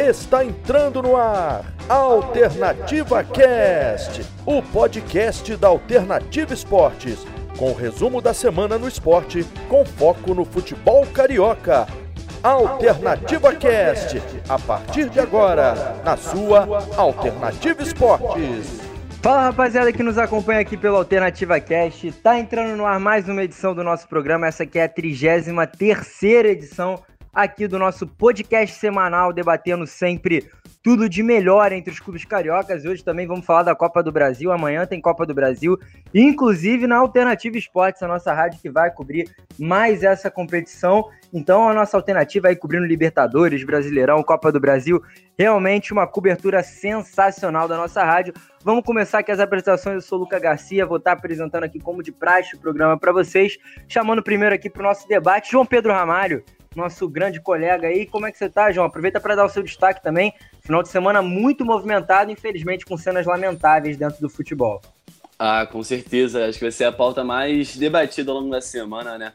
Está 0.00 0.42
entrando 0.42 1.02
no 1.02 1.14
ar 1.14 1.62
Alternativa 1.86 3.22
Cast, 3.22 4.26
o 4.46 4.62
podcast 4.62 5.54
da 5.56 5.68
Alternativa 5.68 6.54
Esportes, 6.54 7.26
com 7.58 7.70
o 7.70 7.74
resumo 7.74 8.22
da 8.22 8.32
semana 8.32 8.78
no 8.78 8.88
esporte, 8.88 9.44
com 9.68 9.84
foco 9.84 10.32
no 10.32 10.46
futebol 10.46 11.06
carioca. 11.06 11.86
Alternativa 12.42 13.54
Cast, 13.54 14.22
a 14.48 14.58
partir 14.58 15.10
de 15.10 15.20
agora, 15.20 16.00
na 16.02 16.16
sua 16.16 16.66
Alternativa 16.96 17.82
Esportes. 17.82 18.80
Fala 19.20 19.42
rapaziada 19.42 19.92
que 19.92 20.02
nos 20.02 20.16
acompanha 20.16 20.60
aqui 20.60 20.78
pelo 20.78 20.96
Alternativa 20.96 21.60
Cast, 21.60 22.10
tá 22.22 22.38
entrando 22.38 22.74
no 22.74 22.86
ar 22.86 22.98
mais 22.98 23.28
uma 23.28 23.42
edição 23.42 23.74
do 23.74 23.84
nosso 23.84 24.08
programa, 24.08 24.46
essa 24.46 24.62
aqui 24.62 24.78
é 24.78 24.84
a 24.84 24.88
33 24.88 25.44
terceira 25.76 26.48
edição 26.48 27.02
aqui 27.32 27.68
do 27.68 27.78
nosso 27.78 28.06
podcast 28.06 28.76
semanal, 28.78 29.32
debatendo 29.32 29.86
sempre 29.86 30.48
tudo 30.82 31.08
de 31.08 31.22
melhor 31.22 31.72
entre 31.72 31.92
os 31.92 32.00
clubes 32.00 32.24
cariocas. 32.24 32.84
Hoje 32.84 33.04
também 33.04 33.26
vamos 33.26 33.44
falar 33.44 33.62
da 33.62 33.74
Copa 33.74 34.02
do 34.02 34.10
Brasil. 34.10 34.50
Amanhã 34.50 34.86
tem 34.86 35.00
Copa 35.00 35.26
do 35.26 35.34
Brasil, 35.34 35.78
inclusive 36.14 36.86
na 36.86 36.96
Alternativa 36.96 37.56
Esportes, 37.56 38.02
a 38.02 38.08
nossa 38.08 38.32
rádio 38.32 38.60
que 38.60 38.70
vai 38.70 38.90
cobrir 38.90 39.28
mais 39.58 40.02
essa 40.02 40.30
competição. 40.30 41.08
Então, 41.32 41.68
a 41.68 41.74
nossa 41.74 41.96
alternativa 41.96 42.48
aí 42.48 42.56
cobrindo 42.56 42.86
Libertadores, 42.86 43.62
Brasileirão, 43.62 44.22
Copa 44.22 44.50
do 44.50 44.58
Brasil. 44.58 45.02
Realmente 45.38 45.92
uma 45.92 46.06
cobertura 46.06 46.62
sensacional 46.62 47.68
da 47.68 47.76
nossa 47.76 48.02
rádio. 48.02 48.34
Vamos 48.64 48.84
começar 48.84 49.20
aqui 49.20 49.30
as 49.30 49.40
apresentações. 49.40 49.96
Eu 49.96 50.00
sou 50.00 50.18
o 50.18 50.22
Luca 50.22 50.38
Garcia, 50.38 50.86
vou 50.86 50.96
estar 50.96 51.12
apresentando 51.12 51.64
aqui 51.64 51.78
como 51.78 52.02
de 52.02 52.10
praxe 52.10 52.56
o 52.56 52.58
programa 52.58 52.98
para 52.98 53.12
vocês. 53.12 53.56
Chamando 53.86 54.22
primeiro 54.22 54.54
aqui 54.54 54.68
para 54.68 54.80
o 54.80 54.84
nosso 54.84 55.06
debate, 55.06 55.52
João 55.52 55.64
Pedro 55.64 55.92
Ramalho 55.92 56.42
nosso 56.76 57.08
grande 57.08 57.40
colega 57.40 57.88
aí. 57.88 58.06
Como 58.06 58.26
é 58.26 58.32
que 58.32 58.38
você 58.38 58.48
tá, 58.48 58.70
João? 58.70 58.86
Aproveita 58.86 59.20
para 59.20 59.34
dar 59.34 59.44
o 59.44 59.48
seu 59.48 59.62
destaque 59.62 60.02
também. 60.02 60.32
Final 60.62 60.82
de 60.82 60.88
semana 60.88 61.20
muito 61.20 61.64
movimentado, 61.64 62.30
infelizmente 62.30 62.86
com 62.86 62.96
cenas 62.96 63.26
lamentáveis 63.26 63.96
dentro 63.96 64.20
do 64.20 64.28
futebol. 64.28 64.80
Ah, 65.38 65.66
com 65.66 65.82
certeza. 65.82 66.46
Acho 66.46 66.58
que 66.58 66.64
vai 66.64 66.72
ser 66.72 66.84
a 66.84 66.92
pauta 66.92 67.24
mais 67.24 67.76
debatida 67.76 68.30
ao 68.30 68.38
longo 68.38 68.50
da 68.50 68.60
semana, 68.60 69.18
né? 69.18 69.32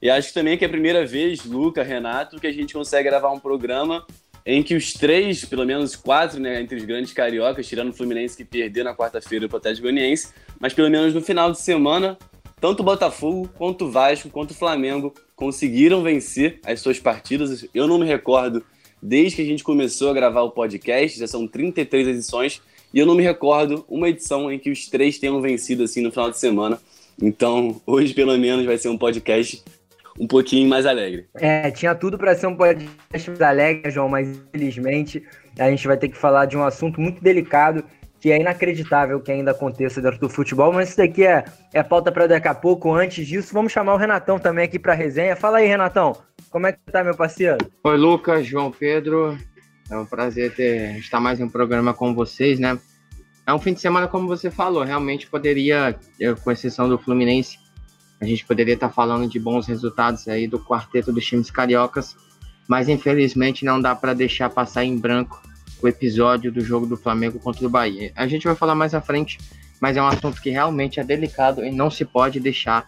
E 0.00 0.10
acho 0.10 0.32
também 0.32 0.56
que 0.56 0.64
é 0.64 0.68
a 0.68 0.70
primeira 0.70 1.04
vez, 1.06 1.44
Luca, 1.44 1.82
Renato, 1.82 2.38
que 2.38 2.46
a 2.46 2.52
gente 2.52 2.74
consegue 2.74 3.08
gravar 3.08 3.32
um 3.32 3.40
programa 3.40 4.06
em 4.44 4.62
que 4.62 4.76
os 4.76 4.92
três, 4.92 5.44
pelo 5.44 5.64
menos 5.64 5.96
quatro, 5.96 6.38
né, 6.38 6.60
entre 6.60 6.76
os 6.76 6.84
grandes 6.84 7.12
cariocas, 7.12 7.66
tirando 7.66 7.88
o 7.88 7.92
Fluminense 7.92 8.36
que 8.36 8.44
perdeu 8.44 8.84
na 8.84 8.94
quarta-feira 8.94 9.48
para 9.48 9.56
o 9.56 9.58
Atlético 9.58 9.82
Goianiense, 9.82 10.32
mas 10.60 10.72
pelo 10.72 10.88
menos 10.88 11.12
no 11.12 11.20
final 11.20 11.50
de 11.50 11.58
semana, 11.58 12.16
tanto 12.60 12.80
o 12.80 12.84
Botafogo, 12.84 13.50
quanto 13.56 13.86
o 13.86 13.90
Vasco, 13.90 14.30
quanto 14.30 14.52
o 14.52 14.54
Flamengo 14.54 15.12
conseguiram 15.36 16.02
vencer 16.02 16.58
as 16.64 16.80
suas 16.80 16.98
partidas. 16.98 17.66
Eu 17.74 17.86
não 17.86 17.98
me 17.98 18.06
recordo 18.06 18.64
desde 19.00 19.36
que 19.36 19.42
a 19.42 19.44
gente 19.44 19.62
começou 19.62 20.10
a 20.10 20.14
gravar 20.14 20.42
o 20.42 20.50
podcast, 20.50 21.18
já 21.18 21.26
são 21.26 21.46
33 21.46 22.08
edições, 22.08 22.62
e 22.92 22.98
eu 22.98 23.06
não 23.06 23.14
me 23.14 23.22
recordo 23.22 23.84
uma 23.88 24.08
edição 24.08 24.50
em 24.50 24.58
que 24.58 24.70
os 24.70 24.88
três 24.88 25.18
tenham 25.18 25.40
vencido 25.40 25.84
assim 25.84 26.00
no 26.00 26.10
final 26.10 26.30
de 26.30 26.38
semana. 26.38 26.80
Então, 27.22 27.80
hoje 27.86 28.14
pelo 28.14 28.36
menos 28.38 28.64
vai 28.64 28.78
ser 28.78 28.88
um 28.88 28.98
podcast 28.98 29.62
um 30.18 30.26
pouquinho 30.26 30.66
mais 30.68 30.86
alegre. 30.86 31.26
É, 31.34 31.70
tinha 31.70 31.94
tudo 31.94 32.16
para 32.16 32.34
ser 32.34 32.46
um 32.46 32.56
podcast 32.56 33.28
mais 33.28 33.42
alegre, 33.42 33.90
João, 33.90 34.08
mas 34.08 34.28
infelizmente 34.28 35.22
a 35.58 35.70
gente 35.70 35.86
vai 35.86 35.98
ter 35.98 36.08
que 36.08 36.16
falar 36.16 36.46
de 36.46 36.56
um 36.56 36.64
assunto 36.64 37.00
muito 37.00 37.22
delicado 37.22 37.84
que 38.26 38.32
é 38.32 38.40
inacreditável 38.40 39.20
que 39.20 39.30
ainda 39.30 39.52
aconteça 39.52 40.02
dentro 40.02 40.18
do 40.18 40.28
futebol, 40.28 40.72
mas 40.72 40.88
isso 40.88 40.96
daqui 40.96 41.24
é, 41.24 41.44
é 41.72 41.80
pauta 41.80 42.10
para 42.10 42.26
daqui 42.26 42.48
a 42.48 42.54
pouco. 42.56 42.92
Antes 42.92 43.24
disso, 43.24 43.54
vamos 43.54 43.70
chamar 43.70 43.94
o 43.94 43.96
Renatão 43.96 44.36
também 44.36 44.64
aqui 44.64 44.80
para 44.80 44.94
resenha. 44.94 45.36
Fala 45.36 45.58
aí, 45.58 45.68
Renatão, 45.68 46.12
como 46.50 46.66
é 46.66 46.72
que 46.72 46.80
tá, 46.90 47.04
meu 47.04 47.14
parceiro? 47.14 47.58
Oi, 47.84 47.96
Lucas, 47.96 48.44
João 48.44 48.72
Pedro. 48.72 49.38
É 49.88 49.96
um 49.96 50.04
prazer 50.04 50.52
ter, 50.56 50.98
estar 50.98 51.20
mais 51.20 51.38
em 51.38 51.44
um 51.44 51.48
programa 51.48 51.94
com 51.94 52.12
vocês, 52.12 52.58
né? 52.58 52.76
É 53.46 53.54
um 53.54 53.60
fim 53.60 53.72
de 53.72 53.80
semana, 53.80 54.08
como 54.08 54.26
você 54.26 54.50
falou, 54.50 54.82
realmente 54.82 55.28
poderia, 55.28 55.96
com 56.42 56.50
exceção 56.50 56.88
do 56.88 56.98
Fluminense, 56.98 57.56
a 58.20 58.24
gente 58.24 58.44
poderia 58.44 58.74
estar 58.74 58.90
falando 58.90 59.30
de 59.30 59.38
bons 59.38 59.68
resultados 59.68 60.26
aí 60.26 60.48
do 60.48 60.58
quarteto 60.58 61.12
dos 61.12 61.24
times 61.24 61.48
cariocas, 61.48 62.16
mas 62.66 62.88
infelizmente 62.88 63.64
não 63.64 63.80
dá 63.80 63.94
para 63.94 64.14
deixar 64.14 64.50
passar 64.50 64.82
em 64.82 64.98
branco 64.98 65.40
o 65.82 65.88
episódio 65.88 66.50
do 66.50 66.60
jogo 66.60 66.86
do 66.86 66.96
Flamengo 66.96 67.38
contra 67.38 67.66
o 67.66 67.70
Bahia. 67.70 68.12
A 68.16 68.26
gente 68.26 68.44
vai 68.44 68.54
falar 68.54 68.74
mais 68.74 68.94
à 68.94 69.00
frente, 69.00 69.38
mas 69.80 69.96
é 69.96 70.02
um 70.02 70.06
assunto 70.06 70.40
que 70.40 70.50
realmente 70.50 71.00
é 71.00 71.04
delicado 71.04 71.64
e 71.64 71.70
não 71.70 71.90
se 71.90 72.04
pode 72.04 72.40
deixar 72.40 72.86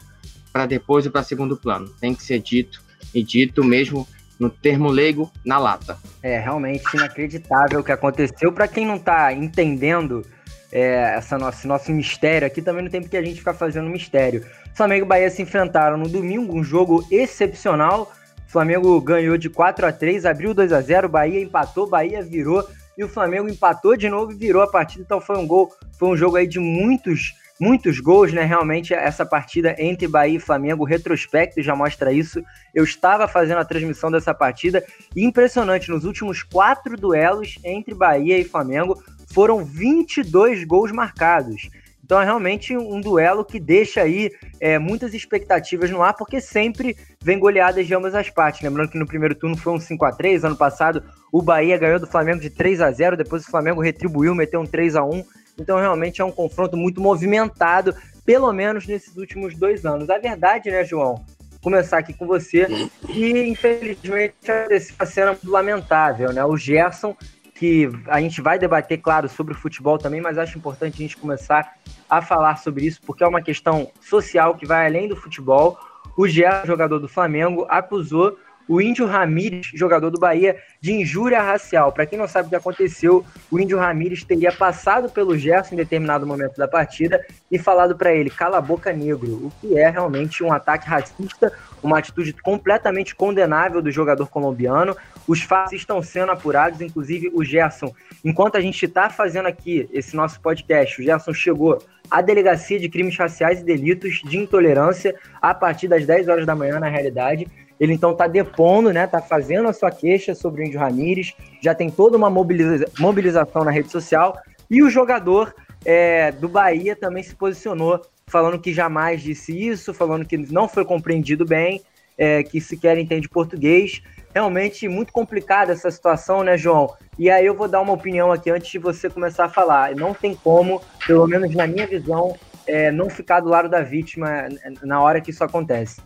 para 0.53 0.67
depois 0.67 1.07
ou 1.07 1.13
para 1.13 1.23
segundo 1.23 1.57
plano. 1.57 1.89
Tem 2.01 2.15
que 2.15 2.23
ser 2.23 2.39
dito 2.41 2.83
e 3.15 3.23
dito 3.23 3.63
mesmo 3.63 4.07
no 4.39 4.49
termo 4.49 4.89
leigo, 4.89 5.31
na 5.45 5.59
lata. 5.59 5.99
É 6.23 6.39
realmente 6.39 6.85
inacreditável 6.95 7.81
o 7.81 7.85
que 7.85 7.93
aconteceu. 7.93 8.53
Para 8.53 8.69
quem 8.69 8.87
não 8.87 8.97
está 8.97 9.33
entendendo 9.33 10.25
é, 10.71 11.15
essa 11.17 11.37
nossa, 11.37 11.67
nosso 11.67 11.91
mistério 11.91 12.47
aqui, 12.47 12.63
também 12.63 12.83
não 12.83 12.91
tem 12.91 13.01
porque 13.01 13.17
a 13.17 13.23
gente 13.23 13.39
ficar 13.39 13.55
fazendo 13.55 13.91
mistério. 13.91 14.45
Flamengo 14.75 15.05
e 15.05 15.09
Bahia 15.09 15.31
se 15.31 15.43
enfrentaram 15.43 15.97
no 15.97 16.09
domingo, 16.09 16.57
um 16.57 16.63
jogo 16.63 17.05
excepcional. 17.11 18.13
Flamengo 18.47 19.01
ganhou 19.01 19.37
de 19.37 19.51
4 19.51 19.87
a 19.87 19.93
3 19.93 20.25
abriu 20.25 20.55
2 20.55 20.73
a 20.73 20.81
0 20.81 21.09
Bahia 21.09 21.41
empatou, 21.41 21.89
Bahia 21.89 22.23
virou 22.23 22.67
e 22.99 23.05
o 23.05 23.09
Flamengo 23.09 23.49
empatou 23.49 23.97
de 23.97 24.09
novo 24.09 24.33
e 24.33 24.35
virou 24.35 24.61
a 24.61 24.67
partida. 24.67 25.05
Então 25.05 25.21
foi 25.21 25.39
um 25.39 25.47
gol, 25.47 25.73
foi 25.97 26.09
um 26.09 26.17
jogo 26.17 26.37
aí 26.37 26.49
de 26.49 26.59
muitos, 26.59 27.33
muitos 27.61 28.01
gols, 28.01 28.33
né? 28.33 28.43
Realmente 28.43 28.93
essa 28.93 29.25
partida 29.25 29.77
entre 29.79 30.09
Bahia 30.09 30.37
e 30.37 30.41
Flamengo, 30.41 30.83
o 30.83 30.87
retrospecto 30.87 31.63
já 31.63 31.77
mostra 31.77 32.13
isso. 32.13 32.43
Eu 32.75 32.83
estava 32.83 33.29
fazendo 33.29 33.59
a 33.59 33.65
transmissão 33.65 34.11
dessa 34.11 34.35
partida 34.35 34.85
e 35.15 35.25
impressionante, 35.25 35.91
nos 35.91 36.05
últimos 36.05 36.43
quatro 36.43 36.97
duelos 36.97 37.57
entre 37.65 37.95
Bahia 37.95 38.37
e 38.37 38.45
Flamengo 38.45 39.01
foram 39.33 39.65
22 39.65 40.65
gols 40.65 40.91
marcados. 40.91 41.71
Então 42.09 42.23
é 42.23 42.25
realmente 42.25 42.75
um 42.75 43.03
duelo 43.03 43.45
que 43.45 43.61
deixa 43.61 44.01
aí 44.01 44.31
é, 44.59 44.79
muitas 44.79 45.13
expectativas 45.13 45.91
no 45.91 46.03
ar, 46.03 46.15
porque 46.15 46.41
sempre 46.41 46.97
vem 47.23 47.39
goleadas 47.39 47.87
de 47.87 47.95
ambas 47.95 48.15
as 48.15 48.31
partes. 48.31 48.63
Lembrando 48.63 48.89
que 48.89 48.99
no 48.99 49.07
primeiro 49.07 49.35
turno 49.35 49.55
foi 49.59 49.75
um 49.75 49.79
5 49.79 50.03
a 50.07 50.13
3 50.13 50.43
ano 50.43 50.57
passado 50.57 51.03
o 51.31 51.43
Bahia 51.43 51.77
ganhou 51.77 52.01
do 52.01 52.07
Flamengo 52.07 52.41
de 52.41 52.49
3 52.49 52.81
a 52.81 52.91
0 52.91 53.15
depois 53.15 53.45
o 53.45 53.51
Flamengo 53.51 53.83
retribuiu, 53.83 54.35
meteu 54.35 54.59
um 54.59 54.65
3 54.65 54.97
a 54.97 55.05
1 55.05 55.23
Então 55.59 55.79
realmente 55.79 56.23
é 56.23 56.25
um 56.25 56.33
confronto 56.33 56.79
muito 56.79 56.99
movimentado, 56.99 57.95
pelo 58.25 58.51
menos 58.55 58.87
nesses 58.87 59.15
últimos 59.19 59.55
dois 59.55 59.85
anos. 59.85 60.09
A 60.09 60.17
verdade, 60.17 60.71
né, 60.71 60.87
João? 60.87 61.23
Começar 61.63 61.99
aqui 61.99 62.15
com 62.15 62.27
você, 62.27 62.67
que 63.07 63.49
infelizmente 63.49 64.51
aconteceu 64.51 64.95
uma 64.99 65.05
cena 65.05 65.39
lamentável, 65.45 66.33
né? 66.33 66.43
O 66.43 66.57
Gerson 66.57 67.15
que 67.59 67.91
a 68.07 68.21
gente 68.21 68.41
vai 68.41 68.59
debater, 68.59 68.99
claro, 68.99 69.29
sobre 69.29 69.53
o 69.53 69.57
futebol 69.57 69.99
também, 69.99 70.21
mas 70.21 70.39
acho 70.39 70.57
importante 70.57 70.95
a 70.95 71.03
gente 71.03 71.17
começar 71.17 71.75
a 72.09 72.23
falar 72.23 72.57
sobre 72.57 72.87
isso, 72.87 73.01
porque 73.05 73.25
é 73.25 73.27
uma 73.27 73.43
questão 73.43 73.91
social 74.01 74.55
que 74.55 74.65
vai 74.65 74.87
além 74.87 75.09
do 75.09 75.17
futebol. 75.17 75.77
O 76.17 76.29
Gerson, 76.29 76.67
jogador 76.67 77.01
do 77.01 77.09
Flamengo, 77.09 77.67
acusou 77.69 78.39
o 78.69 78.81
Índio 78.81 79.07
Ramírez, 79.07 79.71
jogador 79.75 80.11
do 80.11 80.21
Bahia, 80.21 80.57
de 80.81 80.93
injúria 80.93 81.43
racial. 81.43 81.91
Para 81.91 82.05
quem 82.05 82.19
não 82.19 82.29
sabe 82.29 82.47
o 82.47 82.51
que 82.51 82.57
aconteceu, 82.57 83.25
o 83.51 83.59
Índio 83.59 83.79
Ramírez 83.79 84.23
teria 84.23 84.53
passado 84.53 85.09
pelo 85.09 85.37
Gerson 85.37 85.75
em 85.75 85.79
determinado 85.79 86.27
momento 86.27 86.57
da 86.57 86.69
partida 86.69 87.25
e 87.51 87.59
falado 87.59 87.97
para 87.97 88.13
ele: 88.13 88.29
cala 88.29 88.59
a 88.59 88.61
boca, 88.61 88.93
negro, 88.93 89.47
o 89.47 89.53
que 89.61 89.79
é 89.79 89.89
realmente 89.89 90.45
um 90.45 90.53
ataque 90.53 90.87
racista, 90.87 91.51
uma 91.83 91.99
atitude 91.99 92.35
completamente 92.35 93.17
condenável 93.17 93.81
do 93.81 93.91
jogador 93.91 94.29
colombiano. 94.29 94.95
Os 95.29 95.43
fatos 95.43 95.75
estão 95.75 96.03
sendo 96.03 96.33
apurados, 96.33 96.81
inclusive 96.81 97.31
o 97.35 97.45
Gerson, 97.45 97.95
enquanto 98.25 98.57
a 98.57 98.61
gente 98.63 98.83
está 98.87 99.11
fazendo 99.11 99.47
aqui 99.47 99.87
esse 99.93 100.17
nosso 100.17 100.41
podcast, 100.41 100.99
o 100.99 101.05
Gerson 101.05 101.35
chegou 101.35 101.83
à 102.11 102.23
Delegacia 102.23 102.81
de 102.81 102.89
Crimes 102.89 103.17
Raciais 103.17 103.61
e 103.61 103.65
Delitos 103.65 104.23
de 104.25 104.39
Intolerância 104.39 105.15
a 105.41 105.53
partir 105.53 105.87
das 105.87 106.07
10 106.07 106.29
horas 106.29 106.47
da 106.47 106.57
manhã, 106.57 106.81
na 106.81 106.89
realidade. 106.89 107.47
Ele 107.79 107.93
então 107.93 108.13
está 108.13 108.27
depondo, 108.27 108.91
né? 108.91 109.05
Está 109.05 109.21
fazendo 109.21 109.69
a 109.69 109.73
sua 109.75 109.91
queixa 109.91 110.35
sobre 110.35 110.63
o 110.63 110.65
Índio 110.65 110.81
Ramírez, 110.81 111.35
já 111.63 111.75
tem 111.75 111.91
toda 111.91 112.17
uma 112.17 112.31
mobiliza 112.31 112.87
mobilização 112.99 113.65
na 113.65 113.71
rede 113.71 113.91
social. 113.91 114.41
E 114.71 114.83
o 114.83 114.89
jogador 114.89 115.55
é, 115.85 116.33
do 116.33 116.49
Bahia 116.49 116.97
também 116.97 117.23
se 117.23 117.35
posicionou, 117.35 118.01
falando 118.27 118.59
que 118.59 118.73
jamais 118.73 119.23
disse 119.23 119.53
isso, 119.53 119.93
falando 119.95 120.25
que 120.25 120.37
não 120.37 120.67
foi 120.67 120.85
compreendido 120.85 121.45
bem, 121.45 121.83
é, 122.17 122.43
que 122.43 122.61
sequer 122.61 122.99
entende 122.99 123.29
português. 123.29 124.03
Realmente 124.35 124.89
muito 124.89 125.13
complicada 125.13 125.73
essa 125.73 125.91
situação, 125.91 126.43
né, 126.43 126.57
João? 126.57 126.95
E 127.19 127.31
aí 127.31 127.45
eu 127.45 127.55
vou 127.55 127.67
dar 127.67 127.81
uma 127.81 127.93
opinião 127.93 128.31
aqui 128.31 128.51
antes 128.51 128.71
de 128.71 128.79
você 128.79 129.11
começar 129.11 129.47
a 129.47 129.49
falar. 129.49 129.95
Não 129.97 130.15
tem 130.15 130.35
como, 130.35 130.81
pelo 131.07 131.27
menos 131.27 131.55
na 131.55 131.67
minha 131.67 131.87
visão, 131.87 132.37
é, 132.67 132.93
não 132.93 133.09
ficar 133.09 133.41
do 133.41 133.49
lado 133.49 133.69
da 133.69 133.83
vítima 133.83 134.49
na 134.83 135.01
hora 135.03 135.21
que 135.21 135.31
isso 135.31 135.43
acontece. 135.43 136.01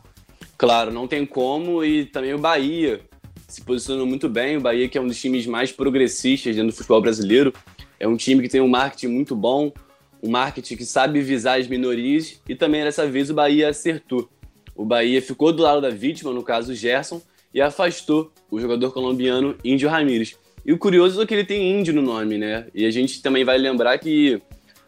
Claro, 0.57 0.93
não 0.93 1.09
tem 1.09 1.27
como. 1.27 1.85
E 1.85 2.07
também 2.07 2.33
o 2.33 2.39
Bahia 2.39 3.01
se 3.49 3.61
posicionou 3.63 4.07
muito 4.07 4.29
bem. 4.29 4.57
O 4.57 4.61
Bahia, 4.61 4.89
que 4.89 4.97
é 4.97 5.01
um 5.01 5.07
dos 5.07 5.21
times 5.21 5.47
mais 5.47 5.73
progressistas 5.73 6.55
dentro 6.55 6.71
do 6.71 6.77
futebol 6.77 7.03
brasileiro, 7.03 7.53
é 7.99 8.07
um 8.07 8.17
time 8.17 8.43
que 8.43 8.49
tem 8.49 8.61
um 8.61 8.69
marketing 8.69 9.09
muito 9.09 9.37
bom, 9.37 9.73
um 10.23 10.31
marketing 10.31 10.77
que 10.77 10.85
sabe 10.87 11.21
visar 11.21 11.59
as 11.59 11.67
minorias. 11.67 12.41
E 12.49 12.55
também 12.55 12.85
dessa 12.85 13.07
vez 13.07 13.29
o 13.29 13.35
Bahia 13.35 13.69
acertou. 13.69 14.31
O 14.75 14.85
Bahia 14.85 15.21
ficou 15.21 15.53
do 15.53 15.63
lado 15.63 15.81
da 15.81 15.91
vítima, 15.91 16.33
no 16.33 16.43
caso 16.43 16.73
o 16.73 16.75
Gerson, 16.75 17.21
e 17.54 17.60
afastou 17.60 18.32
o 18.50 18.60
jogador 18.60 18.93
colombiano 18.93 19.56
Índio 19.64 19.88
Ramírez. 19.88 20.37
E 20.64 20.72
o 20.72 20.78
curioso 20.78 21.20
é 21.20 21.26
que 21.26 21.34
ele 21.34 21.44
tem 21.44 21.78
índio 21.78 21.93
no 21.93 22.02
nome, 22.02 22.38
né? 22.38 22.66
E 22.75 22.84
a 22.84 22.90
gente 22.90 23.20
também 23.20 23.44
vai 23.44 23.58
lembrar 23.58 23.99
que 23.99 24.40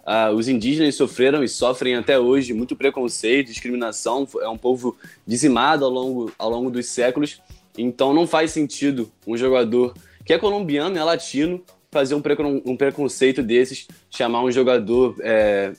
ah, 0.06 0.30
os 0.30 0.48
indígenas 0.48 0.94
sofreram 0.94 1.42
e 1.42 1.48
sofrem 1.48 1.96
até 1.96 2.18
hoje 2.18 2.52
muito 2.52 2.76
preconceito, 2.76 3.48
discriminação, 3.48 4.28
é 4.40 4.48
um 4.48 4.58
povo 4.58 4.96
dizimado 5.26 5.84
ao 5.84 5.90
longo, 5.90 6.32
ao 6.38 6.50
longo 6.50 6.70
dos 6.70 6.86
séculos. 6.86 7.40
Então 7.76 8.14
não 8.14 8.26
faz 8.26 8.52
sentido 8.52 9.10
um 9.26 9.36
jogador 9.36 9.94
que 10.24 10.32
é 10.32 10.38
colombiano, 10.38 10.96
é 10.96 11.02
latino, 11.02 11.62
fazer 11.90 12.14
um, 12.14 12.20
precon 12.20 12.60
um 12.64 12.76
preconceito 12.76 13.42
desses, 13.42 13.86
chamar 14.10 14.42
um 14.42 14.50
jogador 14.50 15.16
é, 15.20 15.72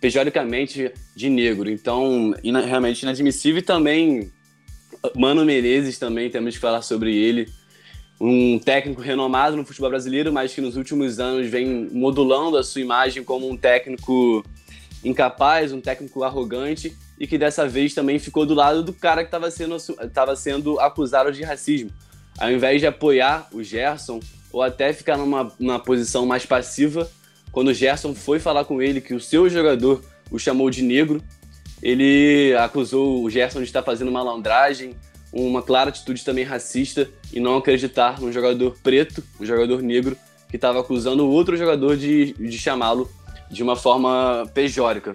pejoricamente 0.00 0.92
de 1.16 1.30
negro. 1.30 1.70
Então, 1.70 2.34
ina 2.42 2.60
realmente 2.60 3.02
inadmissível. 3.02 3.60
E 3.60 3.62
também, 3.62 4.30
Mano 5.14 5.44
Menezes 5.44 5.98
também, 5.98 6.30
temos 6.30 6.54
que 6.54 6.60
falar 6.60 6.82
sobre 6.82 7.14
ele. 7.14 7.48
Um 8.20 8.58
técnico 8.58 9.02
renomado 9.02 9.56
no 9.56 9.64
futebol 9.64 9.90
brasileiro, 9.90 10.32
mas 10.32 10.54
que 10.54 10.60
nos 10.60 10.76
últimos 10.76 11.18
anos 11.20 11.48
vem 11.48 11.88
modulando 11.92 12.56
a 12.56 12.62
sua 12.62 12.80
imagem 12.80 13.22
como 13.22 13.48
um 13.48 13.56
técnico 13.56 14.44
incapaz, 15.04 15.72
um 15.72 15.80
técnico 15.80 16.22
arrogante 16.22 16.96
e 17.18 17.26
que 17.26 17.36
dessa 17.36 17.68
vez 17.68 17.92
também 17.92 18.18
ficou 18.18 18.46
do 18.46 18.54
lado 18.54 18.82
do 18.82 18.92
cara 18.92 19.22
que 19.22 19.28
estava 19.28 19.50
sendo, 19.50 19.76
sendo 20.36 20.80
acusado 20.80 21.30
de 21.30 21.42
racismo. 21.42 21.90
Ao 22.38 22.50
invés 22.50 22.80
de 22.80 22.86
apoiar 22.86 23.48
o 23.52 23.62
Gerson 23.62 24.20
ou 24.50 24.62
até 24.62 24.92
ficar 24.92 25.18
numa, 25.18 25.52
numa 25.58 25.78
posição 25.78 26.24
mais 26.24 26.46
passiva, 26.46 27.10
quando 27.52 27.68
o 27.68 27.74
Gerson 27.74 28.14
foi 28.14 28.38
falar 28.38 28.64
com 28.64 28.80
ele 28.80 29.00
que 29.00 29.14
o 29.14 29.20
seu 29.20 29.48
jogador 29.50 30.02
o 30.30 30.38
chamou 30.38 30.70
de 30.70 30.82
negro, 30.82 31.22
ele 31.84 32.56
acusou 32.56 33.22
o 33.22 33.28
Gerson 33.28 33.58
de 33.58 33.66
estar 33.66 33.82
fazendo 33.82 34.10
malandragem, 34.10 34.96
uma 35.30 35.60
clara 35.60 35.90
atitude 35.90 36.24
também 36.24 36.42
racista 36.42 37.06
e 37.30 37.38
não 37.38 37.58
acreditar 37.58 38.20
num 38.22 38.32
jogador 38.32 38.74
preto, 38.82 39.22
um 39.38 39.44
jogador 39.44 39.82
negro, 39.82 40.16
que 40.48 40.56
estava 40.56 40.80
acusando 40.80 41.28
outro 41.28 41.58
jogador 41.58 41.96
de, 41.96 42.32
de 42.32 42.58
chamá-lo 42.58 43.10
de 43.50 43.62
uma 43.62 43.76
forma 43.76 44.50
pejórica. 44.54 45.12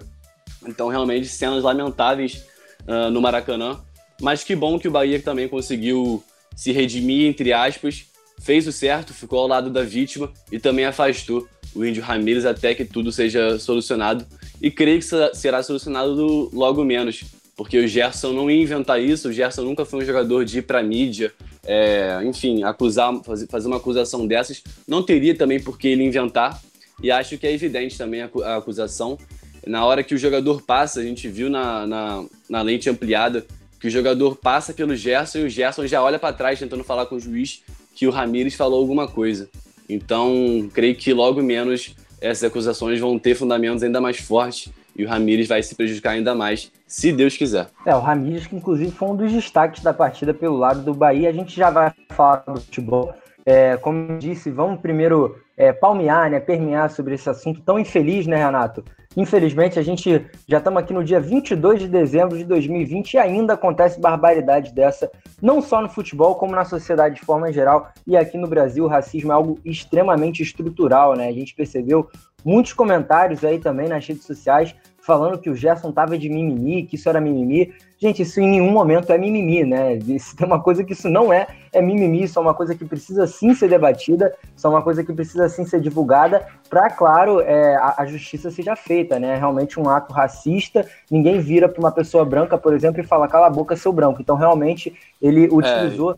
Então, 0.64 0.88
realmente, 0.88 1.26
cenas 1.26 1.64
lamentáveis 1.64 2.44
uh, 2.86 3.10
no 3.10 3.20
Maracanã. 3.20 3.80
Mas 4.20 4.44
que 4.44 4.54
bom 4.54 4.78
que 4.78 4.86
o 4.86 4.90
Bahia 4.92 5.20
também 5.20 5.48
conseguiu 5.48 6.22
se 6.54 6.70
redimir, 6.70 7.26
entre 7.26 7.52
aspas, 7.52 8.04
fez 8.40 8.66
o 8.66 8.72
certo, 8.72 9.12
ficou 9.12 9.40
ao 9.40 9.48
lado 9.48 9.70
da 9.70 9.82
vítima 9.82 10.30
e 10.52 10.58
também 10.60 10.84
afastou 10.84 11.48
o 11.74 11.84
Índio 11.84 12.02
Ramírez 12.02 12.44
até 12.44 12.74
que 12.74 12.84
tudo 12.84 13.10
seja 13.10 13.58
solucionado. 13.58 14.26
E 14.60 14.70
creio 14.70 14.98
que 14.98 15.06
será 15.34 15.62
solucionado 15.62 16.50
logo 16.52 16.84
menos, 16.84 17.24
porque 17.56 17.78
o 17.78 17.88
Gerson 17.88 18.32
não 18.32 18.50
ia 18.50 18.62
inventar 18.62 19.02
isso, 19.02 19.28
o 19.28 19.32
Gerson 19.32 19.62
nunca 19.62 19.84
foi 19.84 20.02
um 20.02 20.04
jogador 20.04 20.44
de 20.44 20.58
ir 20.58 20.62
para 20.62 20.82
mídia, 20.82 21.32
é, 21.64 22.20
enfim, 22.24 22.62
acusar, 22.62 23.12
fazer 23.48 23.66
uma 23.66 23.76
acusação 23.76 24.26
dessas. 24.26 24.62
Não 24.86 25.02
teria 25.02 25.34
também 25.34 25.60
por 25.60 25.78
que 25.78 25.88
ele 25.88 26.04
inventar, 26.04 26.60
e 27.02 27.10
acho 27.10 27.38
que 27.38 27.46
é 27.46 27.52
evidente 27.52 27.96
também 27.96 28.22
a 28.22 28.56
acusação. 28.56 29.18
Na 29.66 29.84
hora 29.84 30.02
que 30.02 30.14
o 30.14 30.18
jogador 30.18 30.62
passa, 30.62 31.00
a 31.00 31.02
gente 31.02 31.28
viu 31.28 31.50
na, 31.50 31.86
na, 31.86 32.24
na 32.48 32.62
lente 32.62 32.88
ampliada 32.88 33.46
que 33.78 33.88
o 33.88 33.90
jogador 33.90 34.36
passa 34.36 34.74
pelo 34.74 34.94
Gerson 34.94 35.38
e 35.38 35.44
o 35.44 35.48
Gerson 35.48 35.86
já 35.86 36.02
olha 36.02 36.18
para 36.18 36.34
trás 36.34 36.58
tentando 36.58 36.84
falar 36.84 37.06
com 37.06 37.16
o 37.16 37.20
juiz 37.20 37.62
que 37.94 38.06
o 38.06 38.10
Ramires 38.10 38.54
falou 38.54 38.78
alguma 38.78 39.08
coisa. 39.08 39.48
Então, 39.88 40.68
creio 40.72 40.94
que 40.94 41.12
logo 41.12 41.42
menos 41.42 41.94
essas 42.20 42.44
acusações 42.44 43.00
vão 43.00 43.18
ter 43.18 43.34
fundamentos 43.34 43.82
ainda 43.82 44.00
mais 44.00 44.18
fortes 44.18 44.72
e 44.96 45.04
o 45.04 45.08
Ramires 45.08 45.48
vai 45.48 45.62
se 45.62 45.74
prejudicar 45.74 46.10
ainda 46.10 46.34
mais, 46.34 46.70
se 46.86 47.12
Deus 47.12 47.36
quiser. 47.36 47.68
É, 47.86 47.94
o 47.94 48.00
Ramires, 48.00 48.46
que 48.46 48.56
inclusive 48.56 48.90
foi 48.90 49.08
um 49.08 49.16
dos 49.16 49.32
destaques 49.32 49.82
da 49.82 49.94
partida 49.94 50.34
pelo 50.34 50.56
lado 50.56 50.82
do 50.82 50.92
Bahia. 50.92 51.28
A 51.30 51.32
gente 51.32 51.56
já 51.56 51.70
vai 51.70 51.92
falar 52.10 52.44
do 52.46 52.60
futebol. 52.60 53.14
É, 53.46 53.76
como 53.78 54.18
disse, 54.18 54.50
vamos 54.50 54.80
primeiro 54.80 55.38
é, 55.56 55.72
palmear, 55.72 56.30
né, 56.30 56.40
permear 56.40 56.90
sobre 56.90 57.14
esse 57.14 57.28
assunto 57.30 57.62
tão 57.62 57.78
infeliz, 57.78 58.26
né, 58.26 58.36
Renato? 58.36 58.84
Infelizmente, 59.16 59.76
a 59.76 59.82
gente 59.82 60.24
já 60.46 60.58
estamos 60.58 60.80
aqui 60.80 60.92
no 60.92 61.02
dia 61.02 61.18
22 61.18 61.80
de 61.80 61.88
dezembro 61.88 62.38
de 62.38 62.44
2020 62.44 63.14
e 63.14 63.18
ainda 63.18 63.54
acontece 63.54 64.00
barbaridade 64.00 64.72
dessa, 64.72 65.10
não 65.42 65.60
só 65.60 65.82
no 65.82 65.88
futebol, 65.88 66.36
como 66.36 66.54
na 66.54 66.64
sociedade 66.64 67.16
de 67.16 67.22
forma 67.22 67.52
geral. 67.52 67.90
E 68.06 68.16
aqui 68.16 68.38
no 68.38 68.46
Brasil, 68.46 68.84
o 68.84 68.88
racismo 68.88 69.32
é 69.32 69.34
algo 69.34 69.58
extremamente 69.64 70.44
estrutural, 70.44 71.16
né? 71.16 71.26
A 71.26 71.32
gente 71.32 71.56
percebeu 71.56 72.08
muitos 72.44 72.72
comentários 72.72 73.44
aí 73.44 73.58
também 73.58 73.88
nas 73.88 74.06
redes 74.06 74.24
sociais 74.24 74.76
falando 75.02 75.38
que 75.38 75.50
o 75.50 75.56
Gerson 75.56 75.90
tava 75.90 76.16
de 76.16 76.28
mimimi, 76.28 76.84
que 76.84 76.94
isso 76.94 77.08
era 77.08 77.20
mimimi. 77.20 77.74
Gente, 78.02 78.22
isso 78.22 78.40
em 78.40 78.48
nenhum 78.48 78.70
momento 78.70 79.12
é 79.12 79.18
mimimi, 79.18 79.62
né? 79.62 79.96
Isso 80.06 80.34
tem 80.34 80.46
uma 80.46 80.62
coisa 80.62 80.82
que 80.82 80.94
isso 80.94 81.06
não 81.06 81.30
é, 81.30 81.46
é 81.70 81.82
mimimi, 81.82 82.22
isso 82.22 82.38
é 82.38 82.42
uma 82.42 82.54
coisa 82.54 82.74
que 82.74 82.82
precisa 82.82 83.26
sim 83.26 83.52
ser 83.52 83.68
debatida, 83.68 84.34
isso 84.56 84.66
é 84.66 84.70
uma 84.70 84.80
coisa 84.80 85.04
que 85.04 85.12
precisa 85.12 85.50
sim 85.50 85.66
ser 85.66 85.82
divulgada 85.82 86.46
para, 86.70 86.88
claro, 86.88 87.40
é, 87.40 87.76
a, 87.76 87.96
a, 87.98 88.06
justiça 88.06 88.50
seja 88.50 88.74
feita, 88.74 89.20
né? 89.20 89.36
Realmente 89.36 89.78
um 89.78 89.86
ato 89.86 90.14
racista, 90.14 90.88
ninguém 91.10 91.40
vira 91.40 91.68
para 91.68 91.78
uma 91.78 91.92
pessoa 91.92 92.24
branca, 92.24 92.56
por 92.56 92.72
exemplo, 92.72 93.02
e 93.02 93.06
fala 93.06 93.28
cala 93.28 93.48
a 93.48 93.50
boca, 93.50 93.76
seu 93.76 93.92
branco. 93.92 94.22
Então, 94.22 94.34
realmente, 94.34 94.96
ele 95.20 95.46
utilizou 95.52 96.12
é. 96.12 96.16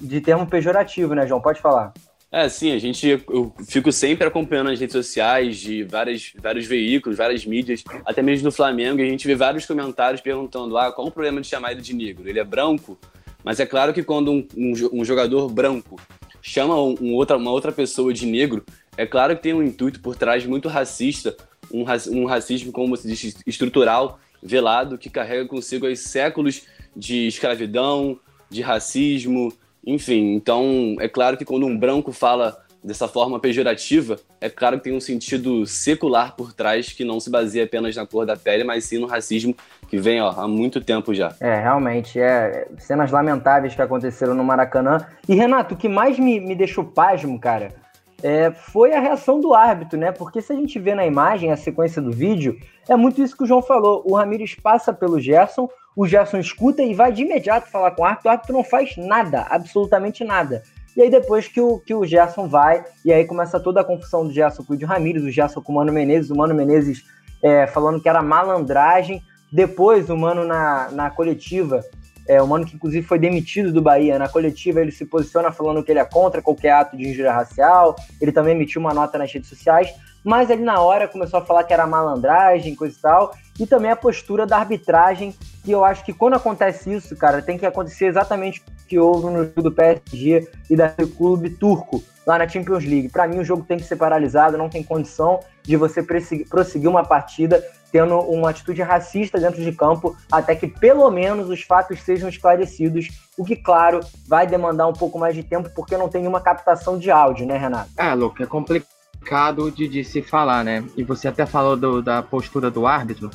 de 0.00 0.20
termo 0.20 0.46
pejorativo, 0.46 1.12
né, 1.12 1.26
João? 1.26 1.40
Pode 1.40 1.60
falar. 1.60 1.92
É, 2.36 2.50
sim, 2.50 2.70
a 2.72 2.78
gente, 2.78 3.08
eu 3.30 3.50
fico 3.66 3.90
sempre 3.90 4.26
acompanhando 4.26 4.68
as 4.68 4.78
redes 4.78 4.92
sociais 4.92 5.56
de 5.56 5.84
várias, 5.84 6.34
vários 6.38 6.66
veículos, 6.66 7.16
várias 7.16 7.46
mídias, 7.46 7.82
até 8.04 8.20
mesmo 8.20 8.44
no 8.44 8.52
Flamengo, 8.52 9.00
e 9.00 9.04
a 9.04 9.08
gente 9.08 9.26
vê 9.26 9.34
vários 9.34 9.64
comentários 9.64 10.20
perguntando, 10.20 10.76
ah, 10.76 10.92
qual 10.92 11.06
o 11.06 11.10
problema 11.10 11.40
de 11.40 11.46
chamar 11.46 11.72
ele 11.72 11.80
de 11.80 11.94
negro? 11.94 12.28
Ele 12.28 12.38
é 12.38 12.44
branco? 12.44 12.98
Mas 13.42 13.58
é 13.58 13.64
claro 13.64 13.94
que 13.94 14.02
quando 14.02 14.30
um, 14.30 14.46
um, 14.54 15.00
um 15.00 15.02
jogador 15.02 15.48
branco 15.48 15.98
chama 16.42 16.78
um, 16.78 17.14
outra, 17.14 17.38
uma 17.38 17.50
outra 17.50 17.72
pessoa 17.72 18.12
de 18.12 18.26
negro, 18.26 18.62
é 18.98 19.06
claro 19.06 19.34
que 19.34 19.42
tem 19.42 19.54
um 19.54 19.62
intuito 19.62 20.00
por 20.00 20.14
trás 20.14 20.44
muito 20.44 20.68
racista, 20.68 21.34
um, 21.72 21.84
um 22.10 22.26
racismo, 22.26 22.70
como 22.70 22.94
você 22.94 23.08
diz, 23.08 23.34
estrutural, 23.46 24.20
velado, 24.42 24.98
que 24.98 25.08
carrega 25.08 25.46
consigo 25.46 25.86
aí 25.86 25.96
séculos 25.96 26.64
de 26.94 27.28
escravidão, 27.28 28.20
de 28.50 28.60
racismo, 28.60 29.54
enfim, 29.86 30.34
então 30.34 30.96
é 30.98 31.08
claro 31.08 31.36
que 31.36 31.44
quando 31.44 31.64
um 31.64 31.78
branco 31.78 32.10
fala 32.12 32.56
dessa 32.82 33.08
forma 33.08 33.40
pejorativa, 33.40 34.16
é 34.40 34.48
claro 34.48 34.78
que 34.78 34.84
tem 34.84 34.96
um 34.96 35.00
sentido 35.00 35.66
secular 35.66 36.36
por 36.36 36.52
trás 36.52 36.92
que 36.92 37.04
não 37.04 37.18
se 37.18 37.28
baseia 37.28 37.64
apenas 37.64 37.96
na 37.96 38.06
cor 38.06 38.24
da 38.24 38.36
pele, 38.36 38.62
mas 38.62 38.84
sim 38.84 38.98
no 38.98 39.06
racismo 39.06 39.54
que 39.88 39.98
vem 39.98 40.20
ó, 40.20 40.30
há 40.30 40.46
muito 40.46 40.80
tempo 40.80 41.12
já. 41.12 41.34
É, 41.40 41.60
realmente, 41.60 42.20
é 42.20 42.68
cenas 42.78 43.10
lamentáveis 43.10 43.74
que 43.74 43.82
aconteceram 43.82 44.34
no 44.34 44.44
Maracanã. 44.44 45.04
E 45.28 45.34
Renato, 45.34 45.74
o 45.74 45.76
que 45.76 45.88
mais 45.88 46.18
me, 46.18 46.38
me 46.38 46.54
deixou 46.54 46.84
pasmo, 46.84 47.40
cara, 47.40 47.74
é, 48.22 48.50
foi 48.50 48.92
a 48.92 49.00
reação 49.00 49.40
do 49.40 49.52
árbitro, 49.52 49.98
né? 49.98 50.12
Porque 50.12 50.40
se 50.40 50.52
a 50.52 50.56
gente 50.56 50.78
vê 50.78 50.94
na 50.94 51.06
imagem 51.06 51.52
a 51.52 51.56
sequência 51.56 52.00
do 52.00 52.12
vídeo, 52.12 52.56
é 52.88 52.96
muito 52.96 53.20
isso 53.20 53.36
que 53.36 53.44
o 53.44 53.46
João 53.46 53.62
falou. 53.62 54.02
O 54.06 54.14
Ramires 54.14 54.54
passa 54.54 54.92
pelo 54.92 55.20
Gerson, 55.20 55.68
o 55.96 56.06
Gerson 56.06 56.38
escuta 56.38 56.82
e 56.82 56.92
vai 56.92 57.10
de 57.10 57.22
imediato 57.22 57.70
falar 57.70 57.92
com 57.92 58.02
o 58.02 58.04
árbitro, 58.04 58.28
o 58.28 58.32
árbitro 58.32 58.52
não 58.52 58.62
faz 58.62 58.94
nada, 58.98 59.46
absolutamente 59.48 60.22
nada. 60.22 60.62
E 60.94 61.00
aí 61.00 61.10
depois 61.10 61.48
que 61.48 61.60
o, 61.60 61.78
que 61.78 61.94
o 61.94 62.04
Gerson 62.04 62.46
vai, 62.46 62.84
e 63.02 63.12
aí 63.12 63.24
começa 63.24 63.58
toda 63.58 63.80
a 63.80 63.84
confusão 63.84 64.26
do 64.26 64.32
Gerson 64.32 64.62
com 64.62 64.74
o 64.74 64.76
Dio 64.76 64.86
Ramírez, 64.86 65.24
o 65.24 65.30
Gerson 65.30 65.62
com 65.62 65.72
o 65.72 65.76
Mano 65.76 65.92
Menezes, 65.92 66.30
o 66.30 66.36
Mano 66.36 66.54
Menezes 66.54 67.04
é, 67.42 67.66
falando 67.66 68.00
que 68.00 68.08
era 68.08 68.22
malandragem. 68.22 69.22
Depois 69.50 70.10
o 70.10 70.16
Mano 70.16 70.44
na, 70.44 70.90
na 70.90 71.10
coletiva, 71.10 71.82
é, 72.28 72.42
o 72.42 72.46
Mano 72.46 72.66
que 72.66 72.76
inclusive 72.76 73.06
foi 73.06 73.18
demitido 73.18 73.72
do 73.72 73.80
Bahia, 73.80 74.18
na 74.18 74.28
coletiva 74.28 74.80
ele 74.80 74.90
se 74.90 75.06
posiciona 75.06 75.52
falando 75.52 75.82
que 75.82 75.92
ele 75.92 76.00
é 76.00 76.04
contra 76.04 76.42
qualquer 76.42 76.72
ato 76.72 76.96
de 76.96 77.08
injúria 77.08 77.32
racial, 77.32 77.94
ele 78.20 78.32
também 78.32 78.54
emitiu 78.54 78.80
uma 78.80 78.92
nota 78.92 79.16
nas 79.16 79.32
redes 79.32 79.48
sociais, 79.48 79.94
mas 80.24 80.50
ali 80.50 80.62
na 80.62 80.80
hora 80.80 81.06
começou 81.06 81.38
a 81.38 81.44
falar 81.44 81.62
que 81.64 81.72
era 81.72 81.86
malandragem, 81.86 82.74
coisa 82.74 82.96
e 82.98 83.00
tal, 83.00 83.34
e 83.60 83.66
também 83.66 83.90
a 83.90 83.96
postura 83.96 84.44
da 84.44 84.58
arbitragem, 84.58 85.34
que 85.66 85.72
eu 85.72 85.84
acho 85.84 86.04
que 86.04 86.12
quando 86.12 86.34
acontece 86.34 86.92
isso, 86.92 87.16
cara, 87.16 87.42
tem 87.42 87.58
que 87.58 87.66
acontecer 87.66 88.06
exatamente 88.06 88.60
o 88.60 88.86
que 88.86 88.98
houve 89.00 89.26
no 89.26 89.44
jogo 89.44 89.62
do 89.62 89.72
PSG 89.72 90.48
e 90.70 90.76
da 90.76 90.90
clube 91.16 91.50
turco, 91.50 92.04
lá 92.24 92.38
na 92.38 92.46
Champions 92.46 92.84
League. 92.84 93.08
Para 93.08 93.26
mim, 93.26 93.40
o 93.40 93.44
jogo 93.44 93.64
tem 93.64 93.76
que 93.76 93.82
ser 93.82 93.96
paralisado, 93.96 94.56
não 94.56 94.68
tem 94.68 94.84
condição 94.84 95.40
de 95.64 95.76
você 95.76 96.04
prosseguir 96.48 96.88
uma 96.88 97.04
partida 97.04 97.60
tendo 97.90 98.16
uma 98.18 98.50
atitude 98.50 98.80
racista 98.80 99.40
dentro 99.40 99.60
de 99.60 99.72
campo, 99.72 100.16
até 100.30 100.54
que 100.54 100.68
pelo 100.68 101.10
menos 101.10 101.48
os 101.48 101.62
fatos 101.62 102.00
sejam 102.00 102.28
esclarecidos, 102.28 103.08
o 103.36 103.44
que, 103.44 103.56
claro, 103.56 104.00
vai 104.28 104.46
demandar 104.46 104.86
um 104.86 104.92
pouco 104.92 105.18
mais 105.18 105.34
de 105.34 105.42
tempo, 105.42 105.68
porque 105.74 105.96
não 105.96 106.08
tem 106.08 106.20
nenhuma 106.20 106.40
captação 106.40 106.96
de 106.96 107.10
áudio, 107.10 107.44
né, 107.44 107.56
Renato? 107.56 107.90
É, 107.96 108.14
Luke, 108.14 108.40
é 108.40 108.46
complicado 108.46 108.96
complicado 109.26 109.70
de, 109.72 109.88
de 109.88 110.04
se 110.04 110.22
falar, 110.22 110.62
né? 110.62 110.84
E 110.96 111.02
você 111.02 111.26
até 111.26 111.44
falou 111.44 111.76
do, 111.76 112.00
da 112.00 112.22
postura 112.22 112.70
do 112.70 112.86
árbitro. 112.86 113.28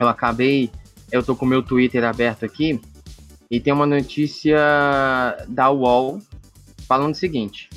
Eu 0.00 0.08
acabei, 0.08 0.70
eu 1.10 1.22
tô 1.22 1.34
com 1.34 1.44
o 1.44 1.48
meu 1.48 1.62
Twitter 1.62 2.04
aberto 2.04 2.44
aqui 2.44 2.80
e 3.50 3.58
tem 3.60 3.72
uma 3.72 3.86
notícia 3.86 4.58
da 5.48 5.70
UOL 5.70 6.20
falando 6.86 7.12
o 7.14 7.16
seguinte: 7.16 7.68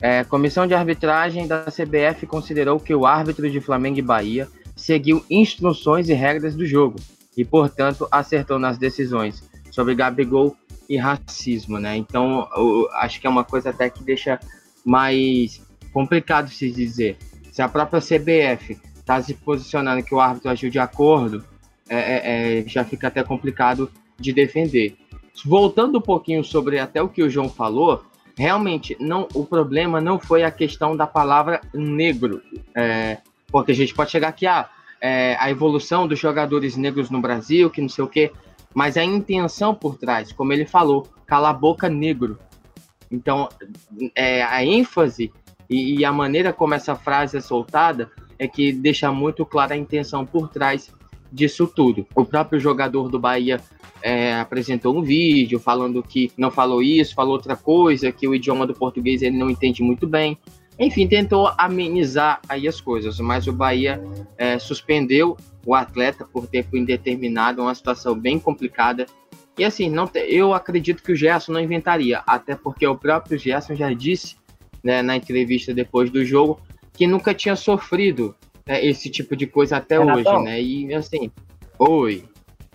é, 0.00 0.24
Comissão 0.24 0.66
de 0.66 0.74
Arbitragem 0.74 1.46
da 1.46 1.64
CBF 1.64 2.26
considerou 2.26 2.80
que 2.80 2.94
o 2.94 3.06
árbitro 3.06 3.50
de 3.50 3.60
Flamengo 3.60 3.98
e 3.98 4.02
Bahia 4.02 4.48
seguiu 4.74 5.24
instruções 5.30 6.08
e 6.08 6.14
regras 6.14 6.56
do 6.56 6.64
jogo 6.64 6.98
e, 7.36 7.44
portanto, 7.44 8.08
acertou 8.10 8.58
nas 8.58 8.78
decisões 8.78 9.42
sobre 9.70 9.94
Gabigol 9.94 10.56
e 10.88 10.96
racismo, 10.96 11.78
né? 11.78 11.96
Então, 11.96 12.48
acho 12.94 13.20
que 13.20 13.26
é 13.26 13.30
uma 13.30 13.44
coisa 13.44 13.70
até 13.70 13.88
que 13.88 14.02
deixa 14.02 14.40
mas 14.84 15.60
complicado 15.92 16.48
se 16.48 16.70
dizer. 16.70 17.16
Se 17.52 17.62
a 17.62 17.68
própria 17.68 18.00
CBF 18.00 18.78
está 18.96 19.20
se 19.22 19.34
posicionando 19.34 20.02
que 20.02 20.14
o 20.14 20.20
árbitro 20.20 20.50
agiu 20.50 20.70
de 20.70 20.78
acordo, 20.78 21.44
é, 21.90 21.98
é, 21.98 22.60
é, 22.60 22.68
já 22.68 22.84
fica 22.84 23.08
até 23.08 23.22
complicado 23.22 23.90
de 24.18 24.32
defender. 24.32 24.96
Voltando 25.44 25.98
um 25.98 26.02
pouquinho 26.02 26.44
sobre 26.44 26.78
até 26.78 27.02
o 27.02 27.08
que 27.08 27.22
o 27.22 27.28
João 27.28 27.48
falou, 27.48 28.04
realmente 28.38 28.96
não, 29.00 29.26
o 29.34 29.44
problema 29.44 30.00
não 30.00 30.18
foi 30.18 30.44
a 30.44 30.50
questão 30.50 30.96
da 30.96 31.06
palavra 31.06 31.60
negro, 31.74 32.40
é, 32.74 33.18
porque 33.48 33.72
a 33.72 33.74
gente 33.74 33.94
pode 33.94 34.10
chegar 34.10 34.28
aqui 34.28 34.46
a 34.46 34.60
ah, 34.60 34.70
é, 35.00 35.36
a 35.40 35.50
evolução 35.50 36.06
dos 36.06 36.18
jogadores 36.18 36.76
negros 36.76 37.10
no 37.10 37.20
Brasil, 37.20 37.70
que 37.70 37.80
não 37.80 37.88
sei 37.88 38.04
o 38.04 38.08
quê, 38.08 38.30
mas 38.74 38.96
a 38.96 39.04
intenção 39.04 39.74
por 39.74 39.96
trás, 39.96 40.30
como 40.30 40.52
ele 40.52 40.66
falou, 40.66 41.08
cala 41.26 41.50
a 41.50 41.54
boca 41.54 41.88
negro. 41.88 42.38
Então, 43.10 43.48
é, 44.14 44.42
a 44.42 44.64
ênfase 44.64 45.32
e, 45.68 45.98
e, 45.98 46.04
a 46.04 46.12
maneira 46.12 46.52
como 46.52 46.74
essa 46.74 46.94
frase 46.94 47.38
é 47.38 47.40
soltada 47.40 48.10
é 48.38 48.46
que 48.46 48.72
deixa 48.72 49.10
muito 49.10 49.44
clara 49.44 49.74
a 49.74 49.76
intenção 49.76 50.24
por 50.24 50.48
trás 50.48 50.92
disso 51.32 51.66
tudo. 51.66 52.06
O 52.14 52.24
próprio 52.24 52.60
jogador 52.60 53.08
do 53.08 53.18
Bahia 53.18 53.60
é, 54.02 54.34
apresentou 54.34 54.96
um 54.96 55.02
vídeo 55.02 55.58
falando 55.58 56.02
que 56.02 56.30
não 56.36 56.50
falou 56.50 56.82
isso, 56.82 57.14
falou 57.14 57.32
outra 57.34 57.56
coisa, 57.56 58.12
que 58.12 58.26
o 58.26 58.34
idioma 58.34 58.66
do 58.66 58.74
português 58.74 59.22
ele 59.22 59.36
não 59.36 59.50
entende 59.50 59.82
muito 59.82 60.06
bem. 60.06 60.38
Enfim, 60.78 61.06
tentou 61.06 61.52
amenizar 61.58 62.40
aí 62.48 62.66
as 62.66 62.80
coisas, 62.80 63.20
mas 63.20 63.46
o 63.46 63.52
Bahia 63.52 64.02
é, 64.38 64.58
suspendeu 64.58 65.36
o 65.66 65.74
atleta 65.74 66.24
por 66.24 66.46
tempo 66.46 66.76
indeterminado, 66.76 67.60
uma 67.60 67.74
situação 67.74 68.18
bem 68.18 68.38
complicada. 68.38 69.04
E 69.58 69.64
assim, 69.64 69.90
não 69.90 70.06
te, 70.06 70.20
eu 70.20 70.54
acredito 70.54 71.02
que 71.02 71.12
o 71.12 71.16
Gerson 71.16 71.52
não 71.52 71.60
inventaria, 71.60 72.22
até 72.26 72.54
porque 72.54 72.86
o 72.86 72.96
próprio 72.96 73.38
Gerson 73.38 73.74
já 73.74 73.92
disse 73.92 74.36
né, 74.82 75.02
na 75.02 75.16
entrevista 75.16 75.74
depois 75.74 76.10
do 76.10 76.24
jogo 76.24 76.58
que 76.94 77.06
nunca 77.06 77.34
tinha 77.34 77.56
sofrido 77.56 78.34
né, 78.70 78.84
esse 78.84 79.10
tipo 79.10 79.34
de 79.34 79.48
coisa 79.48 79.78
até 79.78 79.98
Renatão. 79.98 80.36
hoje, 80.36 80.44
né? 80.44 80.62
E 80.62 80.94
assim, 80.94 81.28
oi. 81.76 82.22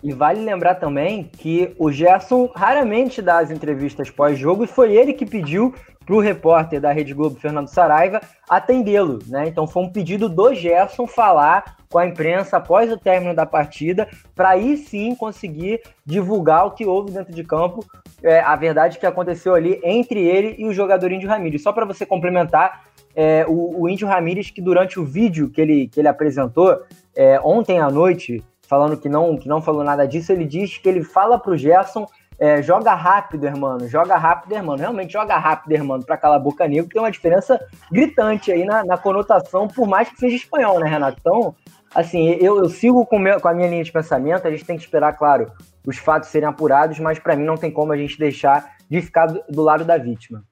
E 0.02 0.12
vale 0.12 0.42
lembrar 0.42 0.74
também 0.74 1.24
que 1.24 1.74
o 1.78 1.90
Gerson 1.90 2.50
raramente 2.54 3.22
dá 3.22 3.38
as 3.38 3.50
entrevistas 3.50 4.10
pós-jogo 4.10 4.64
e 4.64 4.66
foi 4.66 4.94
ele 4.94 5.14
que 5.14 5.24
pediu 5.24 5.74
para 6.04 6.14
o 6.14 6.20
repórter 6.20 6.80
da 6.80 6.92
Rede 6.92 7.14
Globo, 7.14 7.40
Fernando 7.40 7.68
Saraiva, 7.68 8.20
atendê-lo. 8.48 9.18
Né? 9.26 9.48
Então 9.48 9.66
foi 9.66 9.82
um 9.82 9.90
pedido 9.90 10.28
do 10.28 10.54
Gerson 10.54 11.06
falar 11.06 11.78
com 11.90 11.98
a 11.98 12.06
imprensa 12.06 12.58
após 12.58 12.92
o 12.92 12.98
término 12.98 13.34
da 13.34 13.46
partida, 13.46 14.06
para 14.34 14.50
aí 14.50 14.76
sim 14.76 15.14
conseguir 15.14 15.80
divulgar 16.04 16.66
o 16.66 16.72
que 16.72 16.84
houve 16.84 17.10
dentro 17.10 17.32
de 17.32 17.42
campo, 17.42 17.84
é, 18.22 18.40
a 18.40 18.54
verdade 18.54 18.98
que 18.98 19.06
aconteceu 19.06 19.54
ali 19.54 19.80
entre 19.82 20.20
ele 20.20 20.56
e 20.58 20.66
o 20.66 20.74
jogador 20.74 21.10
Índio 21.10 21.28
Ramírez. 21.28 21.62
Só 21.62 21.72
para 21.72 21.86
você 21.86 22.04
complementar, 22.04 22.84
é, 23.16 23.46
o, 23.48 23.82
o 23.82 23.88
Índio 23.88 24.06
Ramírez, 24.06 24.50
que 24.50 24.60
durante 24.60 25.00
o 25.00 25.04
vídeo 25.04 25.48
que 25.48 25.60
ele, 25.60 25.88
que 25.88 25.98
ele 25.98 26.08
apresentou 26.08 26.82
é, 27.16 27.40
ontem 27.42 27.80
à 27.80 27.90
noite, 27.90 28.44
falando 28.68 28.96
que 28.96 29.08
não, 29.08 29.38
que 29.38 29.48
não 29.48 29.62
falou 29.62 29.82
nada 29.82 30.06
disso, 30.06 30.30
ele 30.30 30.44
diz 30.44 30.76
que 30.76 30.86
ele 30.86 31.02
fala 31.02 31.38
para 31.38 31.52
o 31.52 31.56
Gerson 31.56 32.06
é, 32.38 32.62
joga 32.62 32.94
rápido, 32.94 33.46
irmão. 33.46 33.78
Joga 33.88 34.16
rápido, 34.16 34.54
irmão. 34.54 34.76
Realmente 34.76 35.12
joga 35.12 35.38
rápido, 35.38 35.72
irmão. 35.72 36.00
Para 36.00 36.18
calar 36.18 36.36
a 36.36 36.42
boca 36.42 36.68
negro 36.68 36.90
tem 36.90 37.00
uma 37.00 37.10
diferença 37.10 37.58
gritante 37.90 38.52
aí 38.52 38.64
na, 38.64 38.84
na, 38.84 38.98
conotação, 38.98 39.66
por 39.66 39.88
mais 39.88 40.10
que 40.10 40.18
seja 40.18 40.36
espanhol, 40.36 40.78
né, 40.78 40.86
Renato? 40.86 41.16
Então, 41.18 41.54
assim, 41.94 42.28
eu, 42.32 42.58
eu 42.58 42.68
sigo 42.68 43.06
com, 43.06 43.18
meu, 43.18 43.40
com 43.40 43.48
a 43.48 43.54
minha 43.54 43.68
linha 43.68 43.82
de 43.82 43.90
pensamento. 43.90 44.46
A 44.46 44.50
gente 44.50 44.66
tem 44.66 44.76
que 44.76 44.84
esperar, 44.84 45.16
claro, 45.16 45.50
os 45.86 45.96
fatos 45.96 46.28
serem 46.28 46.48
apurados, 46.48 46.98
mas 46.98 47.18
para 47.18 47.34
mim 47.34 47.44
não 47.44 47.56
tem 47.56 47.70
como 47.70 47.92
a 47.92 47.96
gente 47.96 48.18
deixar 48.18 48.76
de 48.90 49.00
ficar 49.00 49.26
do, 49.26 49.42
do 49.48 49.62
lado 49.62 49.84
da 49.84 49.96
vítima. 49.96 50.44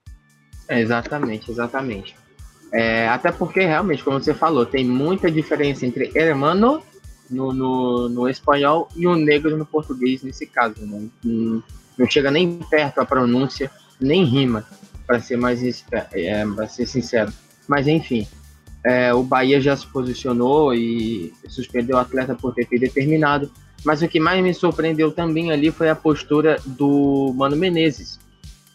É, 0.67 0.79
exatamente, 0.79 1.51
exatamente. 1.51 2.15
É, 2.75 3.07
até 3.07 3.31
porque, 3.31 3.61
realmente, 3.61 4.03
como 4.03 4.21
você 4.21 4.33
falou, 4.33 4.65
tem 4.65 4.83
muita 4.83 5.31
diferença 5.31 5.85
entre 5.85 6.11
hermano 6.13 6.83
no, 7.29 7.53
no, 7.53 8.09
no 8.09 8.27
espanhol 8.27 8.89
e 8.97 9.07
o 9.07 9.15
negro 9.15 9.55
no 9.55 9.65
português, 9.65 10.21
nesse 10.21 10.45
caso. 10.45 10.85
Né? 10.85 11.07
Não, 11.23 11.63
não 11.97 12.09
chega 12.09 12.29
nem 12.29 12.59
perto 12.69 12.99
a 12.99 13.05
pronúncia, 13.05 13.71
nem 13.97 14.25
rima, 14.25 14.65
para 15.07 15.21
ser 15.21 15.37
mais 15.37 15.63
é, 16.11 16.45
para 16.45 16.67
ser 16.67 16.85
sincero. 16.85 17.31
Mas 17.65 17.87
enfim, 17.87 18.27
é, 18.83 19.13
o 19.13 19.23
Bahia 19.23 19.61
já 19.61 19.73
se 19.77 19.87
posicionou 19.87 20.73
e 20.73 21.33
suspendeu 21.47 21.95
o 21.95 21.99
atleta 21.99 22.35
por 22.35 22.53
ter 22.53 22.67
determinado. 22.77 23.49
Mas 23.85 24.01
o 24.01 24.07
que 24.09 24.19
mais 24.19 24.43
me 24.43 24.53
surpreendeu 24.53 25.13
também 25.13 25.49
ali 25.49 25.71
foi 25.71 25.87
a 25.87 25.95
postura 25.95 26.59
do 26.65 27.31
Mano 27.37 27.55
Menezes. 27.55 28.19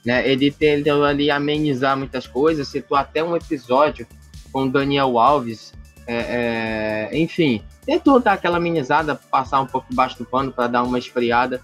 Né? 0.04 0.28
Ele 0.28 0.50
tentou 0.50 1.04
ali 1.04 1.30
amenizar 1.30 1.96
muitas 1.96 2.26
coisas, 2.26 2.68
citou 2.68 2.96
até 2.96 3.22
um 3.22 3.36
episódio 3.36 4.06
com 4.52 4.68
Daniel 4.68 5.18
Alves. 5.18 5.72
É, 6.06 7.08
é, 7.12 7.18
enfim, 7.18 7.62
tentou 7.86 8.18
dar 8.18 8.32
aquela 8.32 8.56
amenizada, 8.56 9.14
passar 9.14 9.60
um 9.60 9.66
pouco 9.66 9.88
debaixo 9.90 10.18
do 10.18 10.24
pano 10.24 10.50
para 10.50 10.66
dar 10.66 10.82
uma 10.82 10.98
esfriada 10.98 11.60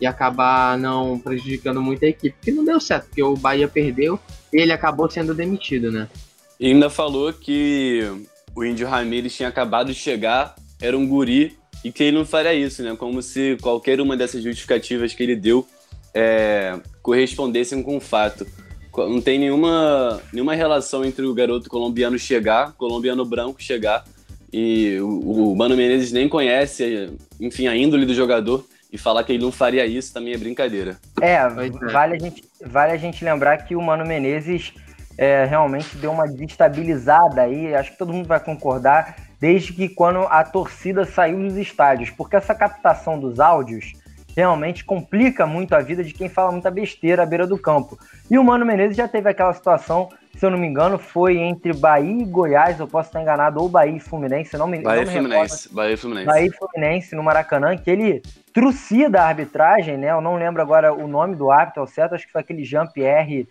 e 0.00 0.06
acabar 0.06 0.76
não 0.76 1.18
prejudicando 1.18 1.80
muito 1.80 2.04
a 2.04 2.08
equipe, 2.08 2.36
que 2.42 2.52
não 2.52 2.64
deu 2.64 2.78
certo, 2.78 3.06
porque 3.06 3.22
o 3.22 3.36
Bahia 3.36 3.66
perdeu 3.66 4.18
e 4.52 4.60
ele 4.60 4.72
acabou 4.72 5.08
sendo 5.08 5.32
demitido, 5.32 5.90
né? 5.90 6.08
E 6.60 6.66
ainda 6.66 6.90
falou 6.90 7.32
que 7.32 8.02
o 8.54 8.64
Índio 8.64 8.88
Ramírez 8.88 9.34
tinha 9.34 9.48
acabado 9.48 9.88
de 9.88 9.94
chegar, 9.94 10.54
era 10.80 10.96
um 10.96 11.06
guri 11.06 11.56
e 11.84 11.92
que 11.92 12.04
ele 12.04 12.16
não 12.16 12.24
faria 12.24 12.54
isso, 12.54 12.82
né? 12.82 12.94
Como 12.96 13.22
se 13.22 13.56
qualquer 13.60 14.00
uma 14.00 14.16
dessas 14.16 14.42
justificativas 14.42 15.14
que 15.14 15.22
ele 15.22 15.36
deu 15.36 15.66
é, 16.16 16.74
correspondessem 17.02 17.82
com 17.82 17.98
o 17.98 18.00
fato. 18.00 18.46
Não 18.96 19.20
tem 19.20 19.38
nenhuma, 19.38 20.22
nenhuma 20.32 20.54
relação 20.54 21.04
entre 21.04 21.26
o 21.26 21.34
garoto 21.34 21.68
colombiano 21.68 22.18
chegar, 22.18 22.72
colombiano 22.72 23.26
branco 23.26 23.62
chegar, 23.62 24.02
e 24.50 24.98
o, 25.00 25.50
o 25.52 25.56
Mano 25.56 25.76
Menezes 25.76 26.12
nem 26.12 26.26
conhece, 26.26 27.12
enfim, 27.38 27.66
a 27.66 27.76
índole 27.76 28.06
do 28.06 28.14
jogador 28.14 28.64
e 28.90 28.96
falar 28.96 29.22
que 29.24 29.32
ele 29.32 29.44
não 29.44 29.52
faria 29.52 29.84
isso 29.84 30.14
também 30.14 30.32
é 30.32 30.38
brincadeira. 30.38 30.96
É, 31.20 31.34
é, 31.34 31.48
vale 31.92 32.14
a 32.14 32.18
gente, 32.18 32.44
vale 32.64 32.92
a 32.92 32.96
gente 32.96 33.22
lembrar 33.22 33.58
que 33.58 33.76
o 33.76 33.82
Mano 33.82 34.06
Menezes 34.06 34.72
é, 35.18 35.44
realmente 35.44 35.94
deu 35.98 36.10
uma 36.10 36.26
destabilizada 36.26 37.42
aí, 37.42 37.74
acho 37.74 37.92
que 37.92 37.98
todo 37.98 38.14
mundo 38.14 38.26
vai 38.26 38.40
concordar, 38.40 39.16
desde 39.38 39.74
que 39.74 39.90
quando 39.90 40.20
a 40.20 40.42
torcida 40.42 41.04
saiu 41.04 41.38
dos 41.38 41.58
estádios, 41.58 42.08
porque 42.08 42.36
essa 42.36 42.54
captação 42.54 43.20
dos 43.20 43.38
áudios 43.38 43.92
realmente 44.36 44.84
complica 44.84 45.46
muito 45.46 45.74
a 45.74 45.80
vida 45.80 46.04
de 46.04 46.12
quem 46.12 46.28
fala 46.28 46.52
muita 46.52 46.70
besteira 46.70 47.22
à 47.22 47.26
beira 47.26 47.46
do 47.46 47.56
campo. 47.56 47.98
E 48.30 48.38
o 48.38 48.44
Mano 48.44 48.66
Menezes 48.66 48.96
já 48.96 49.08
teve 49.08 49.30
aquela 49.30 49.52
situação, 49.54 50.10
se 50.36 50.44
eu 50.44 50.50
não 50.50 50.58
me 50.58 50.66
engano, 50.66 50.98
foi 50.98 51.38
entre 51.38 51.72
Bahia 51.72 52.22
e 52.22 52.24
Goiás, 52.26 52.78
eu 52.78 52.86
posso 52.86 53.08
estar 53.08 53.22
enganado, 53.22 53.60
ou 53.60 53.68
Bahia 53.68 53.96
e 53.96 54.00
Fluminense, 54.00 54.56
não 54.58 54.66
me, 54.66 54.82
Bahia 54.82 55.06
não 55.06 55.12
me 55.12 55.18
Fluminense, 55.18 55.74
Bahia 55.74 55.94
e 55.94 55.96
Fluminense. 55.96 56.26
Bahia 56.26 56.46
e 56.46 56.52
Fluminense 56.52 57.16
no 57.16 57.22
Maracanã, 57.22 57.76
que 57.78 57.90
ele 57.90 58.22
trucida 58.52 59.22
a 59.22 59.28
arbitragem, 59.28 59.96
né? 59.96 60.10
Eu 60.10 60.20
não 60.20 60.36
lembro 60.36 60.60
agora 60.60 60.92
o 60.92 61.08
nome 61.08 61.34
do 61.34 61.50
árbitro 61.50 61.80
ao 61.80 61.86
certo, 61.86 62.14
acho 62.14 62.26
que 62.26 62.32
foi 62.32 62.42
aquele 62.42 62.64
Jean-Pierre 62.64 63.48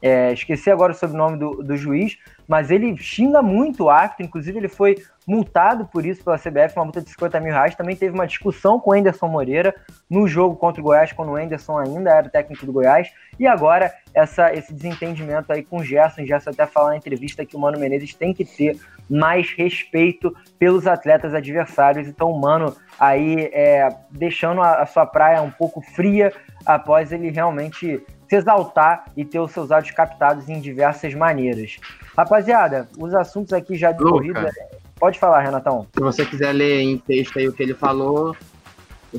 é, 0.00 0.32
esqueci 0.32 0.70
agora 0.70 0.92
o 0.92 0.94
sobrenome 0.94 1.38
do, 1.38 1.62
do 1.62 1.76
juiz, 1.76 2.18
mas 2.46 2.70
ele 2.70 2.96
xinga 2.96 3.42
muito 3.42 3.84
o 3.84 3.90
árbitro, 3.90 4.24
inclusive 4.24 4.58
ele 4.58 4.68
foi 4.68 4.96
multado 5.26 5.86
por 5.86 6.06
isso 6.06 6.22
pela 6.22 6.38
CBF, 6.38 6.76
uma 6.76 6.84
multa 6.84 7.02
de 7.02 7.10
50 7.10 7.40
mil 7.40 7.52
reais. 7.52 7.74
Também 7.74 7.96
teve 7.96 8.14
uma 8.14 8.26
discussão 8.26 8.78
com 8.78 8.90
o 8.90 8.94
Anderson 8.94 9.26
Moreira 9.26 9.74
no 10.08 10.28
jogo 10.28 10.54
contra 10.54 10.80
o 10.80 10.84
Goiás, 10.84 11.12
quando 11.12 11.30
o 11.30 11.36
Anderson 11.36 11.78
ainda 11.78 12.10
era 12.10 12.28
técnico 12.28 12.64
do 12.64 12.72
Goiás. 12.72 13.10
E 13.38 13.46
agora 13.46 13.92
essa, 14.14 14.54
esse 14.54 14.72
desentendimento 14.72 15.52
aí 15.52 15.64
com 15.64 15.78
o 15.78 15.84
Gerson. 15.84 16.22
O 16.22 16.26
Gerson 16.26 16.50
até 16.50 16.66
falou 16.66 16.90
na 16.90 16.96
entrevista 16.96 17.44
que 17.44 17.56
o 17.56 17.58
Mano 17.58 17.78
Menezes 17.78 18.14
tem 18.14 18.32
que 18.32 18.44
ter 18.44 18.78
mais 19.10 19.50
respeito 19.50 20.34
pelos 20.58 20.86
atletas 20.86 21.34
adversários. 21.34 22.06
Então 22.06 22.30
o 22.30 22.40
Mano 22.40 22.76
aí 22.98 23.50
é, 23.52 23.88
deixando 24.10 24.62
a, 24.62 24.82
a 24.82 24.86
sua 24.86 25.04
praia 25.04 25.42
um 25.42 25.50
pouco 25.50 25.80
fria 25.80 26.32
após 26.64 27.12
ele 27.12 27.30
realmente 27.30 28.02
se 28.28 28.36
exaltar 28.36 29.04
e 29.16 29.24
ter 29.24 29.38
os 29.38 29.52
seus 29.52 29.70
áudios 29.70 29.94
captados 29.94 30.48
em 30.48 30.60
diversas 30.60 31.14
maneiras. 31.14 31.78
Rapaziada, 32.16 32.88
os 32.98 33.14
assuntos 33.14 33.52
aqui 33.52 33.76
já 33.76 33.92
de 33.92 34.02
corrida. 34.02 34.50
Pode 34.98 35.18
falar, 35.18 35.40
Renatão. 35.40 35.86
Se 35.94 36.00
você 36.00 36.24
quiser 36.24 36.52
ler 36.52 36.80
em 36.80 36.98
texto 36.98 37.38
aí 37.38 37.46
o 37.46 37.52
que 37.52 37.62
ele 37.62 37.74
falou, 37.74 38.34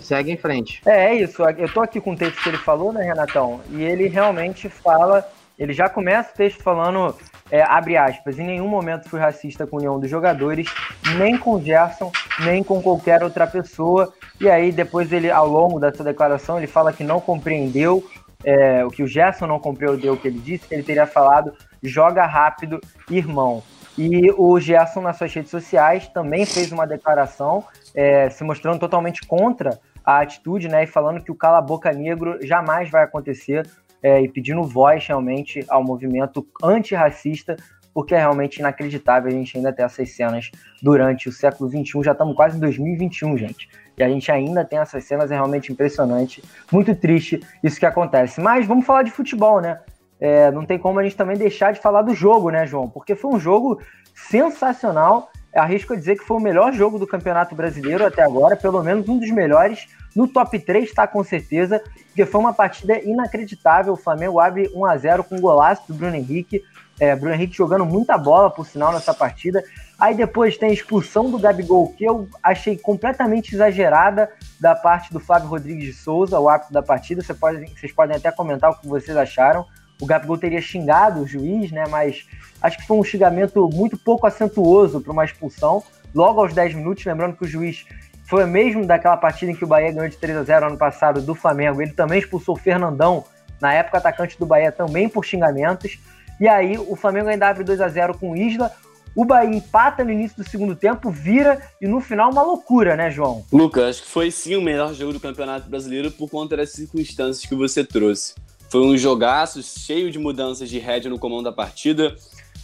segue 0.01 0.31
em 0.31 0.37
frente. 0.37 0.81
É, 0.85 1.07
é 1.07 1.15
isso. 1.15 1.43
Eu 1.43 1.71
tô 1.71 1.81
aqui 1.81 2.01
com 2.01 2.13
o 2.13 2.17
texto 2.17 2.41
que 2.41 2.49
ele 2.49 2.57
falou, 2.57 2.91
né, 2.91 3.03
Renatão? 3.03 3.61
E 3.69 3.83
ele 3.83 4.07
realmente 4.07 4.69
fala. 4.69 5.25
Ele 5.57 5.73
já 5.73 5.89
começa 5.89 6.31
o 6.31 6.37
texto 6.37 6.61
falando, 6.61 7.15
é, 7.49 7.63
abre 7.63 7.97
aspas, 7.97 8.37
em 8.37 8.45
nenhum 8.45 8.67
momento 8.67 9.09
fui 9.09 9.19
racista 9.19 9.65
com 9.65 9.79
nenhum 9.79 9.99
dos 9.99 10.07
jogadores, 10.07 10.71
nem 11.17 11.35
com 11.35 11.59
Gerson, 11.59 12.11
nem 12.41 12.63
com 12.63 12.79
qualquer 12.79 13.23
outra 13.23 13.47
pessoa. 13.47 14.13
E 14.39 14.47
aí, 14.47 14.71
depois 14.71 15.11
ele, 15.11 15.31
ao 15.31 15.47
longo 15.47 15.79
dessa 15.79 16.03
declaração, 16.03 16.59
ele 16.59 16.67
fala 16.67 16.93
que 16.93 17.03
não 17.03 17.19
compreendeu 17.19 18.03
é, 18.43 18.85
o 18.85 18.89
que 18.89 19.03
o 19.03 19.07
Gerson 19.07 19.47
não 19.47 19.59
compreendeu 19.59 20.13
o 20.13 20.17
que 20.17 20.27
ele 20.27 20.39
disse, 20.39 20.67
que 20.67 20.73
ele 20.73 20.83
teria 20.83 21.07
falado 21.07 21.53
joga 21.81 22.25
rápido, 22.25 22.79
irmão. 23.09 23.63
E 23.97 24.31
o 24.37 24.59
Gerson, 24.59 25.01
nas 25.01 25.17
suas 25.17 25.33
redes 25.33 25.49
sociais, 25.49 26.07
também 26.07 26.45
fez 26.45 26.71
uma 26.71 26.85
declaração 26.85 27.63
é, 27.95 28.29
se 28.29 28.43
mostrando 28.43 28.79
totalmente 28.79 29.25
contra 29.25 29.79
a 30.05 30.19
atitude, 30.19 30.67
né? 30.67 30.83
E 30.83 30.87
falando 30.87 31.23
que 31.23 31.31
o 31.31 31.35
cala-boca 31.35 31.91
negro 31.91 32.37
jamais 32.45 32.89
vai 32.91 33.03
acontecer 33.03 33.67
é, 34.03 34.21
e 34.21 34.29
pedindo 34.29 34.63
voz 34.63 35.05
realmente 35.07 35.65
ao 35.67 35.83
movimento 35.83 36.45
antirracista, 36.63 37.55
porque 37.91 38.13
é 38.13 38.19
realmente 38.19 38.59
inacreditável 38.59 39.29
a 39.29 39.33
gente 39.33 39.57
ainda 39.57 39.73
ter 39.73 39.81
essas 39.81 40.11
cenas 40.11 40.51
durante 40.81 41.27
o 41.27 41.31
século 41.31 41.67
XXI. 41.67 42.03
Já 42.03 42.11
estamos 42.11 42.35
quase 42.35 42.55
em 42.55 42.59
2021, 42.59 43.35
gente. 43.37 43.67
E 43.97 44.03
a 44.03 44.09
gente 44.09 44.31
ainda 44.31 44.63
tem 44.63 44.77
essas 44.77 45.03
cenas, 45.05 45.31
é 45.31 45.33
realmente 45.33 45.71
impressionante. 45.71 46.43
Muito 46.71 46.95
triste 46.95 47.39
isso 47.63 47.79
que 47.79 47.85
acontece. 47.85 48.39
Mas 48.39 48.67
vamos 48.67 48.85
falar 48.85 49.01
de 49.01 49.09
futebol, 49.09 49.59
né? 49.59 49.79
É, 50.19 50.51
não 50.51 50.65
tem 50.65 50.77
como 50.77 50.99
a 50.99 51.03
gente 51.03 51.15
também 51.15 51.35
deixar 51.35 51.73
de 51.73 51.79
falar 51.79 52.03
do 52.03 52.13
jogo, 52.13 52.51
né, 52.51 52.65
João? 52.67 52.87
Porque 52.87 53.15
foi 53.15 53.33
um 53.33 53.39
jogo 53.39 53.81
sensacional. 54.13 55.29
Arrisco 55.55 55.93
a 55.93 55.95
dizer 55.95 56.17
que 56.17 56.23
foi 56.23 56.37
o 56.37 56.39
melhor 56.39 56.73
jogo 56.73 56.99
do 56.99 57.07
Campeonato 57.07 57.55
Brasileiro 57.55 58.05
até 58.05 58.21
agora, 58.21 58.55
pelo 58.55 58.83
menos 58.83 59.09
um 59.09 59.17
dos 59.17 59.31
melhores. 59.31 59.87
No 60.15 60.27
top 60.27 60.59
3 60.59 60.85
está 60.85 61.07
com 61.07 61.23
certeza, 61.23 61.81
porque 62.07 62.25
foi 62.25 62.39
uma 62.39 62.53
partida 62.53 62.99
inacreditável. 62.99 63.93
O 63.93 63.97
Flamengo 63.97 64.39
abre 64.39 64.69
1 64.75 64.85
a 64.85 64.97
0 64.97 65.23
com 65.23 65.35
um 65.35 65.41
golaço 65.41 65.83
do 65.87 65.95
Bruno 65.95 66.15
Henrique. 66.15 66.63
É, 66.99 67.15
Bruno 67.15 67.33
Henrique 67.33 67.55
jogando 67.55 67.85
muita 67.85 68.17
bola, 68.17 68.51
por 68.51 68.65
sinal, 68.67 68.91
nessa 68.93 69.13
partida. 69.13 69.63
Aí 69.99 70.13
depois 70.15 70.57
tem 70.57 70.69
a 70.69 70.73
expulsão 70.73 71.31
do 71.31 71.39
Gabigol, 71.39 71.93
que 71.93 72.03
eu 72.03 72.27
achei 72.43 72.77
completamente 72.77 73.55
exagerada 73.55 74.29
da 74.59 74.75
parte 74.75 75.11
do 75.11 75.19
Flávio 75.19 75.49
Rodrigues 75.49 75.85
de 75.85 75.93
Souza, 75.93 76.39
o 76.39 76.47
árbitro 76.47 76.73
da 76.73 76.83
partida. 76.83 77.23
Você 77.23 77.33
pode, 77.33 77.65
vocês 77.73 77.91
podem 77.91 78.15
até 78.15 78.31
comentar 78.31 78.69
o 78.69 78.79
que 78.79 78.87
vocês 78.87 79.17
acharam 79.17 79.65
o 80.01 80.05
Gabigol 80.05 80.37
teria 80.37 80.61
xingado 80.61 81.21
o 81.21 81.27
juiz, 81.27 81.71
né? 81.71 81.85
Mas 81.89 82.27
acho 82.61 82.77
que 82.77 82.85
foi 82.85 82.97
um 82.97 83.03
xingamento 83.03 83.67
muito 83.73 83.97
pouco 83.97 84.27
acentuoso 84.27 85.01
para 85.01 85.11
uma 85.11 85.25
expulsão. 85.25 85.83
Logo 86.13 86.39
aos 86.39 86.53
10 86.53 86.75
minutos, 86.75 87.05
lembrando 87.05 87.35
que 87.35 87.45
o 87.45 87.47
juiz 87.47 87.85
foi 88.25 88.45
mesmo 88.45 88.85
daquela 88.85 89.17
partida 89.17 89.51
em 89.51 89.55
que 89.55 89.63
o 89.63 89.67
Bahia 89.67 89.91
ganhou 89.91 90.09
de 90.09 90.17
3 90.17 90.37
a 90.37 90.43
0 90.43 90.67
ano 90.67 90.77
passado 90.77 91.21
do 91.21 91.33
Flamengo. 91.33 91.81
Ele 91.81 91.93
também 91.93 92.19
expulsou 92.19 92.55
o 92.55 92.59
Fernandão, 92.59 93.23
na 93.59 93.73
época 93.73 93.97
atacante 93.97 94.37
do 94.37 94.45
Bahia, 94.45 94.71
também 94.71 95.09
por 95.09 95.25
xingamentos. 95.25 95.99
E 96.39 96.47
aí 96.47 96.77
o 96.77 96.95
Flamengo 96.95 97.29
ainda 97.29 97.49
abre 97.49 97.63
2 97.63 97.81
a 97.81 97.87
0 97.87 98.17
com 98.17 98.35
Isla. 98.35 98.71
O 99.17 99.25
Bahia 99.25 99.49
empata 99.49 100.03
no 100.03 100.11
início 100.11 100.37
do 100.37 100.47
segundo 100.47 100.75
tempo, 100.75 101.09
vira 101.09 101.59
e 101.81 101.87
no 101.87 101.99
final 101.99 102.31
uma 102.31 102.43
loucura, 102.43 102.95
né, 102.95 103.09
João? 103.09 103.43
Lucas, 103.51 103.85
acho 103.85 104.03
que 104.03 104.09
foi 104.09 104.29
sim 104.29 104.55
o 104.55 104.61
melhor 104.61 104.93
jogo 104.93 105.11
do 105.11 105.19
Campeonato 105.19 105.67
Brasileiro 105.67 106.11
por 106.11 106.29
conta 106.29 106.55
das 106.55 106.69
circunstâncias 106.69 107.43
que 107.43 107.55
você 107.55 107.83
trouxe. 107.83 108.35
Foi 108.69 108.81
um 108.81 108.95
jogaço 108.95 109.63
cheio 109.63 110.11
de 110.11 110.19
mudanças 110.19 110.69
de 110.69 110.77
rédea 110.77 111.09
no 111.09 111.17
comando 111.17 111.45
da 111.45 111.51
partida. 111.51 112.15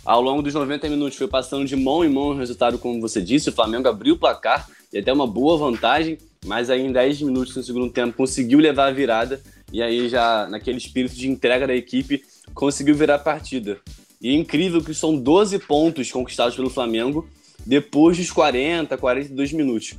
Ao 0.05 0.21
longo 0.21 0.43
dos 0.43 0.53
90 0.53 0.87
minutos 0.89 1.17
foi 1.17 1.27
passando 1.27 1.65
de 1.65 1.75
mão 1.75 2.05
em 2.05 2.09
mão 2.09 2.27
o 2.27 2.37
resultado, 2.37 2.77
como 2.77 3.01
você 3.01 3.19
disse. 3.19 3.49
O 3.49 3.53
Flamengo 3.53 3.87
abriu 3.87 4.13
o 4.13 4.19
placar 4.19 4.69
e 4.93 4.99
até 4.99 5.11
uma 5.11 5.25
boa 5.25 5.57
vantagem, 5.57 6.19
mas 6.45 6.69
aí 6.69 6.85
em 6.85 6.91
10 6.91 7.23
minutos 7.23 7.55
no 7.55 7.63
segundo 7.63 7.89
tempo 7.89 8.15
conseguiu 8.15 8.59
levar 8.59 8.89
a 8.89 8.91
virada 8.91 9.41
e 9.71 9.81
aí 9.81 10.07
já 10.07 10.45
naquele 10.47 10.77
espírito 10.77 11.15
de 11.15 11.27
entrega 11.27 11.65
da 11.65 11.73
equipe 11.73 12.21
conseguiu 12.53 12.93
virar 12.93 13.15
a 13.15 13.19
partida. 13.19 13.79
E 14.23 14.29
é 14.29 14.33
incrível 14.33 14.81
que 14.81 14.93
são 14.93 15.17
12 15.17 15.59
pontos 15.59 16.09
conquistados 16.09 16.55
pelo 16.55 16.69
Flamengo 16.69 17.27
depois 17.65 18.17
dos 18.17 18.31
40, 18.31 18.97
42 18.97 19.51
minutos. 19.51 19.95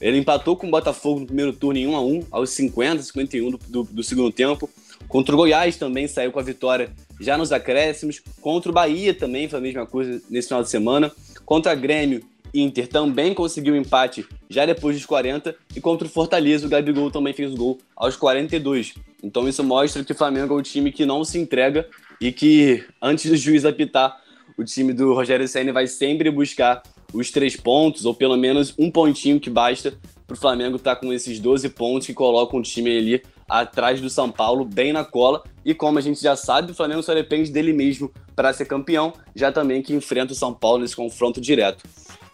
Ele 0.00 0.18
empatou 0.18 0.56
com 0.56 0.68
o 0.68 0.70
Botafogo 0.70 1.20
no 1.20 1.26
primeiro 1.26 1.52
turno 1.52 1.78
em 1.78 1.86
1 1.88 1.96
a 1.96 2.00
1 2.00 2.22
aos 2.30 2.50
50, 2.50 3.02
51 3.02 3.50
do, 3.50 3.58
do, 3.68 3.82
do 3.82 4.02
segundo 4.04 4.30
tempo. 4.30 4.70
Contra 5.08 5.34
o 5.34 5.38
Goiás 5.38 5.76
também 5.76 6.06
saiu 6.06 6.30
com 6.30 6.38
a 6.38 6.42
vitória 6.42 6.92
já 7.20 7.36
nos 7.36 7.50
acréscimos. 7.50 8.22
Contra 8.40 8.70
o 8.70 8.74
Bahia 8.74 9.12
também 9.12 9.48
foi 9.48 9.58
a 9.58 9.62
mesma 9.62 9.86
coisa 9.86 10.22
nesse 10.30 10.48
final 10.48 10.62
de 10.62 10.70
semana. 10.70 11.10
Contra 11.44 11.72
a 11.72 11.74
Grêmio, 11.74 12.22
Inter 12.52 12.86
também 12.86 13.34
conseguiu 13.34 13.74
um 13.74 13.78
empate 13.78 14.24
já 14.48 14.64
depois 14.64 14.96
dos 14.96 15.04
40. 15.04 15.54
E 15.74 15.80
contra 15.80 16.06
o 16.06 16.10
Fortaleza, 16.10 16.66
o 16.66 16.70
Gabigol 16.70 17.10
também 17.10 17.32
fez 17.32 17.52
o 17.52 17.56
gol 17.56 17.78
aos 17.96 18.16
42. 18.16 18.94
Então 19.22 19.48
isso 19.48 19.64
mostra 19.64 20.04
que 20.04 20.12
o 20.12 20.16
Flamengo 20.16 20.54
é 20.54 20.58
um 20.58 20.62
time 20.62 20.92
que 20.92 21.04
não 21.04 21.24
se 21.24 21.38
entrega 21.38 21.88
e 22.20 22.32
que 22.32 22.84
antes 23.00 23.30
do 23.30 23.36
juiz 23.36 23.64
apitar, 23.64 24.20
o 24.56 24.64
time 24.64 24.92
do 24.92 25.14
Rogério 25.14 25.46
Senna 25.48 25.72
vai 25.72 25.86
sempre 25.86 26.30
buscar 26.30 26.82
os 27.12 27.30
três 27.30 27.56
pontos, 27.56 28.04
ou 28.04 28.14
pelo 28.14 28.36
menos 28.36 28.74
um 28.78 28.90
pontinho 28.90 29.40
que 29.40 29.50
basta 29.50 29.94
para 30.26 30.34
o 30.34 30.36
Flamengo 30.38 30.76
estar 30.76 30.96
tá 30.96 31.00
com 31.00 31.12
esses 31.12 31.38
12 31.38 31.68
pontos 31.70 32.06
que 32.06 32.14
colocam 32.14 32.58
o 32.58 32.62
time 32.62 32.96
ali 32.96 33.22
atrás 33.48 34.00
do 34.00 34.08
São 34.08 34.30
Paulo, 34.30 34.64
bem 34.64 34.92
na 34.92 35.04
cola. 35.04 35.42
E 35.64 35.74
como 35.74 35.98
a 35.98 36.00
gente 36.00 36.20
já 36.20 36.34
sabe, 36.34 36.72
o 36.72 36.74
Flamengo 36.74 37.02
só 37.02 37.14
depende 37.14 37.50
dele 37.50 37.72
mesmo 37.72 38.12
para 38.34 38.52
ser 38.52 38.64
campeão, 38.64 39.12
já 39.34 39.52
também 39.52 39.82
que 39.82 39.94
enfrenta 39.94 40.32
o 40.32 40.36
São 40.36 40.52
Paulo 40.52 40.82
nesse 40.82 40.96
confronto 40.96 41.40
direto. 41.40 41.84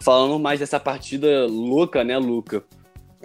Falando 0.01 0.39
mais 0.39 0.59
dessa 0.59 0.79
partida 0.79 1.45
louca, 1.45 2.03
né, 2.03 2.17
Luca? 2.17 2.63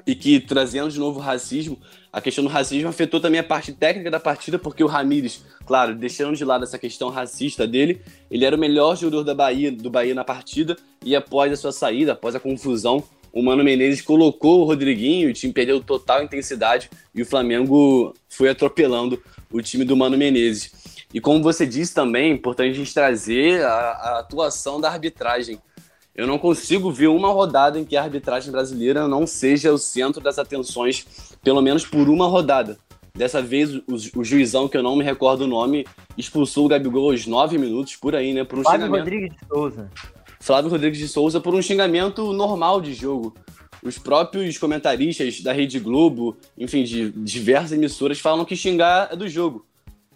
E 0.07 0.15
que 0.15 0.39
trazendo 0.41 0.91
de 0.91 0.99
novo 0.99 1.19
o 1.19 1.23
racismo, 1.23 1.79
a 2.17 2.21
questão 2.23 2.43
do 2.43 2.49
racismo 2.49 2.89
afetou 2.89 3.21
também 3.21 3.39
a 3.39 3.45
parte 3.45 3.75
técnica 3.75 4.11
da 4.11 4.19
partida, 4.19 4.59
porque 4.59 4.83
o 4.83 4.87
Ramires, 4.87 5.45
claro, 5.67 5.95
deixando 5.95 6.35
de 6.35 6.47
lado 6.47 6.65
essa 6.65 6.79
questão 6.79 7.11
racista 7.11 7.67
dele, 7.67 8.01
ele 8.31 8.43
era 8.43 8.57
o 8.57 8.59
melhor 8.59 8.97
jogador 8.97 9.23
da 9.23 9.35
Bahia, 9.35 9.71
do 9.71 9.91
Bahia 9.91 10.15
na 10.15 10.25
partida, 10.25 10.79
e 11.05 11.15
após 11.15 11.53
a 11.53 11.57
sua 11.57 11.73
saída, 11.73 12.13
após 12.13 12.35
a 12.35 12.41
confusão, 12.41 13.05
o 13.31 13.43
Mano 13.43 13.63
Menezes 13.63 14.01
colocou 14.01 14.63
o 14.63 14.65
Rodriguinho, 14.65 15.29
o 15.29 15.33
time 15.35 15.53
perdeu 15.53 15.79
total 15.79 16.23
intensidade 16.23 16.89
e 17.15 17.21
o 17.21 17.27
Flamengo 17.27 18.15
foi 18.31 18.49
atropelando 18.49 19.23
o 19.53 19.61
time 19.61 19.85
do 19.85 19.95
Mano 19.95 20.17
Menezes. 20.17 20.73
E 21.13 21.21
como 21.21 21.43
você 21.43 21.67
disse 21.67 21.95
também, 21.95 22.31
é 22.31 22.35
importante 22.35 22.71
a 22.71 22.79
gente 22.79 22.95
trazer 22.95 23.63
a, 23.63 23.69
a 23.69 24.19
atuação 24.21 24.81
da 24.81 24.89
arbitragem. 24.89 25.59
Eu 26.15 26.27
não 26.27 26.39
consigo 26.39 26.91
ver 26.91 27.09
uma 27.09 27.29
rodada 27.29 27.79
em 27.79 27.85
que 27.85 27.95
a 27.95 28.03
arbitragem 28.03 28.51
brasileira 28.51 29.07
não 29.07 29.27
seja 29.27 29.71
o 29.71 29.77
centro 29.77 30.23
das 30.23 30.39
atenções, 30.39 31.07
pelo 31.47 31.63
menos 31.63 31.87
por 31.87 32.09
uma 32.09 32.27
rodada. 32.27 32.77
Dessa 33.15 33.41
vez, 33.41 33.73
o, 33.73 33.83
o 34.17 34.25
juizão, 34.25 34.67
que 34.67 34.77
eu 34.77 34.83
não 34.83 34.97
me 34.97 35.05
recordo 35.05 35.43
o 35.43 35.47
nome, 35.47 35.87
expulsou 36.19 36.67
o 36.67 36.69
Gabigol 36.69 37.13
aos 37.13 37.25
nove 37.25 37.57
minutos, 37.57 37.95
por 37.95 38.17
aí, 38.17 38.35
né? 38.35 38.43
Por 38.43 38.59
um 38.59 38.63
Fábio 38.65 38.91
Rodrigues 38.91 39.31
de 39.31 39.47
Souza. 39.47 39.89
Flávio 40.41 40.73
Rodrigues 40.73 40.99
de 40.99 41.07
Souza 41.07 41.41
por 41.41 41.55
um 41.55 41.63
xingamento 41.63 42.33
normal 42.33 42.81
de 42.81 42.93
jogo. 42.93 43.33
Os 43.81 43.97
próprios 43.97 44.59
comentaristas 44.59 45.41
da 45.41 45.53
Rede 45.53 45.79
Globo, 45.79 46.37
enfim, 46.59 46.83
de 46.83 47.13
diversas 47.13 47.71
emissoras, 47.71 48.19
falam 48.19 48.45
que 48.45 48.57
xingar 48.57 49.11
é 49.13 49.17
do 49.17 49.29
jogo. 49.29 49.65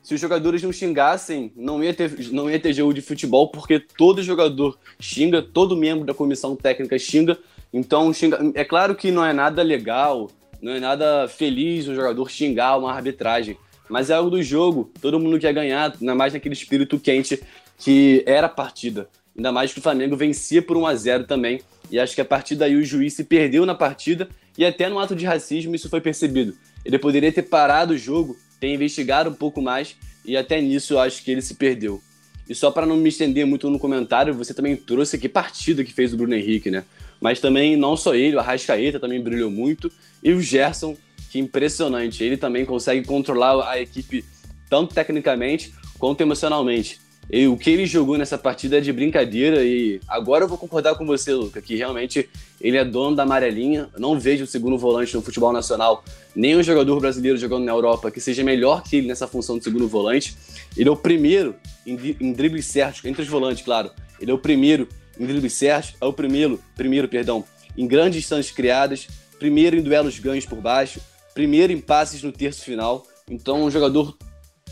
Se 0.03 0.15
os 0.15 0.21
jogadores 0.21 0.65
não 0.65 0.73
xingassem, 0.73 1.53
não 1.55 1.83
ia 1.85 1.95
ter, 1.95 2.13
não 2.33 2.51
ia 2.51 2.59
ter 2.59 2.73
jogo 2.73 2.93
de 2.93 3.03
futebol, 3.03 3.53
porque 3.53 3.79
todo 3.79 4.21
jogador 4.21 4.77
xinga, 4.99 5.41
todo 5.41 5.77
membro 5.77 6.05
da 6.05 6.13
comissão 6.13 6.57
técnica 6.57 6.99
xinga. 6.99 7.39
Então, 7.73 8.13
xinga... 8.13 8.51
é 8.57 8.65
claro 8.65 8.97
que 8.97 9.13
não 9.13 9.25
é 9.25 9.33
nada 9.33 9.63
legal, 9.63 10.29
não 10.63 10.73
é 10.73 10.81
nada 10.81 11.29
feliz 11.29 11.89
o 11.89 11.95
jogador 11.95 12.31
xingar 12.31 12.79
uma 12.79 12.93
arbitragem, 12.93 13.57
mas 13.89 14.11
é 14.11 14.15
algo 14.15 14.31
do 14.31 14.43
jogo. 14.43 14.91
Todo 15.01 15.19
mundo 15.19 15.39
quer 15.39 15.53
ganhar, 15.53 15.95
ainda 16.01 16.15
mais 16.15 16.33
naquele 16.33 16.55
espírito 16.55 16.99
quente 16.99 17.41
que 17.79 18.23
era 18.27 18.47
a 18.47 18.51
partida. 18.51 19.09
Ainda 19.37 19.51
mais 19.51 19.73
que 19.73 19.79
o 19.79 19.83
Flamengo 19.83 20.17
vencia 20.17 20.61
por 20.61 20.77
1 20.77 20.87
a 20.87 20.95
0 20.95 21.25
também. 21.25 21.61
E 21.91 21.99
acho 21.99 22.15
que 22.15 22.21
a 22.21 22.25
partir 22.25 22.55
daí 22.55 22.77
o 22.77 22.85
juiz 22.85 23.15
se 23.15 23.25
perdeu 23.25 23.67
na 23.67 23.75
partida 23.75 24.29
e 24.57 24.65
até 24.65 24.89
no 24.89 24.99
ato 24.99 25.17
de 25.17 25.25
racismo 25.25 25.75
isso 25.75 25.89
foi 25.89 26.01
percebido. 26.01 26.55
Ele 26.85 26.99
poderia 26.99 27.33
ter 27.33 27.43
parado 27.43 27.95
o 27.95 27.99
jogo, 27.99 28.37
ter 28.61 28.73
investigado 28.73 29.31
um 29.31 29.35
pouco 29.35 29.61
mais 29.61 29.97
e 30.25 30.37
até 30.37 30.61
nisso 30.61 30.95
eu 30.95 31.01
acho 31.01 31.25
que 31.25 31.31
ele 31.31 31.43
se 31.43 31.55
perdeu. 31.55 32.01
E 32.49 32.55
só 32.55 32.71
para 32.71 32.85
não 32.85 32.97
me 32.97 33.09
estender 33.09 33.47
muito 33.47 33.71
no 33.71 33.79
comentário, 33.79 34.35
você 34.35 34.53
também 34.53 34.77
trouxe 34.77 35.17
aqui 35.17 35.29
partida 35.29 35.85
que 35.85 35.93
fez 35.93 36.13
o 36.13 36.17
Bruno 36.17 36.35
Henrique, 36.35 36.71
né? 36.71 36.85
Mas 37.21 37.41
também 37.41 37.77
não 37.77 37.97
só 37.97 38.15
ele, 38.15 38.37
o 38.37 38.41
Arrascaeta 38.41 38.99
também 38.99 39.23
brilhou 39.23 39.51
muito 39.51 39.91
e 40.23 40.33
o 40.33 40.41
Gerson, 40.41 40.97
que 41.31 41.39
impressionante. 41.39 42.23
Ele 42.23 42.37
também 42.37 42.65
consegue 42.65 43.07
controlar 43.07 43.69
a 43.69 43.81
equipe 43.81 44.25
tanto 44.69 44.95
tecnicamente 44.95 45.73
quanto 45.99 46.21
emocionalmente. 46.21 47.01
E 47.33 47.47
o 47.47 47.57
que 47.57 47.71
ele 47.71 47.87
jogou 47.87 48.19
nessa 48.19 48.37
partida 48.37 48.79
é 48.79 48.81
de 48.81 48.93
brincadeira 48.93 49.63
e 49.63 50.01
agora 50.09 50.45
eu 50.45 50.49
vou 50.49 50.59
concordar 50.59 50.97
com 50.97 51.07
você, 51.07 51.33
Luca, 51.33 51.63
que 51.63 51.77
realmente 51.77 52.29
ele 52.61 52.77
é 52.77 52.85
dono 52.85 53.15
da 53.15 53.23
amarelinha. 53.23 53.89
não 53.99 54.19
vejo 54.19 54.43
o 54.43 54.47
segundo 54.49 54.77
volante 54.77 55.15
no 55.15 55.23
futebol 55.23 55.53
nacional, 55.53 56.05
nem 56.35 56.57
um 56.57 56.63
jogador 56.63 56.99
brasileiro 56.99 57.39
jogando 57.39 57.65
na 57.65 57.71
Europa 57.71 58.11
que 58.11 58.21
seja 58.21 58.43
melhor 58.43 58.83
que 58.83 58.97
ele 58.97 59.07
nessa 59.07 59.29
função 59.29 59.59
de 59.59 59.65
segundo 59.65 59.87
volante. 59.87 60.37
Ele 60.77 60.89
é 60.89 60.93
o 60.93 60.97
primeiro 60.97 61.55
em, 61.87 62.17
em 62.21 62.33
dribles 62.33 62.67
certos, 62.67 63.05
entre 63.05 63.23
os 63.23 63.29
volantes, 63.29 63.65
claro. 63.65 63.93
Ele 64.21 64.33
é 64.33 64.35
o 64.35 64.39
primeiro 64.39 64.89
em 65.19 65.25
dribles 65.25 65.53
certos, 65.53 65.95
é 66.01 66.05
o 66.05 66.13
primeiro, 66.13 66.61
primeiro, 66.75 67.07
perdão, 67.07 67.45
em 67.79 67.87
grandes 67.87 68.23
distâncias 68.23 68.53
criadas, 68.53 69.07
primeiro 69.41 69.75
em 69.75 69.83
duelos 69.83 70.19
ganhos 70.19 70.47
por 70.47 70.61
baixo, 70.61 71.01
primeiro 71.35 71.73
em 71.73 71.81
passes 71.81 72.23
no 72.23 72.31
terço 72.31 72.63
final. 72.63 73.05
Então, 73.29 73.65
um 73.65 73.71
jogador 73.71 74.17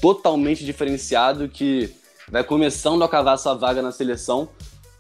totalmente 0.00 0.64
diferenciado 0.64 1.48
que 1.48 1.90
vai 2.31 2.44
começando 2.44 3.02
a 3.02 3.09
cavar 3.09 3.38
sua 3.38 3.54
vaga 3.54 3.83
na 3.83 3.90
seleção. 3.90 4.48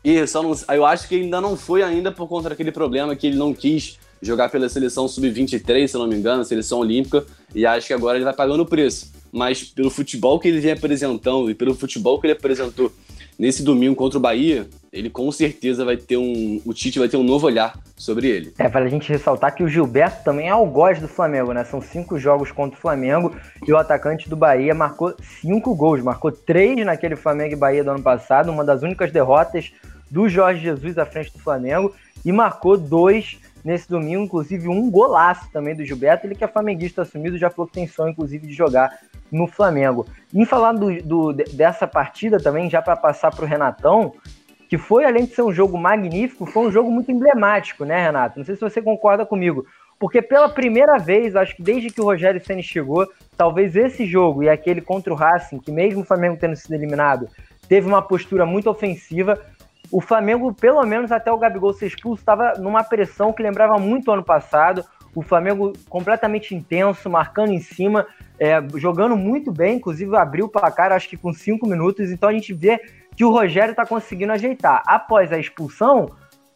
E 0.02 0.26
só 0.26 0.42
não, 0.42 0.52
eu 0.74 0.86
acho 0.86 1.06
que 1.06 1.16
ainda 1.16 1.40
não 1.40 1.56
foi 1.56 1.82
ainda 1.82 2.10
por 2.10 2.26
conta 2.26 2.48
daquele 2.48 2.72
problema 2.72 3.14
que 3.14 3.26
ele 3.26 3.36
não 3.36 3.52
quis 3.52 3.98
jogar 4.22 4.48
pela 4.48 4.68
seleção 4.68 5.06
sub-23, 5.06 5.86
se 5.86 5.94
não 5.94 6.06
me 6.06 6.16
engano, 6.16 6.44
seleção 6.44 6.78
olímpica, 6.78 7.24
e 7.54 7.64
acho 7.64 7.86
que 7.86 7.92
agora 7.92 8.16
ele 8.16 8.24
vai 8.24 8.34
pagando 8.34 8.62
o 8.62 8.66
preço. 8.66 9.12
Mas 9.30 9.62
pelo 9.62 9.90
futebol 9.90 10.40
que 10.40 10.48
ele 10.48 10.60
vem 10.60 10.72
apresentando 10.72 11.50
e 11.50 11.54
pelo 11.54 11.74
futebol 11.74 12.18
que 12.20 12.26
ele 12.26 12.32
apresentou 12.32 12.90
nesse 13.38 13.62
domingo 13.62 13.94
contra 13.94 14.18
o 14.18 14.20
Bahia, 14.20 14.66
ele 14.92 15.08
com 15.08 15.30
certeza 15.30 15.84
vai 15.84 15.96
ter 15.96 16.16
um. 16.16 16.60
O 16.64 16.74
Tite 16.74 16.98
vai 16.98 17.08
ter 17.08 17.16
um 17.16 17.22
novo 17.22 17.46
olhar 17.46 17.78
sobre 17.96 18.26
ele. 18.26 18.52
É, 18.58 18.68
para 18.68 18.86
a 18.86 18.88
gente 18.88 19.08
ressaltar 19.08 19.54
que 19.54 19.62
o 19.62 19.68
Gilberto 19.68 20.24
também 20.24 20.48
é 20.48 20.50
algoz 20.50 20.98
do 20.98 21.06
Flamengo, 21.06 21.52
né? 21.52 21.64
São 21.64 21.80
cinco 21.80 22.18
jogos 22.18 22.50
contra 22.50 22.76
o 22.76 22.80
Flamengo 22.80 23.34
e 23.66 23.72
o 23.72 23.76
atacante 23.76 24.28
do 24.28 24.36
Bahia 24.36 24.74
marcou 24.74 25.14
cinco 25.40 25.74
gols, 25.74 26.02
marcou 26.02 26.32
três 26.32 26.84
naquele 26.84 27.16
Flamengo 27.16 27.52
e 27.52 27.56
Bahia 27.56 27.84
do 27.84 27.90
ano 27.90 28.02
passado, 28.02 28.50
uma 28.50 28.64
das 28.64 28.82
únicas 28.82 29.12
derrotas 29.12 29.72
do 30.10 30.28
Jorge 30.28 30.62
Jesus 30.62 30.96
à 30.96 31.04
frente 31.04 31.32
do 31.32 31.38
Flamengo, 31.38 31.94
e 32.24 32.32
marcou 32.32 32.76
dois 32.76 33.38
nesse 33.64 33.88
domingo, 33.88 34.24
inclusive 34.24 34.68
um 34.68 34.90
golaço 34.90 35.50
também 35.52 35.74
do 35.74 35.84
Gilberto, 35.84 36.26
ele 36.26 36.34
que 36.34 36.44
é 36.44 36.48
flamenguista 36.48 37.02
assumido, 37.02 37.36
já 37.36 37.50
falou 37.50 37.66
que 37.66 37.74
tem 37.74 37.86
sonho, 37.86 38.12
inclusive, 38.12 38.46
de 38.46 38.54
jogar 38.54 38.98
no 39.30 39.46
Flamengo. 39.46 40.06
E 40.32 40.44
falar 40.44 40.72
do, 40.72 41.02
do, 41.02 41.32
dessa 41.32 41.86
partida 41.86 42.38
também, 42.38 42.68
já 42.68 42.82
para 42.82 42.96
passar 42.96 43.34
para 43.34 43.44
o 43.44 43.48
Renatão, 43.48 44.12
que 44.68 44.76
foi, 44.76 45.04
além 45.04 45.24
de 45.24 45.34
ser 45.34 45.42
um 45.42 45.52
jogo 45.52 45.78
magnífico, 45.78 46.44
foi 46.44 46.66
um 46.66 46.70
jogo 46.70 46.90
muito 46.90 47.10
emblemático, 47.10 47.84
né, 47.84 48.02
Renato? 48.02 48.38
Não 48.38 48.44
sei 48.44 48.54
se 48.54 48.60
você 48.60 48.82
concorda 48.82 49.24
comigo. 49.24 49.64
Porque 49.98 50.22
pela 50.22 50.48
primeira 50.48 50.98
vez, 50.98 51.34
acho 51.34 51.56
que 51.56 51.62
desde 51.62 51.90
que 51.90 52.00
o 52.00 52.04
Rogério 52.04 52.44
Senna 52.44 52.62
chegou, 52.62 53.06
talvez 53.36 53.74
esse 53.74 54.06
jogo 54.06 54.42
e 54.42 54.48
aquele 54.48 54.80
contra 54.80 55.12
o 55.12 55.16
Racing, 55.16 55.58
que 55.58 55.72
mesmo 55.72 56.02
o 56.02 56.04
Flamengo 56.04 56.36
tendo 56.38 56.54
sido 56.54 56.74
eliminado, 56.74 57.28
teve 57.68 57.88
uma 57.88 58.02
postura 58.02 58.46
muito 58.46 58.70
ofensiva. 58.70 59.40
O 59.90 60.00
Flamengo, 60.00 60.52
pelo 60.54 60.84
menos 60.84 61.10
até 61.10 61.32
o 61.32 61.38
Gabigol 61.38 61.72
ser 61.72 61.86
expulso, 61.86 62.20
estava 62.20 62.52
numa 62.58 62.84
pressão 62.84 63.32
que 63.32 63.42
lembrava 63.42 63.76
muito 63.78 64.08
o 64.08 64.12
ano 64.12 64.22
passado. 64.22 64.84
O 65.14 65.22
Flamengo 65.22 65.72
completamente 65.88 66.54
intenso, 66.54 67.08
marcando 67.08 67.52
em 67.52 67.60
cima, 67.60 68.06
é, 68.38 68.62
jogando 68.76 69.16
muito 69.16 69.50
bem, 69.50 69.76
inclusive 69.76 70.14
abriu 70.16 70.46
o 70.46 70.48
placar, 70.48 70.92
acho 70.92 71.08
que 71.08 71.16
com 71.16 71.32
cinco 71.32 71.66
minutos. 71.66 72.10
Então 72.10 72.28
a 72.28 72.32
gente 72.32 72.52
vê 72.52 72.80
que 73.16 73.24
o 73.24 73.30
Rogério 73.30 73.72
está 73.72 73.84
conseguindo 73.84 74.32
ajeitar. 74.32 74.82
Após 74.86 75.32
a 75.32 75.38
expulsão, 75.38 76.08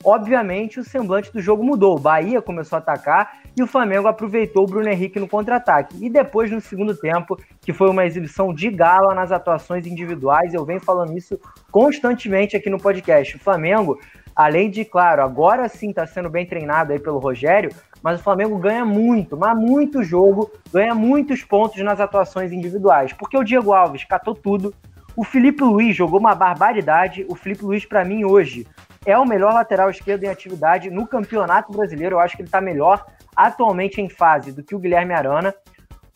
obviamente 0.04 0.78
o 0.78 0.84
semblante 0.84 1.32
do 1.32 1.40
jogo 1.40 1.64
mudou. 1.64 1.96
O 1.96 2.00
Bahia 2.00 2.40
começou 2.40 2.76
a 2.76 2.78
atacar 2.78 3.40
e 3.56 3.62
o 3.62 3.66
Flamengo 3.66 4.08
aproveitou 4.08 4.64
o 4.64 4.66
Bruno 4.66 4.88
Henrique 4.88 5.20
no 5.20 5.28
contra-ataque. 5.28 5.96
E 6.00 6.08
depois, 6.08 6.50
no 6.50 6.60
segundo 6.60 6.96
tempo, 6.96 7.36
que 7.60 7.72
foi 7.72 7.90
uma 7.90 8.06
exibição 8.06 8.54
de 8.54 8.70
gala 8.70 9.14
nas 9.14 9.32
atuações 9.32 9.86
individuais, 9.86 10.54
eu 10.54 10.64
venho 10.64 10.80
falando 10.80 11.16
isso 11.16 11.38
constantemente 11.70 12.56
aqui 12.56 12.70
no 12.70 12.78
podcast. 12.78 13.36
O 13.36 13.40
Flamengo, 13.40 13.98
além 14.34 14.70
de, 14.70 14.84
claro, 14.84 15.22
agora 15.22 15.68
sim 15.68 15.90
está 15.90 16.06
sendo 16.06 16.30
bem 16.30 16.46
treinado 16.46 16.92
aí 16.92 16.98
pelo 16.98 17.18
Rogério, 17.18 17.70
mas 18.02 18.20
o 18.20 18.22
Flamengo 18.22 18.58
ganha 18.58 18.84
muito, 18.84 19.36
mas 19.36 19.56
muito 19.56 20.02
jogo, 20.02 20.50
ganha 20.72 20.94
muitos 20.94 21.42
pontos 21.42 21.82
nas 21.82 22.00
atuações 22.00 22.52
individuais, 22.52 23.12
porque 23.12 23.36
o 23.36 23.44
Diego 23.44 23.72
Alves 23.72 24.04
catou 24.04 24.34
tudo, 24.34 24.74
o 25.14 25.24
Felipe 25.24 25.62
Luiz 25.62 25.94
jogou 25.94 26.18
uma 26.18 26.34
barbaridade. 26.34 27.26
O 27.28 27.34
Felipe 27.34 27.64
Luiz, 27.64 27.84
para 27.84 28.04
mim, 28.04 28.24
hoje, 28.24 28.66
é 29.04 29.16
o 29.18 29.26
melhor 29.26 29.52
lateral 29.52 29.90
esquerdo 29.90 30.24
em 30.24 30.28
atividade 30.28 30.90
no 30.90 31.06
Campeonato 31.06 31.70
Brasileiro. 31.70 32.16
Eu 32.16 32.20
acho 32.20 32.34
que 32.34 32.42
ele 32.42 32.48
está 32.48 32.60
melhor 32.60 33.04
atualmente 33.36 34.00
em 34.00 34.08
fase 34.08 34.52
do 34.52 34.62
que 34.62 34.74
o 34.74 34.78
Guilherme 34.78 35.12
Arana. 35.12 35.54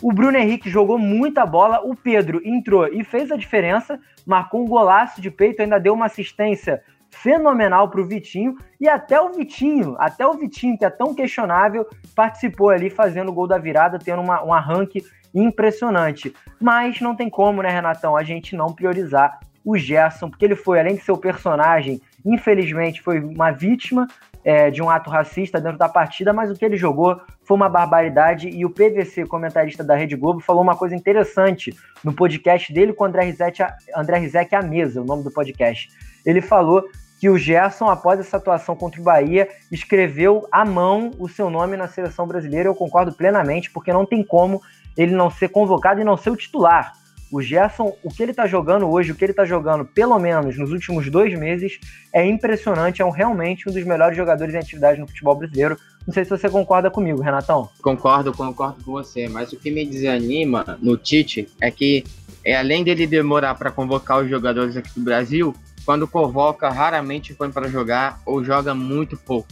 O 0.02 0.12
Bruno 0.12 0.38
Henrique 0.38 0.70
jogou 0.70 0.98
muita 0.98 1.44
bola. 1.44 1.80
O 1.80 1.94
Pedro 1.94 2.40
entrou 2.42 2.86
e 2.88 3.04
fez 3.04 3.30
a 3.30 3.36
diferença, 3.36 4.00
marcou 4.24 4.62
um 4.62 4.66
golaço 4.66 5.20
de 5.20 5.30
peito, 5.30 5.60
ainda 5.60 5.78
deu 5.78 5.92
uma 5.92 6.06
assistência 6.06 6.82
fenomenal 7.26 7.90
para 7.90 8.00
o 8.00 8.06
Vitinho. 8.06 8.56
E 8.80 8.88
até 8.88 9.20
o 9.20 9.32
Vitinho, 9.32 9.96
até 9.98 10.24
o 10.24 10.34
Vitinho, 10.34 10.78
que 10.78 10.84
é 10.84 10.90
tão 10.90 11.12
questionável, 11.12 11.84
participou 12.14 12.70
ali 12.70 12.88
fazendo 12.88 13.30
o 13.30 13.32
gol 13.32 13.48
da 13.48 13.58
virada, 13.58 13.98
tendo 13.98 14.22
uma, 14.22 14.44
um 14.44 14.54
arranque 14.54 15.04
impressionante. 15.34 16.32
Mas 16.60 17.00
não 17.00 17.16
tem 17.16 17.28
como, 17.28 17.62
né, 17.62 17.68
Renatão, 17.68 18.16
a 18.16 18.22
gente 18.22 18.54
não 18.54 18.72
priorizar 18.72 19.40
o 19.64 19.76
Gerson, 19.76 20.30
porque 20.30 20.44
ele 20.44 20.54
foi, 20.54 20.78
além 20.78 20.94
de 20.94 21.02
ser 21.02 21.10
o 21.10 21.18
personagem, 21.18 22.00
infelizmente 22.24 23.02
foi 23.02 23.18
uma 23.18 23.50
vítima 23.50 24.06
é, 24.44 24.70
de 24.70 24.80
um 24.80 24.88
ato 24.88 25.10
racista 25.10 25.60
dentro 25.60 25.78
da 25.78 25.88
partida, 25.88 26.32
mas 26.32 26.48
o 26.48 26.54
que 26.54 26.64
ele 26.64 26.76
jogou 26.76 27.20
foi 27.42 27.56
uma 27.56 27.68
barbaridade. 27.68 28.48
E 28.48 28.64
o 28.64 28.70
PVC, 28.70 29.26
comentarista 29.26 29.82
da 29.82 29.96
Rede 29.96 30.14
Globo, 30.14 30.38
falou 30.38 30.62
uma 30.62 30.76
coisa 30.76 30.94
interessante 30.94 31.74
no 32.04 32.12
podcast 32.12 32.72
dele 32.72 32.92
com 32.92 33.02
o 33.02 33.06
André 33.08 33.24
Rizek, 33.24 33.64
André 33.96 34.18
Rizek 34.18 34.54
à 34.54 34.62
mesa, 34.62 35.02
o 35.02 35.04
nome 35.04 35.24
do 35.24 35.32
podcast. 35.32 35.88
Ele 36.24 36.40
falou 36.40 36.84
que 37.18 37.30
o 37.30 37.38
Gerson, 37.38 37.88
após 37.88 38.20
essa 38.20 38.36
atuação 38.36 38.76
contra 38.76 39.00
o 39.00 39.04
Bahia, 39.04 39.48
escreveu 39.70 40.46
à 40.52 40.64
mão 40.64 41.10
o 41.18 41.28
seu 41.28 41.48
nome 41.48 41.76
na 41.76 41.88
seleção 41.88 42.26
brasileira. 42.26 42.68
Eu 42.68 42.74
concordo 42.74 43.12
plenamente, 43.12 43.70
porque 43.70 43.92
não 43.92 44.04
tem 44.04 44.22
como 44.22 44.60
ele 44.96 45.14
não 45.14 45.30
ser 45.30 45.48
convocado 45.48 46.00
e 46.00 46.04
não 46.04 46.16
ser 46.16 46.30
o 46.30 46.36
titular. 46.36 46.92
O 47.30 47.42
Gerson, 47.42 47.96
o 48.04 48.08
que 48.08 48.22
ele 48.22 48.30
está 48.30 48.46
jogando 48.46 48.88
hoje, 48.88 49.10
o 49.10 49.14
que 49.14 49.24
ele 49.24 49.32
está 49.32 49.44
jogando, 49.44 49.84
pelo 49.84 50.18
menos 50.18 50.56
nos 50.56 50.70
últimos 50.70 51.10
dois 51.10 51.36
meses, 51.36 51.78
é 52.12 52.24
impressionante. 52.24 53.02
É 53.02 53.04
um, 53.04 53.10
realmente 53.10 53.68
um 53.68 53.72
dos 53.72 53.84
melhores 53.84 54.16
jogadores 54.16 54.54
em 54.54 54.58
atividade 54.58 55.00
no 55.00 55.08
futebol 55.08 55.34
brasileiro. 55.34 55.76
Não 56.06 56.14
sei 56.14 56.22
se 56.22 56.30
você 56.30 56.48
concorda 56.48 56.88
comigo, 56.88 57.20
Renatão. 57.20 57.68
Concordo, 57.82 58.32
concordo 58.32 58.84
com 58.84 58.92
você. 58.92 59.28
Mas 59.28 59.52
o 59.52 59.56
que 59.56 59.72
me 59.72 59.84
desanima 59.84 60.78
no 60.80 60.96
Tite 60.96 61.48
é 61.60 61.68
que, 61.68 62.04
é, 62.44 62.56
além 62.56 62.84
dele 62.84 63.08
demorar 63.08 63.56
para 63.56 63.72
convocar 63.72 64.22
os 64.22 64.30
jogadores 64.30 64.76
aqui 64.76 64.90
do 64.94 65.00
Brasil, 65.00 65.52
quando 65.86 66.08
convoca, 66.08 66.68
raramente 66.68 67.32
põe 67.32 67.50
para 67.50 67.68
jogar 67.68 68.20
ou 68.26 68.42
joga 68.42 68.74
muito 68.74 69.16
pouco. 69.16 69.48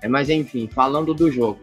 É, 0.00 0.08
mas 0.08 0.30
enfim, 0.30 0.66
falando 0.66 1.12
do 1.12 1.30
jogo. 1.30 1.60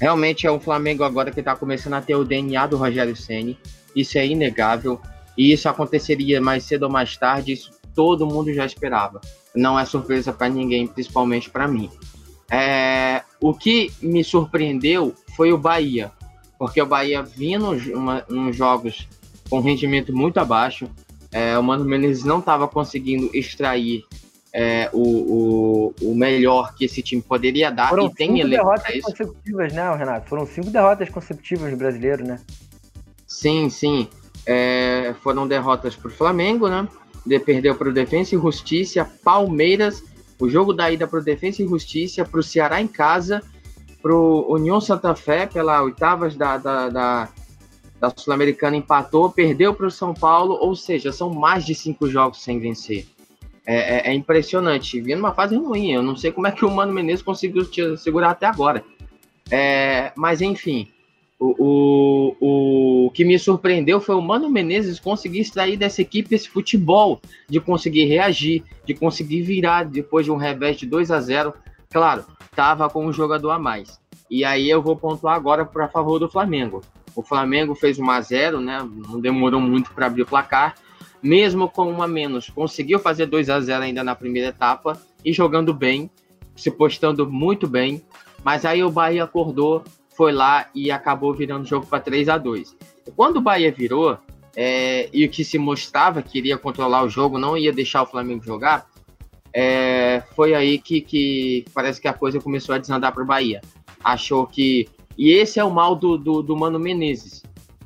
Realmente 0.00 0.46
é 0.46 0.50
o 0.50 0.60
Flamengo 0.60 1.02
agora 1.02 1.32
que 1.32 1.40
está 1.40 1.56
começando 1.56 1.94
a 1.94 2.00
ter 2.00 2.14
o 2.14 2.24
DNA 2.24 2.68
do 2.68 2.76
Rogério 2.76 3.16
Ceni. 3.16 3.58
Isso 3.94 4.16
é 4.16 4.26
inegável. 4.26 5.00
E 5.36 5.52
isso 5.52 5.68
aconteceria 5.68 6.40
mais 6.40 6.62
cedo 6.62 6.84
ou 6.84 6.90
mais 6.90 7.16
tarde. 7.16 7.52
Isso 7.52 7.72
todo 7.94 8.24
mundo 8.24 8.54
já 8.54 8.64
esperava. 8.64 9.20
Não 9.54 9.78
é 9.78 9.84
surpresa 9.84 10.32
para 10.32 10.48
ninguém, 10.48 10.86
principalmente 10.86 11.50
para 11.50 11.66
mim. 11.66 11.90
É, 12.50 13.22
o 13.40 13.52
que 13.52 13.92
me 14.00 14.22
surpreendeu 14.22 15.14
foi 15.36 15.52
o 15.52 15.58
Bahia, 15.58 16.12
porque 16.58 16.80
o 16.80 16.86
Bahia 16.86 17.22
vinha 17.22 17.58
nos 17.58 18.56
jogos 18.56 19.08
com 19.48 19.60
rendimento 19.60 20.14
muito 20.14 20.38
abaixo. 20.38 20.88
É, 21.32 21.56
o 21.58 21.62
Mano 21.62 21.84
Menezes 21.84 22.24
não 22.24 22.40
estava 22.40 22.66
conseguindo 22.66 23.30
extrair 23.34 24.04
é, 24.52 24.90
o, 24.92 24.98
o, 25.00 25.94
o, 26.02 26.14
melhor 26.14 26.74
que 26.74 26.84
esse 26.84 27.02
time 27.02 27.22
poderia 27.22 27.70
dar 27.70 27.88
Foram 27.88 28.06
e 28.06 28.14
tem 28.14 28.36
cinco 28.36 28.48
derrotas 28.48 29.00
consecutivas, 29.00 29.72
né, 29.72 29.94
Renato? 29.94 30.28
Foram 30.28 30.46
cinco 30.46 30.70
derrotas 30.70 31.08
consecutivas 31.08 31.70
no 31.70 31.76
brasileiro, 31.76 32.24
né? 32.24 32.40
Sim, 33.26 33.70
sim. 33.70 34.08
É, 34.44 35.14
foram 35.22 35.46
derrotas 35.46 35.94
para 35.94 36.08
o 36.08 36.12
Flamengo, 36.12 36.68
né? 36.68 36.88
De, 37.24 37.38
perdeu 37.38 37.76
para 37.76 37.88
o 37.88 37.92
Defensa 37.92 38.34
e 38.34 38.38
Justiça, 38.38 39.08
Palmeiras, 39.22 40.02
o 40.40 40.48
jogo 40.48 40.72
da 40.72 40.90
ida 40.90 41.06
para 41.06 41.20
o 41.20 41.24
Defensa 41.24 41.62
e 41.62 41.68
Justiça, 41.68 42.24
para 42.24 42.40
o 42.40 42.42
Ceará 42.42 42.80
em 42.80 42.88
casa, 42.88 43.42
para 44.02 44.12
o 44.12 44.52
União 44.52 44.80
Santa 44.80 45.14
Fé, 45.14 45.46
pela 45.46 45.82
oitavas 45.82 46.34
da, 46.34 46.56
da, 46.56 46.88
da, 46.88 47.28
da 48.00 48.10
Sul-Americana, 48.16 48.76
empatou, 48.76 49.30
perdeu 49.30 49.74
para 49.74 49.86
o 49.86 49.90
São 49.90 50.14
Paulo, 50.14 50.58
ou 50.60 50.74
seja, 50.74 51.12
são 51.12 51.28
mais 51.32 51.66
de 51.66 51.74
cinco 51.74 52.08
jogos 52.08 52.42
sem 52.42 52.58
vencer. 52.58 53.06
É, 53.66 53.74
é, 53.74 54.10
é, 54.10 54.14
impressionante. 54.14 55.00
Vinha 55.00 55.16
numa 55.16 55.34
fase 55.34 55.54
ruim. 55.54 55.92
Eu 55.92 56.02
não 56.02 56.16
sei 56.16 56.32
como 56.32 56.46
é 56.46 56.50
que 56.50 56.64
o 56.64 56.70
Mano 56.70 56.92
Menezes 56.92 57.22
conseguiu 57.22 57.64
segurar 57.96 58.30
até 58.30 58.46
agora. 58.46 58.82
É, 59.50 60.12
mas 60.16 60.40
enfim, 60.40 60.88
o, 61.38 62.34
o, 62.40 63.06
o 63.06 63.10
que 63.10 63.24
me 63.24 63.38
surpreendeu 63.38 64.00
foi 64.00 64.14
o 64.14 64.22
Mano 64.22 64.48
Menezes 64.48 64.98
conseguir 64.98 65.40
extrair 65.40 65.76
dessa 65.76 66.00
equipe 66.02 66.34
esse 66.34 66.48
futebol, 66.48 67.20
de 67.48 67.60
conseguir 67.60 68.06
reagir, 68.06 68.64
de 68.84 68.94
conseguir 68.94 69.42
virar 69.42 69.84
depois 69.84 70.24
de 70.24 70.32
um 70.32 70.36
revés 70.36 70.76
de 70.76 70.86
2 70.86 71.10
a 71.10 71.20
0 71.20 71.52
Claro, 71.90 72.24
estava 72.44 72.88
com 72.88 73.04
um 73.04 73.12
jogador 73.12 73.50
a 73.50 73.58
mais. 73.58 74.00
E 74.30 74.44
aí 74.44 74.70
eu 74.70 74.80
vou 74.80 74.96
pontuar 74.96 75.34
agora 75.34 75.64
para 75.64 75.88
favor 75.88 76.18
do 76.18 76.28
Flamengo. 76.28 76.82
O 77.14 77.22
Flamengo 77.22 77.74
fez 77.74 77.98
1 77.98 78.10
a 78.10 78.20
0 78.20 78.60
né? 78.60 78.88
Não 79.08 79.20
demorou 79.20 79.60
muito 79.60 79.92
para 79.92 80.06
abrir 80.06 80.22
o 80.22 80.26
placar 80.26 80.74
mesmo 81.22 81.68
com 81.68 81.90
uma 81.90 82.08
menos, 82.08 82.48
conseguiu 82.48 82.98
fazer 82.98 83.26
2 83.26 83.50
a 83.50 83.60
0 83.60 83.84
ainda 83.84 84.02
na 84.02 84.14
primeira 84.14 84.48
etapa 84.48 85.00
e 85.24 85.32
jogando 85.32 85.74
bem, 85.74 86.10
se 86.56 86.70
postando 86.70 87.30
muito 87.30 87.66
bem. 87.68 88.02
Mas 88.42 88.64
aí 88.64 88.82
o 88.82 88.90
Bahia 88.90 89.24
acordou, 89.24 89.84
foi 90.16 90.32
lá 90.32 90.68
e 90.74 90.90
acabou 90.90 91.34
virando 91.34 91.64
o 91.64 91.66
jogo 91.66 91.86
para 91.86 92.00
3 92.00 92.28
a 92.28 92.38
2 92.38 92.74
Quando 93.14 93.36
o 93.36 93.40
Bahia 93.40 93.70
virou, 93.70 94.18
é, 94.56 95.08
e 95.12 95.24
o 95.24 95.28
que 95.28 95.44
se 95.44 95.58
mostrava 95.58 96.22
que 96.22 96.38
iria 96.38 96.56
controlar 96.56 97.04
o 97.04 97.08
jogo, 97.08 97.38
não 97.38 97.56
ia 97.56 97.72
deixar 97.72 98.02
o 98.02 98.06
Flamengo 98.06 98.42
jogar, 98.42 98.86
é, 99.52 100.22
foi 100.34 100.54
aí 100.54 100.78
que, 100.78 101.00
que, 101.00 101.64
parece 101.74 102.00
que 102.00 102.08
a 102.08 102.14
coisa 102.14 102.40
começou 102.40 102.74
a 102.74 102.78
desandar 102.78 103.12
para 103.12 103.22
o 103.22 103.26
Bahia. 103.26 103.60
Achou 104.02 104.46
que. 104.46 104.88
E 105.20 105.32
esse 105.32 105.60
é 105.60 105.64
o 105.64 105.70
mal 105.70 105.94
do, 105.94 106.16
do, 106.16 106.42
do 106.42 106.56
Mano 106.56 106.78
Menezes, 106.78 107.42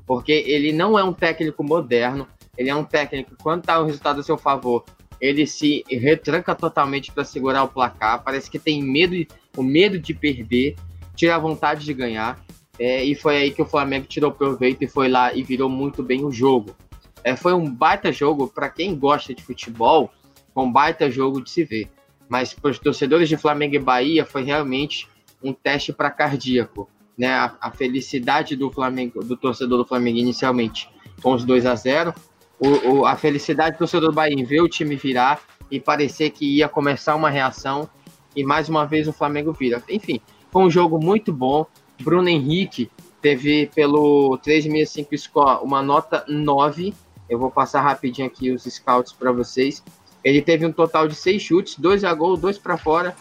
porque 0.06 0.30
ele 0.30 0.72
não 0.72 0.96
é 0.96 1.02
um 1.02 1.12
técnico 1.12 1.64
moderno, 1.64 2.28
ele 2.56 2.70
é 2.70 2.74
um 2.76 2.84
técnico, 2.84 3.34
quando 3.42 3.64
tá 3.64 3.80
o 3.80 3.84
resultado 3.84 4.20
a 4.20 4.22
seu 4.22 4.38
favor, 4.38 4.84
ele 5.20 5.44
se 5.44 5.82
retranca 5.88 6.54
totalmente 6.54 7.10
para 7.10 7.24
segurar 7.24 7.64
o 7.64 7.68
placar. 7.68 8.22
Parece 8.22 8.48
que 8.48 8.56
tem 8.56 8.80
medo, 8.80 9.16
o 9.56 9.64
medo 9.64 9.98
de 9.98 10.14
perder, 10.14 10.76
tira 11.16 11.34
a 11.34 11.38
vontade 11.40 11.84
de 11.84 11.92
ganhar. 11.92 12.38
É, 12.78 13.02
e 13.02 13.16
foi 13.16 13.38
aí 13.38 13.50
que 13.50 13.62
o 13.62 13.66
Flamengo 13.66 14.06
tirou 14.06 14.30
proveito 14.30 14.84
e 14.84 14.86
foi 14.86 15.08
lá 15.08 15.34
e 15.34 15.42
virou 15.42 15.68
muito 15.68 16.04
bem 16.04 16.24
o 16.24 16.30
jogo. 16.30 16.76
É, 17.24 17.34
foi 17.34 17.52
um 17.52 17.68
baita 17.68 18.12
jogo 18.12 18.46
para 18.46 18.68
quem 18.68 18.94
gosta 18.94 19.34
de 19.34 19.42
futebol. 19.42 20.08
Um 20.54 20.70
baita 20.70 21.10
jogo 21.10 21.42
de 21.42 21.50
se 21.50 21.64
ver. 21.64 21.90
Mas 22.28 22.54
para 22.54 22.70
os 22.70 22.78
torcedores 22.78 23.28
de 23.28 23.36
Flamengo 23.36 23.74
e 23.74 23.80
Bahia 23.80 24.24
foi 24.24 24.44
realmente 24.44 25.08
um 25.42 25.52
teste 25.52 25.92
para 25.92 26.12
cardíaco. 26.12 26.88
Né? 27.16 27.28
A, 27.28 27.54
a, 27.60 27.70
felicidade 27.70 28.56
do 28.56 28.70
Flamengo, 28.70 29.22
do 29.24 29.36
torcedor 29.36 29.78
do 29.78 29.84
Flamengo 29.84 30.18
inicialmente 30.18 30.88
com 31.22 31.32
os 31.32 31.44
2 31.44 31.64
a 31.64 31.74
0 31.74 32.12
o, 32.58 32.90
o, 32.90 33.06
a 33.06 33.16
felicidade 33.16 33.76
do 33.76 33.78
torcedor 33.78 34.10
do 34.10 34.14
Bahia 34.14 34.34
em 34.34 34.44
ver 34.44 34.60
o 34.60 34.68
time 34.68 34.96
virar 34.96 35.40
e 35.70 35.80
parecer 35.80 36.30
que 36.30 36.44
ia 36.56 36.68
começar 36.68 37.14
uma 37.14 37.30
reação 37.30 37.88
e 38.34 38.44
mais 38.44 38.68
uma 38.68 38.84
vez 38.84 39.06
o 39.06 39.12
Flamengo 39.12 39.52
vira. 39.52 39.82
Enfim, 39.88 40.20
foi 40.50 40.62
um 40.62 40.70
jogo 40.70 40.98
muito 40.98 41.32
bom. 41.32 41.66
Bruno 42.00 42.28
Henrique 42.28 42.90
teve 43.20 43.70
pelo 43.74 44.36
365 44.38 45.16
Score 45.16 45.64
uma 45.64 45.82
nota 45.82 46.24
9. 46.28 46.94
Eu 47.28 47.38
vou 47.38 47.50
passar 47.50 47.80
rapidinho 47.80 48.26
aqui 48.26 48.50
os 48.50 48.64
scouts 48.64 49.12
para 49.12 49.32
vocês. 49.32 49.82
Ele 50.22 50.40
teve 50.40 50.64
um 50.64 50.72
total 50.72 51.06
de 51.06 51.14
6 51.14 51.42
chutes, 51.42 51.78
2 51.78 52.04
a 52.04 52.14
gol, 52.14 52.36
2 52.36 52.58
para 52.58 52.76
fora, 52.76 53.14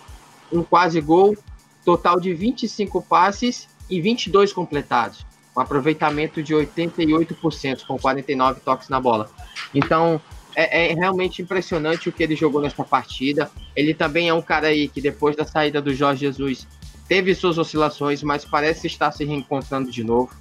um 0.51 0.63
quase 0.63 1.01
gol, 1.01 1.36
total 1.84 2.19
de 2.19 2.34
25 2.34 3.01
passes 3.01 3.67
e 3.89 4.02
22 4.02 4.54
completados. 4.54 5.26
Um 5.56 5.62
aproveitamento 5.62 6.41
de 6.41 6.54
88%, 6.54 7.86
com 7.86 7.98
49 7.98 8.62
toques 8.62 8.89
na 8.89 9.00
bola. 9.00 9.30
Então, 9.74 10.19
é, 10.56 10.91
é, 10.91 10.93
realmente 10.93 11.41
impressionante 11.41 12.10
o 12.10 12.12
que 12.12 12.24
ele 12.24 12.36
jogou 12.36 12.62
nessa 12.62 12.84
partida. 12.84 13.52
Ele 13.76 13.93
também 13.93 14.30
é 14.30 14.34
um 14.34 14.41
cara 14.41 14.67
aí 14.67 14.88
que, 14.88 15.02
depois 15.02 15.36
da 15.36 15.46
saída 15.46 15.82
do 15.82 15.93
Jorge 15.93 16.22
Jesus, 16.22 16.67
teve 17.08 17.36
suas 17.36 17.58
oscilações, 17.58 18.24
mas 18.24 18.46
parece 18.46 18.88
estar 18.88 19.12
se 19.12 19.24
reencontrando 19.24 19.91
de 19.91 20.04
novo. 20.04 20.32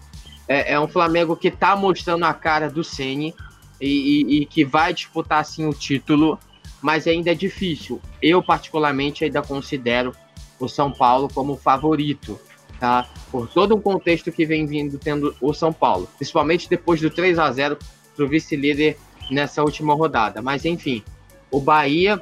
É, 0.48 0.74
é 0.74 0.80
um 0.80 0.88
Flamengo 0.88 1.36
que 1.36 1.48
está 1.48 1.76
mostrando 1.76 2.24
a 2.24 2.34
cara 2.34 2.68
do 2.68 2.84
Ceni 2.84 3.34
e, 3.80 3.86
e, 3.86 4.42
e, 4.42 4.46
que 4.46 4.64
vai 4.64 4.92
disputar 4.92 5.40
assim 5.40 5.66
o 5.66 5.72
título, 5.72 6.38
mas 6.80 7.06
ainda 7.06 7.30
é 7.30 7.34
difícil. 7.34 8.00
Eu 8.20 8.42
particularmente 8.42 9.24
ainda 9.24 9.42
considero 9.42 10.14
o 10.58 10.68
São 10.68 10.92
Paulo 10.92 11.28
como 11.32 11.56
favorito, 11.56 12.38
tá? 12.82 13.08
Por 13.30 13.46
todo 13.46 13.76
o 13.76 13.80
contexto 13.80 14.32
que 14.32 14.44
vem 14.44 14.66
vindo 14.66 14.98
tendo 14.98 15.36
o 15.40 15.54
São 15.54 15.72
Paulo, 15.72 16.08
principalmente 16.16 16.68
depois 16.68 17.00
do 17.00 17.08
3 17.08 17.38
a 17.38 17.48
0 17.52 17.78
para 18.16 18.24
o 18.24 18.28
vice-líder 18.28 18.98
nessa 19.30 19.62
última 19.62 19.94
rodada. 19.94 20.42
Mas 20.42 20.64
enfim, 20.64 21.00
o 21.48 21.60
Bahia, 21.60 22.20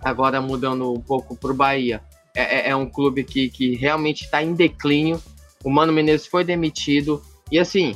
agora 0.00 0.40
mudando 0.40 0.90
um 0.90 0.98
pouco 0.98 1.36
para 1.36 1.50
o 1.50 1.54
Bahia, 1.54 2.02
é, 2.34 2.40
é, 2.40 2.70
é, 2.70 2.76
um 2.76 2.88
clube 2.88 3.22
que, 3.22 3.50
que 3.50 3.76
realmente 3.76 4.24
está 4.24 4.42
em 4.42 4.54
declínio. 4.54 5.20
O 5.62 5.68
Mano 5.68 5.92
Menezes 5.92 6.26
foi 6.26 6.42
demitido. 6.42 7.22
E 7.50 7.58
assim, 7.58 7.94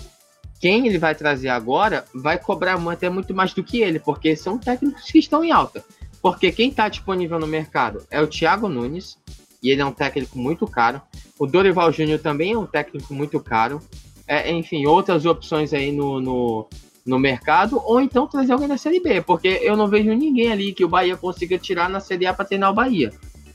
quem 0.61 0.87
ele 0.87 0.99
vai 0.99 1.15
trazer 1.15 1.49
agora 1.49 2.05
vai 2.15 2.37
cobrar 2.39 2.79
até 2.91 3.09
muito 3.09 3.33
mais 3.33 3.55
do 3.55 3.65
que 3.65 3.81
ele, 3.81 3.99
porque 3.99 4.37
são 4.37 4.59
técnicos 4.59 5.11
que 5.11 5.19
estão 5.19 5.43
em 5.43 5.51
alta. 5.51 5.83
Porque 6.21 6.53
quem 6.53 6.69
está 6.69 6.91
disponível 6.91 7.39
no 7.39 7.47
mercado 7.47 8.05
é 8.11 8.21
o 8.21 8.27
Thiago 8.27 8.69
Nunes, 8.69 9.17
e 9.63 9.71
ele 9.71 9.81
é 9.81 9.85
um 9.85 9.93
técnico 9.93 10.39
muito 10.39 10.67
caro. 10.67 11.01
O 11.39 11.47
Dorival 11.47 11.93
Júnior 11.93 12.19
também 12.19 12.53
é 12.53 12.59
um 12.59 12.67
técnico 12.67 13.13
muito 13.13 13.39
caro. 13.41 13.81
É, 14.27 14.51
enfim, 14.51 14.87
outras 14.87 15.25
opções 15.25 15.73
aí 15.73 15.93
no, 15.93 16.21
no, 16.21 16.69
no 17.07 17.19
mercado, 17.19 17.81
ou 17.85 18.01
então 18.01 18.27
trazer 18.27 18.53
alguém 18.53 18.67
da 18.67 18.77
Série 18.77 19.01
B, 19.01 19.21
porque 19.21 19.61
eu 19.63 19.77
não 19.77 19.87
vejo 19.87 20.13
ninguém 20.13 20.51
ali 20.51 20.73
que 20.73 20.85
o 20.85 20.89
Bahia 20.89 21.17
consiga 21.17 21.57
tirar 21.57 21.89
na 21.89 22.01
Série 22.01 22.27
A 22.27 22.35
para 22.35 22.45
treinar 22.45 22.71
o 22.71 22.75
Bahia. 22.75 23.13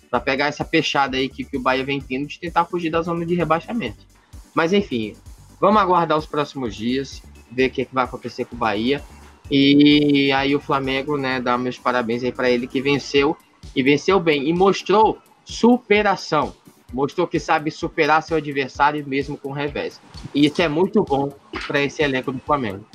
Para 0.09 0.21
pegar 0.21 0.47
essa 0.47 0.63
fechada 0.63 1.17
aí 1.17 1.27
que, 1.27 1.43
que 1.43 1.57
o 1.57 1.61
Bahia 1.61 1.83
vem 1.83 1.99
tendo 1.99 2.27
de 2.27 2.39
tentar 2.39 2.65
fugir 2.65 2.89
da 2.89 3.01
zona 3.01 3.25
de 3.25 3.35
rebaixamento. 3.35 4.05
Mas 4.53 4.71
enfim, 4.71 5.13
vamos 5.59 5.81
aguardar 5.81 6.17
os 6.17 6.25
próximos 6.25 6.75
dias, 6.75 7.21
ver 7.51 7.67
o 7.67 7.71
que, 7.71 7.85
que 7.85 7.93
vai 7.93 8.05
acontecer 8.05 8.45
com 8.45 8.55
o 8.55 8.59
Bahia. 8.59 9.01
E 9.49 10.31
aí 10.31 10.55
o 10.55 10.59
Flamengo, 10.59 11.17
né, 11.17 11.41
dá 11.41 11.57
meus 11.57 11.77
parabéns 11.77 12.23
aí 12.23 12.31
para 12.31 12.49
ele 12.49 12.67
que 12.67 12.81
venceu 12.81 13.35
e 13.75 13.83
venceu 13.83 14.19
bem 14.19 14.47
e 14.47 14.53
mostrou 14.53 15.17
superação. 15.43 16.53
Mostrou 16.91 17.27
que 17.27 17.39
sabe 17.39 17.71
superar 17.71 18.21
seu 18.21 18.37
adversário 18.37 19.05
mesmo 19.07 19.37
com 19.37 19.51
revés. 19.51 20.01
E 20.33 20.45
isso 20.45 20.61
é 20.61 20.67
muito 20.67 21.03
bom 21.03 21.31
para 21.67 21.81
esse 21.81 22.03
elenco 22.03 22.31
do 22.31 22.39
Flamengo. 22.39 22.85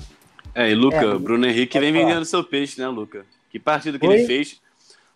É, 0.54 0.70
e 0.70 0.74
Luca, 0.74 0.96
é, 0.96 1.18
Bruno 1.18 1.46
Henrique 1.46 1.78
vem 1.78 1.92
vendendo 1.92 2.24
seu 2.24 2.42
peixe, 2.42 2.80
né, 2.80 2.88
Luca? 2.88 3.26
Que 3.50 3.58
partido 3.58 3.98
que 3.98 4.06
Oi? 4.06 4.14
ele 4.14 4.26
fez. 4.26 4.60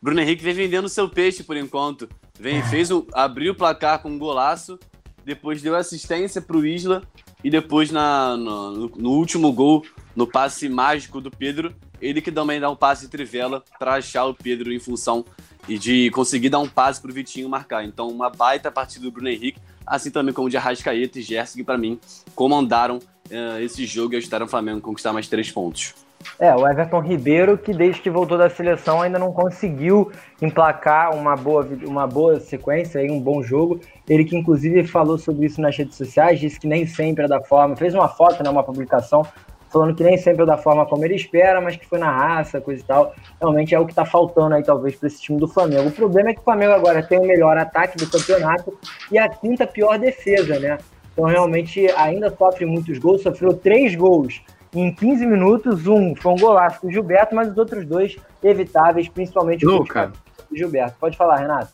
Bruno 0.01 0.21
Henrique 0.21 0.43
vem 0.43 0.55
vendendo 0.55 0.89
seu 0.89 1.09
peixe 1.09 1.43
por 1.43 1.57
enquanto. 1.57 2.09
Vem, 2.39 2.63
fez 2.65 2.91
o, 2.91 3.07
abriu 3.13 3.53
o 3.53 3.55
placar 3.55 4.01
com 4.01 4.11
um 4.11 4.19
golaço, 4.19 4.79
depois 5.25 5.61
deu 5.61 5.77
assistência 5.77 6.41
para 6.41 6.57
o 6.57 6.65
Isla 6.65 7.03
e 7.45 7.51
depois 7.51 7.91
na, 7.91 8.37
no, 8.37 8.89
no, 8.89 9.11
último 9.11 9.53
gol, 9.53 9.85
no 10.17 10.27
passe 10.27 10.69
mágico 10.69 11.21
do 11.21 11.31
Pedro, 11.31 11.75
ele 12.01 12.21
que 12.23 12.33
também 12.33 12.59
dá 12.59 12.71
um 12.71 12.77
passe 12.77 13.03
de 13.03 13.11
trivela 13.11 13.63
para 13.79 13.95
achar 13.95 14.25
o 14.25 14.35
Pedro 14.35 14.73
em 14.73 14.79
função 14.79 15.25
e 15.69 15.79
de 15.79 16.11
conseguir 16.11 16.49
dar 16.49 16.59
um 16.59 16.69
passe 16.69 17.01
para 17.01 17.11
o 17.11 17.15
Vitinho 17.15 17.49
marcar. 17.49 17.85
Então, 17.85 18.09
uma 18.09 18.31
baita 18.31 18.71
partida 18.71 19.05
do 19.05 19.13
Bruno 19.13 19.29
Henrique, 19.29 19.61
assim 19.87 20.11
também 20.11 20.35
como 20.35 20.51
de 20.51 20.57
Arrascaeta 20.57 21.19
e 21.19 21.23
Gerson, 21.23 21.59
que 21.59 21.65
para 21.65 21.79
mim 21.79 21.99
comandaram 22.35 22.97
uh, 22.97 23.61
esse 23.61 23.87
jogo 23.87 24.15
e 24.15 24.17
ajudaram 24.17 24.47
o 24.47 24.49
Flamengo 24.49 24.79
a 24.79 24.83
conquistar 24.83 25.13
mais 25.13 25.29
três 25.29 25.51
pontos. 25.51 25.95
É, 26.39 26.55
o 26.55 26.69
Everton 26.69 27.01
Ribeiro, 27.01 27.57
que 27.57 27.73
desde 27.73 28.01
que 28.03 28.11
voltou 28.11 28.37
da 28.37 28.51
seleção 28.51 29.01
ainda 29.01 29.19
não 29.19 29.33
conseguiu 29.33 30.11
emplacar 30.41 31.15
uma 31.15 31.35
boa, 31.35 31.67
uma 31.87 32.07
boa 32.07 32.39
sequência, 32.41 33.01
um 33.11 33.21
bom 33.21 33.43
jogo. 33.43 33.81
Ele 34.09 34.25
que 34.25 34.37
inclusive 34.37 34.87
falou 34.87 35.17
sobre 35.17 35.47
isso 35.47 35.61
nas 35.61 35.77
redes 35.77 35.97
sociais, 35.97 36.39
disse 36.39 36.61
que 36.61 36.67
nem 36.67 36.87
sempre 36.87 37.25
é 37.25 37.29
da 37.29 37.43
forma, 37.43 37.75
fez 37.75 37.95
uma 37.95 38.09
foto, 38.09 38.43
né, 38.43 38.51
uma 38.51 38.63
publicação, 38.63 39.27
falando 39.71 39.95
que 39.95 40.03
nem 40.03 40.19
sempre 40.19 40.43
é 40.43 40.47
da 40.47 40.59
forma 40.59 40.85
como 40.85 41.05
ele 41.05 41.15
espera, 41.15 41.61
mas 41.61 41.77
que 41.77 41.87
foi 41.87 41.99
na 41.99 42.11
raça, 42.11 42.61
coisa 42.61 42.83
e 42.83 42.85
tal. 42.85 43.15
Realmente 43.41 43.75
é 43.75 43.79
o 43.79 43.87
que 43.87 43.93
está 43.93 44.05
faltando 44.05 44.55
aí, 44.55 44.63
talvez, 44.63 44.97
para 44.97 45.07
esse 45.07 45.23
time 45.23 45.39
do 45.39 45.49
Flamengo. 45.49 45.89
O 45.89 45.93
problema 45.93 46.31
é 46.31 46.35
que 46.35 46.41
o 46.41 46.45
Flamengo 46.45 46.73
agora 46.73 47.03
tem 47.03 47.19
o 47.19 47.27
melhor 47.27 47.57
ataque 47.57 47.97
do 47.97 48.11
campeonato 48.11 48.77
e 49.11 49.19
a 49.19 49.29
quinta 49.29 49.67
pior 49.67 49.99
defesa, 49.99 50.59
né? 50.59 50.79
Então, 51.13 51.25
realmente, 51.25 51.89
ainda 51.93 52.35
sofre 52.37 52.67
muitos 52.67 52.99
gols, 52.99 53.23
sofreu 53.23 53.55
três 53.55 53.95
gols 53.95 54.43
em 54.75 54.93
15 54.93 55.27
minutos. 55.27 55.87
Um 55.87 56.15
foi 56.17 56.33
um 56.33 56.37
golaço 56.37 56.83
do 56.83 56.91
Gilberto, 56.91 57.35
mas 57.35 57.51
os 57.51 57.57
outros 57.57 57.87
dois 57.87 58.17
evitáveis, 58.43 59.09
principalmente 59.09 59.65
Luca. 59.65 60.13
o 60.51 60.57
Gilberto. 60.57 60.97
Pode 60.99 61.17
falar, 61.17 61.37
Renato. 61.37 61.73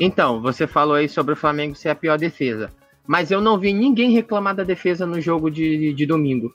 Então, 0.00 0.40
você 0.40 0.66
falou 0.66 0.94
aí 0.94 1.08
sobre 1.08 1.34
o 1.34 1.36
Flamengo 1.36 1.74
ser 1.74 1.90
a 1.90 1.94
pior 1.94 2.18
defesa. 2.18 2.70
Mas 3.06 3.30
eu 3.30 3.40
não 3.40 3.58
vi 3.58 3.72
ninguém 3.72 4.12
reclamar 4.12 4.54
da 4.54 4.64
defesa 4.64 5.04
no 5.04 5.20
jogo 5.20 5.50
de, 5.50 5.92
de 5.92 6.06
domingo. 6.06 6.54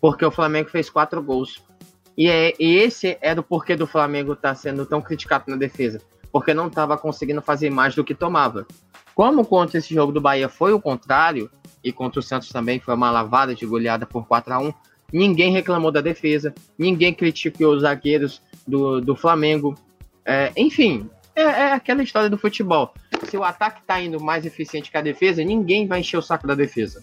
Porque 0.00 0.24
o 0.24 0.30
Flamengo 0.30 0.68
fez 0.68 0.90
quatro 0.90 1.22
gols. 1.22 1.62
E, 2.16 2.28
é, 2.28 2.54
e 2.58 2.76
esse 2.76 3.18
era 3.20 3.40
o 3.40 3.44
porquê 3.44 3.76
do 3.76 3.86
Flamengo 3.86 4.32
estar 4.32 4.50
tá 4.50 4.54
sendo 4.54 4.86
tão 4.86 5.00
criticado 5.02 5.44
na 5.48 5.56
defesa. 5.56 6.00
Porque 6.32 6.54
não 6.54 6.68
estava 6.68 6.96
conseguindo 6.96 7.42
fazer 7.42 7.70
mais 7.70 7.94
do 7.94 8.04
que 8.04 8.14
tomava. 8.14 8.66
Como 9.14 9.44
contra 9.44 9.78
esse 9.78 9.94
jogo 9.94 10.12
do 10.12 10.20
Bahia 10.20 10.48
foi 10.48 10.72
o 10.72 10.80
contrário, 10.80 11.50
e 11.82 11.92
contra 11.92 12.20
o 12.20 12.22
Santos 12.22 12.48
também 12.48 12.78
foi 12.78 12.94
uma 12.94 13.10
lavada 13.10 13.54
de 13.54 13.64
goleada 13.64 14.04
por 14.04 14.26
4 14.26 14.52
a 14.52 14.58
1 14.58 14.72
ninguém 15.12 15.52
reclamou 15.52 15.90
da 15.90 16.00
defesa, 16.00 16.54
ninguém 16.78 17.12
criticou 17.14 17.74
os 17.74 17.82
zagueiros 17.82 18.42
do, 18.66 19.00
do 19.00 19.16
Flamengo. 19.16 19.74
É, 20.24 20.52
enfim, 20.56 21.08
é, 21.34 21.42
é, 21.42 21.72
aquela 21.72 22.02
história 22.02 22.28
do 22.28 22.38
futebol. 22.38 22.92
Se 23.24 23.36
o 23.36 23.44
ataque 23.44 23.80
está 23.80 24.00
indo 24.00 24.20
mais 24.20 24.44
eficiente 24.44 24.90
que 24.90 24.96
a 24.96 25.02
defesa, 25.02 25.42
ninguém 25.42 25.86
vai 25.86 26.00
encher 26.00 26.16
o 26.16 26.22
saco 26.22 26.46
da 26.46 26.54
defesa. 26.54 27.02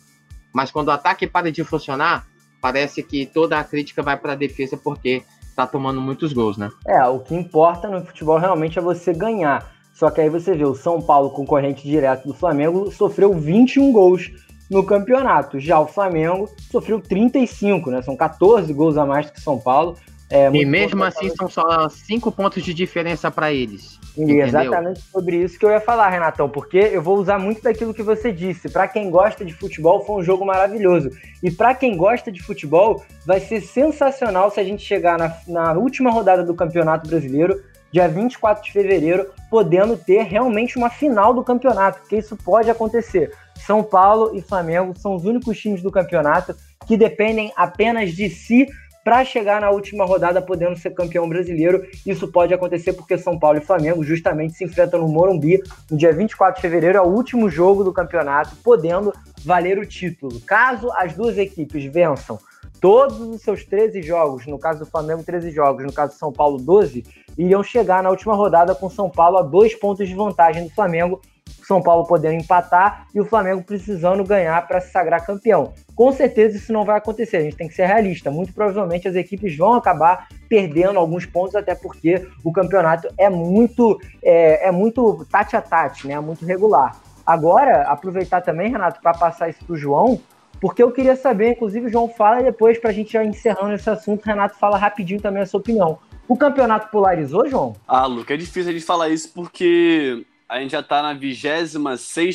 Mas 0.54 0.72
quando 0.72 0.90
o 0.90 0.92
ataque 0.92 1.26
para 1.26 1.52
de 1.52 1.64
funcionar, 1.64 2.28
parece 2.64 3.04
que 3.04 3.26
toda 3.26 3.60
a 3.60 3.64
crítica 3.66 4.02
vai 4.02 4.16
para 4.16 4.32
a 4.32 4.36
defesa 4.36 4.78
porque 4.78 5.22
está 5.44 5.68
tomando 5.68 6.00
muitos 6.00 6.32
gols, 6.32 6.56
né? 6.56 6.72
É, 6.88 7.06
o 7.06 7.20
que 7.20 7.36
importa 7.36 7.90
no 7.90 8.06
futebol 8.06 8.38
realmente 8.38 8.80
é 8.80 8.82
você 8.82 9.12
ganhar. 9.12 9.70
Só 9.94 10.10
que 10.10 10.22
aí 10.22 10.30
você 10.30 10.56
vê 10.56 10.64
o 10.64 10.74
São 10.74 11.02
Paulo, 11.02 11.32
concorrente 11.32 11.86
direto 11.86 12.26
do 12.26 12.34
Flamengo, 12.34 12.90
sofreu 12.90 13.34
21 13.34 13.92
gols 13.92 14.32
no 14.72 14.82
campeonato. 14.82 15.60
Já 15.60 15.78
o 15.78 15.86
Flamengo 15.86 16.50
sofreu 16.72 17.02
35, 17.02 17.92
né? 17.92 18.02
São 18.02 18.16
14 18.16 18.72
gols 18.72 18.96
a 18.96 19.06
mais 19.06 19.30
que 19.30 19.42
São 19.42 19.60
Paulo. 19.60 19.98
É, 20.34 20.50
e 20.52 20.66
mesmo 20.66 21.04
assim 21.04 21.30
são 21.30 21.48
só 21.48 21.88
5 21.88 22.32
pontos 22.32 22.64
de 22.64 22.74
diferença 22.74 23.30
para 23.30 23.54
eles. 23.54 24.00
E 24.18 24.40
exatamente 24.40 25.00
sobre 25.02 25.38
isso 25.38 25.60
que 25.60 25.66
eu 25.66 25.70
ia 25.70 25.80
falar, 25.80 26.10
Renatão, 26.10 26.50
porque 26.50 26.78
eu 26.78 27.04
vou 27.04 27.20
usar 27.20 27.38
muito 27.38 27.62
daquilo 27.62 27.94
que 27.94 28.02
você 28.02 28.32
disse. 28.32 28.68
Para 28.68 28.88
quem 28.88 29.12
gosta 29.12 29.46
de 29.46 29.54
futebol, 29.54 30.04
foi 30.04 30.16
um 30.16 30.24
jogo 30.24 30.44
maravilhoso. 30.44 31.12
E 31.44 31.52
para 31.52 31.76
quem 31.76 31.96
gosta 31.96 32.32
de 32.32 32.42
futebol, 32.42 33.04
vai 33.28 33.40
ser 33.40 33.62
sensacional 33.62 34.50
se 34.50 34.60
a 34.60 34.64
gente 34.64 34.84
chegar 34.84 35.20
na, 35.20 35.38
na 35.48 35.74
última 35.74 36.10
rodada 36.10 36.44
do 36.44 36.56
Campeonato 36.56 37.08
Brasileiro 37.08 37.62
dia 37.92 38.08
24 38.08 38.64
de 38.64 38.72
fevereiro, 38.72 39.30
podendo 39.52 39.96
ter 39.96 40.24
realmente 40.24 40.80
uma 40.80 40.90
final 40.90 41.32
do 41.32 41.44
campeonato, 41.44 42.00
porque 42.00 42.18
isso 42.18 42.36
pode 42.36 42.72
acontecer. 42.72 43.32
São 43.56 43.84
Paulo 43.84 44.36
e 44.36 44.42
Flamengo 44.42 44.98
são 44.98 45.16
os 45.16 45.26
únicos 45.26 45.60
times 45.60 45.84
do 45.84 45.92
campeonato 45.92 46.56
que 46.88 46.98
dependem 46.98 47.54
apenas 47.56 48.12
de 48.12 48.30
si 48.30 48.68
para 49.04 49.26
chegar 49.26 49.62
na 49.62 49.70
última 49.70 50.06
rodada 50.06 50.42
podendo 50.42 50.78
ser 50.78 50.92
campeão 50.92 51.28
brasileiro. 51.28 51.86
Isso 52.06 52.28
pode 52.28 52.54
acontecer 52.54 52.94
porque 52.94 53.18
São 53.18 53.38
Paulo 53.38 53.58
e 53.58 53.62
Flamengo 53.62 54.04
justamente 54.04 54.54
se 54.54 54.64
enfrentam 54.64 55.02
no 55.02 55.08
Morumbi 55.08 55.62
no 55.90 55.98
dia 55.98 56.14
24 56.14 56.56
de 56.56 56.62
fevereiro, 56.62 56.98
é 56.98 57.02
o 57.02 57.10
último 57.10 57.50
jogo 57.50 57.84
do 57.84 57.92
campeonato, 57.92 58.56
podendo 58.64 59.14
valer 59.44 59.78
o 59.78 59.86
título. 59.86 60.40
Caso 60.42 60.92
as 60.94 61.14
duas 61.14 61.38
equipes 61.38 61.84
vençam 61.86 62.40
todos 62.80 63.20
os 63.20 63.42
seus 63.42 63.64
13 63.64 64.02
jogos, 64.02 64.46
no 64.46 64.60
caso 64.60 64.80
do 64.80 64.86
Flamengo, 64.86 65.24
13 65.24 65.52
jogos, 65.52 65.86
no 65.86 65.94
caso 65.94 66.14
do 66.14 66.20
São 66.20 66.34
Paulo, 66.34 66.58
12, 66.58 67.06
iriam 67.38 67.64
chegar 67.64 68.04
na 68.04 68.10
última 68.10 68.36
rodada 68.36 68.76
com 68.76 68.90
São 68.90 69.10
Paulo 69.10 69.38
a 69.38 69.42
dois 69.42 69.74
pontos 69.74 70.08
de 70.08 70.14
vantagem 70.14 70.66
do 70.66 70.70
Flamengo, 70.70 71.22
São 71.66 71.82
Paulo 71.82 72.06
podendo 72.06 72.36
empatar 72.36 73.08
e 73.16 73.22
o 73.22 73.26
Flamengo 73.26 73.64
precisando 73.64 74.24
ganhar 74.24 74.68
para 74.68 74.82
se 74.82 74.92
sagrar 74.92 75.26
campeão. 75.26 75.74
Com 75.96 76.12
certeza 76.12 76.58
isso 76.58 76.74
não 76.74 76.86
vai 76.86 76.98
acontecer, 76.98 77.38
a 77.38 77.42
gente 77.42 77.56
tem 77.56 77.68
que 77.68 77.74
ser 77.74 77.86
realista. 77.86 78.30
Muito 78.30 78.54
provavelmente 78.54 79.08
as 79.08 79.16
equipes 79.16 79.58
vão 79.58 79.74
acabar 79.74 80.28
perdendo 80.50 81.00
alguns 81.00 81.26
pontos, 81.26 81.56
até 81.56 81.74
porque 81.74 82.28
o 82.44 82.52
campeonato 82.52 83.08
é 83.18 83.30
muito 83.30 83.98
é, 84.22 84.68
é 84.68 84.72
muito 84.72 85.26
tate 85.32 85.56
a 85.56 85.62
tate, 85.62 86.08
né? 86.08 86.20
muito 86.20 86.46
regular. 86.46 87.00
Agora, 87.26 87.84
aproveitar 87.84 88.42
também, 88.42 88.70
Renato, 88.70 89.02
para 89.02 89.14
passar 89.14 89.50
isso 89.50 89.64
para 89.66 89.74
o 89.74 89.78
João, 89.78 90.20
porque 90.60 90.84
eu 90.84 90.92
queria 90.92 91.16
saber, 91.16 91.52
inclusive 91.52 91.88
o 91.88 91.90
João 91.90 92.10
fala 92.10 92.42
e 92.42 92.44
depois, 92.44 92.78
para 92.78 92.90
a 92.90 92.94
gente 92.94 93.14
já 93.14 93.24
encerrando 93.24 93.74
esse 93.74 93.90
assunto, 93.90 94.26
Renato 94.26 94.58
fala 94.60 94.78
rapidinho 94.78 95.22
também 95.22 95.42
a 95.42 95.46
sua 95.46 95.62
opinião. 95.62 95.98
O 96.28 96.38
campeonato 96.38 96.90
polarizou, 96.90 97.50
João? 97.50 97.76
Ah, 97.88 98.06
Luca, 98.06 98.34
é 98.34 98.38
difícil 98.38 98.70
a 98.70 98.74
gente 98.74 98.86
falar 98.86 99.10
isso 99.10 99.32
porque 99.34 100.26
a 100.54 100.60
gente 100.60 100.72
já 100.72 100.82
está 100.82 101.02
na 101.02 101.14
26 101.14 101.74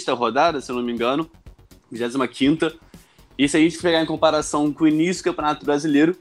rodada, 0.08 0.60
se 0.60 0.72
eu 0.72 0.74
não 0.74 0.82
me 0.82 0.92
engano, 0.92 1.30
25 1.88 2.76
e 3.38 3.48
se 3.48 3.56
a 3.56 3.60
gente 3.60 3.78
pegar 3.78 4.02
em 4.02 4.06
comparação 4.06 4.72
com 4.72 4.82
o 4.82 4.88
início 4.88 5.22
do 5.22 5.26
Campeonato 5.26 5.64
Brasileiro, 5.64 6.16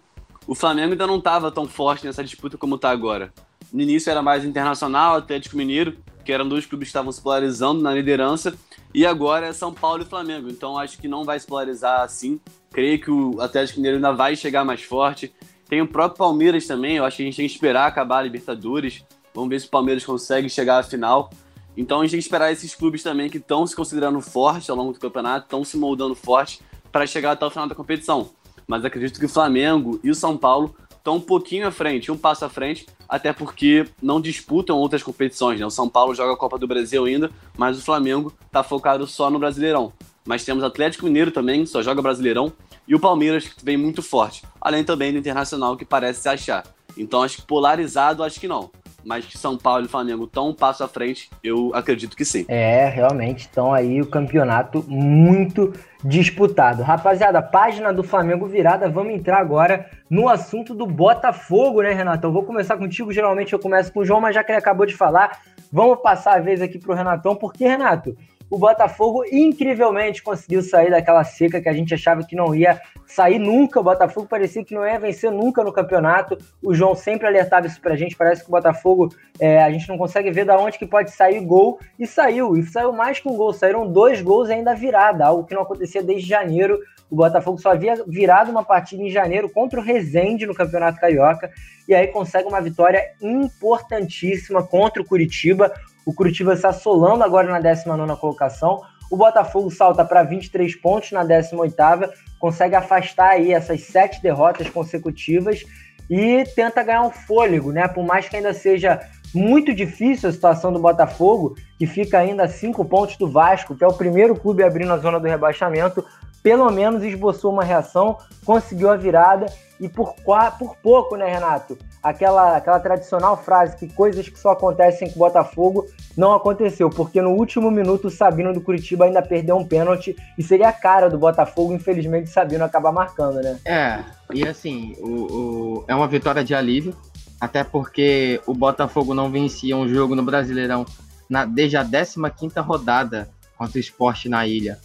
o 0.46 0.54
Flamengo 0.54 0.92
ainda 0.92 1.08
não 1.08 1.18
estava 1.18 1.52
tão 1.52 1.68
forte 1.68 2.06
nessa 2.06 2.24
disputa 2.24 2.56
como 2.56 2.76
está 2.76 2.92
agora. 2.92 3.34
No 3.74 3.82
início 3.82 4.12
era 4.12 4.22
mais 4.22 4.46
Internacional, 4.46 5.16
Atlético 5.16 5.58
Mineiro, 5.58 5.98
que 6.24 6.32
eram 6.32 6.48
dois 6.48 6.68
clubes 6.68 6.86
que 6.86 6.90
estavam 6.90 7.12
se 7.12 7.20
polarizando 7.20 7.82
na 7.82 7.92
liderança, 7.92 8.54
e 8.94 9.04
agora 9.04 9.48
é 9.48 9.54
São 9.54 9.74
Paulo 9.74 10.04
e 10.04 10.06
Flamengo. 10.06 10.50
Então 10.52 10.78
acho 10.78 11.00
que 11.00 11.08
não 11.08 11.26
vai 11.26 11.40
se 11.40 11.48
polarizar 11.48 12.02
assim. 12.02 12.40
Creio 12.72 13.02
que 13.02 13.10
o 13.10 13.42
Atlético 13.42 13.80
Mineiro 13.80 13.98
ainda 13.98 14.14
vai 14.14 14.36
chegar 14.36 14.64
mais 14.64 14.84
forte. 14.84 15.34
Tem 15.68 15.82
o 15.82 15.88
próprio 15.88 16.20
Palmeiras 16.20 16.68
também, 16.68 16.98
eu 16.98 17.06
acho 17.06 17.18
que 17.18 17.24
a 17.24 17.26
gente 17.26 17.38
tem 17.38 17.48
que 17.48 17.54
esperar 17.54 17.88
acabar 17.88 18.20
a 18.20 18.22
Libertadores. 18.22 19.04
Vamos 19.34 19.50
ver 19.50 19.62
se 19.62 19.66
o 19.66 19.72
Palmeiras 19.72 20.06
consegue 20.06 20.48
chegar 20.48 20.78
à 20.78 20.84
final. 20.84 21.32
Então 21.78 22.00
a 22.00 22.04
gente 22.04 22.12
tem 22.12 22.20
que 22.20 22.26
esperar 22.26 22.52
esses 22.52 22.74
clubes 22.74 23.04
também 23.04 23.30
que 23.30 23.38
estão 23.38 23.66
se 23.68 23.76
considerando 23.76 24.20
fortes 24.20 24.68
ao 24.68 24.76
longo 24.76 24.92
do 24.92 25.00
campeonato, 25.00 25.46
estão 25.46 25.64
se 25.64 25.78
moldando 25.78 26.16
forte 26.16 26.60
para 26.92 27.06
chegar 27.06 27.34
até 27.34 27.46
o 27.46 27.52
final 27.52 27.68
da 27.68 27.76
competição. 27.76 28.32
Mas 28.68 28.84
acredito 28.84 29.20
que 29.20 29.28
o 29.28 29.30
Flamengo 29.30 30.00
e 30.04 30.10
o 30.10 30.16
São 30.16 30.36
Paulo 30.36 30.76
estão 30.90 31.18
um 31.18 31.22
pouquinho 31.22 31.68
à 31.68 31.72
frente, 31.72 32.12
um 32.12 32.18
passo 32.18 32.44
à 32.44 32.50
frente, 32.50 32.88
até 33.08 33.32
porque 33.32 33.86
não 34.02 34.20
disputam 34.20 34.76
outras 34.76 35.04
competições. 35.04 35.60
Né? 35.60 35.66
O 35.66 35.70
São 35.70 35.88
Paulo 35.88 36.16
joga 36.16 36.34
a 36.34 36.38
Copa 36.38 36.58
do 36.58 36.68
Brasil 36.68 37.06
ainda, 37.06 37.30
mas 37.56 37.78
o 37.78 37.82
Flamengo 37.82 38.34
está 38.48 38.64
focado 38.64 39.06
só 39.06 39.30
no 39.30 39.38
Brasileirão. 39.38 39.94
Mas 40.26 40.44
temos 40.44 40.64
Atlético 40.64 41.06
Mineiro 41.06 41.32
também, 41.32 41.66
só 41.66 41.84
joga 41.84 42.02
Brasileirão, 42.02 42.52
e 42.88 42.96
o 42.96 43.00
Palmeiras, 43.00 43.48
que 43.48 43.64
vem 43.64 43.78
muito 43.78 44.02
forte. 44.02 44.44
Além 44.60 44.84
também 44.84 45.14
do 45.14 45.20
Internacional, 45.20 45.78
que 45.78 45.86
parece 45.86 46.22
se 46.22 46.30
achar. 46.30 46.66
Então 46.98 47.22
acho 47.22 47.38
que 47.38 47.44
polarizado, 47.44 48.24
acho 48.24 48.40
que 48.40 48.48
não 48.48 48.72
mas 49.04 49.26
que 49.26 49.38
São 49.38 49.58
Paulo 49.58 49.86
e 49.86 49.88
Flamengo 49.88 50.26
estão 50.26 50.50
um 50.50 50.54
passo 50.54 50.84
à 50.84 50.88
frente, 50.88 51.30
eu 51.44 51.72
acredito 51.74 52.16
que 52.16 52.26
sim. 52.26 52.46
É, 52.48 52.88
realmente 52.90 53.42
estão 53.42 53.74
aí 53.74 54.02
o 54.02 54.08
campeonato 54.08 54.84
muito 54.88 55.74
disputado. 56.04 56.84
Rapaziada, 56.84 57.42
página 57.42 57.94
do 57.94 58.04
Flamengo 58.04 58.46
virada, 58.46 58.90
vamos 58.90 59.14
entrar 59.14 59.40
agora 59.40 59.90
no 60.10 60.30
assunto 60.30 60.74
do 60.74 60.86
Botafogo, 60.86 61.82
né, 61.82 61.94
Renato? 61.94 62.28
Eu 62.28 62.32
vou 62.32 62.44
começar 62.44 62.78
contigo, 62.78 63.12
geralmente 63.12 63.54
eu 63.54 63.60
começo 63.60 63.92
com 63.92 64.02
o 64.02 64.06
João, 64.06 64.22
mas 64.22 64.36
já 64.36 64.44
que 64.44 64.52
ele 64.52 64.60
acabou 64.60 64.86
de 64.86 64.96
falar, 64.96 65.40
vamos 65.72 66.00
passar 66.02 66.36
a 66.36 66.40
vez 66.40 66.62
aqui 66.62 66.78
pro 66.78 66.94
Renatão, 66.94 67.36
porque, 67.36 67.66
Renato, 67.66 68.16
o 68.50 68.58
Botafogo 68.58 69.24
incrivelmente 69.30 70.24
conseguiu 70.24 70.62
sair 70.62 70.90
daquela 70.90 71.24
seca 71.24 71.60
que 71.60 71.68
a 71.68 71.74
gente 71.74 71.94
achava 71.94 72.24
que 72.24 72.36
não 72.36 72.56
ia 72.56 72.80
sair 73.06 73.40
nunca. 73.40 73.80
O 73.80 73.84
Botafogo 73.84 74.28
parecia 74.28 74.64
que 74.64 74.74
não 74.74 74.88
ia 74.88 75.00
vencer 75.00 75.32
nunca 75.32 75.64
no 75.64 75.74
campeonato. 75.74 76.38
O 76.64 76.74
João 76.74 76.96
sempre 76.96 77.28
alertava 77.28 77.68
isso 77.68 77.82
pra 77.82 77.96
gente. 77.96 78.16
Parece 78.16 78.44
que 78.44 78.48
o 78.48 78.52
Botafogo 78.52 79.10
é, 79.40 79.62
a 79.62 79.70
gente 79.70 79.90
não 79.90 79.98
consegue 79.98 80.32
ver 80.32 80.46
da 80.46 80.58
onde 80.58 80.78
que 80.78 80.86
pode 80.86 81.12
sair 81.12 81.40
gol. 81.42 81.80
E 82.00 82.08
saiu, 82.08 82.56
e 82.56 82.64
saiu 82.64 82.94
mais 82.94 83.20
que 83.20 83.28
um 83.28 83.36
gol. 83.36 83.52
Saíram 83.52 83.92
dois 83.92 84.22
gols 84.22 84.50
ainda 84.50 84.74
virada, 84.74 85.26
algo 85.26 85.44
que 85.44 85.54
não 85.54 85.64
acontecia 85.64 86.02
desde 86.02 86.28
janeiro. 86.28 86.80
O 87.10 87.16
Botafogo 87.16 87.58
só 87.58 87.72
havia 87.72 87.96
virado 88.08 88.50
uma 88.50 88.64
partida 88.64 89.04
em 89.04 89.10
janeiro 89.10 89.50
contra 89.50 89.80
o 89.80 89.84
Rezende 89.84 90.46
no 90.46 90.56
Campeonato 90.56 91.00
Carioca. 91.00 91.52
E 91.88 91.94
aí 91.94 92.08
consegue 92.08 92.48
uma 92.48 92.62
vitória 92.62 93.02
importantíssima 93.22 94.62
contra 94.66 95.02
o 95.02 95.06
Curitiba. 95.06 95.74
O 96.08 96.14
Curitiba 96.14 96.54
está 96.54 96.70
assolando 96.70 97.22
agora 97.22 97.52
na 97.52 97.60
19 97.60 98.16
colocação. 98.16 98.82
O 99.12 99.18
Botafogo 99.18 99.70
salta 99.70 100.06
para 100.06 100.24
23 100.24 100.74
pontos 100.78 101.12
na 101.12 101.22
18ª, 101.26 102.10
consegue 102.40 102.76
afastar 102.76 103.32
aí 103.32 103.52
essas 103.52 103.82
sete 103.82 104.22
derrotas 104.22 104.70
consecutivas 104.70 105.66
e 106.10 106.46
tenta 106.56 106.82
ganhar 106.82 107.02
um 107.02 107.12
fôlego, 107.12 107.74
né? 107.74 107.90
Por 107.90 108.06
mais 108.06 108.30
que 108.30 108.38
ainda 108.38 108.54
seja 108.54 109.02
muito 109.36 109.76
difícil 109.76 110.30
a 110.30 110.32
situação 110.32 110.72
do 110.72 110.80
Botafogo, 110.80 111.58
que 111.78 111.86
fica 111.86 112.20
ainda 112.20 112.46
a 112.46 112.48
cinco 112.48 112.86
pontos 112.86 113.18
do 113.18 113.30
Vasco, 113.30 113.76
que 113.76 113.84
é 113.84 113.88
o 113.88 113.92
primeiro 113.92 114.34
clube 114.34 114.64
a 114.64 114.98
zona 114.98 115.20
do 115.20 115.28
rebaixamento, 115.28 116.06
pelo 116.42 116.72
menos 116.72 117.04
esboçou 117.04 117.52
uma 117.52 117.66
reação, 117.66 118.18
conseguiu 118.46 118.90
a 118.90 118.96
virada 118.96 119.48
e 119.78 119.90
por, 119.90 120.16
por 120.58 120.78
pouco, 120.78 121.18
né, 121.18 121.28
Renato? 121.28 121.78
Aquela, 122.02 122.58
aquela 122.58 122.80
tradicional 122.80 123.36
frase 123.36 123.76
que 123.76 123.88
coisas 123.88 124.30
que 124.30 124.40
só 124.40 124.52
acontecem 124.52 125.10
com 125.10 125.16
o 125.16 125.20
Botafogo 125.20 125.86
não 126.16 126.34
aconteceu, 126.34 126.90
porque 126.90 127.22
no 127.22 127.32
último 127.32 127.70
minuto 127.70 128.08
o 128.08 128.12
Sabino 128.12 128.54
do 128.54 128.62
Curitiba 128.62 129.06
ainda 129.06 129.22
perdeu 129.22 129.58
um 129.58 129.66
pênalti 129.66 130.16
e 130.38 130.44
seria 130.44 130.70
a 130.70 130.74
cara 130.74 131.10
do 131.10 131.18
Botafogo, 131.18 131.74
infelizmente, 131.74 132.30
o 132.30 132.34
Sabino 132.34 132.64
acabar 132.64 132.92
marcando, 132.92 133.42
né? 133.42 133.60
É, 133.66 134.04
e 134.34 134.48
assim, 134.48 134.96
o, 135.00 135.10
o, 135.10 135.86
é 135.88 135.96
uma 135.96 136.08
vitória 136.08 136.44
de 136.44 136.56
alívio, 136.56 136.96
até 137.40 137.64
porque 137.64 138.42
o 138.46 138.54
Botafogo 138.54 139.14
não 139.14 139.30
vencia 139.30 139.76
um 139.76 139.88
jogo 139.88 140.16
no 140.16 140.24
Brasileirão 140.24 140.86
na, 141.30 141.46
desde 141.46 141.78
a 141.78 141.84
15 141.84 142.60
rodada 142.60 143.30
contra 143.58 143.78
o 143.78 143.82
esporte 143.82 144.30
na 144.30 144.48
ilha. 144.48 144.80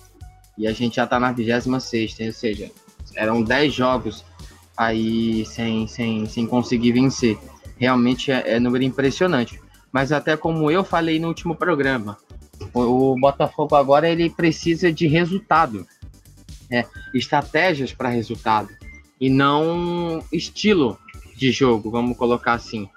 E 0.56 0.66
a 0.66 0.72
gente 0.72 0.96
já 0.96 1.06
tá 1.06 1.18
na 1.18 1.32
26, 1.32 2.16
ou 2.20 2.32
seja, 2.32 2.70
eram 3.16 3.42
10 3.42 3.72
jogos 3.72 4.24
aí 4.86 5.44
sem, 5.46 5.86
sem, 5.86 6.26
sem 6.26 6.46
conseguir 6.46 6.92
vencer. 6.92 7.38
Realmente 7.76 8.30
é, 8.30 8.54
é 8.54 8.60
número 8.60 8.84
impressionante. 8.84 9.60
Mas 9.92 10.12
até 10.12 10.36
como 10.36 10.70
eu 10.70 10.82
falei 10.82 11.18
no 11.18 11.28
último 11.28 11.54
programa, 11.54 12.16
o, 12.72 13.12
o 13.12 13.20
Botafogo 13.20 13.74
agora 13.74 14.08
ele 14.08 14.30
precisa 14.30 14.92
de 14.92 15.06
resultado, 15.06 15.86
é, 16.70 16.86
estratégias 17.14 17.92
para 17.92 18.08
resultado 18.08 18.70
e 19.20 19.28
não 19.28 20.24
estilo 20.32 20.98
de 21.36 21.52
jogo, 21.52 21.90
vamos 21.90 22.16
colocar 22.16 22.54
assim. 22.54 22.88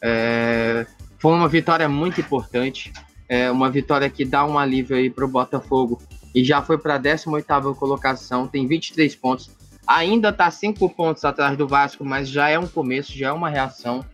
É, 0.00 0.86
foi 1.18 1.32
uma 1.32 1.48
vitória 1.48 1.88
muito 1.88 2.20
importante, 2.20 2.92
é 3.28 3.50
uma 3.50 3.70
vitória 3.70 4.10
que 4.10 4.24
dá 4.24 4.44
um 4.44 4.58
alívio 4.58 4.96
aí 4.96 5.08
para 5.08 5.24
o 5.24 5.28
Botafogo 5.28 6.02
e 6.34 6.44
já 6.44 6.62
foi 6.62 6.78
para 6.78 6.96
a 6.96 7.00
18ª 7.00 7.74
colocação, 7.74 8.46
tem 8.46 8.66
23 8.66 9.14
pontos. 9.16 9.50
Ainda 9.86 10.28
está 10.28 10.50
5 10.50 10.88
pontos 10.90 11.24
atrás 11.24 11.56
do 11.56 11.66
Vasco, 11.66 12.04
mas 12.04 12.28
já 12.28 12.48
é 12.48 12.58
um 12.58 12.66
começo, 12.66 13.16
já 13.16 13.28
é 13.28 13.32
uma 13.32 13.48
reação. 13.48 14.04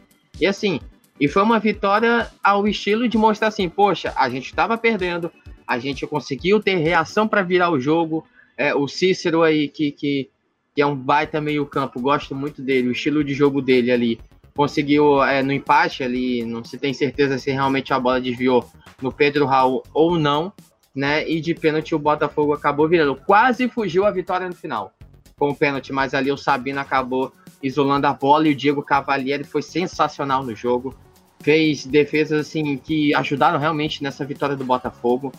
E 0.40 0.46
assim, 0.46 0.80
e 1.20 1.26
foi 1.28 1.42
uma 1.42 1.58
vitória 1.58 2.30
ao 2.42 2.66
estilo 2.66 3.08
de 3.08 3.18
mostrar 3.18 3.48
assim, 3.48 3.68
poxa, 3.68 4.12
a 4.16 4.28
gente 4.28 4.46
estava 4.46 4.78
perdendo, 4.78 5.30
a 5.66 5.78
gente 5.78 6.06
conseguiu 6.06 6.60
ter 6.60 6.76
reação 6.76 7.26
para 7.26 7.42
virar 7.42 7.70
o 7.70 7.80
jogo. 7.80 8.24
É, 8.56 8.74
o 8.74 8.88
Cícero 8.88 9.42
aí, 9.42 9.68
que, 9.68 9.90
que, 9.92 10.30
que 10.74 10.80
é 10.80 10.86
um 10.86 10.96
baita 10.96 11.40
meio 11.40 11.66
campo, 11.66 12.00
gosto 12.00 12.34
muito 12.34 12.62
dele, 12.62 12.88
o 12.88 12.92
estilo 12.92 13.22
de 13.22 13.34
jogo 13.34 13.60
dele 13.60 13.90
ali. 13.90 14.20
Conseguiu 14.56 15.22
é, 15.22 15.42
no 15.42 15.52
empate 15.52 16.02
ali, 16.02 16.44
não 16.44 16.64
se 16.64 16.78
tem 16.78 16.92
certeza 16.92 17.38
se 17.38 17.50
realmente 17.50 17.92
a 17.92 18.00
bola 18.00 18.20
desviou 18.20 18.68
no 19.00 19.12
Pedro 19.12 19.44
Raul 19.44 19.82
ou 19.92 20.18
não, 20.18 20.52
né? 20.94 21.28
E 21.28 21.40
de 21.40 21.54
pênalti 21.54 21.94
o 21.94 21.98
Botafogo 21.98 22.52
acabou 22.52 22.88
virando. 22.88 23.14
Quase 23.14 23.68
fugiu 23.68 24.04
a 24.04 24.10
vitória 24.10 24.48
no 24.48 24.54
final 24.54 24.97
com 25.38 25.50
o 25.50 25.54
pênalti, 25.54 25.92
mas 25.92 26.14
ali 26.14 26.32
o 26.32 26.36
Sabino 26.36 26.80
acabou 26.80 27.32
isolando 27.62 28.06
a 28.06 28.12
bola 28.12 28.48
e 28.48 28.52
o 28.52 28.56
Diego 28.56 28.82
Cavalieri 28.82 29.44
foi 29.44 29.62
sensacional 29.62 30.42
no 30.44 30.54
jogo. 30.54 30.94
Fez 31.40 31.86
defesas 31.86 32.46
assim 32.46 32.76
que 32.76 33.14
ajudaram 33.14 33.58
realmente 33.58 34.02
nessa 34.02 34.24
vitória 34.24 34.56
do 34.56 34.64
Botafogo. 34.64 35.32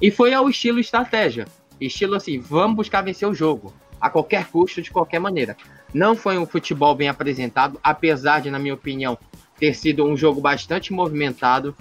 E 0.00 0.10
foi 0.10 0.34
ao 0.34 0.48
estilo 0.48 0.80
estratégia. 0.80 1.46
Estilo 1.80 2.16
assim, 2.16 2.40
vamos 2.40 2.76
buscar 2.76 3.02
vencer 3.02 3.28
o 3.28 3.34
jogo 3.34 3.72
a 4.00 4.10
qualquer 4.10 4.46
custo, 4.48 4.82
de 4.82 4.90
qualquer 4.90 5.18
maneira. 5.18 5.56
Não 5.92 6.14
foi 6.14 6.36
um 6.36 6.44
futebol 6.44 6.94
bem 6.94 7.08
apresentado, 7.08 7.80
apesar 7.82 8.40
de, 8.40 8.50
na 8.50 8.58
minha 8.58 8.74
opinião, 8.74 9.16
ter 9.58 9.72
sido 9.74 10.04
um 10.04 10.16
jogo 10.16 10.40
bastante 10.40 10.92
movimentado. 10.92 11.74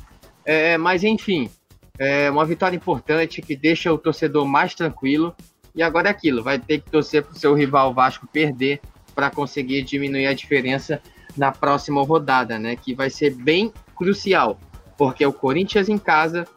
É, 0.45 0.77
mas 0.77 1.03
enfim, 1.03 1.49
é 1.97 2.29
uma 2.29 2.45
vitória 2.45 2.75
importante 2.75 3.41
que 3.41 3.55
deixa 3.55 3.91
o 3.91 3.97
torcedor 3.97 4.47
mais 4.47 4.73
tranquilo. 4.73 5.35
E 5.75 5.81
agora 5.81 6.07
é 6.07 6.11
aquilo, 6.11 6.43
vai 6.43 6.59
ter 6.59 6.79
que 6.79 6.89
torcer 6.89 7.23
para 7.23 7.33
o 7.33 7.39
seu 7.39 7.53
rival 7.53 7.93
Vasco 7.93 8.27
perder 8.27 8.79
para 9.15 9.29
conseguir 9.29 9.83
diminuir 9.83 10.27
a 10.27 10.33
diferença 10.33 11.01
na 11.35 11.51
próxima 11.51 12.03
rodada, 12.03 12.59
né? 12.59 12.75
Que 12.75 12.93
vai 12.93 13.09
ser 13.09 13.31
bem 13.31 13.71
crucial, 13.95 14.59
porque 14.97 15.25
o 15.25 15.33
Corinthians 15.33 15.89
em 15.89 15.97
casa, 15.97 16.47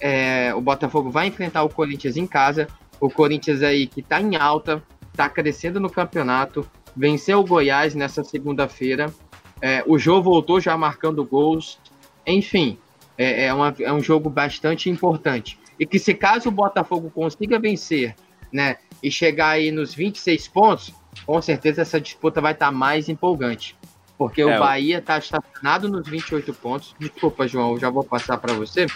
é, 0.00 0.54
o 0.54 0.60
Botafogo 0.60 1.10
vai 1.10 1.26
enfrentar 1.26 1.62
o 1.62 1.68
Corinthians 1.68 2.16
em 2.16 2.26
casa. 2.26 2.68
O 3.00 3.10
Corinthians 3.10 3.62
aí 3.62 3.86
que 3.86 4.00
está 4.00 4.20
em 4.20 4.36
alta, 4.36 4.82
está 5.10 5.28
crescendo 5.28 5.80
no 5.80 5.90
campeonato, 5.90 6.68
venceu 6.94 7.40
o 7.40 7.44
Goiás 7.44 7.94
nessa 7.94 8.22
segunda-feira. 8.24 9.12
É, 9.60 9.82
o 9.86 9.98
Jô 9.98 10.22
voltou 10.22 10.60
já 10.60 10.76
marcando 10.76 11.24
gols. 11.24 11.78
Enfim, 12.26 12.78
é, 13.16 13.46
é, 13.46 13.54
uma, 13.54 13.74
é 13.78 13.92
um 13.92 14.02
jogo 14.02 14.28
bastante 14.28 14.90
importante. 14.90 15.58
E 15.78 15.86
que 15.86 15.98
se 15.98 16.14
caso 16.14 16.48
o 16.48 16.52
Botafogo 16.52 17.10
consiga 17.10 17.58
vencer, 17.58 18.14
né, 18.56 18.78
e 19.02 19.10
chegar 19.10 19.50
aí 19.50 19.70
nos 19.70 19.94
26 19.94 20.48
pontos, 20.48 20.94
com 21.26 21.42
certeza 21.42 21.82
essa 21.82 22.00
disputa 22.00 22.40
vai 22.40 22.54
estar 22.54 22.66
tá 22.66 22.72
mais 22.72 23.06
empolgante. 23.06 23.76
Porque 24.16 24.40
é, 24.40 24.46
o 24.46 24.58
Bahia 24.58 24.96
está 24.96 25.18
estacionado 25.18 25.90
nos 25.90 26.08
28 26.08 26.54
pontos. 26.54 26.94
Desculpa, 26.98 27.46
João, 27.46 27.78
já 27.78 27.90
vou 27.90 28.02
passar 28.02 28.38
para 28.38 28.54
você. 28.54 28.86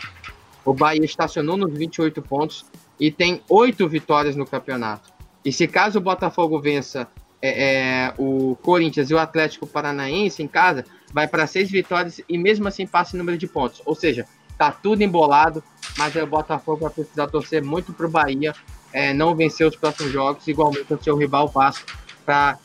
O 0.65 0.73
Bahia 0.73 1.05
estacionou 1.05 1.59
nos 1.59 1.77
28 1.77 2.23
pontos 2.23 2.65
e 2.99 3.11
tem 3.11 3.43
oito 3.51 3.87
vitórias 3.87 4.35
no 4.35 4.47
campeonato. 4.47 5.13
E 5.45 5.53
se 5.53 5.69
caso 5.69 5.99
o 5.99 6.03
Botafogo 6.03 6.59
vença 6.59 7.07
é, 7.43 7.51
é, 7.51 8.15
o 8.17 8.57
Corinthians 8.63 9.11
e 9.11 9.15
o 9.15 9.19
Atlético 9.19 9.67
Paranaense 9.67 10.43
em 10.43 10.49
casa, 10.49 10.87
vai 11.13 11.29
para 11.29 11.47
seis 11.47 11.71
vitórias 11.71 12.23
e 12.27 12.39
mesmo 12.39 12.67
assim 12.67 12.87
passa 12.87 13.15
o 13.15 13.19
número 13.19 13.37
de 13.37 13.47
pontos. 13.47 13.83
Ou 13.85 13.95
seja, 13.95 14.27
tá 14.57 14.73
tudo 14.73 15.03
embolado, 15.03 15.63
mas 15.99 16.17
o 16.17 16.27
Botafogo 16.27 16.81
vai 16.81 16.91
precisar 16.91 17.27
torcer 17.27 17.63
muito 17.63 17.93
para 17.93 18.07
o 18.07 18.11
Bahia 18.11 18.55
é, 18.93 19.13
não 19.13 19.35
vencer 19.35 19.67
os 19.67 19.77
próximos 19.77 20.13
jogos, 20.13 20.47
igualmente 20.47 20.93
o 20.93 21.03
seu 21.03 21.17
rival 21.17 21.49
Vasco, 21.49 21.87
para 22.25 22.59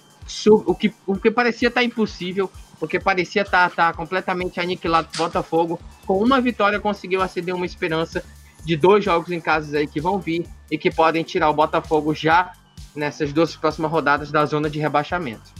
o 0.49 0.73
que, 0.73 0.93
o 1.05 1.15
que 1.15 1.29
parecia 1.29 1.67
estar 1.67 1.81
tá 1.81 1.85
impossível, 1.85 2.51
porque 2.79 2.99
parecia 2.99 3.43
estar 3.43 3.69
tá, 3.69 3.91
tá 3.91 3.93
completamente 3.93 4.59
aniquilado 4.59 5.07
Botafogo, 5.15 5.79
com 6.05 6.17
uma 6.17 6.41
vitória 6.41 6.79
conseguiu 6.79 7.21
acender 7.21 7.53
uma 7.53 7.65
esperança 7.65 8.23
de 8.63 8.75
dois 8.75 9.05
jogos 9.05 9.31
em 9.31 9.39
casa 9.39 9.77
aí 9.77 9.87
que 9.87 10.01
vão 10.01 10.19
vir 10.19 10.45
e 10.69 10.77
que 10.77 10.89
podem 10.89 11.23
tirar 11.23 11.49
o 11.49 11.53
Botafogo 11.53 12.13
já 12.15 12.53
nessas 12.95 13.31
duas 13.31 13.55
próximas 13.55 13.91
rodadas 13.91 14.31
da 14.31 14.45
zona 14.45 14.69
de 14.69 14.79
rebaixamento. 14.79 15.53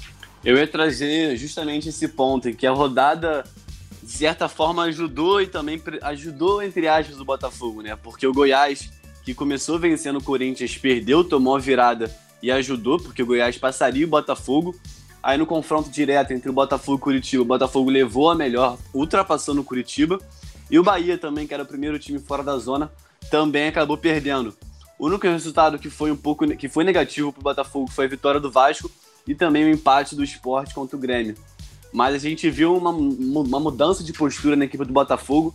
Eu 0.44 0.58
ia 0.58 0.68
trazer 0.68 1.36
justamente 1.38 1.90
esse 1.90 2.08
ponto, 2.08 2.52
que 2.54 2.66
a 2.66 2.72
rodada, 2.72 3.44
de 4.02 4.12
certa 4.12 4.48
forma, 4.48 4.84
ajudou 4.84 5.42
e 5.42 5.48
também 5.48 5.82
ajudou, 6.04 6.62
entre 6.62 6.88
aspas, 6.88 7.20
o 7.20 7.26
Botafogo, 7.26 7.82
né? 7.82 7.96
Porque 7.96 8.26
o 8.26 8.34
Goiás, 8.34 8.92
que 9.26 9.34
começou 9.34 9.80
vencendo 9.80 10.20
o 10.20 10.24
Corinthians, 10.24 10.78
perdeu, 10.78 11.24
tomou 11.24 11.56
a 11.56 11.60
virada 11.60 12.16
e 12.44 12.52
ajudou, 12.52 13.00
porque 13.00 13.24
o 13.24 13.26
Goiás 13.26 13.58
passaria 13.58 14.06
o 14.06 14.10
Botafogo. 14.10 14.76
Aí 15.22 15.36
no 15.36 15.48
confronto 15.48 15.90
direto 15.90 16.32
entre 16.32 16.48
o 16.48 16.54
Botafogo 16.54 16.98
e 16.98 17.02
o 17.02 17.04
Curitiba, 17.04 17.42
o 17.42 17.46
Botafogo 17.46 17.90
levou 17.90 18.30
a 18.30 18.36
melhor, 18.36 18.78
ultrapassando 18.94 19.62
o 19.62 19.64
Curitiba. 19.64 20.20
E 20.70 20.78
o 20.78 20.84
Bahia 20.84 21.18
também, 21.18 21.48
que 21.48 21.54
era 21.56 21.64
o 21.64 21.66
primeiro 21.66 21.98
time 21.98 22.20
fora 22.20 22.44
da 22.44 22.56
zona, 22.60 22.92
também 23.32 23.68
acabou 23.68 23.98
perdendo. 23.98 24.56
O 25.00 25.08
único 25.08 25.28
resultado 25.28 25.80
que 25.80 25.90
foi 25.90 26.12
um 26.12 26.16
pouco 26.16 26.48
que 26.56 26.70
foi 26.70 26.84
negativo 26.84 27.34
para 27.34 27.40
o 27.40 27.44
Botafogo 27.44 27.90
foi 27.90 28.06
a 28.06 28.08
vitória 28.08 28.40
do 28.40 28.52
Vasco 28.52 28.90
e 29.28 29.34
também 29.34 29.66
o 29.66 29.70
empate 29.70 30.16
do 30.16 30.24
esporte 30.24 30.74
contra 30.76 30.96
o 30.96 31.00
Grêmio. 31.00 31.36
Mas 31.92 32.14
a 32.14 32.20
gente 32.20 32.50
viu 32.50 32.78
uma, 32.78 32.92
uma 32.92 33.60
mudança 33.60 34.04
de 34.04 34.14
postura 34.14 34.56
na 34.56 34.66
equipe 34.66 34.86
do 34.86 34.94
Botafogo. 34.94 35.54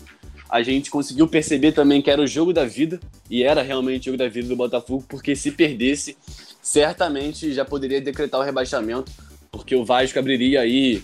A 0.51 0.63
gente 0.63 0.91
conseguiu 0.91 1.29
perceber 1.29 1.71
também 1.71 2.03
que 2.03 2.11
era 2.11 2.21
o 2.21 2.27
jogo 2.27 2.53
da 2.53 2.65
vida, 2.65 2.99
e 3.31 3.45
era 3.45 3.63
realmente 3.63 4.03
o 4.03 4.05
jogo 4.07 4.19
da 4.19 4.29
vida 4.29 4.49
do 4.49 4.57
Botafogo, 4.57 5.05
porque 5.09 5.37
se 5.37 5.53
perdesse, 5.53 6.17
certamente 6.61 7.53
já 7.53 7.65
poderia 7.65 8.01
decretar 8.01 8.41
o 8.41 8.43
rebaixamento, 8.43 9.13
porque 9.53 9.77
o 9.77 9.85
Vasco 9.85 10.19
abriria 10.19 10.61
aí 10.61 11.03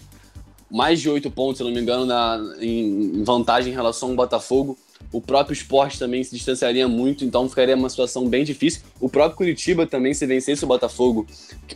mais 0.69 1.01
de 1.01 1.09
oito 1.09 1.31
pontos, 1.31 1.59
se 1.59 1.65
não 1.65 1.71
me 1.71 1.81
engano, 1.81 2.05
na, 2.05 2.57
em, 2.61 3.19
em 3.19 3.23
vantagem 3.23 3.73
em 3.73 3.75
relação 3.75 4.11
ao 4.11 4.17
Botafogo. 4.17 4.77
O 5.13 5.21
próprio 5.21 5.53
esporte 5.53 5.99
também 5.99 6.25
se 6.25 6.35
distanciaria 6.35 6.89
muito, 6.89 7.25
então 7.25 7.49
ficaria 7.49 7.77
uma 7.77 7.89
situação 7.89 8.29
bem 8.29 8.45
difícil. 8.45 8.83
O 9.01 9.09
próprio 9.09 9.37
Curitiba 9.37 9.87
também, 9.87 10.13
se 10.13 10.27
vencesse 10.27 10.65
o 10.65 10.67
Botafogo, 10.67 11.25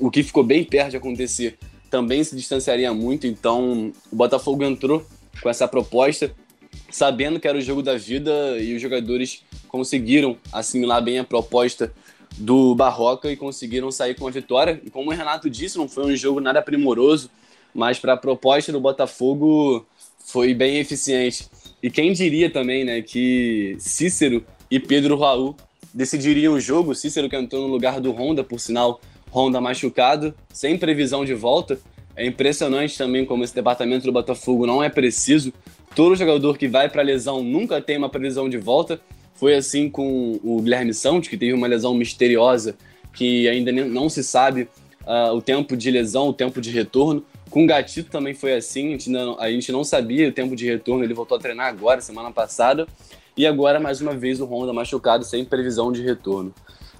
o 0.00 0.10
que 0.10 0.24
ficou 0.24 0.42
bem 0.42 0.64
perto 0.64 0.90
de 0.90 0.96
acontecer, 0.96 1.56
também 1.88 2.24
se 2.24 2.34
distanciaria 2.34 2.92
muito. 2.92 3.28
Então 3.28 3.92
o 4.10 4.16
Botafogo 4.16 4.64
entrou 4.64 5.06
com 5.40 5.48
essa 5.48 5.68
proposta, 5.68 6.34
sabendo 6.90 7.38
que 7.38 7.46
era 7.46 7.58
o 7.58 7.60
jogo 7.60 7.82
da 7.82 7.96
vida 7.96 8.58
e 8.58 8.74
os 8.74 8.82
jogadores 8.82 9.42
conseguiram 9.68 10.36
assimilar 10.52 11.02
bem 11.02 11.18
a 11.18 11.24
proposta 11.24 11.92
do 12.36 12.74
Barroca 12.74 13.30
e 13.30 13.36
conseguiram 13.36 13.90
sair 13.90 14.14
com 14.14 14.26
a 14.26 14.30
vitória. 14.30 14.80
E 14.84 14.90
como 14.90 15.10
o 15.10 15.14
Renato 15.14 15.48
disse, 15.48 15.78
não 15.78 15.88
foi 15.88 16.12
um 16.12 16.16
jogo 16.16 16.40
nada 16.40 16.62
primoroso, 16.62 17.30
mas 17.74 17.98
para 17.98 18.14
a 18.14 18.16
proposta 18.16 18.72
do 18.72 18.80
Botafogo 18.80 19.86
foi 20.18 20.54
bem 20.54 20.78
eficiente. 20.78 21.48
E 21.82 21.90
quem 21.90 22.12
diria 22.12 22.50
também, 22.50 22.84
né, 22.84 23.02
que 23.02 23.76
Cícero 23.78 24.44
e 24.70 24.78
Pedro 24.78 25.16
Raul 25.18 25.56
decidiriam 25.92 26.54
o 26.54 26.60
jogo. 26.60 26.94
Cícero 26.94 27.28
que 27.28 27.36
entrou 27.36 27.66
no 27.66 27.72
lugar 27.72 28.00
do 28.00 28.12
Honda, 28.12 28.44
por 28.44 28.60
sinal, 28.60 29.00
Honda 29.32 29.60
machucado, 29.60 30.34
sem 30.52 30.78
previsão 30.78 31.24
de 31.24 31.34
volta. 31.34 31.80
É 32.16 32.26
impressionante 32.26 32.98
também 32.98 33.24
como 33.24 33.44
esse 33.44 33.54
departamento 33.54 34.04
do 34.04 34.12
Botafogo 34.12 34.66
não 34.66 34.82
é 34.82 34.88
preciso. 34.88 35.52
Todo 35.94 36.14
jogador 36.14 36.56
que 36.56 36.68
vai 36.68 36.88
para 36.88 37.02
lesão 37.02 37.42
nunca 37.42 37.80
tem 37.80 37.96
uma 37.96 38.08
previsão 38.08 38.48
de 38.48 38.58
volta. 38.58 39.00
Foi 39.34 39.54
assim 39.54 39.88
com 39.88 40.38
o 40.42 40.60
Guilherme 40.60 40.94
Santos, 40.94 41.28
que 41.28 41.36
teve 41.36 41.52
uma 41.52 41.66
lesão 41.66 41.94
misteriosa 41.94 42.76
que 43.12 43.48
ainda 43.48 43.72
não 43.72 44.08
se 44.08 44.22
sabe 44.22 44.68
uh, 45.02 45.34
o 45.34 45.42
tempo 45.42 45.76
de 45.76 45.90
lesão, 45.90 46.28
o 46.28 46.32
tempo 46.32 46.60
de 46.60 46.70
retorno. 46.70 47.24
Com 47.50 47.64
o 47.64 47.66
Gatito 47.66 48.10
também 48.10 48.34
foi 48.34 48.54
assim, 48.54 48.88
a 48.88 48.90
gente, 48.92 49.10
não, 49.10 49.40
a 49.40 49.50
gente 49.50 49.72
não 49.72 49.82
sabia 49.82 50.28
o 50.28 50.32
tempo 50.32 50.54
de 50.54 50.66
retorno, 50.66 51.02
ele 51.02 51.14
voltou 51.14 51.36
a 51.36 51.40
treinar 51.40 51.66
agora, 51.66 52.00
semana 52.00 52.30
passada. 52.30 52.86
E 53.36 53.46
agora, 53.46 53.80
mais 53.80 54.00
uma 54.00 54.14
vez, 54.14 54.40
o 54.40 54.44
Honda 54.44 54.72
machucado, 54.72 55.24
sem 55.24 55.44
previsão 55.44 55.90
de 55.90 56.02
retorno. 56.02 56.54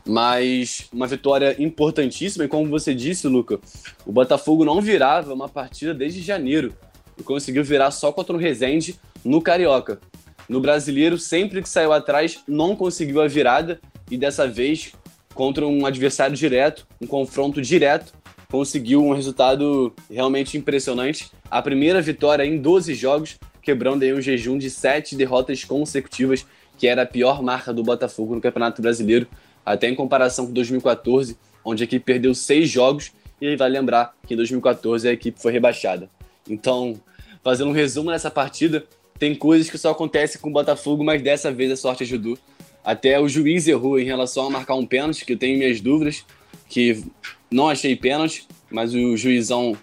Mas 0.05 0.89
uma 0.93 1.07
vitória 1.07 1.55
importantíssima, 1.63 2.45
e 2.45 2.49
como 2.49 2.69
você 2.69 2.95
disse, 2.95 3.29
Luca, 3.29 3.61
o 4.05 4.11
Botafogo 4.11 4.65
não 4.65 4.81
virava 4.81 5.33
uma 5.33 5.49
partida 5.49 5.95
desde 5.95 6.21
janeiro. 6.21 6.75
E 7.21 7.23
conseguiu 7.23 7.63
virar 7.63 7.91
só 7.91 8.11
contra 8.11 8.35
o 8.35 8.39
Resende 8.39 8.99
no 9.23 9.43
Carioca. 9.43 10.01
No 10.49 10.61
brasileiro, 10.61 11.19
sempre 11.19 11.63
que 11.63 11.69
saiu 11.69 11.93
atrás, 11.93 12.41
não 12.49 12.75
conseguiu 12.75 13.21
a 13.21 13.29
virada. 13.29 13.79
E 14.11 14.17
dessa 14.17 14.49
vez, 14.49 14.93
contra 15.35 15.67
um 15.67 15.87
adversário 15.87 16.35
direto, 16.35 16.87
um 17.01 17.07
confronto 17.07 17.63
direto, 17.63 18.13
conseguiu 18.51 19.05
um 19.05 19.15
resultado 19.15 19.95
realmente 20.11 20.59
impressionante. 20.59 21.31
A 21.49 21.63
primeira 21.63 22.03
vitória 22.03 22.45
em 22.45 22.59
12 22.59 22.95
jogos, 22.95 23.39
quebrando 23.63 24.03
aí 24.03 24.13
um 24.13 24.21
jejum 24.21 24.59
de 24.59 24.69
sete 24.71 25.15
derrotas 25.15 25.63
consecutivas, 25.63 26.45
que 26.77 26.89
era 26.89 27.03
a 27.03 27.07
pior 27.07 27.43
marca 27.43 27.73
do 27.73 27.85
Botafogo 27.85 28.35
no 28.35 28.41
Campeonato 28.41 28.83
Brasileiro, 28.83 29.29
até 29.65 29.89
em 29.89 29.95
comparação 29.95 30.47
com 30.47 30.53
2014, 30.53 31.37
onde 31.65 31.83
a 31.83 31.85
equipe 31.85 32.05
perdeu 32.05 32.35
seis 32.35 32.69
jogos, 32.69 33.13
e 33.41 33.55
vai 33.55 33.69
lembrar 33.69 34.15
que 34.27 34.35
em 34.35 34.37
2014 34.37 35.09
a 35.09 35.13
equipe 35.13 35.41
foi 35.41 35.53
rebaixada. 35.53 36.11
Então, 36.49 37.01
fazendo 37.43 37.71
um 37.71 37.73
resumo 37.73 38.11
nessa 38.11 38.31
partida, 38.31 38.85
tem 39.19 39.35
coisas 39.35 39.69
que 39.69 39.77
só 39.77 39.91
acontecem 39.91 40.41
com 40.41 40.49
o 40.49 40.53
Botafogo, 40.53 41.05
mas 41.05 41.23
dessa 41.23 41.53
vez 41.53 41.71
a 41.71 41.77
sorte 41.77 42.03
ajudou. 42.03 42.39
Até 42.85 43.21
o 43.21 43.29
juiz 43.29 43.69
errou 43.69 43.99
em 43.99 44.05
relação 44.05 44.47
a 44.47 44.51
marcar 44.51 44.75
um 44.75 44.87
pênalti, 44.87 45.25
que 45.25 45.35
eu 45.35 45.39
tenho 45.39 45.59
minhas 45.59 45.81
dúvidas, 45.81 46.25
que 46.69 47.05
não 47.51 47.69
achei 47.69 47.95
pênalti, 47.95 48.47
mas 48.71 48.95
o 48.95 49.17
juizão, 49.17 49.77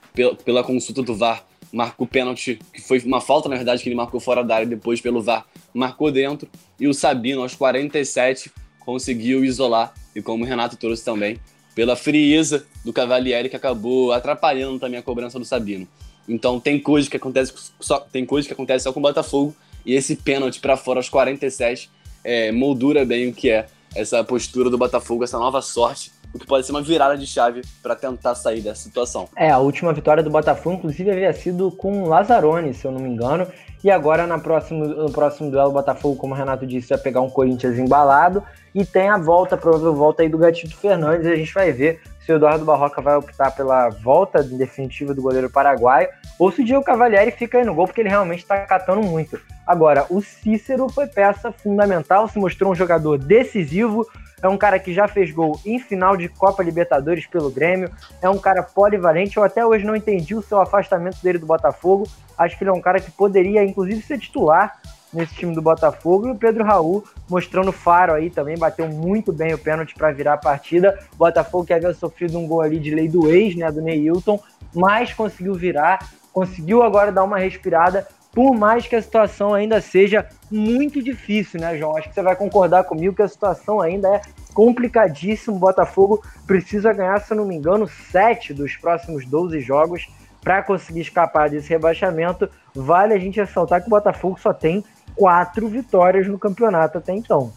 pela 0.44 0.64
consulta 0.64 1.04
do 1.04 1.14
VAR, 1.14 1.46
marcou 1.72 2.08
pênalti, 2.08 2.60
que 2.74 2.82
foi 2.82 3.00
uma 3.00 3.22
falta, 3.22 3.48
na 3.50 3.56
verdade, 3.56 3.84
que 3.84 3.90
ele 3.90 3.96
marcou 3.96 4.20
fora 4.20 4.44
da 4.44 4.56
área 4.56 4.68
depois 4.68 5.02
pelo 5.02 5.22
VAR, 5.22 5.46
marcou 5.74 6.12
dentro. 6.12 6.50
E 6.80 6.88
o 6.88 6.94
Sabino, 6.94 7.42
aos 7.42 7.54
47, 7.54 8.52
conseguiu 8.80 9.44
isolar. 9.44 9.94
E 10.16 10.22
como 10.22 10.44
o 10.44 10.48
Renato 10.48 10.78
trouxe 10.78 11.04
também, 11.04 11.38
pela 11.76 11.96
frieza 11.96 12.66
do 12.84 12.92
Cavalieri, 12.92 13.50
que 13.50 13.56
acabou 13.56 14.12
atrapalhando 14.12 14.80
também 14.80 15.00
a 15.00 15.04
cobrança 15.04 15.38
do 15.38 15.46
Sabino. 15.46 15.88
Então 16.28 16.60
tem 16.60 16.80
coisas 16.80 17.10
que 17.10 17.18
acontecem 17.18 17.56
só, 17.80 18.00
tem 18.00 18.26
coisas 18.26 18.48
que 18.48 18.54
acontecem 18.54 18.84
só 18.84 18.94
com 18.94 19.00
o 19.00 19.04
Botafogo. 19.04 19.56
E 19.86 19.94
esse 19.94 20.16
pênalti 20.16 20.60
para 20.60 20.76
fora 20.76 21.00
aos 21.00 21.10
47 21.10 21.90
é, 22.24 22.52
moldura 22.52 23.06
bem 23.06 23.30
o 23.30 23.34
que 23.34 23.50
é 23.50 23.68
essa 23.96 24.24
postura 24.24 24.70
do 24.70 24.78
Botafogo, 24.78 25.24
essa 25.24 25.40
nova 25.40 25.62
sorte 25.62 26.12
o 26.34 26.40
que 26.40 26.46
pode 26.46 26.66
ser 26.66 26.72
uma 26.72 26.82
virada 26.82 27.18
de 27.18 27.26
chave 27.26 27.62
para 27.82 27.96
tentar 27.96 28.36
sair 28.36 28.62
dessa 28.62 28.82
situação. 28.82 29.28
É, 29.36 29.50
a 29.50 29.58
última 29.58 29.94
vitória 29.94 30.22
do 30.22 30.30
Botafogo, 30.30 30.78
inclusive, 30.78 31.10
havia 31.10 31.34
sido 31.34 31.72
com 31.72 32.04
o 32.04 32.08
Lazzaroni, 32.08 32.74
se 32.74 32.86
eu 32.86 32.92
não 32.92 33.00
me 33.00 33.10
engano. 33.10 33.48
E 33.84 33.92
agora, 33.92 34.28
na 34.28 34.40
próximo, 34.40 34.86
no 34.86 35.12
próximo 35.12 35.50
duelo, 35.50 35.70
o 35.70 35.74
Botafogo, 35.74 36.16
como 36.16 36.34
o 36.34 36.38
Renato 36.38 36.66
disse, 36.66 36.90
vai 36.90 36.98
pegar 36.98 37.22
um 37.22 37.30
Corinthians 37.30 37.78
embalado. 37.78 38.44
E 38.74 38.86
tem 38.86 39.10
a 39.10 39.18
volta, 39.18 39.56
a 39.56 39.58
provável 39.58 39.94
volta 39.94 40.24
aí 40.24 40.30
do 40.30 40.38
Gatito 40.38 40.76
Fernandes. 40.76 41.28
A 41.28 41.36
gente 41.36 41.54
vai 41.54 41.72
ver 41.72 42.02
se 42.28 42.34
o 42.34 42.36
Eduardo 42.36 42.66
Barroca 42.66 43.02
vai 43.02 43.16
optar 43.16 43.52
pela 43.52 43.88
volta 43.88 44.44
definitiva 44.44 45.14
do 45.14 45.22
goleiro 45.22 45.50
paraguaio 45.50 46.10
ou 46.38 46.52
se 46.52 46.62
o 46.62 46.66
Diego 46.66 46.84
Cavalieri 46.84 47.32
fica 47.32 47.58
aí 47.58 47.64
no 47.64 47.74
gol, 47.74 47.88
porque 47.88 48.02
ele 48.02 48.10
realmente 48.10 48.40
está 48.40 48.66
catando 48.66 49.02
muito. 49.02 49.40
Agora, 49.66 50.06
o 50.10 50.22
Cícero 50.22 50.90
foi 50.90 51.08
peça 51.08 51.54
fundamental, 51.54 52.28
se 52.28 52.38
mostrou 52.38 52.74
um 52.74 52.76
jogador 52.76 53.18
decisivo, 53.18 54.06
é 54.42 54.48
um 54.50 54.58
cara 54.58 54.78
que 54.78 54.94
já 54.94 55.08
fez 55.08 55.32
gol 55.32 55.58
em 55.66 55.80
final 55.80 56.18
de 56.18 56.28
Copa 56.28 56.62
Libertadores 56.62 57.26
pelo 57.26 57.50
Grêmio, 57.50 57.90
é 58.22 58.30
um 58.30 58.38
cara 58.38 58.62
polivalente. 58.62 59.38
Eu 59.38 59.44
até 59.44 59.66
hoje 59.66 59.86
não 59.86 59.96
entendi 59.96 60.36
o 60.36 60.42
seu 60.42 60.60
afastamento 60.60 61.24
dele 61.24 61.38
do 61.38 61.46
Botafogo. 61.46 62.10
Acho 62.38 62.58
que 62.58 62.64
ele 62.66 62.72
é 62.72 62.74
um 62.74 62.82
cara 62.82 63.00
que 63.00 63.10
poderia, 63.10 63.64
inclusive, 63.64 64.02
ser 64.02 64.20
titular 64.20 64.82
nesse 65.14 65.36
time 65.36 65.54
do 65.54 65.62
Botafogo. 65.62 66.28
E 66.28 66.32
o 66.32 66.36
Pedro 66.36 66.64
Raul 66.64 67.04
mostrando 67.30 67.72
faro 67.72 68.14
aí 68.14 68.30
também, 68.30 68.58
bateu 68.58 68.88
muito 68.88 69.32
bem 69.34 69.54
o 69.54 69.58
pênalti 69.58 69.96
para 69.96 70.12
virar 70.12 70.34
a 70.34 70.38
partida. 70.38 70.98
O 71.14 71.18
Botafogo 71.18 71.66
que 71.66 71.74
havia 71.74 71.94
sofrido 71.94 72.38
um 72.38 72.48
gol 72.48 72.62
ali 72.62 72.80
de 72.80 72.94
lei 72.94 73.08
do 73.08 73.30
ex, 73.30 73.56
né, 73.56 73.72
do 73.72 73.82
Neilton, 73.82 74.40
mas 74.74 75.14
conseguiu 75.14 75.54
virar, 75.54 76.00
conseguiu 76.32 76.84
agora 76.84 77.12
dar 77.12 77.24
uma 77.24 77.38
respirada, 77.38 78.08
por 78.34 78.56
mais 78.56 78.86
que 78.88 78.96
a 78.96 79.02
situação 79.02 79.54
ainda 79.54 79.82
seja 79.82 80.28
muito 80.52 81.02
difícil, 81.02 81.60
né, 81.60 81.78
João? 81.78 81.98
Acho 81.98 82.10
que 82.10 82.14
você 82.14 82.22
vai 82.22 82.36
concordar 82.36 82.84
comigo 82.84 83.16
que 83.16 83.22
a 83.22 83.28
situação 83.28 83.82
ainda 83.82 84.08
é 84.10 84.22
complicadíssima. 84.54 85.56
O 85.56 85.60
Botafogo 85.60 86.22
precisa 86.46 86.94
ganhar, 86.94 87.20
se 87.20 87.34
eu 87.34 87.38
não 87.38 87.46
me 87.46 87.56
engano, 87.56 87.88
sete 87.88 88.54
dos 88.54 88.76
próximos 88.76 89.26
12 89.26 89.60
jogos 89.60 90.08
para 90.42 90.62
conseguir 90.62 91.02
escapar 91.02 91.50
desse 91.50 91.70
rebaixamento. 91.70 92.50
Vale 92.76 93.14
a 93.14 93.20
gente 93.20 93.40
ressaltar 93.40 93.82
que 93.82 93.88
o 93.88 93.90
Botafogo 93.90 94.40
só 94.40 94.54
tem 94.54 94.84
quatro 95.18 95.68
vitórias 95.68 96.28
no 96.28 96.38
campeonato 96.38 97.00
até 97.00 97.14
então. 97.14 97.52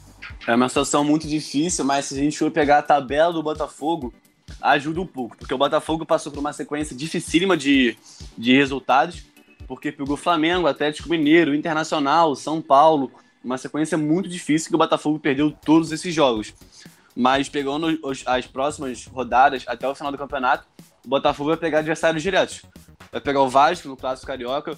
É 0.47 0.55
uma 0.55 0.69
situação 0.69 1.05
muito 1.05 1.29
difícil, 1.29 1.85
mas 1.85 2.07
se 2.07 2.15
a 2.15 2.19
gente 2.19 2.39
for 2.39 2.51
pegar 2.51 2.79
a 2.79 2.83
tabela 2.83 3.33
do 3.33 3.43
Botafogo, 3.43 4.13
ajuda 4.61 5.01
um 5.01 5.07
pouco, 5.07 5.37
porque 5.37 5.55
o 5.55 5.59
Botafogo 5.59 6.05
passou 6.05 6.33
por 6.33 6.41
uma 6.41 6.53
sequência 6.53 6.97
dificílima 6.97 7.57
de, 7.57 7.97
de 8.37 8.57
resultados, 8.57 9.25
porque 9.69 9.93
pegou 9.93 10.17
Flamengo, 10.17 10.67
Atlético 10.67 11.09
Mineiro, 11.09 11.55
Internacional, 11.55 12.35
São 12.35 12.61
Paulo, 12.61 13.13
uma 13.45 13.59
sequência 13.59 13.97
muito 13.97 14.29
difícil 14.29 14.69
que 14.69 14.75
o 14.75 14.79
Botafogo 14.79 15.19
perdeu 15.19 15.51
todos 15.51 15.93
esses 15.93 16.15
jogos. 16.15 16.55
Mas 17.15 17.49
pegando 17.49 17.99
as 18.27 18.47
próximas 18.47 19.07
rodadas 19.07 19.65
até 19.67 19.87
o 19.87 19.95
final 19.95 20.11
do 20.11 20.19
campeonato, 20.19 20.67
o 21.05 21.09
Botafogo 21.09 21.51
vai 21.51 21.59
pegar 21.59 21.79
adversários 21.79 22.23
diretos. 22.23 22.63
Vai 23.13 23.21
pegar 23.21 23.43
o 23.43 23.49
Vasco 23.49 23.89
no 23.89 23.97
Clássico 23.97 24.27
Carioca, 24.27 24.77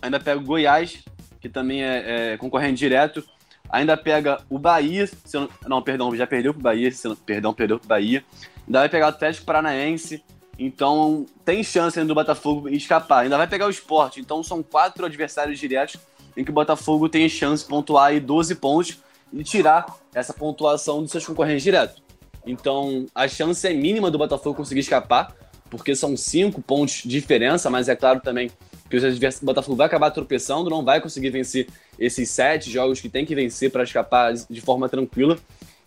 ainda 0.00 0.18
pega 0.18 0.40
o 0.40 0.44
Goiás, 0.44 1.02
que 1.40 1.48
também 1.48 1.82
é, 1.82 2.32
é 2.32 2.36
concorrente 2.36 2.78
direto, 2.78 3.24
ainda 3.68 3.96
pega 3.96 4.40
o 4.48 4.58
Bahia, 4.58 5.08
não, 5.32 5.48
não, 5.66 5.82
perdão, 5.82 6.14
já 6.14 6.26
perdeu 6.26 6.52
pro 6.52 6.62
Bahia, 6.62 6.90
não, 7.04 7.16
perdão, 7.16 7.54
perdeu 7.54 7.78
pro 7.78 7.88
Bahia, 7.88 8.24
ainda 8.66 8.80
vai 8.80 8.88
pegar 8.88 9.06
o 9.06 9.08
Atlético 9.10 9.46
Paranaense, 9.46 10.22
então 10.58 11.24
tem 11.44 11.62
chance 11.62 11.98
ainda 11.98 12.08
do 12.08 12.14
Botafogo 12.14 12.68
escapar, 12.68 13.20
ainda 13.20 13.36
vai 13.36 13.46
pegar 13.46 13.66
o 13.66 13.70
Sport, 13.70 14.18
então 14.18 14.42
são 14.42 14.62
quatro 14.62 15.06
adversários 15.06 15.58
diretos 15.58 15.98
em 16.36 16.44
que 16.44 16.50
o 16.50 16.54
Botafogo 16.54 17.08
tem 17.08 17.28
chance 17.28 17.62
de 17.62 17.68
pontuar 17.68 18.08
aí 18.08 18.20
12 18.20 18.54
pontos 18.56 18.98
e 19.32 19.44
tirar 19.44 19.86
essa 20.14 20.34
pontuação 20.34 21.02
dos 21.02 21.10
seus 21.10 21.24
concorrentes 21.24 21.62
diretos. 21.62 22.02
Então 22.46 23.06
a 23.14 23.28
chance 23.28 23.66
é 23.66 23.72
mínima 23.72 24.10
do 24.10 24.18
Botafogo 24.18 24.56
conseguir 24.56 24.80
escapar, 24.80 25.34
porque 25.68 25.94
são 25.94 26.16
cinco 26.16 26.60
pontos 26.60 27.02
de 27.02 27.08
diferença, 27.08 27.70
mas 27.70 27.88
é 27.88 27.96
claro 27.96 28.20
também 28.20 28.50
que 28.90 28.96
o 28.96 29.46
Botafogo 29.46 29.76
vai 29.76 29.86
acabar 29.86 30.10
tropeçando, 30.10 30.68
não 30.68 30.84
vai 30.84 31.00
conseguir 31.00 31.30
vencer 31.30 31.68
esses 31.98 32.28
sete 32.28 32.70
jogos 32.70 33.00
que 33.00 33.08
tem 33.08 33.24
que 33.24 33.34
vencer 33.34 33.70
para 33.70 33.84
escapar 33.84 34.34
de 34.34 34.60
forma 34.60 34.88
tranquila. 34.88 35.38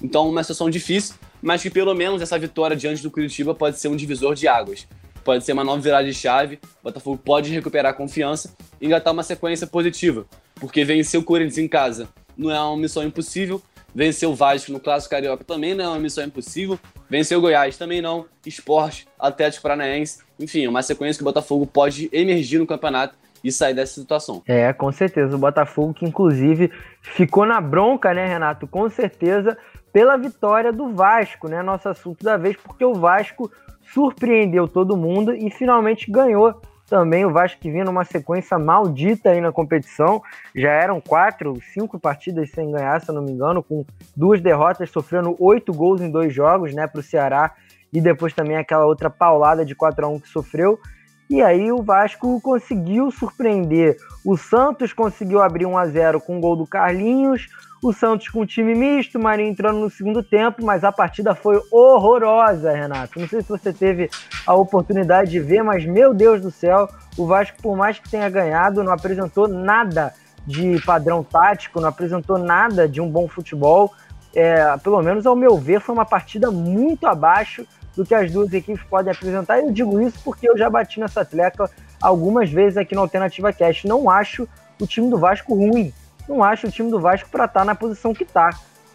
Então, 0.01 0.29
uma 0.29 0.41
situação 0.41 0.69
difícil, 0.69 1.15
mas 1.41 1.61
que 1.61 1.69
pelo 1.69 1.93
menos 1.93 2.21
essa 2.21 2.39
vitória 2.39 2.75
diante 2.75 3.03
do 3.03 3.11
Curitiba 3.11 3.53
pode 3.53 3.77
ser 3.77 3.89
um 3.89 3.95
divisor 3.95 4.35
de 4.35 4.47
águas. 4.47 4.87
Pode 5.23 5.45
ser 5.45 5.53
uma 5.53 5.63
nova 5.63 5.81
virada 5.81 6.05
de 6.05 6.13
chave, 6.13 6.59
o 6.81 6.83
Botafogo 6.83 7.17
pode 7.17 7.51
recuperar 7.51 7.91
a 7.91 7.95
confiança 7.95 8.55
e 8.81 8.85
engatar 8.85 9.13
uma 9.13 9.23
sequência 9.23 9.67
positiva, 9.67 10.25
porque 10.55 10.83
vencer 10.83 11.19
o 11.19 11.23
Corinthians 11.23 11.57
em 11.57 11.67
casa 11.67 12.09
não 12.37 12.51
é 12.51 12.59
uma 12.59 12.77
missão 12.77 13.03
impossível, 13.03 13.61
vencer 13.93 14.27
o 14.27 14.35
Vasco 14.35 14.71
no 14.71 14.79
Clássico 14.79 15.11
Carioca 15.11 15.43
também 15.43 15.73
não 15.73 15.85
é 15.85 15.87
uma 15.87 15.99
missão 15.99 16.23
impossível, 16.23 16.79
vencer 17.09 17.37
o 17.37 17.41
Goiás 17.41 17.77
também 17.77 18.01
não, 18.01 18.25
Esporte, 18.45 19.07
Atlético 19.19 19.63
Paranaense, 19.63 20.19
enfim, 20.39 20.65
é 20.65 20.69
uma 20.69 20.81
sequência 20.81 21.17
que 21.17 21.23
o 21.23 21.25
Botafogo 21.25 21.65
pode 21.65 22.09
emergir 22.11 22.59
no 22.59 22.67
campeonato 22.67 23.15
e 23.43 23.51
sair 23.51 23.73
dessa 23.73 23.99
situação. 23.99 24.41
É, 24.47 24.71
com 24.71 24.91
certeza. 24.91 25.35
O 25.35 25.39
Botafogo 25.39 25.93
que, 25.93 26.05
inclusive, 26.05 26.71
ficou 27.01 27.45
na 27.45 27.59
bronca, 27.59 28.13
né, 28.13 28.25
Renato? 28.25 28.65
Com 28.65 28.89
certeza, 28.89 29.57
pela 29.91 30.15
vitória 30.15 30.71
do 30.71 30.93
Vasco, 30.93 31.49
né? 31.49 31.61
Nosso 31.61 31.89
assunto 31.89 32.23
da 32.23 32.37
vez, 32.37 32.55
porque 32.55 32.85
o 32.85 32.93
Vasco 32.93 33.51
surpreendeu 33.93 34.67
todo 34.67 34.95
mundo 34.95 35.35
e 35.35 35.51
finalmente 35.51 36.09
ganhou 36.09 36.61
também 36.93 37.25
o 37.25 37.31
Vasco 37.31 37.59
que 37.59 37.71
vinha 37.71 37.83
numa 37.83 38.05
sequência 38.05 38.59
maldita 38.59 39.31
aí 39.31 39.41
na 39.41 39.51
competição. 39.51 40.21
Já 40.55 40.69
eram 40.69 41.01
quatro, 41.01 41.57
cinco 41.73 41.99
partidas 41.99 42.51
sem 42.51 42.71
ganhar, 42.71 43.01
se 43.01 43.09
eu 43.09 43.15
não 43.15 43.23
me 43.23 43.31
engano, 43.31 43.63
com 43.63 43.83
duas 44.15 44.39
derrotas, 44.39 44.91
sofrendo 44.91 45.35
oito 45.39 45.73
gols 45.73 46.01
em 46.01 46.11
dois 46.11 46.31
jogos, 46.31 46.71
né, 46.71 46.85
para 46.85 46.99
o 46.99 47.03
Ceará 47.03 47.55
e 47.91 47.99
depois 47.99 48.31
também 48.31 48.57
aquela 48.57 48.85
outra 48.85 49.09
paulada 49.09 49.65
de 49.65 49.73
4 49.73 50.05
a 50.05 50.07
1 50.07 50.19
que 50.19 50.29
sofreu. 50.29 50.79
E 51.27 51.41
aí 51.41 51.71
o 51.71 51.81
Vasco 51.81 52.39
conseguiu 52.41 53.09
surpreender. 53.09 53.97
O 54.23 54.37
Santos 54.37 54.93
conseguiu 54.93 55.41
abrir 55.41 55.65
1 55.65 55.75
a 55.75 55.87
0 55.87 56.21
com 56.21 56.37
o 56.37 56.39
gol 56.39 56.55
do 56.55 56.67
Carlinhos. 56.67 57.47
O 57.84 57.91
Santos 57.91 58.29
com 58.29 58.45
time 58.45 58.73
misto, 58.73 59.19
Marinho 59.19 59.49
entrando 59.49 59.77
no 59.77 59.89
segundo 59.89 60.23
tempo, 60.23 60.63
mas 60.63 60.86
a 60.86 60.91
partida 60.91 61.36
foi 61.36 61.61
horrorosa, 61.69 62.71
Renato. 62.71 63.19
Não 63.19 63.27
sei 63.27 63.41
se 63.41 63.49
você 63.49 63.73
teve 63.73 64.09
a 64.47 64.53
oportunidade 64.53 65.31
de 65.31 65.41
ver, 65.41 65.61
mas 65.63 65.86
meu 65.86 66.13
Deus 66.13 66.39
do 66.39 66.49
céu, 66.49 66.88
o 67.17 67.27
Vasco, 67.27 67.61
por 67.61 67.75
mais 67.75 67.99
que 67.99 68.09
tenha 68.09 68.29
ganhado, 68.29 68.81
não 68.86 68.93
apresentou 68.93 69.49
nada 69.49 70.13
de 70.47 70.81
padrão 70.86 71.25
tático, 71.25 71.81
não 71.81 71.89
apresentou 71.89 72.38
nada 72.38 72.88
de 72.88 73.01
um 73.01 73.09
bom 73.09 73.27
futebol. 73.27 73.93
É, 74.34 74.77
pelo 74.77 75.01
menos 75.01 75.25
ao 75.25 75.36
meu 75.36 75.57
ver, 75.57 75.81
foi 75.81 75.93
uma 75.93 76.05
partida 76.05 76.49
muito 76.49 77.05
abaixo 77.05 77.67
do 77.97 78.05
que 78.05 78.15
as 78.15 78.31
duas 78.31 78.53
equipes 78.53 78.84
podem 78.86 79.11
apresentar. 79.11 79.59
Eu 79.59 79.71
digo 79.71 79.99
isso 79.99 80.21
porque 80.23 80.49
eu 80.49 80.57
já 80.57 80.69
bati 80.69 81.01
nessa 81.01 81.25
tecla 81.25 81.69
algumas 82.01 82.49
vezes 82.49 82.77
aqui 82.77 82.95
no 82.95 83.01
Alternativa 83.01 83.51
Cast. 83.51 83.86
Não 83.86 84.09
acho 84.09 84.47
o 84.79 84.88
time 84.88 85.09
do 85.09 85.17
Vasco 85.17 85.53
ruim. 85.53 85.93
Não 86.28 86.43
acho 86.43 86.67
o 86.67 86.71
time 86.71 86.89
do 86.89 86.99
Vasco 86.99 87.30
para 87.30 87.45
estar 87.45 87.61
tá 87.61 87.65
na 87.65 87.76
posição 87.76 88.13
que 88.13 88.24
está. 88.24 88.49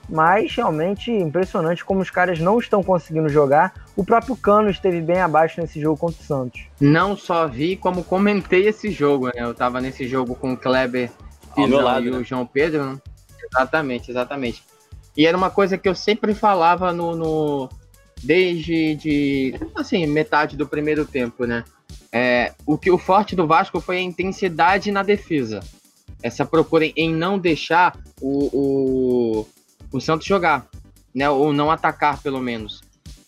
Mas 0.09 0.55
realmente 0.55 1.13
impressionante 1.13 1.85
como 1.85 2.01
os 2.01 2.11
caras 2.11 2.39
não 2.39 2.59
estão 2.59 2.83
conseguindo 2.83 3.29
jogar. 3.29 3.75
O 3.95 4.03
próprio 4.03 4.35
Cano 4.35 4.71
esteve 4.71 5.03
bem 5.03 5.21
abaixo 5.21 5.61
nesse 5.61 5.79
jogo 5.79 5.99
contra 5.99 6.21
o 6.21 6.25
Santos. 6.25 6.63
Não 6.81 7.15
só 7.15 7.47
vi, 7.47 7.77
como 7.77 8.03
comentei 8.03 8.67
esse 8.67 8.91
jogo, 8.91 9.27
né? 9.27 9.35
Eu 9.37 9.51
estava 9.51 9.81
nesse 9.81 10.09
jogo 10.09 10.35
com 10.35 10.55
o 10.55 10.57
Kleber 10.57 11.11
lado, 11.67 12.07
e 12.07 12.11
o 12.11 12.19
né? 12.19 12.25
João 12.25 12.47
Pedro. 12.47 12.85
Né? 12.85 12.99
Exatamente, 13.53 14.11
exatamente. 14.11 14.65
E 15.17 15.27
era 15.27 15.37
uma 15.37 15.51
coisa 15.51 15.77
que 15.77 15.89
eu 15.89 15.95
sempre 15.95 16.33
falava 16.33 16.93
no, 16.93 17.17
no, 17.17 17.69
desde 18.23 18.95
de, 18.95 19.55
assim, 19.75 20.07
metade 20.07 20.57
do 20.57 20.67
primeiro 20.67 21.05
tempo, 21.05 21.45
né? 21.45 21.65
É, 22.13 22.53
o 22.65 22.79
que 22.79 22.91
o 22.91 22.97
forte 22.97 23.37
do 23.37 23.47
Vasco 23.47 23.81
foi 23.81 23.99
a 23.99 24.03
intensidade 24.03 24.91
na 24.91 25.03
defesa. 25.03 25.61
Essa 26.23 26.45
procura 26.45 26.85
em 26.85 27.15
não 27.15 27.39
deixar 27.39 27.99
o, 28.21 28.49
o, 28.53 29.49
o 29.93 30.01
Santos 30.01 30.27
jogar, 30.27 30.69
né? 31.15 31.29
Ou 31.31 31.53
não 31.53 31.71
atacar, 31.71 32.21
pelo 32.23 32.41
menos. 32.41 32.81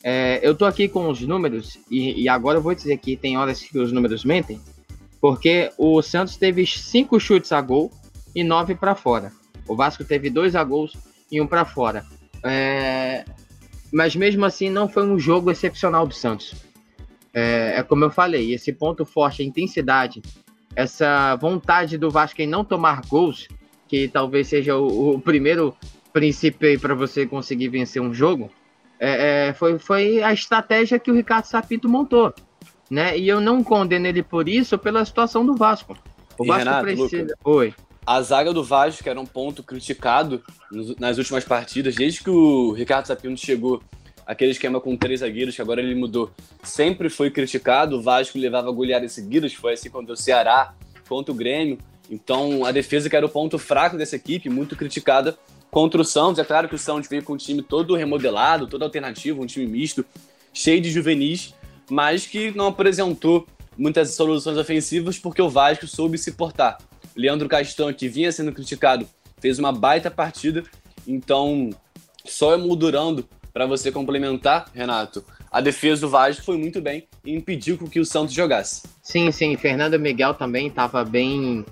É, 0.03 0.41
eu 0.43 0.55
tô 0.55 0.65
aqui 0.65 0.89
com 0.89 1.09
os 1.09 1.21
números, 1.21 1.79
e, 1.91 2.23
e, 2.23 2.29
agora 2.29 2.59
eu 2.59 2.63
vou 2.63 2.75
dizer 2.75 2.97
que 2.97 3.17
tem 3.17 3.37
horas 3.37 3.61
que 3.61 3.79
os 3.79 3.93
números 3.93 4.25
mentem, 4.25 4.59
porque 5.21 5.71
o 5.77 6.01
Santos 6.01 6.37
teve 6.37 6.67
cinco 6.67 7.21
chutes 7.21 7.53
a 7.53 7.61
gol 7.61 7.93
e 8.35 8.43
nove 8.43 8.75
para 8.75 8.95
fora. 8.95 9.31
O 9.69 9.77
Vasco 9.77 10.03
teve 10.03 10.31
dois 10.31 10.57
a 10.57 10.65
gols 10.65 10.97
e 11.31 11.41
um 11.41 11.47
para 11.47 11.65
fora. 11.67 12.05
É, 12.43 13.25
mas 13.93 14.17
mesmo 14.17 14.45
assim 14.45 14.71
não 14.71 14.89
foi 14.89 15.05
um 15.05 15.19
jogo 15.19 15.51
excepcional 15.51 16.07
do 16.07 16.15
Santos. 16.15 16.55
É, 17.33 17.75
é, 17.77 17.83
como 17.83 18.05
eu 18.05 18.11
falei, 18.11 18.53
esse 18.55 18.73
ponto 18.73 19.05
forte, 19.05 19.43
a 19.43 19.45
intensidade, 19.45 20.23
essa 20.75 21.37
vontade 21.37 21.99
do 21.99 22.11
Vasco 22.11 22.41
em 22.41 22.47
não 22.47 22.65
tomar 22.65 23.03
gols, 23.07 23.49
que 23.89 24.09
talvez 24.09 24.49
seja 24.49 24.77
o, 24.77 25.15
o 25.15 25.21
primeiro 25.21 25.75
princípio 26.13 26.79
para 26.79 26.95
você 26.95 27.27
conseguir 27.27 27.69
vencer 27.69 28.01
um 28.01 28.13
jogo, 28.13 28.51
é, 28.99 29.49
é, 29.49 29.53
foi, 29.55 29.79
foi 29.79 30.23
a 30.23 30.33
estratégia 30.33 30.99
que 30.99 31.11
o 31.11 31.15
Ricardo 31.15 31.47
Sapito 31.47 31.89
montou. 31.89 32.35
Né? 32.91 33.17
E 33.17 33.29
eu 33.29 33.41
não 33.41 33.63
condeno 33.63 34.07
ele 34.07 34.23
por 34.23 34.49
isso, 34.49 34.77
pela 34.77 35.05
situação 35.05 35.47
do 35.47 35.55
Vasco. 35.55 35.97
O 36.37 36.45
e 36.45 36.49
Vasco 36.49 36.65
Renato, 36.65 36.85
precisa. 36.85 37.23
Luca, 37.23 37.37
Oi. 37.45 37.75
A 38.05 38.21
zaga 38.23 38.53
do 38.53 38.65
Vasco, 38.65 39.03
que 39.03 39.09
era 39.09 39.21
um 39.21 39.27
ponto 39.27 39.63
criticado 39.63 40.43
nas 40.99 41.17
últimas 41.17 41.45
partidas, 41.45 41.95
desde 41.95 42.23
que 42.25 42.31
o 42.31 42.73
Ricardo 42.73 43.07
Sapino 43.07 43.37
chegou, 43.37 43.83
aquele 44.31 44.53
esquema 44.53 44.81
com 44.81 44.97
três 44.97 45.21
zagueiros, 45.21 45.57
que 45.57 45.61
agora 45.61 45.83
ele 45.83 45.93
mudou, 45.93 46.31
sempre 46.63 47.11
foi 47.11 47.33
criticado. 47.33 47.99
O 47.99 48.03
Vasco 48.03 48.39
levava 48.39 48.71
goleadas 48.71 49.11
seguidas, 49.11 49.53
foi 49.53 49.73
assim 49.73 49.91
contra 49.91 50.15
o 50.15 50.17
Ceará, 50.17 50.73
contra 51.09 51.33
o 51.33 51.35
Grêmio. 51.35 51.79
Então, 52.09 52.65
a 52.65 52.71
defesa, 52.71 53.11
que 53.11 53.17
era 53.17 53.27
o 53.27 53.29
ponto 53.29 53.59
fraco 53.59 53.99
dessa 53.99 54.15
equipe, 54.15 54.49
muito 54.49 54.77
criticada 54.77 55.37
contra 55.69 56.01
o 56.01 56.05
Santos. 56.05 56.39
É 56.39 56.45
claro 56.45 56.69
que 56.69 56.77
o 56.77 56.79
Santos 56.79 57.11
veio 57.11 57.25
com 57.25 57.33
um 57.33 57.37
time 57.37 57.61
todo 57.61 57.97
remodelado, 57.97 58.69
todo 58.69 58.85
alternativo, 58.85 59.43
um 59.43 59.47
time 59.47 59.67
misto, 59.67 60.07
cheio 60.55 60.81
de 60.81 60.93
juvenis, 60.93 61.53
mas 61.91 62.25
que 62.25 62.53
não 62.53 62.69
apresentou 62.69 63.49
muitas 63.77 64.15
soluções 64.15 64.57
ofensivas 64.57 65.19
porque 65.19 65.43
o 65.43 65.51
Vasco 65.51 65.89
soube 65.89 66.17
se 66.17 66.31
portar. 66.33 66.79
Leandro 67.17 67.49
Castan, 67.49 67.93
que 67.93 68.09
vinha 68.09 68.31
sendo 68.31 68.53
criticado, 68.53 69.09
fez 69.41 69.59
uma 69.59 69.73
baita 69.73 70.09
partida. 70.09 70.63
Então, 71.05 71.71
só 72.25 72.55
emoldurando 72.55 73.29
para 73.53 73.67
você 73.67 73.91
complementar, 73.91 74.71
Renato, 74.75 75.25
a 75.51 75.61
defesa 75.61 76.03
do 76.03 76.09
Vasco 76.09 76.45
foi 76.45 76.57
muito 76.57 76.81
bem 76.81 77.09
e 77.25 77.35
impediu 77.35 77.77
que 77.77 78.01
o 78.01 78.05
Santos 78.05 78.35
jogasse. 78.35 78.83
Sim, 79.03 79.31
sim. 79.33 79.57
Fernando 79.57 79.99
Miguel 79.99 80.35
também 80.35 80.69
estava 80.69 81.05
bem 81.05 81.65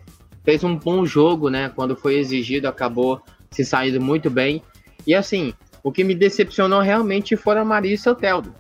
fez 0.49 0.65
um 0.65 0.75
bom 0.75 1.05
jogo, 1.05 1.51
né? 1.51 1.71
Quando 1.75 1.95
foi 1.95 2.15
exigido, 2.15 2.67
acabou 2.67 3.21
se 3.51 3.67
saindo 3.67 4.01
muito 4.01 4.31
bem. 4.31 4.63
E 5.07 5.15
assim, 5.15 5.53
o 5.83 5.93
que 5.93 6.03
me 6.03 6.15
decepcionou 6.15 6.81
realmente 6.81 7.37
foram 7.37 7.67
Maria 7.67 7.93
e 7.93 7.99
Soteldo. 7.99 8.55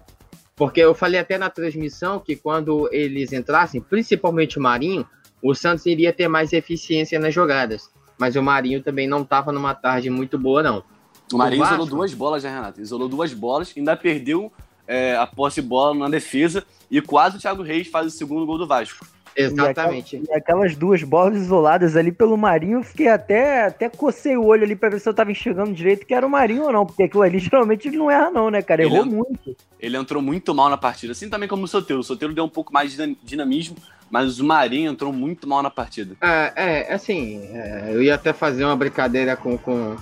Porque 0.55 0.81
eu 0.81 0.95
falei 0.95 1.19
até 1.19 1.39
na 1.39 1.49
transmissão 1.49 2.21
que 2.21 2.37
quando 2.37 2.91
eles 2.93 3.33
entrassem, 3.33 3.81
principalmente 3.81 4.59
o 4.59 4.63
Marinho, 4.63 5.07
o 5.43 5.55
Santos 5.55 5.87
iria 5.87 6.13
ter 6.13 6.29
mais 6.29 6.53
eficiência 6.53 7.19
nas 7.19 7.33
jogadas. 7.33 7.89
Mas 8.19 8.37
o 8.37 8.43
Marinho 8.43 8.83
também 8.83 9.09
não 9.09 9.23
estava 9.23 9.51
numa 9.51 9.75
tarde 9.75 10.11
muito 10.11 10.39
boa, 10.39 10.63
não. 10.63 10.85
O 11.33 11.39
Marinho 11.39 11.65
isolou 11.65 11.87
duas 11.87 12.15
bolas, 12.15 12.43
já, 12.43 12.51
Renato. 12.51 12.81
Isolou 12.81 13.09
duas 13.09 13.33
bolas, 13.33 13.73
ainda 13.77 13.97
perdeu 13.97 14.53
é, 14.87 15.17
a 15.17 15.27
posse 15.27 15.61
de 15.61 15.69
bola 15.69 15.95
na 15.95 16.09
defesa 16.09 16.65
e 16.91 17.01
quase 17.01 17.37
o 17.37 17.41
Thiago 17.41 17.63
Reis 17.63 17.89
faz 17.89 18.07
o 18.07 18.11
segundo 18.11 18.47
gol 18.47 18.59
do 18.59 18.67
Vasco. 18.67 19.07
Exatamente. 19.39 20.17
E, 20.17 20.19
aquelas, 20.19 20.29
e 20.29 20.39
aquelas 20.39 20.77
duas 20.77 21.03
bolas 21.05 21.37
isoladas 21.37 21.97
ali 21.97 22.11
pelo 22.11 22.37
Marinho, 22.37 22.79
eu 22.79 22.83
fiquei 22.83 23.09
até, 23.09 23.67
até 23.67 23.89
cocei 23.89 24.37
o 24.37 24.45
olho 24.45 24.65
ali 24.65 24.75
pra 24.75 24.89
ver 24.89 24.99
se 24.99 25.09
eu 25.09 25.15
tava 25.15 25.31
enxergando 25.31 25.73
direito 25.73 26.05
que 26.05 26.13
era 26.13 26.27
o 26.27 26.31
Marinho 26.31 26.65
ou 26.65 26.73
não, 26.73 26.85
porque 26.85 27.05
aquilo 27.05 27.23
ali 27.23 27.39
geralmente 27.39 27.87
ele 27.87 27.97
não 27.97 28.11
erra 28.11 28.31
não, 28.31 28.51
né, 28.51 28.63
cara? 28.63 28.83
Errou 28.83 29.03
ele, 29.03 29.11
muito. 29.11 29.57
Ele 29.79 29.97
entrou 29.97 30.21
muito 30.21 30.53
mal 30.55 30.69
na 30.69 30.77
partida, 30.77 31.13
assim 31.13 31.29
também 31.29 31.49
como 31.49 31.65
o 31.65 31.69
Soteiro. 31.69 32.01
O 32.01 32.05
Soteiro 32.05 32.35
deu 32.35 32.45
um 32.45 32.49
pouco 32.49 32.73
mais 32.73 32.97
de 32.97 33.17
dinamismo, 33.23 33.77
mas 34.11 34.41
o 34.41 34.45
Marinho 34.45 34.91
entrou 34.91 35.13
muito 35.13 35.47
mal 35.49 35.63
na 35.63 35.71
partida. 35.71 36.17
É, 36.21 36.89
é 36.89 36.95
assim, 36.95 37.41
é, 37.53 37.91
eu 37.93 38.03
ia 38.03 38.17
até 38.17 38.33
fazer 38.33 38.65
uma 38.65 38.75
brincadeira 38.75 39.37
com, 39.37 39.57
com, 39.57 39.97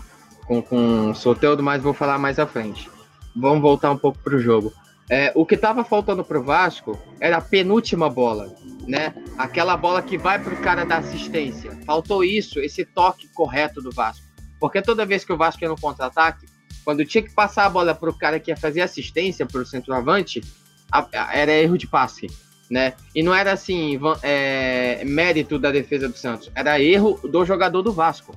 com, 0.47 0.63
com 0.63 1.11
o 1.11 1.15
Soteldo, 1.15 1.63
mas 1.63 1.83
vou 1.83 1.93
falar 1.93 2.19
mais 2.19 2.39
à 2.39 2.47
frente. 2.47 2.89
Vamos 3.35 3.61
voltar 3.61 3.91
um 3.91 3.99
pouco 3.99 4.19
pro 4.19 4.39
jogo. 4.39 4.73
É, 5.09 5.33
o 5.35 5.47
que 5.47 5.55
estava 5.55 5.85
faltando 5.85 6.25
pro 6.25 6.43
Vasco 6.43 6.99
era 7.21 7.37
a 7.37 7.41
penúltima 7.41 8.11
bola, 8.11 8.53
né? 8.89 9.15
Aquela 9.39 9.77
bola 9.77 10.03
que 10.03 10.19
vai 10.19 10.43
pro 10.43 10.57
cara 10.57 10.85
da 10.85 10.99
assistência. 10.99 11.71
Faltou 11.85 12.25
isso, 12.25 12.59
esse 12.59 12.85
toque 12.85 13.29
correto 13.29 13.81
do 13.81 13.91
Vasco. 13.93 14.27
Porque 14.59 14.83
toda 14.83 15.07
vez 15.07 15.25
que 15.25 15.33
o 15.33 15.37
Vasco 15.37 15.63
ia 15.63 15.69
no 15.69 15.81
contra-ataque, 15.81 16.47
quando 16.85 17.05
tinha 17.05 17.23
que 17.23 17.33
passar 17.33 17.67
a 17.67 17.71
bola 17.71 17.95
pro 17.95 18.15
cara 18.15 18.41
que 18.41 18.51
ia 18.51 18.57
fazer 18.57 18.81
assistência 18.81 19.47
pro 19.47 19.67
centroavante, 19.67 20.43
a, 20.91 21.07
a, 21.13 21.37
era 21.37 21.53
erro 21.53 21.79
de 21.79 21.87
passe, 21.87 22.27
né? 22.71 22.95
E 23.15 23.23
não 23.23 23.35
era 23.35 23.53
assim, 23.53 24.01
é, 24.23 25.05
mérito 25.05 25.59
da 25.59 25.71
defesa 25.71 26.09
do 26.09 26.17
Santos, 26.17 26.51
era 26.55 26.81
erro 26.81 27.21
do 27.29 27.45
jogador 27.45 27.83
do 27.83 27.93
Vasco, 27.93 28.35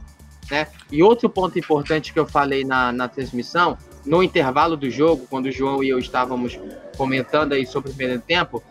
né? 0.50 0.68
E 0.91 1.04
outro 1.04 1.30
ponto 1.30 1.58
importante 1.58 2.12
que 2.14 2.20
eu 2.20 2.26
falei 2.26 2.64
na, 2.64 2.91
na 2.91 3.08
transmissão 3.08 3.78
no 4.06 4.24
intervalo 4.24 4.76
do 4.76 4.89
jogo, 4.89 5.28
quando 5.30 5.47
o 5.47 5.52
João 5.52 5.84
e 5.84 5.89
eu 5.89 6.00
estávamos 6.00 6.58
comentando 6.97 7.54
aí 7.54 7.66
sobre 7.66 7.91
o 7.91 7.93
primeiro 7.93 8.22
tempo, 8.22 8.64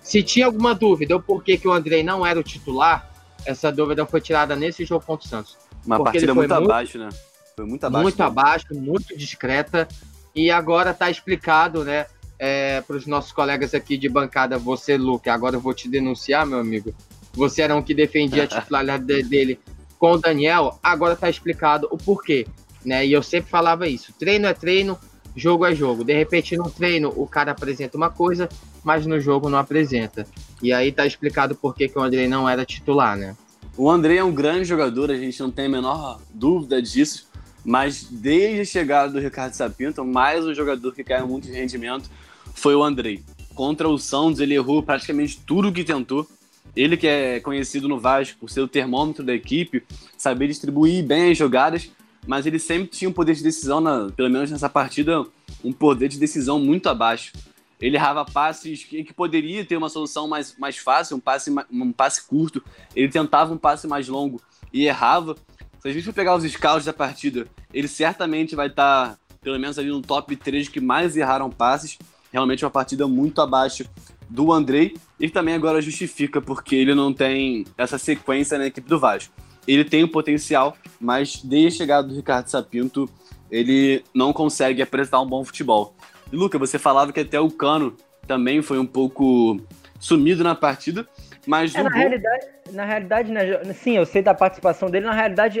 se 0.00 0.22
tinha 0.22 0.46
alguma 0.46 0.74
dúvida 0.74 1.14
ou 1.14 1.20
por 1.20 1.42
que, 1.42 1.58
que 1.58 1.66
o 1.66 1.72
Andrei 1.72 2.02
não 2.02 2.24
era 2.24 2.38
o 2.38 2.42
titular, 2.42 3.10
essa 3.44 3.70
dúvida 3.70 4.06
foi 4.06 4.20
tirada 4.20 4.56
nesse 4.56 4.84
jogo 4.84 5.04
contra 5.04 5.26
o 5.26 5.28
Santos. 5.28 5.58
Uma 5.84 5.96
Porque 5.96 6.12
partida 6.12 6.34
muito, 6.34 6.54
muito 6.54 6.64
abaixo, 6.64 6.98
né? 6.98 7.08
Foi 7.54 7.64
muito 7.64 7.84
abaixo. 7.84 8.02
Muito 8.02 8.18
né? 8.18 8.24
abaixo, 8.24 8.66
muito 8.72 9.16
discreta. 9.16 9.88
E 10.34 10.50
agora 10.50 10.90
está 10.90 11.10
explicado, 11.10 11.84
né? 11.84 12.06
É, 12.38 12.82
para 12.82 12.96
os 12.96 13.06
nossos 13.06 13.32
colegas 13.32 13.74
aqui 13.74 13.96
de 13.96 14.08
bancada, 14.08 14.58
você, 14.58 14.96
Luke, 14.96 15.28
agora 15.28 15.56
eu 15.56 15.60
vou 15.60 15.72
te 15.72 15.88
denunciar, 15.88 16.44
meu 16.46 16.58
amigo. 16.58 16.94
Você 17.32 17.62
era 17.62 17.74
um 17.74 17.82
que 17.82 17.94
defendia 17.94 18.44
a 18.44 18.46
titularidade 18.48 19.22
dele 19.22 19.58
com 19.98 20.12
o 20.12 20.18
Daniel, 20.18 20.78
agora 20.82 21.14
está 21.14 21.28
explicado 21.28 21.88
o 21.90 21.96
porquê 21.96 22.46
né? 22.86 23.04
E 23.04 23.12
eu 23.12 23.22
sempre 23.22 23.50
falava 23.50 23.88
isso: 23.88 24.14
treino 24.16 24.46
é 24.46 24.54
treino, 24.54 24.96
jogo 25.34 25.66
é 25.66 25.74
jogo. 25.74 26.04
De 26.04 26.14
repente, 26.14 26.56
no 26.56 26.70
treino, 26.70 27.12
o 27.14 27.26
cara 27.26 27.50
apresenta 27.50 27.96
uma 27.96 28.08
coisa, 28.08 28.48
mas 28.84 29.04
no 29.04 29.20
jogo 29.20 29.50
não 29.50 29.58
apresenta. 29.58 30.24
E 30.62 30.72
aí 30.72 30.92
tá 30.92 31.04
explicado 31.04 31.56
por 31.56 31.74
que, 31.74 31.88
que 31.88 31.98
o 31.98 32.02
André 32.02 32.28
não 32.28 32.48
era 32.48 32.64
titular, 32.64 33.16
né? 33.16 33.36
O 33.76 33.90
André 33.90 34.16
é 34.16 34.24
um 34.24 34.32
grande 34.32 34.64
jogador, 34.64 35.10
a 35.10 35.16
gente 35.16 35.38
não 35.40 35.50
tem 35.50 35.66
a 35.66 35.68
menor 35.68 36.20
dúvida 36.32 36.80
disso. 36.80 37.26
Mas 37.62 38.04
desde 38.04 38.60
a 38.60 38.64
chegada 38.64 39.12
do 39.12 39.18
Ricardo 39.18 39.52
Sapinto, 39.54 40.04
mais 40.04 40.46
um 40.46 40.54
jogador 40.54 40.94
que 40.94 41.02
caiu 41.02 41.26
muito 41.26 41.48
de 41.48 41.52
rendimento 41.52 42.08
foi 42.54 42.76
o 42.76 42.82
Andrei. 42.82 43.24
Contra 43.56 43.88
o 43.88 43.98
Santos, 43.98 44.38
ele 44.38 44.54
errou 44.54 44.84
praticamente 44.84 45.40
tudo 45.44 45.72
que 45.72 45.82
tentou. 45.82 46.28
Ele 46.76 46.96
que 46.96 47.06
é 47.06 47.40
conhecido 47.40 47.88
no 47.88 47.98
Vasco 47.98 48.38
por 48.38 48.50
ser 48.50 48.60
o 48.60 48.68
termômetro 48.68 49.24
da 49.24 49.34
equipe, 49.34 49.82
saber 50.16 50.46
distribuir 50.48 51.02
bem 51.02 51.32
as 51.32 51.38
jogadas, 51.38 51.90
mas 52.26 52.44
ele 52.44 52.58
sempre 52.58 52.88
tinha 52.88 53.08
um 53.08 53.12
poder 53.12 53.34
de 53.34 53.42
decisão, 53.42 53.80
na, 53.80 54.10
pelo 54.10 54.28
menos 54.28 54.50
nessa 54.50 54.68
partida, 54.68 55.24
um 55.64 55.72
poder 55.72 56.08
de 56.08 56.18
decisão 56.18 56.58
muito 56.60 56.88
abaixo. 56.88 57.32
Ele 57.80 57.96
errava 57.96 58.24
passes 58.24 58.84
que, 58.84 59.04
que 59.04 59.12
poderia 59.12 59.64
ter 59.64 59.76
uma 59.76 59.88
solução 59.88 60.28
mais, 60.28 60.56
mais 60.58 60.76
fácil, 60.76 61.16
um 61.16 61.20
passe, 61.20 61.50
um 61.70 61.92
passe 61.92 62.26
curto. 62.26 62.62
Ele 62.94 63.08
tentava 63.08 63.54
um 63.54 63.58
passe 63.58 63.86
mais 63.86 64.08
longo 64.08 64.40
e 64.72 64.86
errava. 64.86 65.36
Se 65.80 65.88
a 65.88 65.92
gente 65.92 66.04
for 66.04 66.12
pegar 66.12 66.34
os 66.34 66.44
scouts 66.44 66.84
da 66.84 66.92
partida, 66.92 67.46
ele 67.72 67.88
certamente 67.88 68.56
vai 68.56 68.66
estar, 68.66 69.10
tá, 69.10 69.18
pelo 69.40 69.58
menos 69.58 69.78
ali 69.78 69.88
no 69.88 70.02
top 70.02 70.34
3 70.36 70.68
que 70.68 70.80
mais 70.80 71.16
erraram 71.16 71.50
passes. 71.50 71.98
Realmente 72.32 72.64
uma 72.64 72.70
partida 72.70 73.06
muito 73.06 73.40
abaixo 73.40 73.88
do 74.28 74.52
Andrei. 74.52 74.96
E 75.18 75.28
também 75.30 75.54
agora 75.54 75.80
justifica 75.80 76.40
porque 76.40 76.76
ele 76.76 76.94
não 76.94 77.12
tem 77.12 77.64
essa 77.76 77.98
sequência 77.98 78.58
na 78.58 78.66
equipe 78.66 78.88
do 78.88 78.98
Vasco 78.98 79.32
ele 79.66 79.84
tem 79.84 80.04
o 80.04 80.08
potencial, 80.08 80.76
mas 81.00 81.42
desde 81.42 81.68
a 81.68 81.70
chegada 81.70 82.08
do 82.08 82.14
Ricardo 82.14 82.48
Sapinto, 82.48 83.08
ele 83.50 84.04
não 84.14 84.32
consegue 84.32 84.80
apresentar 84.80 85.20
um 85.20 85.26
bom 85.26 85.44
futebol. 85.44 85.94
E, 86.32 86.36
Luca, 86.36 86.58
você 86.58 86.78
falava 86.78 87.12
que 87.12 87.20
até 87.20 87.40
o 87.40 87.50
Cano 87.50 87.96
também 88.26 88.62
foi 88.62 88.78
um 88.78 88.86
pouco 88.86 89.60
sumido 89.98 90.44
na 90.44 90.54
partida, 90.54 91.06
mas 91.46 91.74
é, 91.74 91.82
na, 91.82 91.90
gol... 91.90 91.98
realidade, 91.98 92.46
na 92.72 92.84
realidade, 92.84 93.32
né, 93.32 93.64
sim, 93.72 93.96
eu 93.96 94.06
sei 94.06 94.22
da 94.22 94.34
participação 94.34 94.90
dele, 94.90 95.06
na 95.06 95.14
realidade 95.14 95.60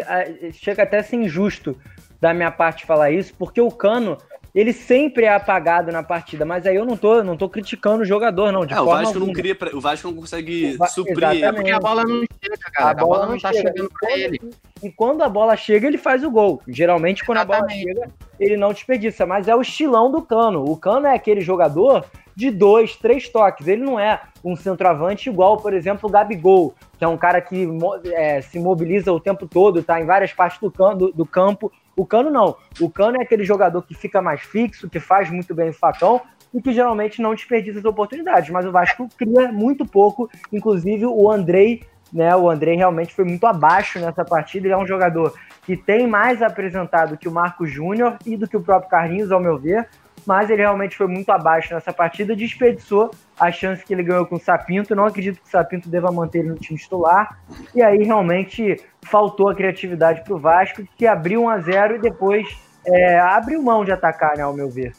chega 0.52 0.82
até 0.82 0.98
a 0.98 1.02
ser 1.02 1.16
injusto 1.16 1.76
da 2.20 2.34
minha 2.34 2.50
parte 2.50 2.86
falar 2.86 3.10
isso, 3.10 3.34
porque 3.38 3.60
o 3.60 3.70
Cano 3.70 4.18
ele 4.56 4.72
sempre 4.72 5.26
é 5.26 5.34
apagado 5.34 5.92
na 5.92 6.02
partida, 6.02 6.46
mas 6.46 6.66
aí 6.66 6.74
eu 6.74 6.86
não 6.86 6.96
tô, 6.96 7.22
não 7.22 7.36
tô 7.36 7.46
criticando 7.46 8.02
o 8.02 8.06
jogador, 8.06 8.50
não. 8.50 8.64
De 8.64 8.72
é, 8.72 8.80
o 8.80 8.86
Vasco 8.86 9.08
alguma. 9.08 9.26
não 9.26 9.32
cria, 9.34 9.54
pra, 9.54 9.76
o 9.76 9.80
Vasco 9.82 10.08
não 10.08 10.16
consegue 10.16 10.78
Va 10.78 10.86
suprir. 10.86 11.44
É 11.44 11.52
porque 11.52 11.70
a 11.70 11.78
bola 11.78 12.04
não 12.04 12.20
chega, 12.42 12.56
cara. 12.72 12.88
A, 12.88 12.90
a 12.90 12.94
bola, 12.94 13.18
bola, 13.18 13.32
não 13.32 13.38
tá 13.38 13.52
chega. 13.52 13.68
chegando 13.68 13.90
pra 14.00 14.18
ele. 14.18 14.40
E 14.82 14.90
quando 14.90 15.22
a 15.22 15.28
bola 15.28 15.54
chega, 15.58 15.86
ele 15.86 15.98
faz 15.98 16.24
o 16.24 16.30
gol. 16.30 16.62
Geralmente, 16.66 17.22
quando 17.22 17.36
Exatamente. 17.36 17.82
a 17.82 17.94
bola 17.94 18.06
chega, 18.06 18.14
ele 18.40 18.56
não 18.56 18.72
desperdiça. 18.72 19.26
Mas 19.26 19.46
é 19.46 19.54
o 19.54 19.60
estilão 19.60 20.10
do 20.10 20.22
Cano. 20.22 20.64
O 20.64 20.74
Cano 20.74 21.06
é 21.06 21.14
aquele 21.14 21.42
jogador 21.42 22.06
de 22.34 22.50
dois, 22.50 22.96
três 22.96 23.28
toques. 23.28 23.68
Ele 23.68 23.84
não 23.84 24.00
é 24.00 24.22
um 24.42 24.56
centroavante 24.56 25.28
igual, 25.28 25.58
por 25.58 25.74
exemplo, 25.74 26.08
o 26.08 26.12
Gabigol, 26.12 26.74
que 26.96 27.04
é 27.04 27.08
um 27.08 27.18
cara 27.18 27.42
que 27.42 27.68
é, 28.06 28.40
se 28.40 28.58
mobiliza 28.58 29.12
o 29.12 29.20
tempo 29.20 29.46
todo, 29.46 29.82
tá 29.82 30.00
em 30.00 30.06
várias 30.06 30.32
partes 30.32 30.58
do, 30.60 30.70
can 30.70 30.96
do, 30.96 31.12
do 31.12 31.26
campo 31.26 31.70
o 31.96 32.04
Cano 32.04 32.30
não. 32.30 32.56
O 32.80 32.90
Cano 32.90 33.16
é 33.16 33.22
aquele 33.22 33.44
jogador 33.44 33.82
que 33.82 33.94
fica 33.94 34.20
mais 34.20 34.42
fixo, 34.42 34.88
que 34.88 35.00
faz 35.00 35.30
muito 35.30 35.54
bem 35.54 35.70
o 35.70 35.72
facão 35.72 36.20
e 36.52 36.60
que 36.60 36.72
geralmente 36.72 37.22
não 37.22 37.34
desperdiça 37.34 37.78
as 37.78 37.84
oportunidades. 37.84 38.50
Mas 38.50 38.66
o 38.66 38.70
Vasco 38.70 39.08
cria 39.16 39.50
muito 39.50 39.86
pouco, 39.86 40.30
inclusive 40.52 41.06
o 41.06 41.30
Andrei, 41.30 41.82
né? 42.12 42.36
O 42.36 42.50
Andrei 42.50 42.76
realmente 42.76 43.14
foi 43.14 43.24
muito 43.24 43.46
abaixo 43.46 43.98
nessa 43.98 44.24
partida. 44.24 44.66
Ele 44.66 44.74
é 44.74 44.78
um 44.78 44.86
jogador 44.86 45.34
que 45.64 45.76
tem 45.76 46.06
mais 46.06 46.42
apresentado 46.42 47.16
que 47.16 47.28
o 47.28 47.32
Marco 47.32 47.66
Júnior 47.66 48.18
e 48.24 48.36
do 48.36 48.46
que 48.46 48.56
o 48.56 48.62
próprio 48.62 48.90
Carlinhos, 48.90 49.32
ao 49.32 49.40
meu 49.40 49.58
ver 49.58 49.88
mas 50.24 50.50
ele 50.50 50.62
realmente 50.62 50.96
foi 50.96 51.06
muito 51.06 51.30
abaixo 51.30 51.74
nessa 51.74 51.92
partida, 51.92 52.34
desperdiçou 52.34 53.10
a 53.38 53.52
chance 53.52 53.84
que 53.84 53.92
ele 53.92 54.02
ganhou 54.02 54.26
com 54.26 54.36
o 54.36 54.40
Sapinto. 54.40 54.94
Não 54.94 55.04
acredito 55.04 55.40
que 55.40 55.46
o 55.46 55.50
Sapinto 55.50 55.88
deva 55.88 56.10
manter 56.10 56.40
ele 56.40 56.48
no 56.50 56.56
time 56.56 56.78
titular. 56.78 57.38
E 57.74 57.82
aí 57.82 58.02
realmente 58.02 58.80
faltou 59.02 59.48
a 59.48 59.54
criatividade 59.54 60.22
para 60.24 60.34
o 60.34 60.38
Vasco, 60.38 60.82
que 60.96 61.06
abriu 61.06 61.42
1 61.42 61.48
a 61.48 61.58
0 61.58 61.96
e 61.96 61.98
depois 61.98 62.46
é, 62.86 63.18
abriu 63.18 63.62
mão 63.62 63.84
de 63.84 63.92
atacar, 63.92 64.36
né, 64.36 64.42
ao 64.42 64.54
meu 64.54 64.70
ver. 64.70 64.92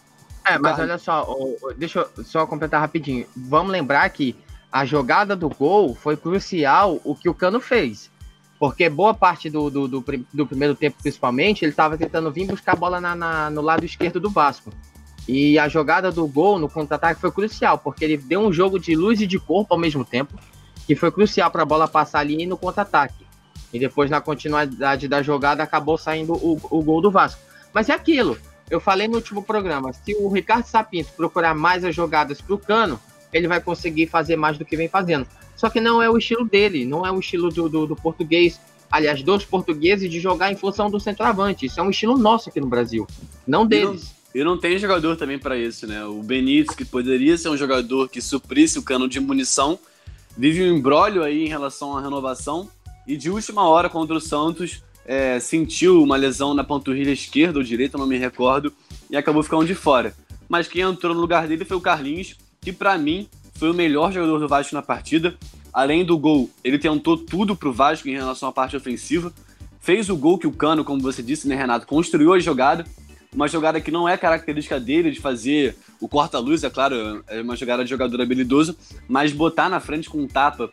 É, 0.46 0.58
mas 0.58 0.80
olha 0.80 0.98
só, 0.98 1.28
deixa 1.76 2.08
eu 2.18 2.24
só 2.24 2.46
completar 2.48 2.80
rapidinho. 2.80 3.26
Vamos 3.36 3.72
lembrar 3.72 4.10
que 4.10 4.36
a 4.72 4.86
jogada 4.86 5.36
do 5.36 5.50
gol 5.50 5.94
foi 5.94 6.16
crucial 6.16 7.02
o 7.04 7.16
que 7.16 7.28
o 7.28 7.34
Cano 7.34 7.60
fez. 7.60 8.10
Porque 8.60 8.90
boa 8.90 9.14
parte 9.14 9.50
do, 9.50 9.70
do, 9.70 9.88
do, 9.88 10.06
do 10.34 10.48
primeiro 10.48 10.74
tempo, 10.74 10.98
principalmente, 11.02 11.64
ele 11.64 11.72
estava 11.72 11.98
tentando 11.98 12.32
vir 12.32 12.48
buscar 12.48 12.74
a 12.74 12.76
bola 12.76 13.00
na, 13.00 13.16
na, 13.16 13.50
no 13.50 13.62
lado 13.62 13.86
esquerdo 13.86 14.20
do 14.20 14.30
Vasco. 14.30 14.72
E 15.28 15.60
a 15.60 15.68
jogada 15.68 16.12
do 16.12 16.26
gol 16.26 16.58
no 16.58 16.70
contra-ataque 16.70 17.20
foi 17.20 17.32
crucial, 17.32 17.78
porque 17.78 18.06
ele 18.06 18.18
deu 18.18 18.40
um 18.40 18.54
jogo 18.54 18.80
de 18.80 18.96
luz 18.96 19.20
e 19.20 19.28
de 19.28 19.38
corpo 19.38 19.74
ao 19.74 19.80
mesmo 19.80 20.06
tempo, 20.06 20.34
que 20.86 20.96
foi 20.96 21.12
crucial 21.12 21.52
para 21.52 21.64
a 21.64 21.66
bola 21.66 21.88
passar 21.88 22.20
ali 22.20 22.46
no 22.46 22.58
contra-ataque. 22.58 23.26
E 23.74 23.80
depois, 23.80 24.10
na 24.10 24.22
continuidade 24.22 25.08
da 25.08 25.22
jogada, 25.22 25.62
acabou 25.62 25.98
saindo 25.98 26.34
o, 26.34 26.58
o 26.72 26.82
gol 26.82 27.02
do 27.02 27.12
Vasco. 27.12 27.42
Mas 27.74 27.90
é 27.90 27.94
aquilo, 27.94 28.38
eu 28.70 28.80
falei 28.80 29.08
no 29.08 29.16
último 29.16 29.42
programa, 29.42 29.94
se 29.94 30.16
o 30.16 30.30
Ricardo 30.30 30.66
Sapinto 30.66 31.14
procurar 31.16 31.56
mais 31.56 31.86
as 31.86 31.96
jogadas 31.96 32.42
para 32.42 32.56
o 32.56 32.58
Cano, 32.58 33.00
ele 33.32 33.48
vai 33.48 33.62
conseguir 33.62 34.08
fazer 34.08 34.36
mais 34.36 34.58
do 34.58 34.66
que 34.66 34.76
vem 34.76 34.90
fazendo. 34.90 35.28
Só 35.56 35.70
que 35.70 35.80
não 35.80 36.02
é 36.02 36.10
o 36.10 36.18
estilo 36.18 36.46
dele, 36.46 36.86
não 36.86 37.06
é 37.06 37.12
o 37.12 37.20
estilo 37.20 37.50
do, 37.50 37.70
do, 37.70 37.88
do 37.88 37.96
português, 37.96 38.60
aliás, 38.92 39.22
dos 39.24 39.46
portugueses, 39.46 40.10
de 40.10 40.20
jogar 40.20 40.52
em 40.52 40.56
função 40.56 40.90
do 40.90 41.00
centroavante. 41.00 41.66
Isso 41.66 41.80
é 41.80 41.84
um 41.84 41.90
estilo 41.90 42.18
nosso 42.18 42.50
aqui 42.50 42.60
no 42.60 42.68
Brasil, 42.68 43.08
não 43.46 43.66
deles. 43.66 44.17
E 44.38 44.44
não 44.44 44.56
tem 44.56 44.78
jogador 44.78 45.18
também 45.18 45.40
para 45.40 45.58
isso, 45.58 45.88
né? 45.88 46.06
O 46.06 46.22
Benítez, 46.22 46.76
que 46.76 46.86
poderia 46.86 47.36
ser 47.40 47.50
um 47.50 47.58
jogador 47.58 48.08
que 48.08 48.22
suprisse 48.22 48.78
o 48.78 48.84
cano 48.84 49.10
de 49.10 49.20
munição, 49.20 49.80
vive 50.38 50.62
um 50.62 50.78
embrólio 50.78 51.24
aí 51.24 51.44
em 51.44 51.48
relação 51.48 51.98
à 51.98 52.02
renovação. 52.02 52.70
e 53.08 53.18
de 53.18 53.32
última 53.32 53.68
hora 53.68 53.90
contra 53.90 54.16
o 54.16 54.22
Santos 54.22 54.84
é, 55.04 55.40
sentiu 55.40 56.04
uma 56.04 56.16
lesão 56.16 56.54
na 56.54 56.64
panturrilha 56.64 57.10
esquerda 57.10 57.58
ou 57.58 57.64
direita, 57.64 57.98
não 57.98 58.06
me 58.06 58.16
recordo, 58.16 58.72
e 59.10 59.18
acabou 59.18 59.42
ficando 59.42 59.66
de 59.66 59.74
fora. 59.74 60.14
Mas 60.48 60.68
quem 60.68 60.84
entrou 60.84 61.16
no 61.16 61.22
lugar 61.22 61.48
dele 61.48 61.66
foi 61.66 61.78
o 61.78 61.82
Carlinhos, 61.82 62.36
que 62.62 62.72
para 62.72 62.96
mim 62.96 63.28
foi 63.56 63.72
o 63.72 63.74
melhor 63.74 64.12
jogador 64.12 64.38
do 64.38 64.48
Vasco 64.48 64.76
na 64.76 64.84
partida. 64.84 65.36
Além 65.74 66.06
do 66.06 66.16
gol, 66.16 66.48
ele 66.64 66.78
tentou 66.78 67.18
tudo 67.18 67.56
pro 67.56 67.74
Vasco 67.74 68.08
em 68.08 68.14
relação 68.14 68.48
à 68.48 68.52
parte 68.52 68.78
ofensiva. 68.78 69.34
Fez 69.82 70.12
o 70.12 70.16
gol 70.16 70.38
que 70.38 70.46
o 70.46 70.52
Cano, 70.52 70.86
como 70.86 71.02
você 71.02 71.24
disse, 71.24 71.48
né, 71.48 71.56
Renato, 71.56 71.88
construiu 71.88 72.34
a 72.34 72.40
jogada. 72.40 72.86
Uma 73.38 73.48
jogada 73.48 73.80
que 73.80 73.92
não 73.92 74.10
é 74.10 74.18
característica 74.18 74.80
dele 74.80 75.12
de 75.12 75.22
fazer 75.22 75.78
o 76.02 76.10
corta-luz, 76.10 76.64
é 76.64 76.70
claro, 76.72 77.24
é 77.28 77.40
uma 77.40 77.56
jogada 77.56 77.84
de 77.84 77.90
jogador 77.90 78.20
habilidoso, 78.20 78.76
mas 79.08 79.32
botar 79.32 79.70
na 79.70 79.80
frente 79.80 80.10
com 80.10 80.18
um 80.18 80.28
tapa 80.28 80.72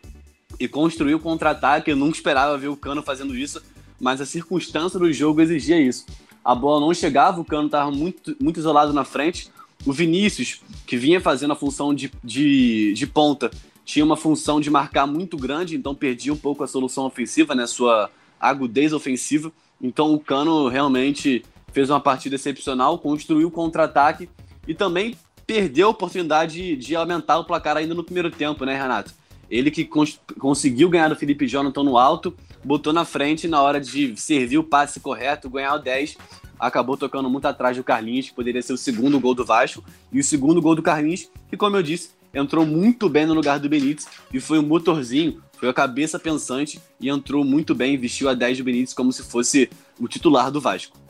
e 0.59 0.67
construir 0.67 1.15
o 1.15 1.21
contra-ataque, 1.21 1.91
eu 1.91 1.97
nunca 1.97 2.17
esperava 2.17 2.57
ver 2.57 2.69
o 2.69 2.77
Cano 2.77 3.03
fazendo 3.03 3.37
isso 3.37 3.61
mas 4.01 4.21
a 4.21 4.27
circunstância 4.27 4.99
do 4.99 5.13
jogo 5.13 5.41
exigia 5.41 5.81
isso. 5.81 6.07
A 6.45 6.55
bola 6.55 6.81
não 6.81 6.93
chegava, 6.93 7.41
o 7.41 7.45
Cano 7.45 7.67
estava 7.67 7.91
muito, 7.91 8.37
muito 8.41 8.61
isolado 8.61 8.93
na 8.93 9.05
frente. 9.05 9.49
O 9.87 9.93
Vinícius, 9.93 10.61
que 10.87 10.97
vinha 10.97 11.21
fazendo 11.21 11.53
a 11.53 11.57
função 11.57 11.95
de, 11.95 12.11
de, 12.23 12.93
de 12.95 13.07
ponta, 13.07 13.51
tinha 13.85 14.05
uma 14.05 14.17
função 14.17 14.61
de 14.61 14.71
marcar 14.71 15.07
muito 15.07 15.37
grande, 15.37 15.77
então 15.77 15.95
perdia 15.95 16.33
um 16.33 16.37
pouco 16.37 16.63
a 16.63 16.67
solução 16.67 17.05
ofensiva, 17.05 17.55
né, 17.55 17.67
sua 17.67 18.11
agudez 18.39 18.93
ofensiva. 18.93 19.53
Então 19.81 20.13
o 20.13 20.21
Cano 20.21 20.69
realmente 20.69 21.45
fez 21.75 21.91
uma 21.91 22.01
partida 22.01 22.37
excepcional, 22.37 22.99
construiu 22.99 23.49
o 23.49 23.51
contra-ataque 23.51 24.31
e 24.67 24.73
também 24.73 25.17
perdeu 25.45 25.89
a 25.89 25.91
oportunidade 25.91 26.77
de 26.77 26.95
aumentar 26.95 27.37
o 27.39 27.45
placar 27.45 27.77
ainda 27.77 27.95
no 27.95 28.05
primeiro 28.05 28.31
tempo, 28.31 28.65
né, 28.65 28.81
Renato? 28.81 29.13
Ele 29.51 29.71
que 29.73 29.85
cons 29.85 30.19
conseguiu 30.39 30.89
ganhar 30.89 31.09
do 31.09 31.17
Felipe 31.17 31.49
Jonathan 31.49 31.83
no 31.83 31.99
alto, 31.99 32.35
botou 32.65 32.93
na 32.93 33.05
frente 33.05 33.49
na 33.49 33.61
hora 33.61 33.81
de 33.81 34.17
servir 34.17 34.57
o 34.57 34.65
passe 34.65 35.01
correto, 35.01 35.51
ganhar 35.51 35.75
o 35.75 35.79
10, 35.81 36.17
acabou 36.59 36.97
tocando 36.97 37.29
muito 37.29 37.47
atrás 37.47 37.77
do 37.77 37.83
Carlinhos, 37.83 38.29
que 38.29 38.35
poderia 38.35 38.63
ser 38.63 38.73
o 38.73 38.79
segundo 38.79 39.19
gol 39.19 39.35
do 39.35 39.45
Vasco, 39.45 39.85
e 40.13 40.21
o 40.21 40.25
segundo 40.25 40.63
gol 40.63 40.77
do 40.77 40.83
Carlinhos, 40.83 41.29
que 41.51 41.57
como 41.57 41.77
eu 41.77 41.83
disse, 41.83 42.11
entrou 42.33 42.65
muito 42.65 43.09
bem 43.09 43.27
no 43.27 43.35
lugar 43.35 43.59
do 43.59 43.69
Benítez 43.69 44.07
e 44.33 44.41
foi 44.41 44.61
um 44.61 44.67
motorzinho, 44.67 45.43
foi 45.59 45.69
a 45.69 45.75
cabeça 45.75 46.21
pensante 46.21 46.81
e 47.01 47.09
entrou 47.09 47.45
muito 47.45 47.75
bem, 47.75 47.99
vestiu 47.99 48.29
a 48.29 48.35
10 48.35 48.59
do 48.59 48.65
Benítez 48.65 48.95
como 48.95 49.13
se 49.13 49.25
fosse 49.25 49.69
o 50.01 50.07
titular 50.07 50.51
do 50.51 50.61
Vasco. 50.61 51.04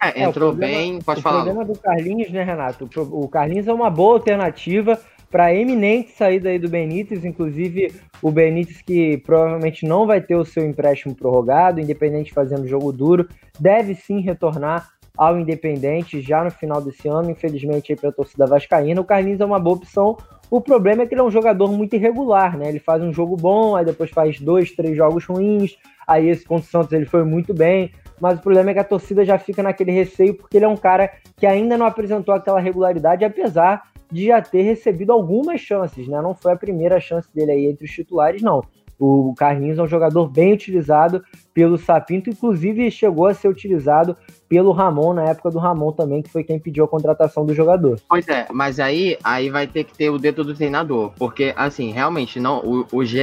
É, 0.00 0.22
entrou 0.22 0.50
é, 0.50 0.52
problema, 0.52 0.76
bem, 0.76 0.98
pode 1.00 1.20
o 1.20 1.22
falar. 1.22 1.40
O 1.40 1.44
problema 1.44 1.64
do 1.64 1.78
Carlinhos, 1.78 2.30
né, 2.30 2.42
Renato? 2.42 2.88
O 2.96 3.28
Carlinhos 3.28 3.66
é 3.66 3.72
uma 3.72 3.90
boa 3.90 4.14
alternativa 4.14 4.98
para 5.30 5.54
eminente 5.54 6.12
saída 6.12 6.48
aí 6.48 6.58
do 6.58 6.68
Benítez, 6.68 7.24
inclusive 7.24 7.92
o 8.22 8.30
Benítez 8.30 8.80
que 8.80 9.18
provavelmente 9.18 9.86
não 9.86 10.06
vai 10.06 10.20
ter 10.20 10.36
o 10.36 10.44
seu 10.44 10.64
empréstimo 10.64 11.14
prorrogado, 11.14 11.80
independente 11.80 12.32
fazendo 12.32 12.66
jogo 12.66 12.92
duro, 12.92 13.28
deve 13.58 13.94
sim 13.94 14.20
retornar 14.20 14.88
ao 15.16 15.38
Independente 15.38 16.20
já 16.20 16.44
no 16.44 16.50
final 16.50 16.80
desse 16.80 17.08
ano, 17.08 17.30
infelizmente 17.30 17.94
para 17.96 18.10
a 18.10 18.12
torcida 18.12 18.46
vascaína. 18.46 19.00
O 19.00 19.04
Carlinhos 19.04 19.40
é 19.40 19.44
uma 19.44 19.58
boa 19.58 19.76
opção. 19.76 20.16
O 20.48 20.60
problema 20.60 21.02
é 21.02 21.06
que 21.06 21.12
ele 21.12 21.20
é 21.20 21.24
um 21.24 21.30
jogador 21.30 21.70
muito 21.72 21.96
irregular, 21.96 22.56
né? 22.56 22.68
Ele 22.68 22.78
faz 22.78 23.02
um 23.02 23.12
jogo 23.12 23.36
bom, 23.36 23.74
aí 23.74 23.84
depois 23.84 24.10
faz 24.10 24.40
dois, 24.40 24.70
três 24.70 24.96
jogos 24.96 25.24
ruins. 25.24 25.76
Aí 26.06 26.28
esse 26.28 26.44
contra 26.44 26.64
o 26.64 26.70
Santos 26.70 26.92
ele 26.92 27.04
foi 27.04 27.24
muito 27.24 27.52
bem, 27.52 27.90
mas 28.20 28.38
o 28.38 28.42
problema 28.42 28.70
é 28.70 28.74
que 28.74 28.80
a 28.80 28.84
torcida 28.84 29.24
já 29.24 29.38
fica 29.38 29.62
naquele 29.62 29.92
receio 29.92 30.34
porque 30.34 30.56
ele 30.56 30.64
é 30.64 30.68
um 30.68 30.76
cara 30.76 31.10
que 31.36 31.46
ainda 31.46 31.76
não 31.76 31.86
apresentou 31.86 32.34
aquela 32.34 32.60
regularidade, 32.60 33.24
apesar 33.24 33.82
de 34.10 34.26
já 34.26 34.40
ter 34.40 34.62
recebido 34.62 35.12
algumas 35.12 35.60
chances, 35.60 36.08
né? 36.08 36.20
Não 36.20 36.34
foi 36.34 36.52
a 36.52 36.56
primeira 36.56 36.98
chance 36.98 37.28
dele 37.34 37.52
aí 37.52 37.66
entre 37.66 37.84
os 37.84 37.90
titulares, 37.90 38.42
não. 38.42 38.62
O 38.98 39.32
Carlinhos 39.38 39.78
é 39.78 39.82
um 39.82 39.86
jogador 39.86 40.28
bem 40.28 40.52
utilizado 40.52 41.22
pelo 41.54 41.78
Sapinto, 41.78 42.28
inclusive 42.28 42.90
chegou 42.90 43.26
a 43.26 43.34
ser 43.34 43.46
utilizado 43.46 44.16
pelo 44.48 44.72
Ramon 44.72 45.14
na 45.14 45.24
época 45.24 45.50
do 45.50 45.58
Ramon 45.58 45.92
também, 45.92 46.20
que 46.20 46.30
foi 46.30 46.42
quem 46.42 46.58
pediu 46.58 46.84
a 46.84 46.88
contratação 46.88 47.46
do 47.46 47.54
jogador. 47.54 48.00
Pois 48.08 48.26
é, 48.26 48.48
mas 48.52 48.80
aí, 48.80 49.16
aí 49.22 49.50
vai 49.50 49.68
ter 49.68 49.84
que 49.84 49.96
ter 49.96 50.10
o 50.10 50.18
dedo 50.18 50.42
do 50.42 50.54
treinador, 50.54 51.12
porque 51.16 51.54
assim, 51.56 51.92
realmente 51.92 52.40
não, 52.40 52.58
o, 52.58 52.86
o 52.92 53.04
GE 53.04 53.20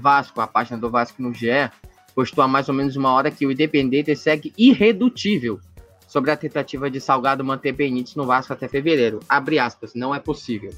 Vasco, 0.00 0.40
a 0.40 0.46
página 0.46 0.78
do 0.78 0.90
Vasco 0.90 1.22
no 1.22 1.32
GE, 1.32 1.70
postou 2.14 2.42
há 2.42 2.48
mais 2.48 2.68
ou 2.68 2.74
menos 2.74 2.96
uma 2.96 3.12
hora 3.12 3.30
que 3.30 3.46
o 3.46 3.50
Independente 3.50 4.14
segue 4.16 4.52
irredutível 4.56 5.60
sobre 6.06 6.30
a 6.30 6.36
tentativa 6.36 6.90
de 6.90 7.00
Salgado 7.00 7.42
manter 7.42 7.72
Benítez 7.72 8.14
no 8.14 8.26
Vasco 8.26 8.52
até 8.52 8.68
fevereiro. 8.68 9.20
Abre 9.28 9.58
aspas, 9.58 9.94
não 9.94 10.14
é 10.14 10.18
possível. 10.18 10.70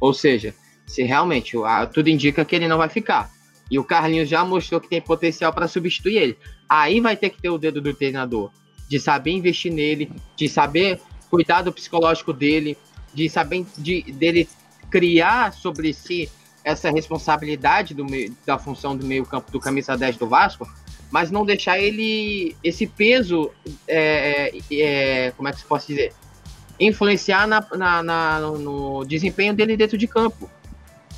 Ou 0.00 0.14
seja, 0.14 0.54
se 0.86 1.02
realmente 1.02 1.56
tudo 1.92 2.08
indica 2.08 2.44
que 2.44 2.56
ele 2.56 2.66
não 2.66 2.78
vai 2.78 2.88
ficar. 2.88 3.30
E 3.70 3.78
o 3.78 3.84
Carlinhos 3.84 4.28
já 4.28 4.42
mostrou 4.44 4.80
que 4.80 4.88
tem 4.88 5.00
potencial 5.00 5.52
para 5.52 5.68
substituir 5.68 6.16
ele. 6.16 6.38
Aí 6.68 7.00
vai 7.00 7.16
ter 7.16 7.28
que 7.30 7.40
ter 7.40 7.50
o 7.50 7.58
dedo 7.58 7.82
do 7.82 7.92
treinador, 7.92 8.50
de 8.88 8.98
saber 8.98 9.32
investir 9.32 9.72
nele, 9.72 10.10
de 10.34 10.48
saber 10.48 10.98
cuidar 11.28 11.60
do 11.60 11.72
psicológico 11.72 12.32
dele, 12.32 12.78
de 13.12 13.28
saber 13.28 13.66
de, 13.76 14.02
dele 14.12 14.48
criar 14.90 15.52
sobre 15.52 15.92
si 15.92 16.30
essa 16.68 16.90
responsabilidade 16.90 17.94
do 17.94 18.04
meio, 18.04 18.36
da 18.44 18.58
função 18.58 18.94
do 18.96 19.06
meio-campo 19.06 19.50
do 19.50 19.58
camisa 19.58 19.96
10 19.96 20.18
do 20.18 20.28
Vasco, 20.28 20.68
mas 21.10 21.30
não 21.30 21.44
deixar 21.44 21.78
ele 21.78 22.54
esse 22.62 22.86
peso, 22.86 23.50
é, 23.86 24.52
é, 24.70 24.74
é, 24.80 25.30
como 25.32 25.48
é 25.48 25.52
que 25.52 25.60
se 25.60 25.64
pode 25.64 25.86
dizer, 25.86 26.12
influenciar 26.78 27.46
na, 27.46 27.66
na, 27.74 28.02
na, 28.02 28.40
no 28.40 29.04
desempenho 29.04 29.54
dele 29.54 29.76
dentro 29.76 29.96
de 29.96 30.06
campo. 30.06 30.50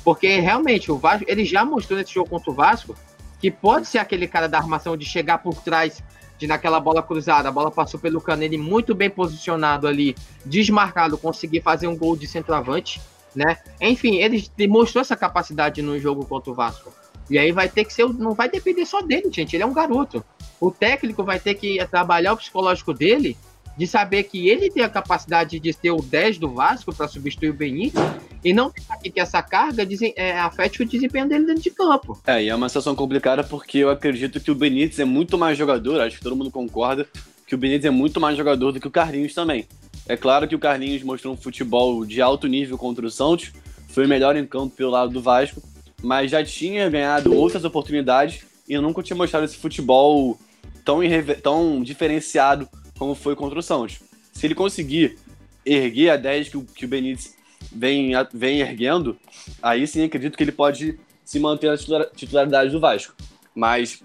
Porque 0.05 0.39
realmente 0.39 0.89
o 0.91 0.97
Vasco, 0.97 1.25
ele 1.27 1.43
já 1.43 1.65
mostrou 1.65 1.99
nesse 1.99 2.13
jogo 2.13 2.29
contra 2.29 2.49
o 2.49 2.53
Vasco 2.53 2.95
que 3.39 3.51
pode 3.51 3.87
ser 3.87 3.97
aquele 3.97 4.27
cara 4.27 4.47
da 4.47 4.57
armação 4.57 4.95
de 4.95 5.03
chegar 5.03 5.39
por 5.39 5.55
trás 5.55 6.01
de 6.37 6.47
naquela 6.47 6.79
bola 6.79 7.03
cruzada, 7.03 7.49
a 7.49 7.51
bola 7.51 7.69
passou 7.69 7.99
pelo 7.99 8.21
Canele 8.21 8.57
muito 8.57 8.95
bem 8.95 9.09
posicionado 9.09 9.85
ali, 9.87 10.15
desmarcado, 10.45 11.17
conseguir 11.17 11.61
fazer 11.61 11.87
um 11.87 11.95
gol 11.95 12.15
de 12.15 12.25
centroavante, 12.25 13.01
né? 13.35 13.57
Enfim, 13.79 14.17
ele 14.17 14.47
demonstrou 14.57 15.01
essa 15.01 15.15
capacidade 15.15 15.81
no 15.81 15.99
jogo 15.99 16.25
contra 16.25 16.51
o 16.51 16.53
Vasco. 16.53 16.93
E 17.29 17.37
aí 17.37 17.51
vai 17.51 17.69
ter 17.69 17.85
que 17.85 17.93
ser, 17.93 18.05
não 18.07 18.33
vai 18.33 18.49
depender 18.49 18.85
só 18.85 19.01
dele, 19.01 19.31
gente. 19.31 19.55
Ele 19.55 19.63
é 19.63 19.65
um 19.65 19.73
garoto. 19.73 20.23
O 20.59 20.69
técnico 20.69 21.23
vai 21.23 21.39
ter 21.39 21.55
que 21.55 21.83
trabalhar 21.87 22.33
o 22.33 22.37
psicológico 22.37 22.93
dele, 22.93 23.37
de 23.77 23.87
saber 23.87 24.23
que 24.23 24.49
ele 24.49 24.69
tem 24.69 24.83
a 24.83 24.89
capacidade 24.89 25.59
de 25.59 25.73
ser 25.73 25.91
o 25.91 26.01
10 26.01 26.37
do 26.37 26.49
Vasco 26.49 26.93
para 26.93 27.07
substituir 27.07 27.49
o 27.49 27.53
Benítez 27.53 28.03
e 28.43 28.53
não 28.53 28.71
que 28.71 29.19
essa 29.19 29.41
carga 29.41 29.87
é, 30.15 30.37
afete 30.39 30.81
o 30.81 30.85
desempenho 30.85 31.27
dele 31.27 31.45
dentro 31.45 31.63
de 31.63 31.71
campo. 31.71 32.19
É, 32.27 32.43
e 32.43 32.49
é 32.49 32.55
uma 32.55 32.69
situação 32.69 32.95
complicada 32.95 33.43
porque 33.43 33.79
eu 33.79 33.89
acredito 33.89 34.39
que 34.39 34.51
o 34.51 34.55
Benítez 34.55 34.99
é 34.99 35.05
muito 35.05 35.37
mais 35.37 35.57
jogador, 35.57 36.01
acho 36.01 36.17
que 36.17 36.23
todo 36.23 36.35
mundo 36.35 36.51
concorda 36.51 37.07
que 37.47 37.55
o 37.55 37.57
Benítez 37.57 37.85
é 37.85 37.89
muito 37.89 38.19
mais 38.19 38.37
jogador 38.37 38.71
do 38.71 38.79
que 38.79 38.87
o 38.87 38.91
Carlinhos 38.91 39.33
também. 39.33 39.67
É 40.11 40.17
claro 40.17 40.45
que 40.45 40.53
o 40.53 40.59
Carlinhos 40.59 41.03
mostrou 41.03 41.33
um 41.33 41.37
futebol 41.37 42.05
de 42.05 42.21
alto 42.21 42.45
nível 42.45 42.77
contra 42.77 43.05
o 43.05 43.09
Santos, 43.09 43.53
foi 43.87 44.05
melhor 44.05 44.35
em 44.35 44.45
campo 44.45 44.75
pelo 44.75 44.91
lado 44.91 45.09
do 45.09 45.21
Vasco, 45.21 45.63
mas 46.03 46.29
já 46.29 46.43
tinha 46.43 46.89
ganhado 46.89 47.33
outras 47.33 47.63
oportunidades 47.63 48.45
e 48.67 48.77
nunca 48.77 49.01
tinha 49.01 49.15
mostrado 49.15 49.45
esse 49.45 49.55
futebol 49.55 50.37
tão, 50.83 50.99
tão 51.41 51.81
diferenciado 51.81 52.67
como 52.99 53.15
foi 53.15 53.37
contra 53.37 53.57
o 53.57 53.63
Santos. 53.63 54.01
Se 54.33 54.45
ele 54.45 54.53
conseguir 54.53 55.17
erguer 55.65 56.09
a 56.09 56.17
10 56.17 56.49
que 56.49 56.57
o, 56.57 56.65
que 56.65 56.83
o 56.83 56.89
Benítez 56.89 57.37
vem, 57.71 58.11
vem 58.33 58.59
erguendo, 58.59 59.15
aí 59.63 59.87
sim 59.87 60.03
acredito 60.03 60.37
que 60.37 60.43
ele 60.43 60.51
pode 60.51 60.99
se 61.23 61.39
manter 61.39 61.71
na 61.71 62.05
titularidade 62.07 62.69
do 62.69 62.81
Vasco. 62.81 63.15
Mas 63.55 64.03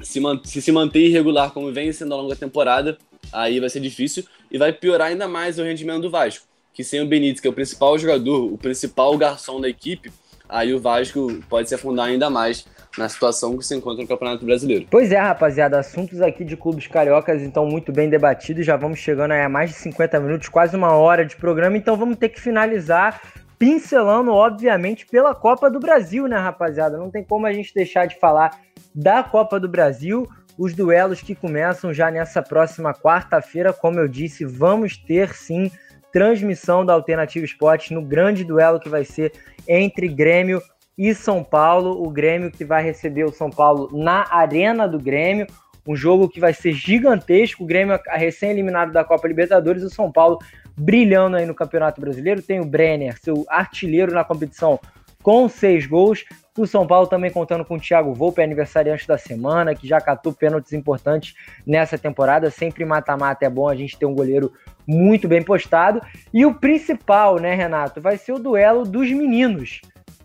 se, 0.00 0.20
se 0.44 0.62
se 0.62 0.70
manter 0.70 1.08
irregular 1.08 1.50
como 1.50 1.72
vem 1.72 1.92
sendo 1.92 2.12
ao 2.12 2.20
longo 2.20 2.30
da 2.30 2.38
temporada, 2.38 2.96
aí 3.32 3.60
vai 3.60 3.68
ser 3.68 3.80
difícil 3.80 4.24
e 4.50 4.58
vai 4.58 4.72
piorar 4.72 5.08
ainda 5.08 5.28
mais 5.28 5.58
o 5.58 5.62
rendimento 5.62 6.02
do 6.02 6.10
Vasco. 6.10 6.46
Que 6.72 6.84
sem 6.84 7.00
o 7.00 7.06
Benítez, 7.06 7.40
que 7.40 7.48
é 7.48 7.50
o 7.50 7.54
principal 7.54 7.98
jogador, 7.98 8.52
o 8.52 8.58
principal 8.58 9.16
garçom 9.18 9.60
da 9.60 9.68
equipe, 9.68 10.12
aí 10.48 10.72
o 10.72 10.80
Vasco 10.80 11.40
pode 11.48 11.68
se 11.68 11.74
afundar 11.74 12.06
ainda 12.06 12.30
mais 12.30 12.66
na 12.98 13.08
situação 13.08 13.56
que 13.56 13.64
se 13.64 13.74
encontra 13.74 14.02
no 14.02 14.08
Campeonato 14.08 14.44
Brasileiro. 14.44 14.86
Pois 14.90 15.12
é, 15.12 15.18
rapaziada, 15.18 15.78
assuntos 15.78 16.20
aqui 16.20 16.44
de 16.44 16.56
clubes 16.56 16.86
cariocas, 16.86 17.42
então 17.42 17.66
muito 17.66 17.92
bem 17.92 18.08
debatidos, 18.08 18.66
já 18.66 18.76
vamos 18.76 18.98
chegando 18.98 19.32
a 19.32 19.48
mais 19.48 19.70
de 19.70 19.76
50 19.76 20.18
minutos, 20.20 20.48
quase 20.48 20.76
uma 20.76 20.92
hora 20.92 21.24
de 21.24 21.36
programa, 21.36 21.76
então 21.76 21.96
vamos 21.96 22.16
ter 22.16 22.30
que 22.30 22.40
finalizar 22.40 23.20
pincelando, 23.58 24.32
obviamente, 24.32 25.06
pela 25.06 25.34
Copa 25.34 25.70
do 25.70 25.78
Brasil, 25.78 26.26
né, 26.26 26.38
rapaziada? 26.38 26.96
Não 26.96 27.10
tem 27.10 27.22
como 27.22 27.46
a 27.46 27.52
gente 27.52 27.74
deixar 27.74 28.06
de 28.06 28.18
falar 28.18 28.58
da 28.94 29.22
Copa 29.22 29.60
do 29.60 29.68
Brasil, 29.68 30.26
os 30.60 30.74
duelos 30.74 31.22
que 31.22 31.34
começam 31.34 31.90
já 31.90 32.10
nessa 32.10 32.42
próxima 32.42 32.92
quarta-feira, 32.92 33.72
como 33.72 33.98
eu 33.98 34.06
disse, 34.06 34.44
vamos 34.44 34.94
ter 34.94 35.32
sim 35.32 35.70
transmissão 36.12 36.84
da 36.84 36.92
Alternativa 36.92 37.46
Esportes 37.46 37.92
no 37.92 38.02
grande 38.02 38.44
duelo 38.44 38.78
que 38.78 38.90
vai 38.90 39.02
ser 39.02 39.32
entre 39.66 40.06
Grêmio 40.06 40.60
e 40.98 41.14
São 41.14 41.42
Paulo. 41.42 42.06
O 42.06 42.10
Grêmio 42.10 42.50
que 42.50 42.62
vai 42.62 42.82
receber 42.82 43.24
o 43.24 43.32
São 43.32 43.48
Paulo 43.48 43.88
na 43.90 44.26
Arena 44.30 44.86
do 44.86 44.98
Grêmio. 44.98 45.46
Um 45.86 45.96
jogo 45.96 46.28
que 46.28 46.38
vai 46.38 46.52
ser 46.52 46.72
gigantesco. 46.72 47.64
O 47.64 47.66
Grêmio 47.66 47.98
recém-eliminado 48.06 48.92
da 48.92 49.02
Copa 49.02 49.26
Libertadores. 49.26 49.82
O 49.82 49.88
São 49.88 50.12
Paulo 50.12 50.38
brilhando 50.76 51.36
aí 51.36 51.46
no 51.46 51.54
Campeonato 51.54 52.02
Brasileiro. 52.02 52.42
Tem 52.42 52.60
o 52.60 52.66
Brenner, 52.66 53.18
seu 53.18 53.46
artilheiro 53.48 54.12
na 54.12 54.24
competição, 54.24 54.78
com 55.22 55.48
seis 55.48 55.86
gols. 55.86 56.22
O 56.58 56.66
São 56.66 56.84
Paulo 56.84 57.06
também 57.06 57.30
contando 57.30 57.64
com 57.64 57.76
o 57.76 57.80
Thiago 57.80 58.12
Volpe, 58.12 58.42
aniversariante 58.42 59.06
da 59.06 59.16
semana, 59.16 59.74
que 59.74 59.86
já 59.86 60.00
catou 60.00 60.32
pênaltis 60.32 60.72
importantes 60.72 61.34
nessa 61.64 61.96
temporada. 61.96 62.50
Sempre 62.50 62.84
mata-mata 62.84 63.46
é 63.46 63.50
bom 63.50 63.68
a 63.68 63.76
gente 63.76 63.96
ter 63.96 64.04
um 64.04 64.14
goleiro 64.14 64.52
muito 64.84 65.28
bem 65.28 65.42
postado. 65.42 66.00
E 66.34 66.44
o 66.44 66.52
principal, 66.52 67.38
né, 67.38 67.54
Renato, 67.54 68.00
vai 68.00 68.16
ser 68.16 68.32
o 68.32 68.38
duelo 68.38 68.84
dos 68.84 69.08
meninos. 69.12 69.80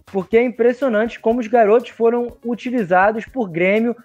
Porque 0.07 0.37
é 0.37 0.43
impressionante 0.43 1.19
como 1.19 1.39
os 1.39 1.47
garotos 1.47 1.89
foram 1.89 2.35
utilizados 2.43 3.25
por 3.25 3.47
Grêmio 3.47 3.95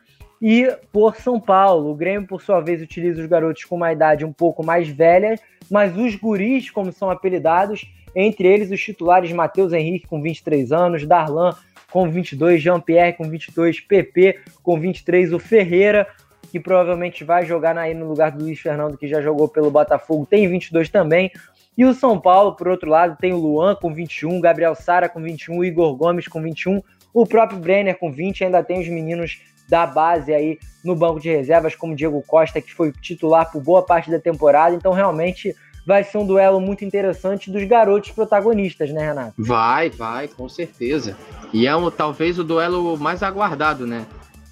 e 0.43 0.71
por 0.93 1.16
São 1.16 1.41
Paulo. 1.41 1.91
O 1.91 1.95
Grêmio, 1.95 2.29
por 2.29 2.43
sua 2.43 2.61
vez, 2.61 2.83
utiliza 2.83 3.23
os 3.23 3.27
garotos 3.27 3.64
com 3.64 3.77
uma 3.77 3.93
idade 3.93 4.27
um 4.27 4.33
pouco 4.33 4.64
mais 4.64 4.89
velha, 4.89 5.37
mas 5.71 5.97
os 5.97 6.14
guris, 6.16 6.71
como 6.71 6.93
são 6.93 7.11
apelidados, 7.11 7.87
entre 8.14 8.49
eles 8.49 8.71
os 8.71 8.81
titulares 8.81 9.33
Matheus 9.33 9.73
Henrique 9.73 10.07
com 10.07 10.21
23 10.21 10.73
anos, 10.73 11.07
Darlan 11.07 11.55
com 11.91 12.11
22, 12.11 12.62
Jean-Pierre 12.62 13.16
com 13.16 13.24
22, 13.28 13.80
PP 13.80 14.41
com 14.62 14.78
23, 14.78 15.32
o 15.32 15.38
Ferreira, 15.38 16.07
que 16.51 16.59
provavelmente 16.59 17.22
vai 17.24 17.45
jogar 17.45 17.76
aí 17.76 17.95
no 17.95 18.09
lugar 18.09 18.32
do 18.32 18.45
Luiz 18.45 18.59
Fernando, 18.59 18.97
que 18.97 19.07
já 19.07 19.20
jogou 19.20 19.49
pelo 19.49 19.70
Botafogo, 19.70 20.26
tem 20.26 20.49
22 20.49 20.88
também. 20.88 21.30
E 21.76 21.84
o 21.84 21.95
São 21.95 22.20
Paulo, 22.20 22.57
por 22.57 22.68
outro 22.68 22.91
lado, 22.91 23.16
tem 23.18 23.32
o 23.32 23.38
Luan 23.38 23.74
com 23.74 23.93
21, 23.93 24.41
Gabriel 24.41 24.74
Sara 24.74 25.09
com 25.09 25.22
21, 25.22 25.64
Igor 25.64 25.95
Gomes 25.97 26.26
com 26.26 26.43
21, 26.43 26.82
o 27.14 27.26
próprio 27.26 27.59
Brenner 27.59 27.99
com 27.99 28.11
20, 28.11 28.45
ainda 28.45 28.62
tem 28.62 28.80
os 28.80 28.88
meninos 28.88 29.41
da 29.68 29.86
base 29.86 30.34
aí 30.34 30.59
no 30.84 30.97
banco 30.97 31.20
de 31.20 31.30
reservas, 31.30 31.76
como 31.76 31.95
Diego 31.95 32.20
Costa, 32.26 32.61
que 32.61 32.74
foi 32.74 32.93
titular 32.93 33.51
por 33.51 33.62
boa 33.62 33.84
parte 33.84 34.11
da 34.11 34.18
temporada. 34.18 34.74
Então, 34.74 34.93
realmente, 34.93 35.55
vai 35.87 36.05
ser 36.05 36.18
um 36.18 36.26
duelo 36.26 36.61
muito 36.61 36.85
interessante 36.85 37.51
dos 37.51 37.64
garotos 37.64 38.11
protagonistas, 38.11 38.91
né, 38.91 39.09
Renato? 39.09 39.35
Vai, 39.39 39.91
vai, 39.91 40.28
com 40.28 40.49
certeza. 40.49 41.16
E 41.53 41.66
é 41.66 41.74
um, 41.74 41.91
talvez 41.91 42.39
o 42.39 42.45
duelo 42.45 42.97
mais 42.97 43.22
aguardado, 43.22 43.87
né? 43.87 44.07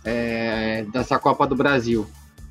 É, 0.05 0.85
dessa 0.93 1.19
Copa 1.19 1.47
do 1.47 1.55
Brasil. 1.55 2.07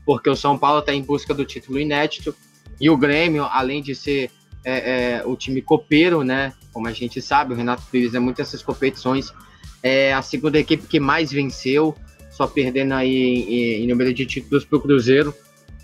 Porque 0.06 0.30
o 0.30 0.36
São 0.36 0.58
Paulo 0.58 0.80
está 0.80 0.94
em 0.94 1.02
busca 1.02 1.34
do 1.34 1.46
título 1.46 1.80
inédito 1.80 2.36
e 2.80 2.90
o 2.90 2.98
Grêmio, 2.98 3.44
além 3.44 3.82
de 3.82 3.96
ser 3.96 4.32
é, 4.64 5.20
é, 5.20 5.24
o 5.26 5.36
time 5.36 5.62
copeiro, 5.62 6.24
né? 6.24 6.54
Como 6.72 6.88
a 6.88 6.94
gente 6.94 7.22
sabe, 7.22 7.54
o 7.54 7.58
Renato 7.58 7.84
Pires 7.92 8.14
é 8.14 8.20
muito 8.20 8.42
essas 8.42 8.62
competições. 8.62 9.34
É 9.82 10.14
a 10.14 10.22
segunda 10.22 10.60
equipe 10.60 10.88
que 10.88 11.00
mais 11.00 11.32
venceu, 11.32 11.96
só 12.30 12.46
perdendo 12.48 12.94
aí 12.94 13.16
em, 13.16 13.84
em 13.84 13.88
número 13.88 14.14
de 14.14 14.26
títulos 14.26 14.64
para 14.64 14.78
o 14.78 14.82
Cruzeiro. 14.82 15.34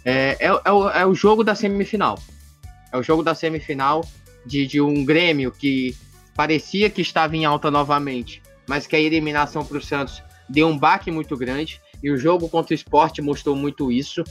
É, 0.06 0.38
é, 0.40 0.62
é, 0.66 0.72
o, 0.72 0.90
é 0.90 1.06
o 1.06 1.16
jogo 1.16 1.44
da 1.44 1.56
semifinal. 1.56 2.20
É 2.94 2.98
o 2.98 3.02
jogo 3.02 3.24
da 3.24 3.34
semifinal 3.34 4.06
de, 4.46 4.68
de 4.68 4.80
um 4.80 5.04
Grêmio 5.04 5.52
que 5.52 5.98
parecia 6.36 6.92
que 6.92 7.02
estava 7.02 7.36
em 7.36 7.44
alta 7.44 7.72
novamente, 7.72 8.42
mas 8.68 8.86
que 8.86 8.96
a 8.96 9.00
eliminação 9.00 9.66
para 9.66 9.80
o 9.80 9.82
Santos 9.82 10.22
deu 10.48 10.68
um 10.68 10.78
baque 10.78 11.10
muito 11.10 11.36
grande. 11.36 11.82
E 12.04 12.12
o 12.12 12.18
jogo 12.18 12.48
contra 12.48 12.74
o 12.74 12.76
esporte 12.76 13.22
mostrou 13.22 13.56
muito 13.56 13.92
isso. 13.92 14.24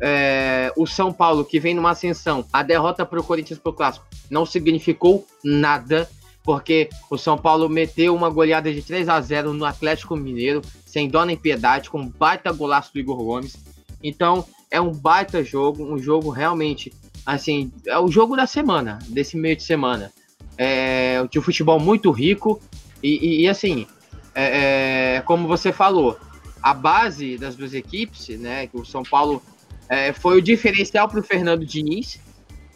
É, 0.00 0.72
o 0.76 0.86
São 0.86 1.12
Paulo, 1.12 1.44
que 1.44 1.58
vem 1.58 1.74
numa 1.74 1.90
ascensão, 1.90 2.46
a 2.52 2.62
derrota 2.62 3.04
para 3.04 3.18
o 3.18 3.24
Corinthians 3.24 3.58
pro 3.58 3.72
Clássico 3.72 4.06
não 4.30 4.46
significou 4.46 5.26
nada, 5.42 6.08
porque 6.42 6.88
o 7.10 7.16
São 7.16 7.36
Paulo 7.36 7.68
meteu 7.68 8.14
uma 8.14 8.28
goleada 8.28 8.72
de 8.72 8.82
3 8.82 9.08
a 9.08 9.20
0 9.20 9.52
no 9.54 9.64
Atlético 9.64 10.14
Mineiro, 10.14 10.62
sem 10.84 11.08
dó 11.08 11.24
nem 11.24 11.36
piedade, 11.36 11.90
com 11.90 12.00
um 12.00 12.08
baita 12.08 12.52
golaço 12.52 12.92
do 12.92 13.00
Igor 13.00 13.16
Gomes. 13.16 13.56
Então, 14.02 14.44
é 14.70 14.80
um 14.80 14.92
baita 14.92 15.42
jogo, 15.42 15.84
um 15.84 15.98
jogo 15.98 16.28
realmente 16.28 16.92
assim, 17.24 17.72
é 17.86 17.98
o 17.98 18.08
jogo 18.08 18.36
da 18.36 18.46
semana, 18.46 18.98
desse 19.08 19.36
meio 19.36 19.56
de 19.56 19.62
semana. 19.62 20.12
É, 20.56 21.26
de 21.28 21.40
futebol 21.40 21.80
muito 21.80 22.12
rico 22.12 22.60
e, 23.02 23.40
e, 23.40 23.40
e 23.42 23.48
assim, 23.48 23.88
é, 24.34 25.16
é, 25.16 25.20
como 25.22 25.48
você 25.48 25.72
falou, 25.72 26.16
a 26.62 26.72
base 26.72 27.36
das 27.36 27.56
duas 27.56 27.74
equipes, 27.74 28.28
né, 28.38 28.68
que 28.68 28.76
o 28.76 28.84
São 28.84 29.02
Paulo 29.02 29.42
é, 29.88 30.12
foi 30.12 30.38
o 30.38 30.42
diferencial 30.42 31.08
para 31.08 31.20
o 31.20 31.22
Fernando 31.22 31.66
Diniz 31.66 32.20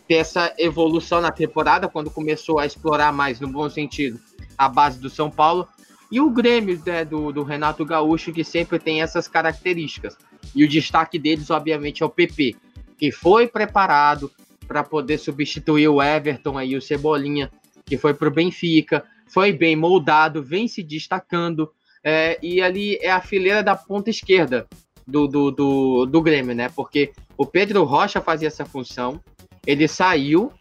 ter 0.09 0.15
essa 0.15 0.53
evolução 0.59 1.21
na 1.21 1.31
temporada, 1.31 1.87
quando 1.87 2.11
começou 2.11 2.59
a 2.59 2.67
explorar 2.67 3.13
mais, 3.13 3.39
no 3.41 3.49
bom 3.49 3.69
sentido, 3.69 4.19
a 4.57 4.69
base 4.69 4.99
do 4.99 5.11
São 5.11 5.31
Paulo. 5.31 5.69
E 6.11 6.19
o 6.19 6.31
Grêmio 6.31 6.81
né, 6.87 7.05
do, 7.05 7.31
do 7.31 7.43
Renato 7.43 7.85
Gaúcho, 7.85 8.33
que 8.33 8.43
sempre 8.43 8.79
tem 8.79 9.03
essas 9.03 9.29
características. 9.29 10.17
E 10.55 10.65
o 10.65 10.69
destaque 10.69 11.19
deles, 11.19 11.51
obviamente, 11.51 12.03
é 12.03 12.07
o 12.07 12.09
PP, 12.09 12.57
que 12.99 13.13
foi 13.13 13.47
preparado 13.47 14.31
para 14.67 14.83
poder 14.83 15.19
substituir 15.19 15.89
o 15.89 16.03
Everton 16.03 16.59
aí, 16.59 16.77
o 16.77 16.83
Cebolinha, 16.83 17.51
que 17.87 17.97
foi 17.97 18.13
para 18.13 18.29
o 18.29 18.33
Benfica, 18.33 19.05
foi 19.27 19.53
bem 19.53 19.77
moldado, 19.77 20.43
vem 20.43 20.69
se 20.69 20.83
destacando, 20.83 21.71
é, 22.05 22.39
e 22.43 22.61
ali 22.61 22.97
é 23.01 23.11
a 23.11 23.21
fileira 23.21 23.63
da 23.63 23.75
ponta 23.75 24.11
esquerda 24.11 24.67
do, 25.07 25.27
do, 25.27 25.51
do, 25.51 26.07
do 26.07 26.23
Grêmio, 26.23 26.55
né? 26.55 26.69
Porque 26.69 27.13
o 27.37 27.47
Pedro 27.47 27.85
Rocha 27.85 28.21
fazia 28.21 28.49
essa 28.49 28.67
função, 28.67 29.21
ele 29.67 29.89
saiu, 29.89 30.53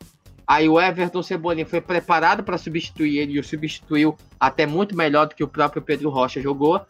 aí 0.45 0.69
o 0.69 0.79
Everton 0.79 1.21
Cebolinha 1.21 1.65
foi 1.65 1.81
preparado 1.81 2.43
para 2.43 2.57
substituir 2.57 3.17
ele 3.17 3.33
e 3.33 3.39
o 3.39 3.43
substituiu 3.43 4.17
até 4.39 4.65
muito 4.65 4.95
melhor 4.95 5.27
do 5.27 5.35
que 5.35 5.43
o 5.43 5.47
próprio 5.47 5.81
Pedro 5.81 6.09
Rocha 6.09 6.41
jogou, 6.41 6.81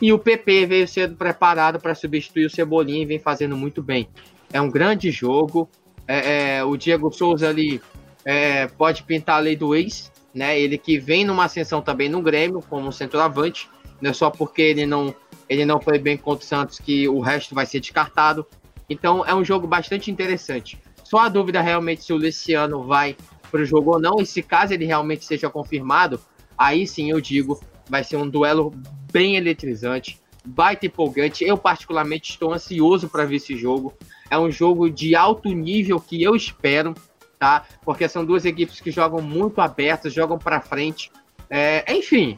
e 0.00 0.12
o 0.12 0.18
PP 0.18 0.66
veio 0.66 0.88
sendo 0.88 1.16
preparado 1.16 1.80
para 1.80 1.94
substituir 1.94 2.44
o 2.44 2.50
Cebolinha 2.50 3.02
e 3.02 3.06
vem 3.06 3.18
fazendo 3.18 3.56
muito 3.56 3.82
bem. 3.82 4.08
É 4.52 4.60
um 4.60 4.70
grande 4.70 5.10
jogo. 5.10 5.68
É, 6.06 6.58
é, 6.58 6.64
o 6.64 6.76
Diego 6.76 7.10
Souza 7.12 7.48
ali 7.48 7.80
é, 8.24 8.66
pode 8.66 9.02
pintar 9.02 9.36
a 9.36 9.40
lei 9.40 9.56
do 9.56 9.74
ex, 9.74 10.10
né? 10.34 10.58
Ele 10.58 10.78
que 10.78 10.98
vem 10.98 11.24
numa 11.24 11.44
ascensão 11.44 11.80
também 11.82 12.08
no 12.08 12.22
Grêmio 12.22 12.62
como 12.68 12.92
centroavante, 12.92 13.68
não 14.00 14.10
é 14.10 14.14
só 14.14 14.30
porque 14.30 14.62
ele 14.62 14.86
não 14.86 15.14
ele 15.48 15.64
não 15.64 15.80
foi 15.80 15.98
bem 15.98 16.16
contra 16.16 16.44
o 16.44 16.46
Santos 16.46 16.78
que 16.78 17.08
o 17.08 17.20
resto 17.20 17.54
vai 17.54 17.66
ser 17.66 17.80
descartado. 17.80 18.46
Então 18.88 19.24
é 19.24 19.34
um 19.34 19.44
jogo 19.44 19.66
bastante 19.66 20.10
interessante. 20.10 20.80
Só 21.04 21.18
a 21.18 21.28
dúvida 21.28 21.60
realmente 21.60 22.04
se 22.04 22.12
o 22.12 22.16
Luciano 22.16 22.82
vai 22.82 23.16
para 23.50 23.60
o 23.60 23.64
jogo 23.64 23.92
ou 23.92 24.00
não, 24.00 24.16
e 24.20 24.26
se 24.26 24.42
caso 24.42 24.74
ele 24.74 24.84
realmente 24.84 25.24
seja 25.24 25.48
confirmado, 25.48 26.20
aí 26.58 26.86
sim 26.86 27.10
eu 27.10 27.20
digo, 27.20 27.60
vai 27.88 28.02
ser 28.02 28.16
um 28.16 28.28
duelo 28.28 28.72
bem 29.12 29.36
eletrizante, 29.36 30.20
baita 30.46 30.86
empolgante. 30.86 31.44
Eu 31.44 31.58
particularmente 31.58 32.30
estou 32.30 32.52
ansioso 32.52 33.08
para 33.08 33.24
ver 33.24 33.36
esse 33.36 33.56
jogo. 33.56 33.92
É 34.30 34.38
um 34.38 34.50
jogo 34.50 34.88
de 34.88 35.14
alto 35.14 35.48
nível 35.48 36.00
que 36.00 36.22
eu 36.22 36.34
espero, 36.34 36.94
tá? 37.38 37.64
Porque 37.84 38.08
são 38.08 38.24
duas 38.24 38.44
equipes 38.44 38.80
que 38.80 38.90
jogam 38.90 39.20
muito 39.20 39.60
abertas, 39.60 40.12
jogam 40.12 40.38
para 40.38 40.60
frente. 40.60 41.10
É, 41.50 41.84
enfim, 41.92 42.36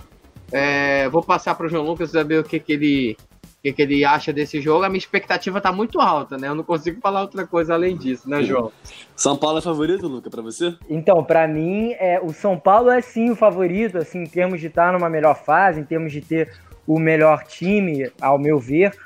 é, 0.53 1.09
vou 1.09 1.23
passar 1.23 1.55
para 1.55 1.67
o 1.67 1.69
João 1.69 1.85
Lucas 1.85 2.11
saber 2.11 2.41
o 2.41 2.45
que, 2.45 2.59
que 2.59 2.73
ele 2.73 3.17
o 3.59 3.61
que, 3.61 3.73
que, 3.73 3.83
ele 3.83 4.05
acha 4.05 4.33
desse 4.33 4.61
jogo. 4.61 4.85
A 4.85 4.89
minha 4.89 4.99
expectativa 4.99 5.61
tá 5.61 5.73
muito 5.73 6.01
alta, 6.01 6.39
né? 6.39 6.47
Eu 6.47 6.55
não 6.55 6.63
consigo 6.63 7.01
falar 7.01 7.23
outra 7.23 7.45
coisa 7.45 7.75
além 7.75 7.97
disso, 7.97 8.31
né, 8.31 8.41
João? 8.45 8.71
São 9.17 9.37
Paulo 9.37 9.59
é 9.59 9.61
favorito, 9.61 10.07
Luca, 10.07 10.31
para 10.31 10.41
você? 10.41 10.77
Então, 10.89 11.25
para 11.25 11.49
mim, 11.49 11.93
é, 11.99 12.21
o 12.23 12.33
São 12.33 12.57
Paulo 12.57 12.89
é 12.89 13.01
sim 13.01 13.31
o 13.31 13.37
favorito, 13.37 13.99
assim, 13.99 14.23
em 14.23 14.27
termos 14.29 14.61
de 14.61 14.69
estar 14.69 14.93
numa 14.93 15.11
melhor 15.11 15.35
fase, 15.35 15.81
em 15.81 15.85
termos 15.85 16.13
de 16.13 16.21
ter 16.21 16.53
o 16.89 16.99
melhor 16.99 17.45
time, 17.45 18.11
ao 18.19 18.39
meu 18.39 18.59
ver. 18.59 18.97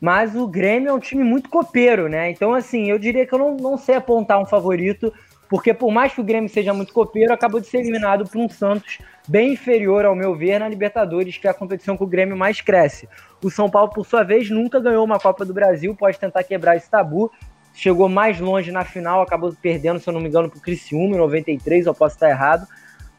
Mas 0.00 0.34
o 0.34 0.46
Grêmio 0.48 0.88
é 0.88 0.92
um 0.92 0.98
time 0.98 1.22
muito 1.22 1.50
copeiro, 1.50 2.08
né? 2.08 2.30
Então, 2.30 2.54
assim, 2.54 2.90
eu 2.90 2.98
diria 2.98 3.26
que 3.26 3.34
eu 3.34 3.38
não, 3.38 3.56
não 3.56 3.76
sei 3.76 3.96
apontar 3.96 4.40
um 4.40 4.46
favorito, 4.46 5.12
porque 5.48 5.74
por 5.74 5.92
mais 5.92 6.14
que 6.14 6.20
o 6.20 6.24
Grêmio 6.24 6.48
seja 6.48 6.72
muito 6.72 6.94
copeiro, 6.94 7.32
acabou 7.32 7.60
de 7.60 7.66
ser 7.66 7.78
eliminado 7.78 8.24
por 8.24 8.40
um 8.40 8.48
Santos 8.48 8.98
bem 9.28 9.52
inferior, 9.52 10.06
ao 10.06 10.14
meu 10.14 10.34
ver, 10.34 10.60
na 10.60 10.68
Libertadores, 10.68 11.36
que 11.36 11.46
é 11.46 11.50
a 11.50 11.54
competição 11.54 11.96
que 11.96 12.02
o 12.02 12.06
Grêmio 12.06 12.36
mais 12.36 12.60
cresce. 12.60 13.08
O 13.42 13.50
São 13.50 13.68
Paulo, 13.68 13.90
por 13.90 14.06
sua 14.06 14.22
vez, 14.22 14.48
nunca 14.48 14.80
ganhou 14.80 15.04
uma 15.04 15.18
Copa 15.18 15.44
do 15.44 15.52
Brasil, 15.52 15.94
pode 15.94 16.18
tentar 16.18 16.42
quebrar 16.42 16.76
esse 16.76 16.90
tabu. 16.90 17.30
Chegou 17.74 18.08
mais 18.08 18.40
longe 18.40 18.72
na 18.72 18.84
final, 18.84 19.20
acabou 19.20 19.54
perdendo, 19.60 20.00
se 20.00 20.08
eu 20.08 20.12
não 20.14 20.20
me 20.20 20.28
engano, 20.28 20.48
para 20.48 20.58
o 20.58 20.62
Criciúma 20.62 21.14
em 21.14 21.18
93, 21.18 21.84
eu 21.86 21.94
posso 21.94 22.16
estar 22.16 22.30
errado. 22.30 22.66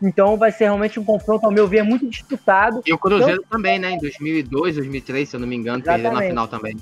Então 0.01 0.37
vai 0.37 0.51
ser 0.51 0.65
realmente 0.65 0.99
um 0.99 1.03
confronto, 1.03 1.45
ao 1.45 1.51
meu 1.51 1.67
ver, 1.67 1.83
muito 1.83 2.07
disputado. 2.07 2.81
E 2.85 2.93
o 2.93 2.97
Cruzeiro 2.97 3.41
então, 3.45 3.57
também, 3.57 3.79
né? 3.79 3.91
Em 3.91 3.97
2002, 3.97 4.75
2003, 4.75 5.29
se 5.29 5.35
eu 5.35 5.39
não 5.39 5.47
me 5.47 5.55
engano, 5.55 5.83
perdeu 5.83 6.11
na 6.11 6.21
final 6.21 6.47
também. 6.47 6.77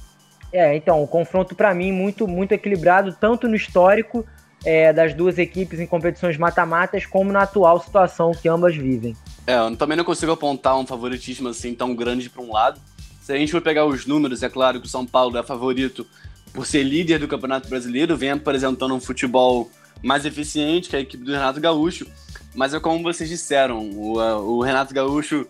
É, 0.51 0.75
então, 0.75 1.03
um 1.03 1.07
confronto 1.07 1.55
para 1.55 1.73
mim 1.73 1.91
muito, 1.91 2.27
muito 2.27 2.51
equilibrado, 2.51 3.15
tanto 3.19 3.47
no 3.47 3.55
histórico 3.55 4.25
é, 4.65 4.91
das 4.91 5.13
duas 5.13 5.37
equipes 5.37 5.79
em 5.79 5.85
competições 5.85 6.37
mata-matas, 6.37 7.05
como 7.05 7.31
na 7.31 7.43
atual 7.43 7.79
situação 7.79 8.31
que 8.31 8.47
ambas 8.47 8.75
vivem. 8.75 9.15
É, 9.45 9.57
eu 9.57 9.75
também 9.75 9.97
não 9.97 10.03
consigo 10.03 10.31
apontar 10.31 10.77
um 10.77 10.85
favoritismo 10.85 11.49
assim 11.49 11.73
tão 11.73 11.95
grande 11.95 12.29
para 12.29 12.41
um 12.41 12.51
lado. 12.51 12.79
Se 13.21 13.33
a 13.33 13.37
gente 13.37 13.51
for 13.51 13.61
pegar 13.61 13.85
os 13.85 14.05
números, 14.05 14.43
é 14.43 14.49
claro 14.49 14.79
que 14.79 14.87
o 14.87 14.89
São 14.89 15.05
Paulo 15.05 15.37
é 15.37 15.43
favorito 15.43 16.05
por 16.53 16.65
ser 16.65 16.83
líder 16.83 17.19
do 17.19 17.27
Campeonato 17.27 17.67
Brasileiro, 17.67 18.15
vem 18.15 18.31
apresentando 18.31 18.95
um 18.95 18.99
futebol 18.99 19.69
mais 20.01 20.25
eficiente 20.25 20.89
que 20.89 20.95
a 20.95 20.99
equipe 20.99 21.23
do 21.23 21.31
Renato 21.31 21.59
Gaúcho. 21.59 22.07
Mas 22.55 22.73
é 22.73 22.79
como 22.79 23.03
vocês 23.03 23.29
disseram, 23.29 23.89
o, 23.91 24.13
o 24.17 24.61
Renato 24.61 24.93
Gaúcho, 24.93 25.45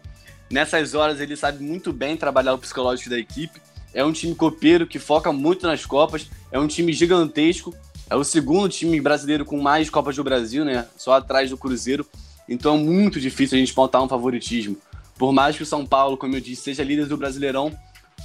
nessas 0.49 0.95
horas, 0.95 1.19
ele 1.19 1.35
sabe 1.35 1.63
muito 1.63 1.93
bem 1.93 2.17
trabalhar 2.17 2.53
o 2.53 2.57
psicológico 2.57 3.09
da 3.09 3.19
equipe. 3.19 3.61
É 3.93 4.03
um 4.03 4.11
time 4.11 4.33
copeiro 4.33 4.87
que 4.87 4.99
foca 4.99 5.31
muito 5.31 5.67
nas 5.67 5.85
Copas, 5.85 6.29
é 6.51 6.59
um 6.59 6.67
time 6.67 6.91
gigantesco, 6.91 7.73
é 8.09 8.15
o 8.15 8.23
segundo 8.23 8.67
time 8.67 8.99
brasileiro 8.99 9.45
com 9.45 9.61
mais 9.61 9.89
Copas 9.89 10.15
do 10.15 10.23
Brasil, 10.23 10.65
né? 10.65 10.85
Só 10.97 11.13
atrás 11.13 11.49
do 11.49 11.57
Cruzeiro. 11.57 12.05
Então 12.49 12.75
é 12.75 12.77
muito 12.79 13.19
difícil 13.19 13.55
a 13.55 13.59
gente 13.59 13.75
montar 13.75 14.01
um 14.01 14.09
favoritismo. 14.09 14.75
Por 15.17 15.31
mais 15.31 15.55
que 15.55 15.63
o 15.63 15.65
São 15.65 15.85
Paulo, 15.85 16.17
como 16.17 16.35
eu 16.35 16.41
disse, 16.41 16.63
seja 16.63 16.83
líder 16.83 17.05
do 17.05 17.17
Brasileirão, 17.17 17.71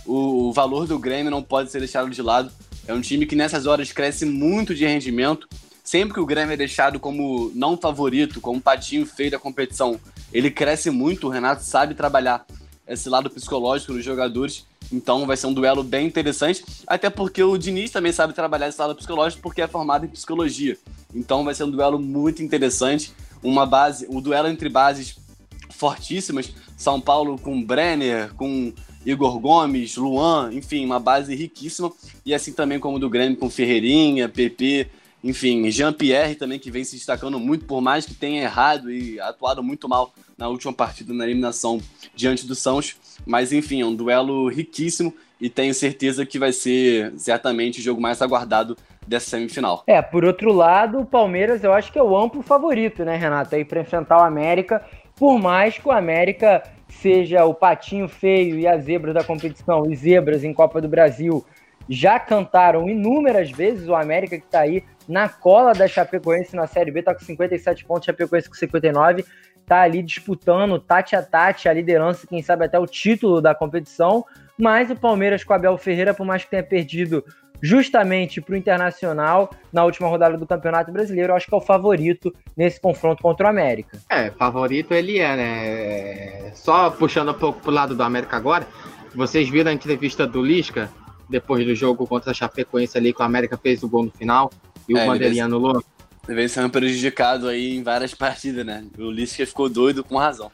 o, 0.04 0.48
o 0.48 0.52
valor 0.52 0.86
do 0.86 0.98
Grêmio 0.98 1.30
não 1.30 1.42
pode 1.42 1.70
ser 1.70 1.78
deixado 1.78 2.10
de 2.10 2.20
lado. 2.20 2.50
É 2.86 2.92
um 2.92 3.00
time 3.00 3.26
que 3.26 3.36
nessas 3.36 3.66
horas 3.66 3.92
cresce 3.92 4.24
muito 4.24 4.74
de 4.74 4.84
rendimento. 4.86 5.48
Sempre 5.90 6.14
que 6.14 6.20
o 6.20 6.24
Grêmio 6.24 6.52
é 6.52 6.56
deixado 6.56 7.00
como 7.00 7.50
não 7.52 7.76
favorito, 7.76 8.40
como 8.40 8.60
patinho 8.60 9.04
feio 9.04 9.32
da 9.32 9.40
competição, 9.40 9.98
ele 10.32 10.48
cresce 10.48 10.88
muito. 10.88 11.26
O 11.26 11.30
Renato 11.30 11.64
sabe 11.64 11.96
trabalhar 11.96 12.46
esse 12.86 13.08
lado 13.08 13.28
psicológico 13.28 13.94
dos 13.94 14.04
jogadores. 14.04 14.64
Então 14.92 15.26
vai 15.26 15.36
ser 15.36 15.48
um 15.48 15.52
duelo 15.52 15.82
bem 15.82 16.06
interessante, 16.06 16.64
até 16.86 17.10
porque 17.10 17.42
o 17.42 17.58
Diniz 17.58 17.90
também 17.90 18.12
sabe 18.12 18.32
trabalhar 18.32 18.68
esse 18.68 18.80
lado 18.80 18.94
psicológico 18.94 19.42
porque 19.42 19.62
é 19.62 19.66
formado 19.66 20.04
em 20.06 20.08
psicologia. 20.08 20.78
Então 21.12 21.42
vai 21.42 21.54
ser 21.56 21.64
um 21.64 21.70
duelo 21.72 21.98
muito 21.98 22.40
interessante, 22.40 23.12
uma 23.42 23.66
base, 23.66 24.06
um 24.08 24.20
duelo 24.20 24.46
entre 24.46 24.68
bases 24.68 25.16
fortíssimas, 25.70 26.52
São 26.76 27.00
Paulo 27.00 27.36
com 27.36 27.60
Brenner, 27.60 28.32
com 28.34 28.72
Igor 29.04 29.40
Gomes, 29.40 29.96
Luan, 29.96 30.52
enfim, 30.52 30.84
uma 30.84 31.00
base 31.00 31.34
riquíssima, 31.34 31.90
e 32.24 32.32
assim 32.32 32.52
também 32.52 32.78
como 32.78 33.00
do 33.00 33.10
Grêmio 33.10 33.36
com 33.36 33.50
Ferreirinha, 33.50 34.28
PP, 34.28 34.88
enfim, 35.22 35.70
Jean-Pierre 35.70 36.34
também 36.34 36.58
que 36.58 36.70
vem 36.70 36.82
se 36.82 36.96
destacando 36.96 37.38
muito, 37.38 37.66
por 37.66 37.80
mais 37.80 38.06
que 38.06 38.14
tenha 38.14 38.42
errado 38.42 38.90
e 38.90 39.20
atuado 39.20 39.62
muito 39.62 39.88
mal 39.88 40.12
na 40.36 40.48
última 40.48 40.72
partida 40.72 41.12
na 41.12 41.24
eliminação 41.24 41.80
diante 42.14 42.46
do 42.46 42.54
Santos. 42.54 42.96
Mas 43.26 43.52
enfim, 43.52 43.82
é 43.82 43.86
um 43.86 43.94
duelo 43.94 44.48
riquíssimo 44.48 45.14
e 45.40 45.50
tenho 45.50 45.74
certeza 45.74 46.24
que 46.24 46.38
vai 46.38 46.52
ser 46.52 47.12
certamente 47.16 47.80
o 47.80 47.82
jogo 47.82 48.00
mais 48.00 48.20
aguardado 48.22 48.76
dessa 49.06 49.30
semifinal. 49.30 49.82
É, 49.86 50.00
por 50.00 50.24
outro 50.24 50.52
lado, 50.52 51.00
o 51.00 51.06
Palmeiras 51.06 51.64
eu 51.64 51.72
acho 51.72 51.92
que 51.92 51.98
é 51.98 52.02
o 52.02 52.16
amplo 52.16 52.42
favorito, 52.42 53.04
né, 53.04 53.16
Renato, 53.16 53.54
aí 53.54 53.64
para 53.64 53.80
enfrentar 53.80 54.18
o 54.18 54.24
América, 54.24 54.84
por 55.16 55.38
mais 55.38 55.76
que 55.76 55.86
o 55.86 55.90
América 55.90 56.62
seja 56.88 57.44
o 57.44 57.54
patinho 57.54 58.08
feio 58.08 58.58
e 58.58 58.66
a 58.66 58.78
zebra 58.78 59.12
da 59.12 59.24
competição, 59.24 59.90
e 59.90 59.96
zebras 59.96 60.44
em 60.44 60.52
Copa 60.52 60.80
do 60.80 60.88
Brasil 60.88 61.44
já 61.88 62.18
cantaram 62.20 62.88
inúmeras 62.88 63.50
vezes, 63.50 63.88
o 63.88 63.94
América 63.94 64.38
que 64.38 64.44
está 64.44 64.60
aí 64.60 64.84
na 65.10 65.28
cola 65.28 65.72
da 65.72 65.88
Chapecoense 65.88 66.54
na 66.54 66.68
Série 66.68 66.92
B, 66.92 67.00
está 67.00 67.12
com 67.12 67.20
57 67.20 67.84
pontos, 67.84 68.06
Chapecoense 68.06 68.48
com 68.48 68.54
59, 68.54 69.24
tá 69.66 69.82
ali 69.82 70.02
disputando 70.02 70.78
tate 70.78 71.16
a 71.16 71.22
tate 71.22 71.68
a 71.68 71.72
liderança, 71.72 72.26
quem 72.28 72.40
sabe 72.42 72.64
até 72.64 72.78
o 72.78 72.86
título 72.86 73.40
da 73.40 73.54
competição. 73.54 74.24
Mas 74.56 74.90
o 74.90 74.96
Palmeiras 74.96 75.42
com 75.42 75.52
Abel 75.52 75.76
Ferreira, 75.76 76.14
por 76.14 76.24
mais 76.24 76.44
que 76.44 76.50
tenha 76.50 76.62
perdido 76.62 77.24
justamente 77.60 78.40
para 78.40 78.54
o 78.54 78.56
Internacional 78.56 79.50
na 79.72 79.84
última 79.84 80.08
rodada 80.08 80.38
do 80.38 80.46
Campeonato 80.46 80.92
Brasileiro, 80.92 81.34
acho 81.34 81.46
que 81.46 81.54
é 81.54 81.58
o 81.58 81.60
favorito 81.60 82.32
nesse 82.56 82.80
confronto 82.80 83.22
contra 83.22 83.46
o 83.46 83.50
América. 83.50 83.98
É, 84.08 84.30
favorito 84.30 84.94
ele 84.94 85.18
é, 85.18 85.36
né? 85.36 86.52
Só 86.54 86.88
puxando 86.88 87.30
um 87.30 87.34
pouco 87.34 87.60
pro 87.60 87.70
lado 87.72 87.96
do 87.96 88.02
América 88.02 88.36
agora, 88.36 88.66
vocês 89.14 89.48
viram 89.48 89.70
a 89.70 89.74
entrevista 89.74 90.26
do 90.26 90.40
Lisca 90.40 90.88
depois 91.28 91.64
do 91.66 91.74
jogo 91.74 92.06
contra 92.06 92.30
a 92.30 92.34
Chapecoense 92.34 92.96
ali, 92.96 93.12
que 93.12 93.20
o 93.20 93.24
América 93.24 93.58
fez 93.58 93.82
o 93.82 93.88
gol 93.88 94.04
no 94.04 94.10
final 94.10 94.50
e 94.90 94.98
é, 94.98 95.04
o 95.04 95.06
Bandeirinha 95.06 95.44
anulou? 95.44 95.82
vem 96.26 96.48
sendo 96.48 96.70
prejudicado 96.70 97.48
aí 97.48 97.76
em 97.76 97.82
várias 97.82 98.12
partidas, 98.14 98.64
né? 98.64 98.84
O 98.98 99.10
Lisca 99.10 99.46
ficou 99.46 99.68
doido 99.68 100.04
com 100.04 100.16
razão. 100.16 100.50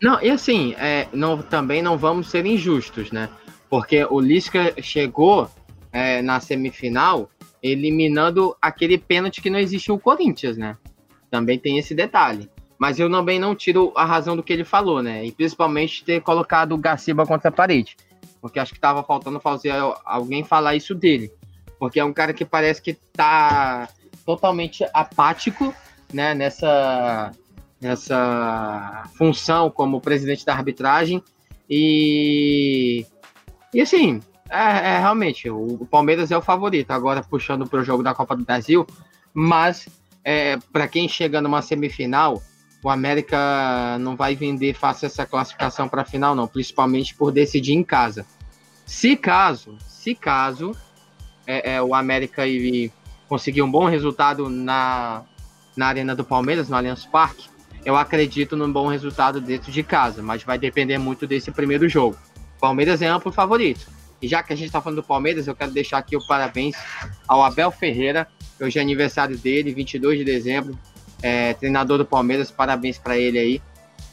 Não, 0.00 0.22
e 0.22 0.30
assim, 0.30 0.74
é, 0.78 1.08
não, 1.12 1.42
também 1.42 1.82
não 1.82 1.96
vamos 1.96 2.28
ser 2.28 2.46
injustos, 2.46 3.10
né? 3.10 3.28
Porque 3.68 4.04
o 4.04 4.20
Lisca 4.20 4.74
chegou 4.80 5.50
é, 5.92 6.22
na 6.22 6.40
semifinal 6.40 7.30
eliminando 7.62 8.56
aquele 8.62 8.96
pênalti 8.96 9.40
que 9.40 9.50
não 9.50 9.58
existe 9.58 9.90
o 9.90 9.98
Corinthians, 9.98 10.56
né? 10.56 10.76
Também 11.30 11.58
tem 11.58 11.78
esse 11.78 11.94
detalhe. 11.94 12.48
Mas 12.78 13.00
eu 13.00 13.10
também 13.10 13.40
não 13.40 13.56
tiro 13.56 13.92
a 13.96 14.04
razão 14.04 14.36
do 14.36 14.42
que 14.42 14.52
ele 14.52 14.64
falou, 14.64 15.02
né? 15.02 15.26
E 15.26 15.32
principalmente 15.32 16.04
ter 16.04 16.22
colocado 16.22 16.72
o 16.72 16.78
Gaciba 16.78 17.26
contra 17.26 17.48
a 17.48 17.52
parede. 17.52 17.96
Porque 18.40 18.60
acho 18.60 18.72
que 18.72 18.78
tava 18.78 19.02
faltando 19.02 19.40
fazer 19.40 19.72
alguém 20.04 20.44
falar 20.44 20.76
isso 20.76 20.94
dele. 20.94 21.32
Porque 21.78 22.00
é 22.00 22.04
um 22.04 22.12
cara 22.12 22.32
que 22.32 22.44
parece 22.44 22.82
que 22.82 22.94
tá 22.94 23.88
totalmente 24.24 24.84
apático 24.92 25.74
né, 26.12 26.34
nessa, 26.34 27.32
nessa 27.80 29.04
função 29.16 29.70
como 29.70 30.00
presidente 30.00 30.44
da 30.44 30.54
arbitragem. 30.54 31.22
E, 31.68 33.06
e 33.72 33.80
assim, 33.80 34.20
é, 34.50 34.94
é 34.94 34.98
realmente, 34.98 35.50
o, 35.50 35.86
Palmeiras 35.90 36.30
é 36.30 36.36
o 36.36 36.42
favorito, 36.42 36.90
agora 36.90 37.22
puxando 37.22 37.66
para 37.66 37.80
o 37.80 37.84
jogo 37.84 38.02
da 38.02 38.14
Copa 38.14 38.34
do 38.34 38.44
Brasil, 38.44 38.86
mas 39.34 39.88
é, 40.24 40.56
para 40.72 40.88
quem 40.88 41.08
chega 41.08 41.40
numa 41.40 41.62
semifinal, 41.62 42.42
o 42.82 42.88
América 42.88 43.98
não 44.00 44.16
vai 44.16 44.34
vender 44.34 44.74
fácil 44.74 45.06
essa 45.06 45.26
classificação 45.26 45.88
para 45.88 46.02
a 46.02 46.06
final, 46.06 46.34
não, 46.34 46.46
principalmente 46.46 47.14
por 47.14 47.32
decidir 47.32 47.74
em 47.74 47.84
casa. 47.84 48.24
Se 48.86 49.16
caso, 49.16 49.76
se 49.86 50.14
caso 50.14 50.72
é, 51.48 51.76
é, 51.76 51.82
o 51.82 51.94
América 51.94 52.46
e 52.46 52.92
conseguir 53.26 53.62
um 53.62 53.70
bom 53.70 53.86
resultado 53.86 54.50
na, 54.50 55.22
na 55.74 55.86
Arena 55.86 56.14
do 56.14 56.22
Palmeiras, 56.22 56.68
no 56.68 56.76
Allianz 56.76 57.06
Parque, 57.06 57.48
eu 57.84 57.96
acredito 57.96 58.54
num 58.54 58.70
bom 58.70 58.86
resultado 58.86 59.40
dentro 59.40 59.72
de 59.72 59.82
casa, 59.82 60.22
mas 60.22 60.42
vai 60.42 60.58
depender 60.58 60.98
muito 60.98 61.26
desse 61.26 61.50
primeiro 61.50 61.88
jogo. 61.88 62.18
Palmeiras 62.60 63.00
é 63.00 63.06
amplo 63.06 63.32
favorito. 63.32 63.88
E 64.20 64.28
já 64.28 64.42
que 64.42 64.52
a 64.52 64.56
gente 64.56 64.66
está 64.66 64.82
falando 64.82 64.96
do 64.96 65.02
Palmeiras, 65.02 65.46
eu 65.46 65.54
quero 65.54 65.70
deixar 65.70 65.98
aqui 65.98 66.16
o 66.16 66.26
parabéns 66.26 66.76
ao 67.26 67.42
Abel 67.42 67.70
Ferreira. 67.70 68.28
Hoje 68.60 68.78
é 68.78 68.82
aniversário 68.82 69.38
dele, 69.38 69.72
22 69.72 70.18
de 70.18 70.24
dezembro. 70.24 70.78
É, 71.22 71.54
treinador 71.54 71.98
do 71.98 72.04
Palmeiras, 72.04 72.50
parabéns 72.50 72.98
para 72.98 73.16
ele 73.16 73.38
aí. 73.38 73.62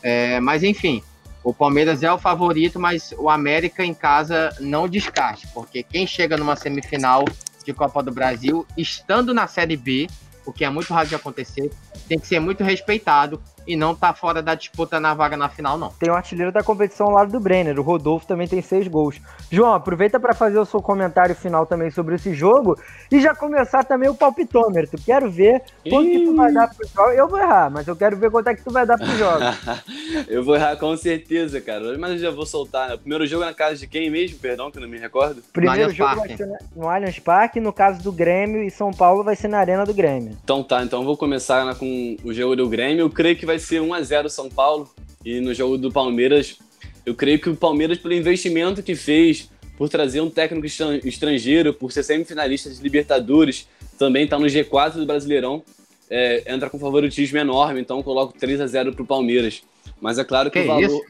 É, 0.02 0.40
mas 0.40 0.64
enfim, 0.64 1.04
o 1.46 1.54
Palmeiras 1.54 2.02
é 2.02 2.12
o 2.12 2.18
favorito, 2.18 2.80
mas 2.80 3.14
o 3.20 3.30
América 3.30 3.86
em 3.86 3.94
casa 3.94 4.50
não 4.60 4.90
descarte, 4.90 5.48
porque 5.54 5.84
quem 5.84 6.08
chega 6.08 6.36
numa 6.36 6.56
semifinal 6.56 7.24
de 7.64 7.72
Copa 7.72 8.02
do 8.02 8.12
Brasil, 8.12 8.66
estando 8.76 9.32
na 9.32 9.46
Série 9.46 9.78
B, 9.78 10.08
o 10.44 10.52
que 10.52 10.66
é 10.66 10.70
muito 10.72 10.92
raro 10.92 11.08
de 11.08 11.14
acontecer, 11.14 11.72
tem 12.08 12.18
que 12.18 12.26
ser 12.26 12.40
muito 12.40 12.64
respeitado 12.64 13.40
e 13.68 13.76
não 13.76 13.96
tá 13.96 14.14
fora 14.14 14.42
da 14.42 14.56
disputa 14.56 15.00
na 15.00 15.14
vaga 15.14 15.38
na 15.38 15.50
final, 15.50 15.78
não. 15.78 15.90
Tem 15.90 16.12
um 16.12 16.16
artilheiro 16.16 16.52
da 16.52 16.64
competição 16.64 17.08
ao 17.08 17.14
lado 17.14 17.32
do 17.32 17.40
Brenner, 17.40 17.80
o 17.80 17.84
Rodolfo 17.84 18.28
também 18.28 18.48
tem 18.48 18.62
seis 18.62 18.88
gols. 18.88 19.20
João, 19.52 19.74
aproveita 19.74 20.20
para 20.20 20.34
fazer 20.34 20.60
o 20.60 20.66
seu 20.66 20.82
comentário 20.82 21.36
final 21.36 21.66
também 21.66 21.90
sobre 21.92 22.16
esse 22.16 22.34
jogo 22.34 22.78
e 23.12 23.22
já 23.22 23.34
começar 23.34 23.84
também 23.84 24.10
o 24.10 24.16
palpitômetro. 24.16 25.00
Quero 25.04 25.30
ver 25.30 25.62
quanto 25.90 26.10
que 26.10 26.26
tu 26.26 26.36
vai 26.36 26.52
dar 26.52 26.68
pro 26.68 26.88
jogo. 26.88 27.10
Eu 27.12 27.28
vou 27.28 27.40
errar, 27.40 27.70
mas 27.70 27.88
eu 27.88 27.96
quero 27.96 28.18
ver 28.18 28.32
quanto 28.32 28.48
é 28.48 28.56
que 28.56 28.64
tu 28.64 28.72
vai 28.72 28.86
dar 28.86 28.98
pro 28.98 29.08
jogo. 29.08 29.44
eu 30.28 30.44
vou 30.44 30.56
errar 30.56 30.76
com 30.78 30.96
certeza, 30.98 31.62
cara. 31.62 31.98
Mas 31.98 32.12
eu 32.12 32.18
já 32.18 32.32
vou 32.32 32.46
soltar. 32.46 32.90
Né? 32.90 32.96
O 32.96 33.00
primeiro 33.00 33.26
jogo 33.26 33.44
é 33.44 33.48
na 33.48 33.54
casa 33.54 33.78
de 33.78 33.88
quem 33.88 34.10
mesmo? 34.10 34.40
Perdão, 34.40 34.72
que 34.72 34.78
eu 34.78 34.82
não 34.82 34.90
me 34.90 34.98
recordo. 34.98 35.42
Primeiro 35.54 35.92
jogo 35.92 36.16
Parque. 36.16 36.36
vai 36.36 36.38
ser 36.38 36.58
no 36.76 36.90
Allianz 36.90 37.20
Parque, 37.20 37.60
no 37.60 37.74
caso 37.74 38.02
do 38.02 38.12
Grêmio 38.12 38.64
e 38.64 38.72
São 38.72 38.92
Paulo 38.92 39.24
vai 39.24 39.36
ser 39.36 39.48
na 39.48 39.60
Arena 39.60 39.86
do 39.86 39.94
Grêmio. 39.94 40.38
Então 40.44 40.64
tá, 40.64 40.84
então 40.84 41.04
vou 41.04 41.18
começar 41.18 41.76
com 41.76 42.18
o 42.24 42.34
jogo 42.34 42.56
do 42.56 42.68
Grêmio. 42.70 43.02
Eu 43.02 43.10
creio 43.10 43.36
que 43.36 43.46
vai 43.46 43.55
ser 43.60 43.82
1 43.82 43.94
a 43.94 44.02
0 44.02 44.30
São 44.30 44.50
Paulo. 44.50 44.90
E 45.24 45.40
no 45.40 45.54
jogo 45.54 45.78
do 45.78 45.92
Palmeiras, 45.92 46.58
eu 47.06 47.16
creio 47.16 47.40
que 47.40 47.50
o 47.50 47.56
Palmeiras, 47.56 47.98
pelo 47.98 48.14
investimento 48.14 48.84
que 48.84 48.96
fez, 48.96 49.50
por 49.78 49.90
trazer 49.90 50.22
um 50.22 50.30
técnico 50.30 50.66
estrangeiro, 51.04 51.74
por 51.74 51.92
ser 51.92 52.04
semifinalista 52.04 52.70
de 52.70 52.82
Libertadores, 52.82 53.68
também 53.98 54.26
está 54.26 54.38
no 54.38 54.46
G4 54.46 54.94
do 54.94 55.06
Brasileirão, 55.06 55.64
é, 56.10 56.54
entra 56.54 56.70
com 56.70 56.78
favoritismo 56.78 57.38
enorme, 57.38 57.82
então 57.82 58.02
coloco 58.04 58.38
3 58.38 58.62
a 58.62 58.68
0 58.68 58.94
para 58.94 59.04
o 59.04 59.06
Palmeiras. 59.06 59.64
Mas 60.00 60.20
é 60.20 60.24
claro 60.24 60.52
que, 60.52 60.60
que 60.60 60.66
o 60.66 60.68
valor. 60.68 60.84
Isso? 60.84 61.02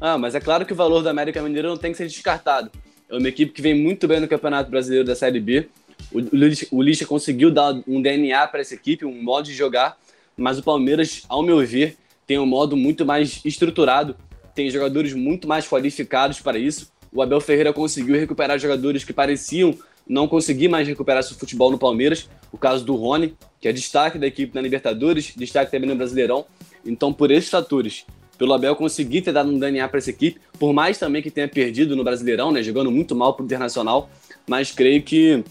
Ah, 0.00 0.18
mas 0.18 0.34
é 0.34 0.40
claro 0.40 0.64
que 0.64 0.72
o 0.72 0.76
valor 0.76 1.02
da 1.02 1.10
América 1.10 1.42
Mineiro 1.42 1.68
não 1.68 1.76
tem 1.76 1.92
que 1.92 1.98
ser 1.98 2.06
descartado. 2.06 2.70
É 3.08 3.16
uma 3.16 3.28
equipe 3.28 3.52
que 3.52 3.62
vem 3.62 3.74
muito 3.74 4.06
bem 4.06 4.20
no 4.20 4.28
Campeonato 4.28 4.70
Brasileiro 4.70 5.04
da 5.04 5.16
Série 5.16 5.40
B. 5.40 5.68
O, 6.12 6.76
o 6.76 6.82
Lixa 6.82 7.06
conseguiu 7.06 7.50
dar 7.50 7.74
um 7.86 8.00
DNA 8.00 8.46
para 8.48 8.60
essa 8.60 8.74
equipe, 8.74 9.04
um 9.04 9.22
modo 9.22 9.46
de 9.46 9.54
jogar 9.54 9.98
mas 10.38 10.58
o 10.58 10.62
Palmeiras, 10.62 11.22
ao 11.28 11.42
meu 11.42 11.58
ver, 11.66 11.96
tem 12.26 12.38
um 12.38 12.46
modo 12.46 12.76
muito 12.76 13.04
mais 13.04 13.40
estruturado, 13.44 14.16
tem 14.54 14.70
jogadores 14.70 15.12
muito 15.12 15.48
mais 15.48 15.66
qualificados 15.66 16.40
para 16.40 16.58
isso. 16.58 16.90
O 17.12 17.20
Abel 17.20 17.40
Ferreira 17.40 17.72
conseguiu 17.72 18.16
recuperar 18.16 18.58
jogadores 18.58 19.04
que 19.04 19.12
pareciam 19.12 19.74
não 20.08 20.26
conseguir 20.26 20.68
mais 20.68 20.86
recuperar 20.88 21.22
seu 21.22 21.36
futebol 21.36 21.70
no 21.70 21.78
Palmeiras. 21.78 22.28
O 22.50 22.56
caso 22.56 22.84
do 22.84 22.94
Rony, 22.94 23.34
que 23.60 23.68
é 23.68 23.72
destaque 23.72 24.18
da 24.18 24.26
equipe 24.26 24.54
na 24.54 24.60
Libertadores, 24.60 25.34
destaque 25.36 25.70
também 25.70 25.88
no 25.88 25.96
Brasileirão. 25.96 26.46
Então, 26.84 27.12
por 27.12 27.30
esses 27.30 27.50
fatores, 27.50 28.06
pelo 28.38 28.52
Abel 28.54 28.74
conseguir 28.76 29.22
ter 29.22 29.32
dado 29.32 29.50
um 29.50 29.58
DNA 29.58 29.86
para 29.88 29.98
essa 29.98 30.10
equipe, 30.10 30.40
por 30.58 30.72
mais 30.72 30.96
também 30.96 31.20
que 31.20 31.30
tenha 31.30 31.48
perdido 31.48 31.96
no 31.96 32.04
Brasileirão, 32.04 32.52
né, 32.52 32.62
jogando 32.62 32.90
muito 32.90 33.14
mal 33.14 33.34
para 33.34 33.42
o 33.42 33.46
Internacional, 33.46 34.08
mas 34.46 34.70
creio 34.70 35.02
que 35.02 35.44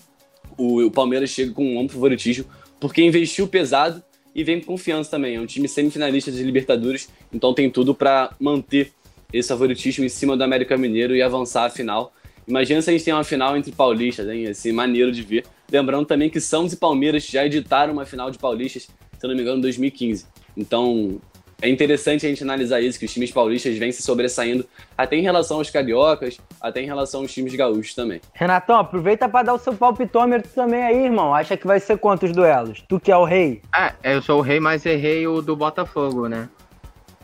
o, 0.58 0.90
Palmeiras 0.90 1.30
chega 1.30 1.52
com 1.52 1.76
um 1.76 1.80
amplo 1.80 1.94
favoritismo, 1.94 2.46
porque 2.80 3.04
investiu 3.04 3.48
pesado 3.48 4.02
e 4.38 4.44
vem 4.44 4.60
com 4.60 4.68
confiança 4.68 5.10
também. 5.10 5.36
É 5.36 5.42
um 5.42 5.48
time 5.48 5.68
semifinalista 5.68 6.32
de 6.32 6.44
Libertadores, 6.44 7.10
então 7.34 7.56
tem 7.56 7.72
tudo 7.72 7.96
para 7.96 8.30
manter 8.40 8.92
esse 9.34 9.50
favoritismo 9.50 10.06
em 10.06 10.10
cima 10.10 10.38
do 10.38 10.44
América 10.44 10.78
Mineiro 10.78 11.16
e 11.16 11.24
avançar 11.24 11.66
a 11.66 11.70
final. 11.72 12.14
Imagina 12.48 12.82
se 12.82 12.90
a 12.92 12.94
gente 12.94 13.04
tem 13.04 13.14
uma 13.14 13.24
final 13.24 13.58
entre 13.58 13.72
paulistas, 13.72 14.30
hein? 14.30 14.48
Assim, 14.48 14.72
maneiro 14.72 15.12
de 15.12 15.24
ver. 15.24 15.44
Lembrando 15.70 16.06
também 16.06 16.30
que 16.30 16.40
Santos 16.40 16.74
e 16.74 16.78
Palmeiras 16.78 17.26
já 17.26 17.46
editaram 17.46 17.92
uma 17.92 18.06
final 18.06 18.30
de 18.30 18.38
paulistas, 18.38 18.84
se 18.84 19.28
não 19.28 19.36
me 19.36 19.42
engano, 19.42 19.58
em 19.58 19.62
2015. 19.62 20.28
Então, 20.56 21.20
é 21.62 21.70
interessante 21.70 22.26
a 22.26 22.30
gente 22.30 22.44
analisar 22.44 22.82
isso, 22.82 23.00
que 23.00 23.06
os 23.06 23.14
times 23.14 23.32
paulistas 23.32 23.76
vêm 23.78 23.92
se 23.92 24.04
sobressaindo 24.04 24.66
até 24.98 25.16
em 25.16 25.22
relação 25.22 25.58
aos 25.58 25.70
cariocas, 25.70 26.40
até 26.62 26.82
em 26.82 26.86
relação 26.86 27.22
aos 27.22 27.34
times 27.34 27.56
gaúchos 27.56 27.96
também. 27.96 28.22
Renatão, 28.34 28.78
aproveita 28.78 29.28
para 29.28 29.48
dar 29.48 29.54
o 29.54 29.60
seu 29.60 29.74
palpitômetro 29.74 30.50
também 30.54 30.84
aí, 30.84 31.06
irmão. 31.06 31.34
Acha 31.34 31.58
que 31.58 31.66
vai 31.66 31.80
ser 31.80 31.98
quantos 31.98 32.32
duelos? 32.32 32.84
Tu 32.88 33.00
que 33.00 33.12
é 33.12 33.18
o 33.18 33.24
rei? 33.24 33.62
É, 33.76 34.16
eu 34.16 34.22
sou 34.22 34.40
o 34.40 34.42
rei, 34.42 34.60
mas 34.60 34.86
errei 34.86 35.26
o 35.26 35.42
do 35.42 35.56
Botafogo, 35.56 36.28
né? 36.28 36.48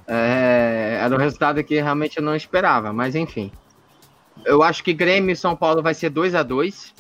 É, 0.07 0.99
era 1.01 1.15
o 1.15 1.17
resultado 1.17 1.63
que 1.63 1.75
realmente 1.75 2.17
eu 2.17 2.23
não 2.23 2.35
esperava, 2.35 2.91
mas 2.91 3.15
enfim. 3.15 3.51
Eu 4.45 4.63
acho 4.63 4.83
que 4.83 4.93
Grêmio 4.93 5.31
e 5.31 5.35
São 5.35 5.55
Paulo 5.55 5.81
vai 5.81 5.93
ser 5.93 6.09
2 6.09 6.33
a 6.35 6.43
2 6.43 6.93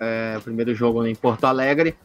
é, 0.00 0.36
o 0.38 0.40
primeiro 0.40 0.74
jogo 0.74 1.04
em 1.06 1.14
Porto 1.14 1.44
Alegre. 1.44 1.96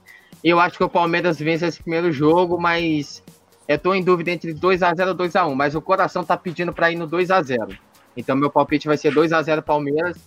E 0.44 0.50
eu 0.50 0.60
acho 0.60 0.78
que 0.78 0.84
o 0.84 0.90
Palmeiras 0.90 1.40
vence 1.40 1.66
esse 1.66 1.82
primeiro 1.82 2.12
jogo, 2.12 2.60
mas 2.60 3.24
eu 3.68 3.78
tô 3.78 3.94
em 3.94 4.04
dúvida 4.04 4.32
entre 4.32 4.54
2 4.54 4.84
a 4.84 4.94
0 4.94 5.10
ou 5.10 5.16
2 5.16 5.36
a 5.36 5.46
1 5.46 5.56
mas 5.56 5.76
o 5.76 5.82
coração 5.82 6.24
tá 6.24 6.36
pedindo 6.38 6.74
para 6.74 6.92
ir 6.92 6.96
no 6.96 7.08
2 7.08 7.32
a 7.32 7.42
0 7.42 7.78
Então 8.16 8.36
meu 8.36 8.50
palpite 8.50 8.88
vai 8.88 8.98
ser 8.98 9.14
2 9.14 9.32
a 9.34 9.42
0 9.42 9.62
Palmeiras 9.62 10.18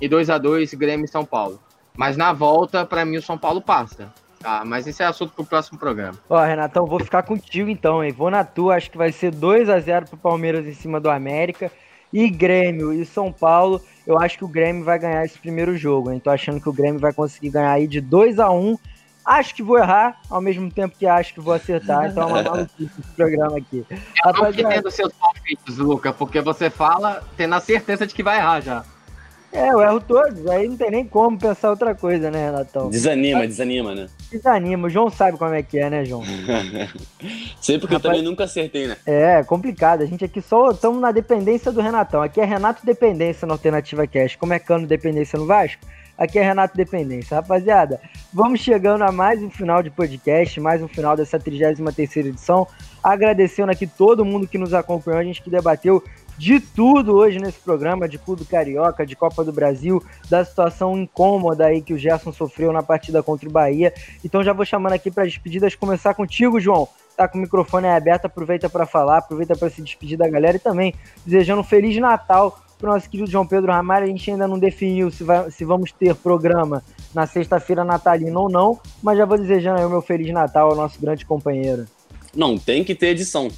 e 0.00 0.08
2 0.08 0.30
a 0.30 0.38
2 0.38 0.74
Grêmio 0.74 1.04
e 1.04 1.08
São 1.08 1.24
Paulo. 1.24 1.60
Mas 1.96 2.16
na 2.16 2.32
volta, 2.32 2.84
para 2.84 3.04
mim, 3.04 3.16
o 3.16 3.22
São 3.22 3.38
Paulo 3.38 3.60
passa. 3.60 4.12
Tá, 4.38 4.64
mas 4.64 4.86
esse 4.86 5.02
é 5.02 5.06
assunto 5.06 5.32
pro 5.32 5.44
próximo 5.44 5.78
programa. 5.78 6.18
Ó, 6.28 6.38
Renatão, 6.44 6.86
vou 6.86 7.00
ficar 7.00 7.22
contigo 7.22 7.70
então, 7.70 8.04
hein? 8.04 8.12
Vou 8.12 8.30
na 8.30 8.44
tua, 8.44 8.76
acho 8.76 8.90
que 8.90 8.98
vai 8.98 9.10
ser 9.10 9.32
2 9.32 9.68
a 9.68 9.80
0 9.80 10.06
pro 10.06 10.16
Palmeiras 10.16 10.66
em 10.66 10.74
cima 10.74 11.00
do 11.00 11.10
América. 11.10 11.72
E 12.12 12.28
Grêmio 12.30 12.92
e 12.92 13.04
São 13.04 13.32
Paulo, 13.32 13.80
eu 14.06 14.18
acho 14.18 14.38
que 14.38 14.44
o 14.44 14.48
Grêmio 14.48 14.84
vai 14.84 14.98
ganhar 14.98 15.24
esse 15.24 15.38
primeiro 15.38 15.76
jogo, 15.76 16.12
hein? 16.12 16.20
Tô 16.20 16.30
achando 16.30 16.60
que 16.60 16.68
o 16.68 16.72
Grêmio 16.72 17.00
vai 17.00 17.12
conseguir 17.12 17.50
ganhar 17.50 17.72
aí 17.72 17.88
de 17.88 18.00
2 18.00 18.38
a 18.38 18.50
1 18.50 18.76
Acho 19.26 19.56
que 19.56 19.62
vou 19.62 19.76
errar, 19.76 20.20
ao 20.30 20.40
mesmo 20.40 20.70
tempo 20.70 20.96
que 20.96 21.04
acho 21.04 21.34
que 21.34 21.40
vou 21.40 21.52
acertar. 21.52 22.08
Então 22.08 22.22
é 22.22 22.26
uma 22.26 22.42
maluquice 22.48 23.00
esse 23.00 23.12
programa 23.16 23.58
aqui. 23.58 23.84
Eu 24.24 24.32
não 24.32 24.50
entendo 24.50 24.90
seus 24.90 25.12
palpites, 25.14 25.78
Luca, 25.78 26.12
porque 26.12 26.40
você 26.40 26.70
fala 26.70 27.24
tendo 27.36 27.56
a 27.56 27.60
certeza 27.60 28.06
de 28.06 28.14
que 28.14 28.22
vai 28.22 28.38
errar 28.38 28.60
já. 28.60 28.84
É, 29.52 29.70
eu 29.70 29.80
erro 29.80 30.00
todos, 30.00 30.46
aí 30.48 30.68
não 30.68 30.76
tem 30.76 30.90
nem 30.90 31.04
como 31.04 31.38
pensar 31.38 31.70
outra 31.70 31.94
coisa, 31.94 32.30
né, 32.30 32.46
Renatão? 32.46 32.90
Desanima, 32.90 33.38
Mas, 33.38 33.48
desanima, 33.48 33.94
né? 33.94 34.06
Desanima, 34.30 34.86
o 34.86 34.90
João 34.90 35.08
sabe 35.08 35.38
como 35.38 35.54
é 35.54 35.62
que 35.62 35.78
é, 35.78 35.88
né, 35.88 36.04
João? 36.04 36.22
Sei 37.58 37.78
porque 37.78 37.94
Rapaz, 37.94 38.04
eu 38.04 38.10
também 38.10 38.22
nunca 38.22 38.44
acertei, 38.44 38.86
né? 38.86 38.96
É, 39.06 39.42
complicado, 39.44 40.02
a 40.02 40.06
gente 40.06 40.24
aqui 40.24 40.42
só 40.42 40.72
estamos 40.72 41.00
na 41.00 41.10
dependência 41.10 41.72
do 41.72 41.80
Renatão, 41.80 42.20
aqui 42.20 42.40
é 42.40 42.44
Renato 42.44 42.84
Dependência 42.84 43.46
na 43.46 43.54
Alternativa 43.54 44.06
Cash, 44.06 44.36
como 44.36 44.52
é 44.52 44.58
Cano 44.58 44.86
Dependência 44.86 45.38
no 45.38 45.46
Vasco, 45.46 45.80
aqui 46.16 46.38
é 46.38 46.42
Renato 46.42 46.76
Dependência. 46.76 47.36
Rapaziada, 47.36 48.00
vamos 48.32 48.60
chegando 48.60 49.02
a 49.02 49.12
mais 49.12 49.42
um 49.42 49.50
final 49.50 49.82
de 49.82 49.90
podcast, 49.90 50.58
mais 50.60 50.82
um 50.82 50.88
final 50.88 51.16
dessa 51.16 51.38
33 51.38 52.16
edição, 52.16 52.66
agradecendo 53.02 53.70
aqui 53.70 53.86
todo 53.86 54.24
mundo 54.24 54.46
que 54.46 54.58
nos 54.58 54.72
acompanhou, 54.72 55.20
a 55.20 55.24
gente 55.24 55.42
que 55.42 55.50
debateu 55.50 56.02
de 56.38 56.60
tudo 56.60 57.16
hoje 57.16 57.38
nesse 57.38 57.58
programa, 57.58 58.08
de 58.08 58.18
clube 58.18 58.44
carioca, 58.44 59.06
de 59.06 59.16
Copa 59.16 59.42
do 59.42 59.52
Brasil, 59.52 60.02
da 60.28 60.44
situação 60.44 60.96
incômoda 60.96 61.66
aí 61.66 61.80
que 61.80 61.94
o 61.94 61.98
Gerson 61.98 62.32
sofreu 62.32 62.72
na 62.72 62.82
partida 62.82 63.22
contra 63.22 63.48
o 63.48 63.52
Bahia. 63.52 63.92
Então 64.24 64.44
já 64.44 64.52
vou 64.52 64.64
chamando 64.64 64.92
aqui 64.92 65.10
para 65.10 65.24
despedidas, 65.24 65.74
começar 65.74 66.14
contigo, 66.14 66.60
João. 66.60 66.88
Tá 67.16 67.26
com 67.26 67.38
o 67.38 67.40
microfone 67.40 67.88
aberto, 67.88 68.26
aproveita 68.26 68.68
para 68.68 68.84
falar, 68.84 69.18
aproveita 69.18 69.56
para 69.56 69.70
se 69.70 69.80
despedir 69.80 70.18
da 70.18 70.28
galera 70.28 70.58
e 70.58 70.60
também 70.60 70.94
desejando 71.24 71.62
um 71.62 71.64
feliz 71.64 71.96
Natal 71.96 72.58
para 72.86 72.92
o 72.92 72.94
nosso 72.94 73.10
querido 73.10 73.28
João 73.28 73.44
Pedro 73.44 73.72
Ramalho. 73.72 74.04
A 74.04 74.08
gente 74.08 74.30
ainda 74.30 74.46
não 74.46 74.58
definiu 74.58 75.10
se, 75.10 75.24
vai, 75.24 75.50
se 75.50 75.64
vamos 75.64 75.90
ter 75.90 76.14
programa 76.14 76.82
na 77.12 77.26
sexta-feira 77.26 77.84
natalina 77.84 78.38
ou 78.38 78.48
não, 78.48 78.80
mas 79.02 79.18
já 79.18 79.24
vou 79.24 79.36
desejando 79.36 79.80
aí 79.80 79.84
o 79.84 79.90
meu 79.90 80.00
feliz 80.00 80.32
Natal 80.32 80.70
ao 80.70 80.76
nosso 80.76 81.00
grande 81.00 81.26
companheiro. 81.26 81.86
Não, 82.34 82.56
tem 82.56 82.84
que 82.84 82.94
ter 82.94 83.08
edição. 83.08 83.48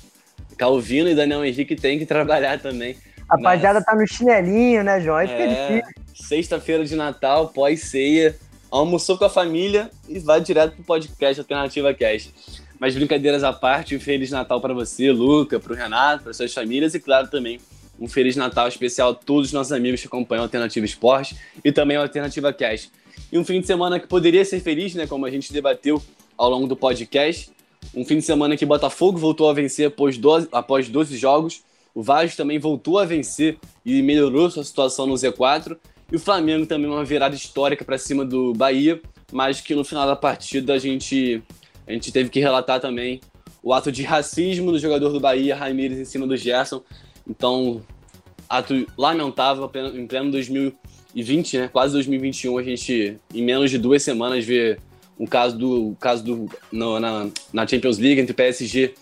Calvino 0.56 1.08
e 1.10 1.14
Daniel 1.14 1.44
Henrique 1.44 1.76
têm 1.76 1.98
que 1.98 2.06
trabalhar 2.06 2.58
também. 2.58 2.96
Rapaziada 3.28 3.84
tá 3.84 3.94
no 3.94 4.06
chinelinho, 4.06 4.82
né, 4.82 5.00
João? 5.00 5.20
é, 5.20 5.82
Sexta-feira 6.14 6.84
de 6.84 6.96
Natal, 6.96 7.48
pós-ceia, 7.48 8.34
almoçou 8.70 9.18
com 9.18 9.26
a 9.26 9.30
família 9.30 9.90
e 10.08 10.18
vai 10.18 10.40
direto 10.40 10.74
pro 10.74 10.84
podcast 10.84 11.40
Alternativa 11.40 11.92
Cast. 11.92 12.32
Mas 12.80 12.94
brincadeiras 12.94 13.44
à 13.44 13.52
parte, 13.52 13.94
um 13.94 14.00
Feliz 14.00 14.30
Natal 14.30 14.60
para 14.60 14.72
você, 14.72 15.12
Luca, 15.12 15.60
para 15.60 15.72
o 15.72 15.76
Renato, 15.76 16.24
para 16.24 16.32
suas 16.32 16.54
famílias 16.54 16.94
e, 16.94 17.00
claro, 17.00 17.28
também 17.28 17.60
um 18.00 18.08
Feliz 18.08 18.36
Natal 18.36 18.68
especial 18.68 19.10
a 19.10 19.14
todos 19.14 19.48
os 19.48 19.52
nossos 19.52 19.72
amigos 19.72 20.00
que 20.00 20.06
acompanham 20.06 20.42
a 20.42 20.46
Alternativa 20.46 20.86
Esporte 20.86 21.36
e 21.64 21.72
também 21.72 21.96
a 21.96 22.02
Alternativa 22.02 22.52
Cast. 22.52 22.90
E 23.30 23.38
um 23.38 23.44
fim 23.44 23.60
de 23.60 23.66
semana 23.66 23.98
que 23.98 24.06
poderia 24.06 24.44
ser 24.44 24.60
feliz, 24.60 24.94
né, 24.94 25.06
como 25.06 25.26
a 25.26 25.30
gente 25.30 25.52
debateu 25.52 26.02
ao 26.36 26.48
longo 26.48 26.66
do 26.66 26.76
podcast, 26.76 27.50
um 27.94 28.04
fim 28.04 28.16
de 28.16 28.22
semana 28.22 28.56
que 28.56 28.64
Botafogo 28.64 29.18
voltou 29.18 29.48
a 29.48 29.52
vencer 29.52 29.88
após 29.88 30.16
12, 30.16 30.48
após 30.52 30.88
12 30.88 31.16
jogos. 31.16 31.62
O 31.94 32.02
Vasco 32.02 32.36
também 32.36 32.58
voltou 32.58 32.98
a 32.98 33.04
vencer 33.04 33.58
e 33.84 34.02
melhorou 34.02 34.50
sua 34.50 34.64
situação 34.64 35.06
no 35.06 35.14
Z4. 35.14 35.76
E 36.10 36.16
o 36.16 36.18
Flamengo 36.18 36.66
também 36.66 36.88
uma 36.88 37.04
virada 37.04 37.34
histórica 37.34 37.84
para 37.84 37.98
cima 37.98 38.24
do 38.24 38.52
Bahia, 38.54 39.00
mas 39.32 39.60
que 39.60 39.74
no 39.74 39.84
final 39.84 40.06
da 40.06 40.16
partida 40.16 40.74
a 40.74 40.78
gente, 40.78 41.42
a 41.86 41.92
gente 41.92 42.12
teve 42.12 42.30
que 42.30 42.40
relatar 42.40 42.80
também 42.80 43.20
o 43.62 43.74
ato 43.74 43.90
de 43.90 44.02
racismo 44.02 44.70
do 44.70 44.78
jogador 44.78 45.10
do 45.10 45.20
Bahia, 45.20 45.56
Ramirez, 45.56 45.98
em 45.98 46.04
cima 46.04 46.26
do 46.26 46.36
Gerson. 46.36 46.82
Então, 47.28 47.82
ato 48.48 48.86
lamentável 48.96 49.70
em 49.94 50.06
pleno 50.06 50.30
2020, 50.30 51.58
né? 51.58 51.68
quase 51.68 51.92
2021, 51.92 52.58
a 52.58 52.62
gente, 52.62 53.16
em 53.34 53.42
menos 53.42 53.70
de 53.70 53.78
duas 53.78 54.02
semanas, 54.02 54.44
vê 54.44 54.78
um 55.18 55.26
caso 55.26 55.58
do 55.58 55.96
caso 55.98 56.24
do 56.24 56.48
no, 56.70 56.98
na, 57.00 57.28
na 57.52 57.66
Champions 57.66 57.98
League 57.98 58.20
entre 58.20 58.32
PSG 58.32 58.94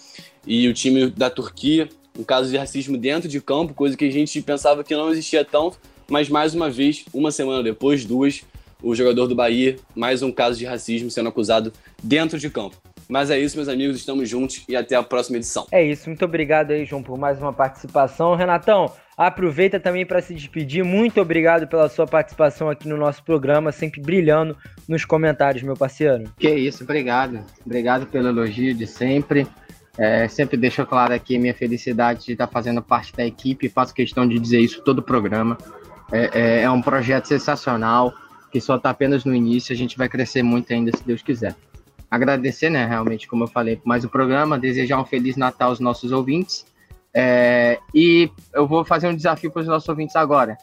e 0.46 0.66
o 0.68 0.74
time 0.74 1.10
da 1.10 1.28
Turquia, 1.28 1.88
um 2.18 2.24
caso 2.24 2.50
de 2.50 2.56
racismo 2.56 2.96
dentro 2.96 3.28
de 3.28 3.40
campo, 3.40 3.74
coisa 3.74 3.96
que 3.96 4.06
a 4.06 4.10
gente 4.10 4.40
pensava 4.40 4.82
que 4.82 4.94
não 4.94 5.10
existia 5.10 5.44
tanto, 5.44 5.78
mas 6.08 6.28
mais 6.28 6.54
uma 6.54 6.70
vez, 6.70 7.04
uma 7.12 7.30
semana 7.30 7.62
depois, 7.62 8.04
duas, 8.04 8.42
o 8.82 8.94
jogador 8.94 9.26
do 9.26 9.34
Bahia, 9.34 9.76
mais 9.94 10.22
um 10.22 10.32
caso 10.32 10.58
de 10.58 10.64
racismo 10.64 11.10
sendo 11.10 11.28
acusado 11.28 11.72
dentro 12.02 12.38
de 12.38 12.48
campo. 12.48 12.76
Mas 13.08 13.30
é 13.30 13.38
isso, 13.38 13.56
meus 13.56 13.68
amigos, 13.68 13.96
estamos 13.96 14.28
juntos 14.28 14.64
e 14.68 14.74
até 14.74 14.96
a 14.96 15.02
próxima 15.02 15.36
edição. 15.36 15.66
É 15.70 15.84
isso, 15.84 16.08
muito 16.08 16.24
obrigado 16.24 16.72
aí, 16.72 16.84
João, 16.84 17.02
por 17.02 17.16
mais 17.16 17.38
uma 17.38 17.52
participação. 17.52 18.34
Renatão, 18.34 18.90
aproveita 19.16 19.78
também 19.78 20.04
para 20.04 20.20
se 20.20 20.34
despedir. 20.34 20.84
Muito 20.84 21.20
obrigado 21.20 21.68
pela 21.68 21.88
sua 21.88 22.06
participação 22.06 22.68
aqui 22.68 22.88
no 22.88 22.96
nosso 22.96 23.22
programa, 23.22 23.70
sempre 23.70 24.00
brilhando 24.00 24.56
nos 24.88 25.04
comentários, 25.04 25.62
meu 25.62 25.76
parceiro. 25.76 26.24
Que 26.36 26.50
isso, 26.50 26.82
obrigado. 26.82 27.40
Obrigado 27.64 28.06
pelo 28.06 28.28
elogio 28.28 28.74
de 28.74 28.86
sempre. 28.86 29.46
É, 29.98 30.28
sempre 30.28 30.56
deixo 30.58 30.84
claro 30.84 31.14
aqui 31.14 31.38
minha 31.38 31.54
felicidade 31.54 32.26
de 32.26 32.32
estar 32.32 32.48
fazendo 32.48 32.82
parte 32.82 33.14
da 33.14 33.24
equipe, 33.24 33.68
faço 33.68 33.94
questão 33.94 34.28
de 34.28 34.38
dizer 34.38 34.60
isso 34.60 34.82
todo 34.82 34.98
o 34.98 35.02
programa. 35.02 35.56
É, 36.12 36.30
é, 36.34 36.62
é 36.62 36.70
um 36.70 36.82
projeto 36.82 37.26
sensacional, 37.26 38.12
que 38.52 38.60
só 38.60 38.76
está 38.76 38.90
apenas 38.90 39.24
no 39.24 39.34
início, 39.34 39.72
a 39.72 39.76
gente 39.76 39.96
vai 39.96 40.08
crescer 40.08 40.42
muito 40.42 40.70
ainda, 40.72 40.94
se 40.94 41.02
Deus 41.02 41.22
quiser 41.22 41.54
agradecer, 42.16 42.70
né, 42.70 42.84
realmente, 42.86 43.28
como 43.28 43.44
eu 43.44 43.48
falei, 43.48 43.80
mais 43.84 44.04
um 44.04 44.08
programa, 44.08 44.58
desejar 44.58 45.00
um 45.00 45.04
Feliz 45.04 45.36
Natal 45.36 45.70
aos 45.70 45.80
nossos 45.80 46.12
ouvintes. 46.12 46.66
É, 47.14 47.78
e 47.94 48.30
eu 48.52 48.66
vou 48.66 48.84
fazer 48.84 49.08
um 49.08 49.14
desafio 49.14 49.50
para 49.50 49.62
os 49.62 49.68
nossos 49.68 49.88
ouvintes 49.88 50.16
agora. 50.16 50.56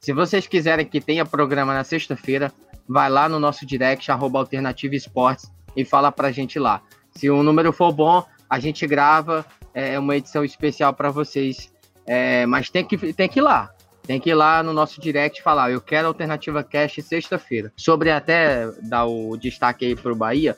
Se 0.00 0.12
vocês 0.12 0.46
quiserem 0.46 0.86
que 0.86 1.00
tenha 1.00 1.26
programa 1.26 1.74
na 1.74 1.84
sexta-feira, 1.84 2.52
vai 2.88 3.10
lá 3.10 3.28
no 3.28 3.38
nosso 3.38 3.66
direct, 3.66 4.10
arroba 4.10 4.38
Alternativa 4.38 4.94
Esportes, 4.94 5.50
e 5.76 5.84
fala 5.84 6.10
para 6.10 6.28
a 6.28 6.32
gente 6.32 6.58
lá. 6.58 6.82
Se 7.14 7.28
o 7.30 7.42
número 7.42 7.72
for 7.72 7.92
bom, 7.92 8.24
a 8.48 8.58
gente 8.58 8.86
grava 8.86 9.44
é, 9.74 9.98
uma 9.98 10.16
edição 10.16 10.44
especial 10.44 10.92
para 10.94 11.10
vocês. 11.10 11.72
É, 12.06 12.46
mas 12.46 12.70
tem 12.70 12.84
que, 12.84 13.12
tem 13.12 13.28
que 13.28 13.38
ir 13.38 13.42
lá. 13.42 13.70
Tem 14.02 14.18
que 14.18 14.30
ir 14.30 14.34
lá 14.34 14.62
no 14.62 14.72
nosso 14.72 15.00
direct 15.00 15.42
falar, 15.42 15.70
eu 15.70 15.80
quero 15.80 16.08
Alternativa 16.08 16.64
Cash 16.64 16.96
sexta-feira. 17.02 17.72
Sobre 17.76 18.10
até 18.10 18.68
dar 18.82 19.04
o 19.04 19.36
destaque 19.36 19.86
aí 19.86 19.94
para 19.94 20.10
o 20.10 20.16
Bahia, 20.16 20.56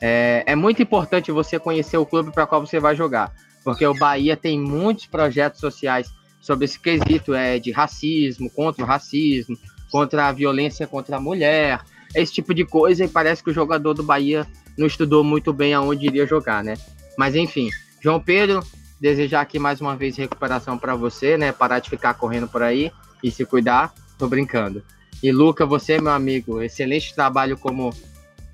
é, 0.00 0.44
é 0.46 0.54
muito 0.54 0.82
importante 0.82 1.32
você 1.32 1.58
conhecer 1.58 1.96
o 1.96 2.06
clube 2.06 2.32
para 2.32 2.46
qual 2.46 2.64
você 2.64 2.78
vai 2.78 2.94
jogar, 2.94 3.32
porque 3.64 3.86
o 3.86 3.94
Bahia 3.94 4.36
tem 4.36 4.60
muitos 4.60 5.06
projetos 5.06 5.60
sociais 5.60 6.08
sobre 6.40 6.64
esse 6.64 6.78
quesito 6.78 7.34
é, 7.34 7.58
de 7.58 7.70
racismo, 7.70 8.50
contra 8.50 8.84
o 8.84 8.86
racismo, 8.86 9.56
contra 9.90 10.28
a 10.28 10.32
violência 10.32 10.86
contra 10.86 11.16
a 11.16 11.20
mulher, 11.20 11.80
esse 12.14 12.32
tipo 12.32 12.52
de 12.52 12.64
coisa, 12.64 13.04
e 13.04 13.08
parece 13.08 13.42
que 13.42 13.50
o 13.50 13.54
jogador 13.54 13.94
do 13.94 14.02
Bahia 14.02 14.46
não 14.76 14.86
estudou 14.86 15.22
muito 15.22 15.52
bem 15.52 15.74
aonde 15.74 16.06
iria 16.06 16.26
jogar, 16.26 16.64
né? 16.64 16.74
Mas 17.16 17.34
enfim, 17.34 17.70
João 18.00 18.20
Pedro, 18.20 18.64
desejar 19.00 19.42
aqui 19.42 19.58
mais 19.58 19.80
uma 19.80 19.96
vez 19.96 20.16
recuperação 20.16 20.78
para 20.78 20.94
você, 20.94 21.36
né? 21.36 21.52
Parar 21.52 21.78
de 21.78 21.90
ficar 21.90 22.14
correndo 22.14 22.48
por 22.48 22.62
aí 22.62 22.90
e 23.22 23.30
se 23.30 23.44
cuidar. 23.44 23.92
Tô 24.18 24.26
brincando. 24.26 24.82
E 25.22 25.30
Luca, 25.30 25.64
você, 25.66 26.00
meu 26.00 26.12
amigo, 26.12 26.62
excelente 26.62 27.14
trabalho 27.14 27.56
como 27.56 27.92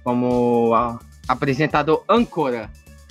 como 0.02 0.98
apresentador 1.28 2.02
âncora 2.08 2.70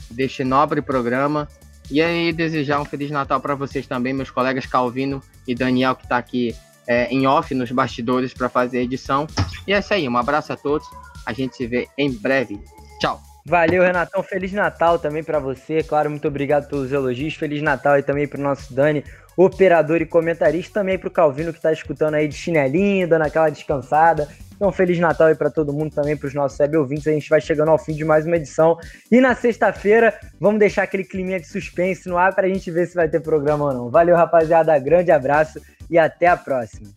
deste 0.10 0.44
nobre 0.44 0.82
programa. 0.82 1.48
E 1.90 2.02
aí, 2.02 2.34
desejar 2.34 2.82
um 2.82 2.86
Feliz 2.86 3.10
Natal 3.12 3.40
para 3.40 3.56
vocês 3.56 3.88
também, 3.88 4.14
meus 4.14 4.30
colegas 4.30 4.66
Calvino 4.66 5.22
e 5.48 5.56
Daniel, 5.56 5.96
que 5.96 6.04
está 6.04 6.18
aqui 6.18 6.54
é, 6.86 7.08
em 7.08 7.28
off 7.28 7.54
nos 7.54 7.72
bastidores 7.72 8.34
para 8.34 8.50
fazer 8.50 8.80
a 8.80 8.82
edição. 8.82 9.28
E 9.66 9.74
é 9.74 9.80
isso 9.80 9.94
aí, 9.94 10.08
um 10.10 10.18
abraço 10.18 10.52
a 10.52 10.58
todos. 10.58 10.88
A 11.26 11.32
gente 11.32 11.56
se 11.56 11.68
vê 11.68 11.88
em 11.98 12.12
breve. 12.12 12.60
Tchau. 13.00 13.22
Valeu, 13.46 13.84
Renatão. 13.84 14.22
Feliz 14.24 14.52
Natal 14.52 15.00
também 15.00 15.24
para 15.24 15.40
você. 15.40 15.82
Claro, 15.82 16.10
muito 16.10 16.28
obrigado 16.28 16.68
pelos 16.68 16.92
elogios. 16.92 17.36
Feliz 17.36 17.62
Natal 17.62 17.94
aí 17.94 18.04
também 18.04 18.28
pro 18.28 18.42
nosso 18.42 18.74
Dani, 18.74 19.04
operador 19.38 20.02
e 20.02 20.06
comentarista. 20.06 20.82
Também 20.82 20.98
pro 20.98 21.10
Calvino 21.10 21.54
que 21.54 21.62
tá 21.62 21.72
escutando 21.72 22.16
aí 22.16 22.28
de 22.28 22.36
chinelinho, 22.36 23.08
dando 23.08 23.22
aquela 23.22 23.50
descansada. 23.50 24.28
Então, 24.58 24.72
Feliz 24.72 24.98
Natal 24.98 25.28
aí 25.28 25.36
para 25.36 25.52
todo 25.52 25.72
mundo 25.72 25.94
também, 25.94 26.18
para 26.18 26.28
os 26.28 26.34
nossos 26.34 26.60
web 26.60 26.78
ouvintes. 26.78 27.08
A 27.08 27.12
gente 27.12 27.30
vai 27.30 27.40
chegando 27.40 27.70
ao 27.70 27.78
fim 27.78 27.94
de 27.94 28.04
mais 28.04 28.26
uma 28.26 28.36
edição. 28.36 28.78
E 29.12 29.22
na 29.22 29.36
sexta-feira, 29.36 30.20
vamos 30.40 30.60
deixar 30.60 30.82
aquele 30.82 31.04
climinha 31.04 31.40
de 31.40 31.48
suspense 31.48 32.10
no 32.10 32.18
ar 32.18 32.34
para 32.34 32.48
a 32.48 32.50
gente 32.50 32.70
ver 32.72 32.88
se 32.88 32.96
vai 32.96 33.08
ter 33.08 33.20
programa 33.20 33.66
ou 33.66 33.74
não. 33.74 33.90
Valeu, 33.90 34.16
rapaziada. 34.16 34.78
Grande 34.80 35.12
abraço 35.12 35.62
e 35.90 35.98
até 35.98 36.26
a 36.26 36.36
próxima. 36.36 36.90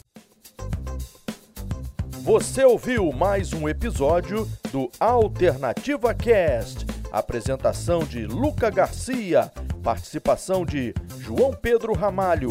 Você 2.23 2.65
ouviu 2.65 3.13
mais 3.13 3.53
um 3.53 3.69
episódio 3.69 4.49
do 4.73 4.91
Alternativa 4.99 6.15
Cast. 6.15 6.87
Apresentação 7.13 8.01
de 8.05 8.27
Luca 8.27 8.71
Garcia, 8.71 9.51
participação 9.83 10.65
de 10.65 10.95
João 11.19 11.53
Pedro 11.53 11.93
Ramalho, 11.93 12.51